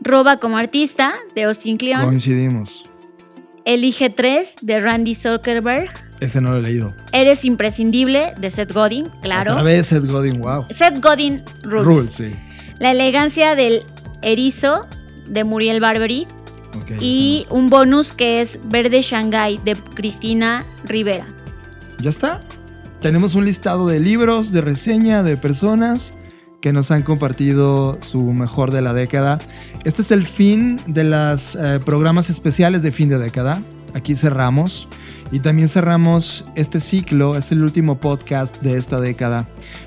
Roba 0.02 0.38
como 0.38 0.58
artista 0.58 1.16
de 1.34 1.44
Austin 1.44 1.78
Kleon. 1.78 2.04
Coincidimos. 2.04 2.84
Elige 3.64 4.10
3 4.10 4.56
de 4.62 4.80
Randy 4.82 5.16
Zuckerberg. 5.16 5.90
Ese 6.20 6.42
no 6.42 6.52
lo 6.52 6.58
he 6.58 6.62
leído. 6.62 6.94
Eres 7.14 7.46
imprescindible 7.46 8.34
de 8.38 8.52
Seth 8.52 8.74
Godin, 8.74 9.10
claro. 9.22 9.52
Otra 9.54 9.64
vez 9.64 9.88
Seth 9.88 10.06
Godin, 10.06 10.42
wow. 10.42 10.66
Seth 10.70 11.00
Godin 11.02 11.42
Rules. 11.64 11.86
Rules, 11.86 12.14
sí. 12.14 12.36
La 12.80 12.92
elegancia 12.92 13.56
del 13.56 13.86
erizo 14.22 14.88
de 15.28 15.46
Muriel 15.46 15.80
Barbery. 15.80 16.28
Ok, 16.76 16.92
Y 17.00 17.46
un 17.50 17.70
bonus 17.70 18.12
que 18.12 18.42
es 18.42 18.60
Verde 18.66 19.02
Shanghai 19.02 19.60
de 19.64 19.76
Cristina 19.76 20.66
Rivera. 20.84 21.26
Ya 22.02 22.10
está. 22.10 22.40
Tenemos 23.02 23.36
un 23.36 23.46
listado 23.46 23.88
de 23.88 24.00
libros, 24.00 24.52
de 24.52 24.62
reseña, 24.62 25.24
de 25.24 25.38
personas 25.38 26.14
que 26.62 26.74
nos 26.74 26.92
han 26.92 27.04
compartido 27.04 27.98
su 28.02 28.24
mejor 28.34 28.72
de 28.72 28.82
la 28.82 28.94
década. 28.94 29.38
Este 29.84 30.02
es 30.02 30.12
el 30.12 30.26
fin 30.26 30.80
de 30.88 31.04
los 31.04 31.58
programas 31.86 32.30
especiales 32.30 32.82
de 32.82 32.92
fin 32.92 33.10
de 33.10 33.20
década. 33.20 33.62
Aquí 33.94 34.16
cerramos. 34.16 34.88
Y 35.32 35.40
también 35.40 35.68
cerramos 35.68 36.46
este 36.56 36.80
ciclo, 36.80 37.36
es 37.36 37.52
el 37.52 37.62
último 37.62 38.00
podcast 38.00 38.62
de 38.62 38.78
esta 38.78 39.00
década. 39.00 39.46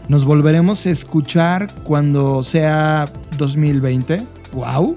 Nos 0.08 0.24
volveremos 0.24 0.84
a 0.84 0.90
escuchar 0.90 1.74
cuando 1.82 2.42
sea 2.42 3.06
2020. 3.38 4.22
¡Wow! 4.52 4.96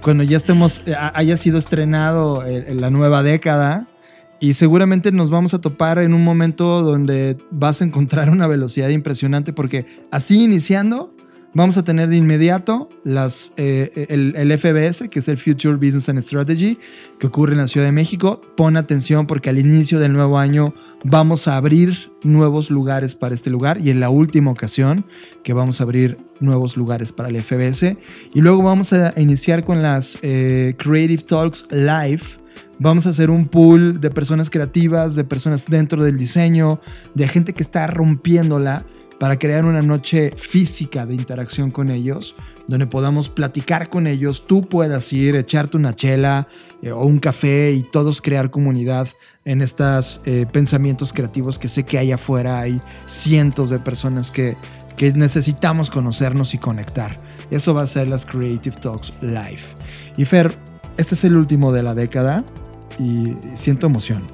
Cuando 0.00 0.24
ya 0.24 0.38
estemos, 0.38 0.82
eh, 0.86 0.94
haya 0.96 1.36
sido 1.36 1.58
estrenado 1.58 2.42
eh, 2.46 2.74
la 2.74 2.88
nueva 2.90 3.22
década. 3.22 3.86
Y 4.40 4.54
seguramente 4.54 5.12
nos 5.12 5.28
vamos 5.28 5.52
a 5.52 5.60
topar 5.60 5.98
en 5.98 6.14
un 6.14 6.24
momento 6.24 6.80
donde 6.80 7.36
vas 7.50 7.82
a 7.82 7.84
encontrar 7.84 8.30
una 8.30 8.46
velocidad 8.46 8.88
impresionante 8.88 9.52
porque 9.52 9.84
así 10.10 10.44
iniciando 10.44 11.14
vamos 11.52 11.76
a 11.76 11.84
tener 11.84 12.08
de 12.08 12.16
inmediato 12.16 12.88
las, 13.04 13.52
eh, 13.58 14.06
el, 14.08 14.58
FBS, 14.58 15.10
que 15.10 15.18
es 15.18 15.28
el 15.28 15.36
Future 15.36 15.74
Business 15.74 16.08
and 16.08 16.20
Strategy, 16.22 16.78
que 17.18 17.26
ocurre 17.26 17.52
en 17.52 17.58
la 17.58 17.66
Ciudad 17.66 17.86
de 17.86 17.92
México. 17.92 18.40
Pon 18.56 18.78
atención 18.78 19.26
porque 19.26 19.50
al 19.50 19.58
inicio 19.58 19.98
del 19.98 20.14
nuevo 20.14 20.38
año 20.38 20.74
vamos 21.04 21.46
a 21.46 21.56
abrir 21.56 22.10
nuevos 22.22 22.70
lugares 22.70 23.14
para 23.14 23.34
este 23.34 23.50
lugar 23.50 23.78
y 23.78 23.90
en 23.90 24.00
la 24.00 24.08
última 24.08 24.50
ocasión 24.50 25.04
que 25.42 25.52
vamos 25.52 25.80
a 25.80 25.84
abrir 25.84 26.16
nuevos 26.40 26.78
lugares 26.78 27.12
para 27.12 27.28
el 27.28 27.42
FBS. 27.42 27.96
Y 28.32 28.40
luego 28.40 28.62
vamos 28.62 28.94
a 28.94 29.12
iniciar 29.20 29.64
con 29.64 29.82
las 29.82 30.18
eh, 30.22 30.74
Creative 30.78 31.22
Talks 31.24 31.66
Live 31.70 32.39
Vamos 32.82 33.06
a 33.06 33.10
hacer 33.10 33.28
un 33.28 33.46
pool 33.46 34.00
de 34.00 34.08
personas 34.08 34.48
creativas, 34.48 35.14
de 35.14 35.22
personas 35.22 35.66
dentro 35.66 36.02
del 36.02 36.16
diseño, 36.16 36.80
de 37.14 37.28
gente 37.28 37.52
que 37.52 37.62
está 37.62 37.86
rompiéndola 37.86 38.86
para 39.18 39.38
crear 39.38 39.66
una 39.66 39.82
noche 39.82 40.32
física 40.34 41.04
de 41.04 41.12
interacción 41.12 41.70
con 41.70 41.90
ellos, 41.90 42.36
donde 42.68 42.86
podamos 42.86 43.28
platicar 43.28 43.90
con 43.90 44.06
ellos, 44.06 44.46
tú 44.46 44.62
puedas 44.62 45.12
ir, 45.12 45.36
echarte 45.36 45.76
una 45.76 45.94
chela 45.94 46.48
eh, 46.80 46.90
o 46.90 47.04
un 47.04 47.18
café 47.18 47.70
y 47.72 47.82
todos 47.82 48.22
crear 48.22 48.50
comunidad 48.50 49.08
en 49.44 49.60
estos 49.60 50.22
eh, 50.24 50.46
pensamientos 50.50 51.12
creativos 51.12 51.58
que 51.58 51.68
sé 51.68 51.84
que 51.84 51.98
hay 51.98 52.12
afuera, 52.12 52.60
hay 52.60 52.80
cientos 53.04 53.68
de 53.68 53.78
personas 53.78 54.30
que, 54.30 54.56
que 54.96 55.12
necesitamos 55.12 55.90
conocernos 55.90 56.54
y 56.54 56.58
conectar. 56.58 57.20
Eso 57.50 57.74
va 57.74 57.82
a 57.82 57.86
ser 57.86 58.08
las 58.08 58.24
Creative 58.24 58.76
Talks 58.76 59.12
Live. 59.20 59.76
Y 60.16 60.24
Fer, 60.24 60.56
este 60.96 61.14
es 61.14 61.24
el 61.24 61.36
último 61.36 61.72
de 61.72 61.82
la 61.82 61.94
década 61.94 62.42
y 63.00 63.36
siento 63.54 63.86
emoción. 63.86 64.26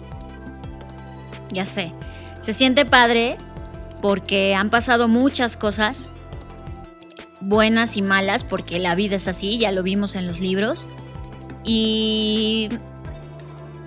Ya 1.50 1.64
sé. 1.66 1.92
Se 2.40 2.52
siente 2.52 2.84
padre 2.84 3.36
porque 4.02 4.54
han 4.54 4.70
pasado 4.70 5.08
muchas 5.08 5.56
cosas, 5.56 6.12
buenas 7.40 7.96
y 7.96 8.02
malas, 8.02 8.44
porque 8.44 8.78
la 8.78 8.94
vida 8.94 9.16
es 9.16 9.28
así, 9.28 9.58
ya 9.58 9.72
lo 9.72 9.82
vimos 9.82 10.16
en 10.16 10.26
los 10.26 10.40
libros. 10.40 10.86
Y 11.64 12.68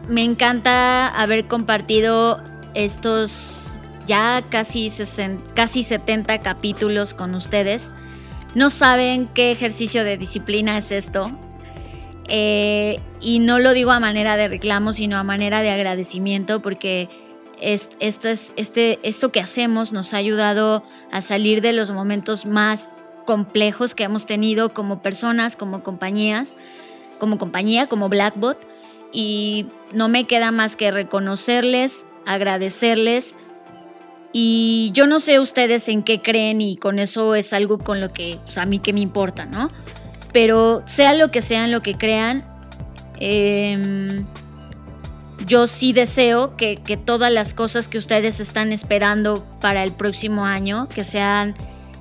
me 0.08 0.24
encanta 0.24 1.08
haber 1.08 1.48
compartido 1.48 2.42
estos 2.74 3.82
ya 4.06 4.42
casi, 4.50 4.90
60, 4.90 5.54
casi 5.54 5.84
70 5.84 6.40
capítulos 6.40 7.14
con 7.14 7.36
ustedes. 7.36 7.92
no 8.56 8.72
saben 8.72 9.28
qué 9.28 9.52
ejercicio 9.52 10.04
de 10.04 10.18
disciplina 10.18 10.78
es 10.78 10.92
esto. 10.92 11.30
Eh, 12.28 13.00
y 13.22 13.40
no 13.40 13.60
lo 13.60 13.74
digo 13.74 13.92
a 13.92 14.00
manera 14.00 14.38
de 14.38 14.48
reclamo, 14.48 14.94
sino 14.94 15.18
a 15.18 15.24
manera 15.24 15.62
de 15.62 15.72
agradecimiento, 15.72 16.62
porque 16.62 17.10
esto, 17.62 17.98
es, 18.30 18.54
este, 18.56 19.00
esto 19.04 19.32
que 19.32 19.40
hacemos 19.40 19.92
nos 19.92 20.14
ha 20.14 20.18
ayudado 20.18 20.84
a 21.12 21.22
salir 21.22 21.62
de 21.62 21.74
los 21.74 21.92
momentos 21.92 22.46
más 22.46 22.96
complejos 23.26 23.94
que 23.94 24.04
hemos 24.04 24.26
tenido 24.26 24.74
como 24.74 25.02
personas, 25.02 25.56
como 25.56 25.84
compañías, 25.84 26.56
como 27.20 27.38
compañía, 27.38 27.88
como 27.88 28.10
Blackbot. 28.10 28.58
Y 29.12 29.66
no 29.92 30.08
me 30.08 30.26
queda 30.26 30.52
más 30.52 30.76
que 30.76 30.92
reconocerles, 30.92 32.06
agradecerles. 32.26 33.36
Y 34.32 34.92
yo 34.94 35.08
no 35.08 35.20
sé 35.20 35.40
ustedes 35.40 35.90
en 35.90 36.04
qué 36.04 36.22
creen 36.22 36.62
y 36.62 36.78
con 36.78 37.00
eso 37.00 37.36
es 37.36 37.52
algo 37.54 37.80
con 37.80 38.00
lo 38.00 38.14
que 38.14 38.40
pues, 38.44 38.58
a 38.58 38.66
mí 38.66 38.80
que 38.80 38.94
me 38.94 39.00
importa, 39.00 39.46
¿no? 39.46 39.70
Pero 40.32 40.84
sea 40.86 41.16
lo 41.16 41.32
que 41.32 41.42
sean, 41.42 41.72
lo 41.72 41.82
que 41.82 41.98
crean, 41.98 42.46
eh, 43.20 44.24
yo 45.50 45.68
sí 45.68 45.94
deseo 45.94 46.56
que, 46.56 46.78
todas 47.04 47.32
las 47.32 47.54
cosas 47.54 47.88
que 47.88 47.98
ustedes 47.98 48.40
están 48.40 48.72
esperando 48.72 49.44
para 49.60 49.84
el 49.84 49.92
próximo 49.92 50.46
año, 50.46 50.88
que 50.88 51.04
sean, 51.04 51.56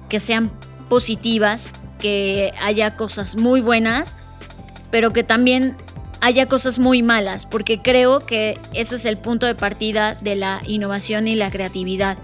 que 0.09 0.21
sean 0.21 0.51
positivas, 0.89 1.73
que 1.99 2.53
haya 2.61 2.95
cosas 2.97 3.37
muy 3.37 3.61
buenas, 3.61 4.17
pero 4.91 5.13
que 5.13 5.23
también 5.23 5.77
haya 6.21 6.47
cosas 6.47 6.79
muy 6.79 7.03
malas, 7.03 7.47
porque 7.47 7.81
creo 7.81 8.21
que 8.21 8.59
ese 8.75 8.97
es 8.97 9.07
el 9.07 9.17
punto 9.17 9.47
de 9.47 9.55
partida 9.55 10.15
de 10.15 10.37
la 10.37 10.61
innovación 10.67 11.27
y 11.27 11.35
la 11.35 11.51
creatividad. 11.51 12.19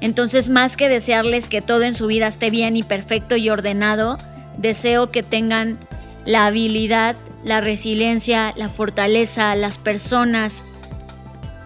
Entonces, 0.00 0.48
más 0.48 0.76
que 0.76 0.88
desearles 0.88 1.46
que 1.46 1.60
todo 1.60 1.82
en 1.82 1.94
su 1.94 2.06
vida 2.06 2.26
esté 2.26 2.50
bien 2.50 2.76
y 2.76 2.82
perfecto 2.82 3.36
y 3.36 3.50
ordenado, 3.50 4.16
deseo 4.56 5.10
que 5.10 5.22
tengan 5.22 5.78
la 6.24 6.46
habilidad 6.46 7.16
la 7.44 7.60
resiliencia, 7.60 8.52
la 8.56 8.68
fortaleza, 8.68 9.54
las 9.56 9.78
personas 9.78 10.64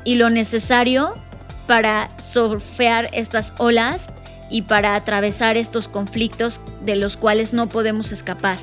y 0.05 0.17
lo 0.17 0.31
necesario 0.31 1.15
para 1.67 2.09
surfear 2.19 3.11
estas 3.13 3.55
olas 3.59 4.11
y 4.51 4.63
para 4.63 4.95
atravesar 4.95 5.57
estos 5.57 5.89
conflictos 5.89 6.61
de 6.85 6.97
los 6.97 7.17
cuales 7.17 7.53
no 7.53 7.69
podemos 7.69 8.13
escapar. 8.13 8.59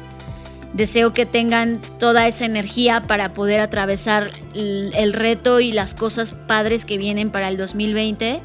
Deseo 0.73 1.11
que 1.11 1.25
tengan 1.25 1.81
toda 1.99 2.27
esa 2.27 2.45
energía 2.45 3.01
para 3.01 3.29
poder 3.29 3.59
atravesar 3.59 4.31
el, 4.55 5.11
reto 5.11 5.59
y 5.59 5.73
las 5.73 5.95
cosas 5.95 6.31
padres 6.31 6.85
que 6.85 6.97
vienen 6.97 7.29
para 7.29 7.49
el 7.49 7.57
2020. 7.57 8.41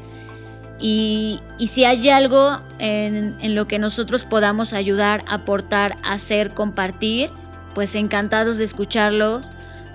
Y, 0.79 1.39
si 1.65 1.85
hay 1.85 2.09
algo 2.09 2.59
en, 2.79 3.55
lo 3.55 3.67
que 3.67 3.79
nosotros 3.79 4.25
podamos 4.25 4.73
ayudar, 4.73 5.23
aportar, 5.27 5.95
hacer, 6.03 6.53
compartir, 6.53 7.29
pues 7.73 7.95
encantados 7.95 8.57
de 8.57 8.65
escucharlos. 8.65 9.47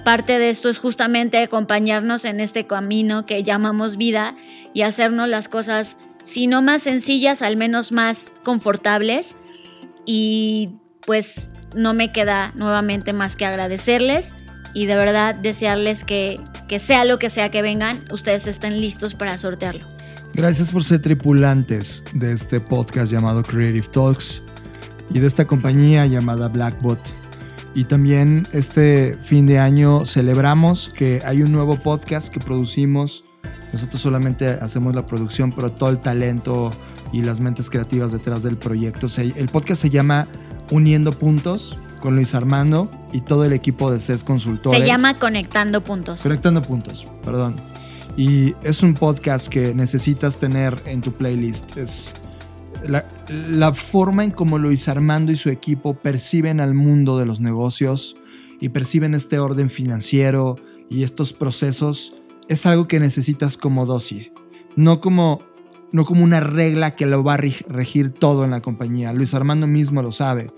Parte 0.05 0.39
de 0.39 0.51
esto 0.51 0.69
es 0.69 0.79
justamente 0.79 1.39
acompañarnos 1.39 2.25
en 2.25 2.41
este 2.41 2.67
camino 2.67 3.25
que 3.25 3.45
llamamos 3.45 3.97
vida 3.97 4.35
y 4.75 4.83
hacernos 4.83 5.29
las 5.29 5.49
cosas, 5.49 5.97
si 6.25 6.49
no 6.49 6.61
más 6.61 6.83
sencillas, 6.83 7.43
al 7.43 7.57
menos 7.57 7.93
más 7.93 8.33
confortables. 8.43 9.37
Y 10.05 10.71
pues 11.07 11.49
no 11.77 11.95
me 11.95 12.11
queda 12.11 12.53
nuevamente 12.57 13.13
más 13.13 13.37
que 13.37 13.47
agradecerles 13.47 14.35
y 14.75 14.87
de 14.87 14.97
verdad 14.97 15.37
desearles 15.37 16.05
que 16.05 16.41
sea 16.79 17.05
lo 17.05 17.19
que 17.19 17.31
sea 17.31 17.51
que 17.51 17.63
vengan, 17.63 18.01
ustedes 18.11 18.49
estén 18.49 18.81
listos 18.81 19.15
para 19.15 19.39
sortearlo. 19.39 19.87
Gracias 20.35 20.73
por 20.73 20.83
ser 20.83 21.03
tripulantes 21.03 22.03
de 22.15 22.33
este 22.33 22.59
podcast 22.59 23.13
llamado 23.13 23.43
Creative 23.43 23.87
Talks 23.87 24.43
y 25.11 25.19
de 25.19 25.27
esta 25.27 25.47
compañía 25.47 26.07
llamada 26.07 26.49
Blackbot. 26.49 26.99
Y 27.75 27.85
también 27.85 28.49
este 28.53 29.19
fin 29.21 29.47
de 29.47 29.59
año 29.59 30.07
celebramos 30.07 30.91
que 30.95 31.21
hay 31.27 31.43
un 31.43 31.53
nuevo 31.53 31.77
podcast 31.77 32.33
que 32.33 32.41
producimos. 32.41 33.25
Nosotros 33.75 34.01
solamente 34.01 34.49
hacemos 34.49 34.95
la 34.95 35.05
producción, 35.05 35.53
pero 35.53 35.71
todo 35.71 35.91
el 35.91 35.99
talento 35.99 36.71
y 37.13 37.23
las 37.23 37.41
mentes 37.41 37.69
creativas 37.69 38.11
detrás 38.11 38.43
del 38.43 38.57
proyecto. 38.57 39.09
El 39.19 39.49
podcast 39.49 39.83
se 39.83 39.91
llama 39.91 40.29
Uniendo 40.71 41.13
Puntos 41.13 41.77
con 42.01 42.15
Luis 42.15 42.35
Armando 42.35 42.91
y 43.13 43.21
todo 43.21 43.45
el 43.45 43.53
equipo 43.53 43.93
de 43.93 44.01
CES 44.01 44.25
Consultores. 44.25 44.81
Se 44.81 44.87
llama 44.87 45.19
Conectando 45.19 45.85
Puntos. 45.85 46.23
Conectando 46.23 46.63
Puntos, 46.63 47.05
perdón. 47.23 47.57
Y 48.17 48.55
es 48.63 48.83
un 48.83 48.95
podcast 48.95 49.49
que 49.49 49.75
necesitas 49.75 50.39
tener 50.39 50.81
en 50.87 51.01
tu 51.01 51.13
playlist. 51.13 51.77
Es, 51.77 52.15
la, 52.87 53.73
forma 53.73 54.25
en 54.25 54.31
cómo 54.31 54.59
Luis 54.59 54.89
Armando 54.89 55.33
y 55.33 55.37
su 55.37 55.51
equipo 55.51 55.95
perciben 55.95 56.61
al 56.61 56.75
mundo 56.75 57.19
de 57.19 57.27
los 57.27 57.41
negocios 57.41 58.17
y 58.61 58.71
perciben 58.71 59.15
este 59.15 59.39
orden 59.39 59.71
financiero 59.71 60.57
y 60.91 61.03
estos 61.03 61.33
procesos 61.33 62.15
es 62.49 62.67
algo 62.67 62.89
que 62.89 63.01
necesitas 63.01 63.57
como 63.57 63.87
dosis, 63.87 64.33
no 64.77 65.01
como, 65.01 65.43
no 65.93 66.05
como 66.05 66.25
una 66.25 66.41
regla 66.41 66.95
que 66.97 67.07
lo 67.07 67.23
va 67.25 67.35
a 67.35 67.37
regir 67.39 68.11
todo 68.11 68.45
en 68.45 68.51
la 68.51 68.61
compañía. 68.61 69.13
Luis 69.13 69.35
Armando 69.35 69.67
mismo 69.67 70.03
lo 70.03 70.13
sabe. 70.13 70.53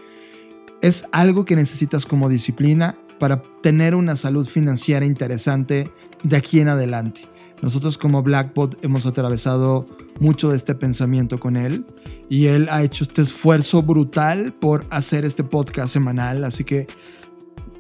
Es 0.82 1.06
algo 1.12 1.44
que 1.44 1.56
necesitas 1.56 2.04
como 2.04 2.28
disciplina 2.28 2.96
para 3.18 3.42
tener 3.62 3.94
una 3.94 4.16
salud 4.16 4.46
financiera 4.46 5.06
interesante 5.06 5.90
de 6.24 6.36
aquí 6.36 6.60
en 6.60 6.68
adelante. 6.68 7.33
Nosotros 7.64 7.96
como 7.96 8.22
Blackbot 8.22 8.84
hemos 8.84 9.06
atravesado 9.06 9.86
mucho 10.20 10.50
de 10.50 10.56
este 10.56 10.74
pensamiento 10.74 11.40
con 11.40 11.56
él 11.56 11.86
y 12.28 12.48
él 12.48 12.68
ha 12.70 12.82
hecho 12.82 13.04
este 13.04 13.22
esfuerzo 13.22 13.82
brutal 13.82 14.52
por 14.52 14.86
hacer 14.90 15.24
este 15.24 15.44
podcast 15.44 15.90
semanal, 15.90 16.44
así 16.44 16.62
que 16.62 16.86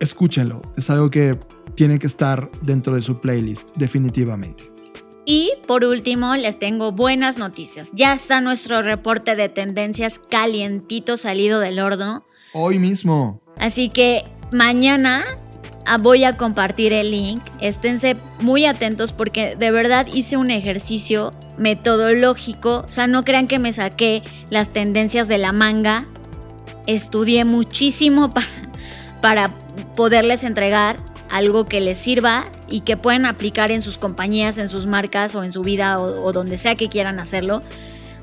escúchenlo, 0.00 0.62
es 0.78 0.88
algo 0.88 1.10
que 1.10 1.38
tiene 1.74 1.98
que 1.98 2.06
estar 2.06 2.50
dentro 2.62 2.94
de 2.94 3.02
su 3.02 3.20
playlist, 3.20 3.76
definitivamente. 3.76 4.72
Y 5.26 5.52
por 5.66 5.84
último, 5.84 6.34
les 6.34 6.58
tengo 6.58 6.92
buenas 6.92 7.36
noticias. 7.36 7.90
Ya 7.92 8.14
está 8.14 8.40
nuestro 8.40 8.80
reporte 8.80 9.36
de 9.36 9.50
tendencias 9.50 10.18
calientito 10.18 11.18
salido 11.18 11.60
del 11.60 11.78
horno. 11.78 12.24
Hoy 12.54 12.78
mismo. 12.78 13.42
Así 13.58 13.90
que 13.90 14.24
mañana 14.50 15.20
voy 16.00 16.24
a 16.24 16.36
compartir 16.36 16.92
el 16.92 17.10
link. 17.10 17.42
Esténse 17.60 18.16
muy 18.40 18.66
atentos 18.66 19.12
porque 19.12 19.56
de 19.56 19.70
verdad 19.70 20.06
hice 20.12 20.36
un 20.36 20.50
ejercicio 20.50 21.32
metodológico. 21.56 22.84
O 22.88 22.92
sea, 22.92 23.06
no 23.06 23.24
crean 23.24 23.46
que 23.46 23.58
me 23.58 23.72
saqué 23.72 24.22
las 24.50 24.70
tendencias 24.70 25.28
de 25.28 25.38
la 25.38 25.52
manga. 25.52 26.06
Estudié 26.86 27.44
muchísimo 27.44 28.30
para, 28.34 28.48
para 29.20 29.54
poderles 29.96 30.44
entregar 30.44 30.96
algo 31.30 31.66
que 31.66 31.80
les 31.80 31.98
sirva 31.98 32.44
y 32.68 32.80
que 32.80 32.96
puedan 32.96 33.26
aplicar 33.26 33.70
en 33.70 33.82
sus 33.82 33.98
compañías, 33.98 34.58
en 34.58 34.68
sus 34.68 34.86
marcas 34.86 35.34
o 35.34 35.42
en 35.42 35.52
su 35.52 35.62
vida 35.62 35.98
o 36.00 36.32
donde 36.32 36.56
sea 36.56 36.74
que 36.74 36.88
quieran 36.88 37.18
hacerlo. 37.18 37.62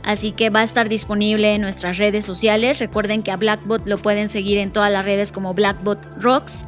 Así 0.03 0.31
que 0.31 0.49
va 0.49 0.61
a 0.61 0.63
estar 0.63 0.89
disponible 0.89 1.53
en 1.53 1.61
nuestras 1.61 1.97
redes 1.97 2.25
sociales. 2.25 2.79
Recuerden 2.79 3.21
que 3.21 3.31
a 3.31 3.35
Blackbot 3.35 3.87
lo 3.87 3.97
pueden 3.97 4.29
seguir 4.29 4.57
en 4.57 4.71
todas 4.71 4.91
las 4.91 5.05
redes 5.05 5.31
como 5.31 5.53
Blackbot 5.53 5.99
Rocks. 6.19 6.65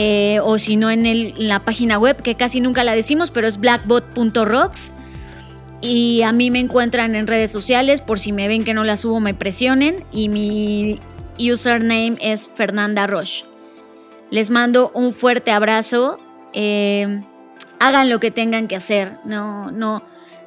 Eh, 0.00 0.38
o 0.44 0.60
si 0.60 0.76
no 0.76 0.92
en, 0.92 1.34
la 1.48 1.64
página 1.64 1.98
web, 1.98 2.22
que 2.22 2.36
casi 2.36 2.60
nunca 2.60 2.84
la 2.84 2.94
decimos, 2.94 3.32
pero 3.32 3.48
es 3.48 3.58
blackbot.rocks. 3.58 4.92
Y 5.80 6.22
a 6.22 6.30
mí 6.30 6.52
me 6.52 6.60
encuentran 6.60 7.16
en 7.16 7.26
redes 7.26 7.50
sociales, 7.50 8.00
por 8.00 8.20
si 8.20 8.30
me 8.30 8.46
ven 8.46 8.62
que 8.62 8.74
no 8.74 8.84
la 8.84 8.96
subo, 8.96 9.18
me 9.18 9.34
presionen. 9.34 10.04
Y 10.12 10.28
mi 10.28 11.00
username 11.40 12.16
es 12.20 12.48
Fernanda 12.54 13.08
Roche. 13.08 13.44
Les 14.30 14.50
mando 14.50 14.92
un 14.94 15.12
fuerte 15.12 15.50
abrazo. 15.50 16.20
Eh, 16.52 17.20
hagan 17.80 18.08
lo 18.08 18.20
que 18.20 18.30
tengan 18.30 18.68
que 18.68 18.76
hacer. 18.76 19.18
No, 19.24 19.72
no. 19.72 20.04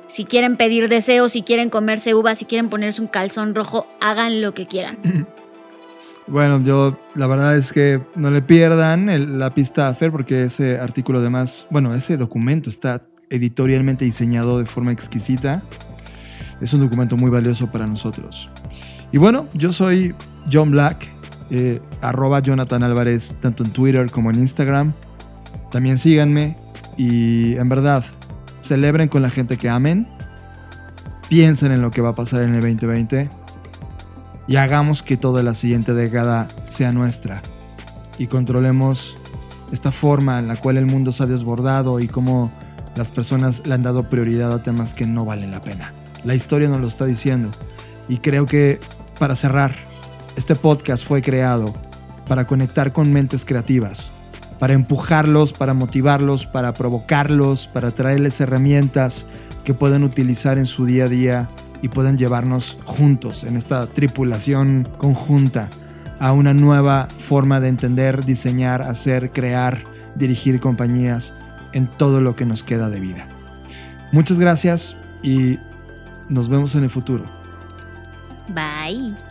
Si 0.08 0.24
quieren 0.24 0.56
pedir 0.56 0.88
deseos, 0.88 1.34
si 1.34 1.42
quieren 1.42 1.70
comerse 1.70 2.16
uvas, 2.16 2.38
si 2.38 2.46
quieren 2.46 2.70
ponerse 2.70 3.02
un 3.02 3.08
calzón 3.08 3.54
rojo, 3.54 3.86
hagan 4.00 4.42
lo 4.42 4.54
que 4.54 4.66
quieran. 4.66 4.98
Bueno, 6.28 6.62
yo 6.64 6.98
la 7.16 7.28
verdad 7.28 7.58
es 7.58 7.74
que 7.74 8.02
no 8.16 8.32
le 8.32 8.42
pierdan 8.42 9.40
la 9.40 9.50
pista 9.50 9.88
a 9.88 9.94
Fer 9.94 10.12
porque 10.12 10.44
ese 10.44 10.80
artículo 10.80 11.20
además, 11.20 11.68
bueno, 11.70 11.94
ese 11.94 12.18
documento 12.18 12.70
está 12.70 13.04
editorialmente 13.30 14.06
diseñado 14.06 14.60
de 14.60 14.66
forma 14.66 14.92
exquisita. 14.92 15.64
Es 16.62 16.74
un 16.74 16.82
documento 16.82 17.18
muy 17.18 17.32
valioso 17.32 17.72
para 17.72 17.88
nosotros. 17.88 18.50
Y 19.12 19.18
bueno, 19.18 19.48
yo 19.54 19.74
soy 19.74 20.14
John 20.52 20.72
Black, 20.72 21.08
eh, 21.50 21.82
arroba 22.02 22.40
Jonathan 22.40 22.84
Álvarez, 22.84 23.38
tanto 23.42 23.64
en 23.64 23.72
Twitter 23.72 24.12
como 24.12 24.30
en 24.30 24.40
Instagram. 24.40 24.94
También 25.72 25.98
síganme 25.98 26.56
y 26.98 27.56
en 27.56 27.68
verdad, 27.68 28.06
celebren 28.60 29.10
con 29.10 29.22
la 29.22 29.30
gente 29.30 29.58
que 29.58 29.70
amen. 29.70 30.08
Piensen 31.30 31.72
en 31.72 31.82
lo 31.82 31.92
que 31.92 32.02
va 32.02 32.10
a 32.10 32.16
pasar 32.16 32.42
en 32.44 32.54
el 32.54 32.62
2020 32.62 33.41
y 34.48 34.56
hagamos 34.56 35.04
que 35.04 35.18
toda 35.18 35.44
la 35.44 35.54
siguiente 35.54 35.94
década 35.94 36.48
sea 36.68 36.92
nuestra 36.92 37.42
y 38.18 38.28
controlemos 38.28 39.18
esta 39.72 39.92
forma 39.92 40.40
en 40.40 40.48
la 40.48 40.56
cual 40.56 40.78
el 40.78 40.86
mundo 40.86 41.12
se 41.12 41.24
ha 41.24 41.26
desbordado 41.26 42.00
y 42.00 42.08
cómo 42.08 42.52
las 42.96 43.12
personas 43.12 43.66
le 43.66 43.74
han 43.74 43.82
dado 43.82 44.10
prioridad 44.10 44.52
a 44.52 44.62
temas 44.62 44.94
que 44.94 45.06
no 45.06 45.26
valen 45.26 45.52
la 45.52 45.62
pena. 45.62 45.94
La 46.24 46.36
historia 46.36 46.68
nos 46.68 46.82
lo 46.82 46.88
está 46.88 47.06
diciendo 47.06 47.50
y 48.10 48.18
creo 48.18 48.46
que 48.46 48.80
para 49.20 49.36
cerrar 49.36 49.74
Este 50.36 50.56
podcast 50.56 51.06
fue 51.06 51.22
creado 51.22 51.74
para 52.28 52.48
conectar 52.48 52.94
con 52.94 53.12
mentes 53.12 53.44
creativas, 53.44 54.12
para 54.58 54.74
empujarlos, 54.74 55.52
para 55.52 55.74
motivarlos, 55.74 56.46
para 56.46 56.74
provocarlos, 56.74 57.68
para 57.68 57.92
traerles 57.92 58.40
herramientas 58.40 59.26
que 59.66 59.74
puedan 59.74 60.06
utilizar 60.06 60.58
en 60.58 60.66
su 60.66 60.86
día 60.86 61.06
a 61.06 61.10
día 61.10 61.48
y 61.82 61.90
puedan 61.90 62.18
llevarnos 62.18 62.78
juntos 62.86 63.44
en 63.44 63.58
esta 63.58 63.88
tripulación 63.88 64.88
conjunta 64.98 65.70
a 66.20 66.34
una 66.34 66.54
nueva 66.54 67.08
forma 67.18 67.60
de 67.60 67.70
entender, 67.70 68.24
diseñar, 68.24 68.84
hacer, 68.84 69.32
crear, 69.32 69.84
dirigir 70.16 70.60
compañías 70.60 71.34
en 71.74 71.88
todo 71.88 72.22
lo 72.22 72.36
que 72.36 72.46
nos 72.46 72.64
queda 72.64 72.90
de 72.90 73.00
vida. 73.00 73.28
Muchas 74.12 74.40
gracias 74.40 74.98
y 75.24 75.58
nos 76.30 76.50
vemos 76.50 76.76
en 76.76 76.84
el 76.84 76.90
futuro. 76.90 77.26
Bye. 78.50 79.31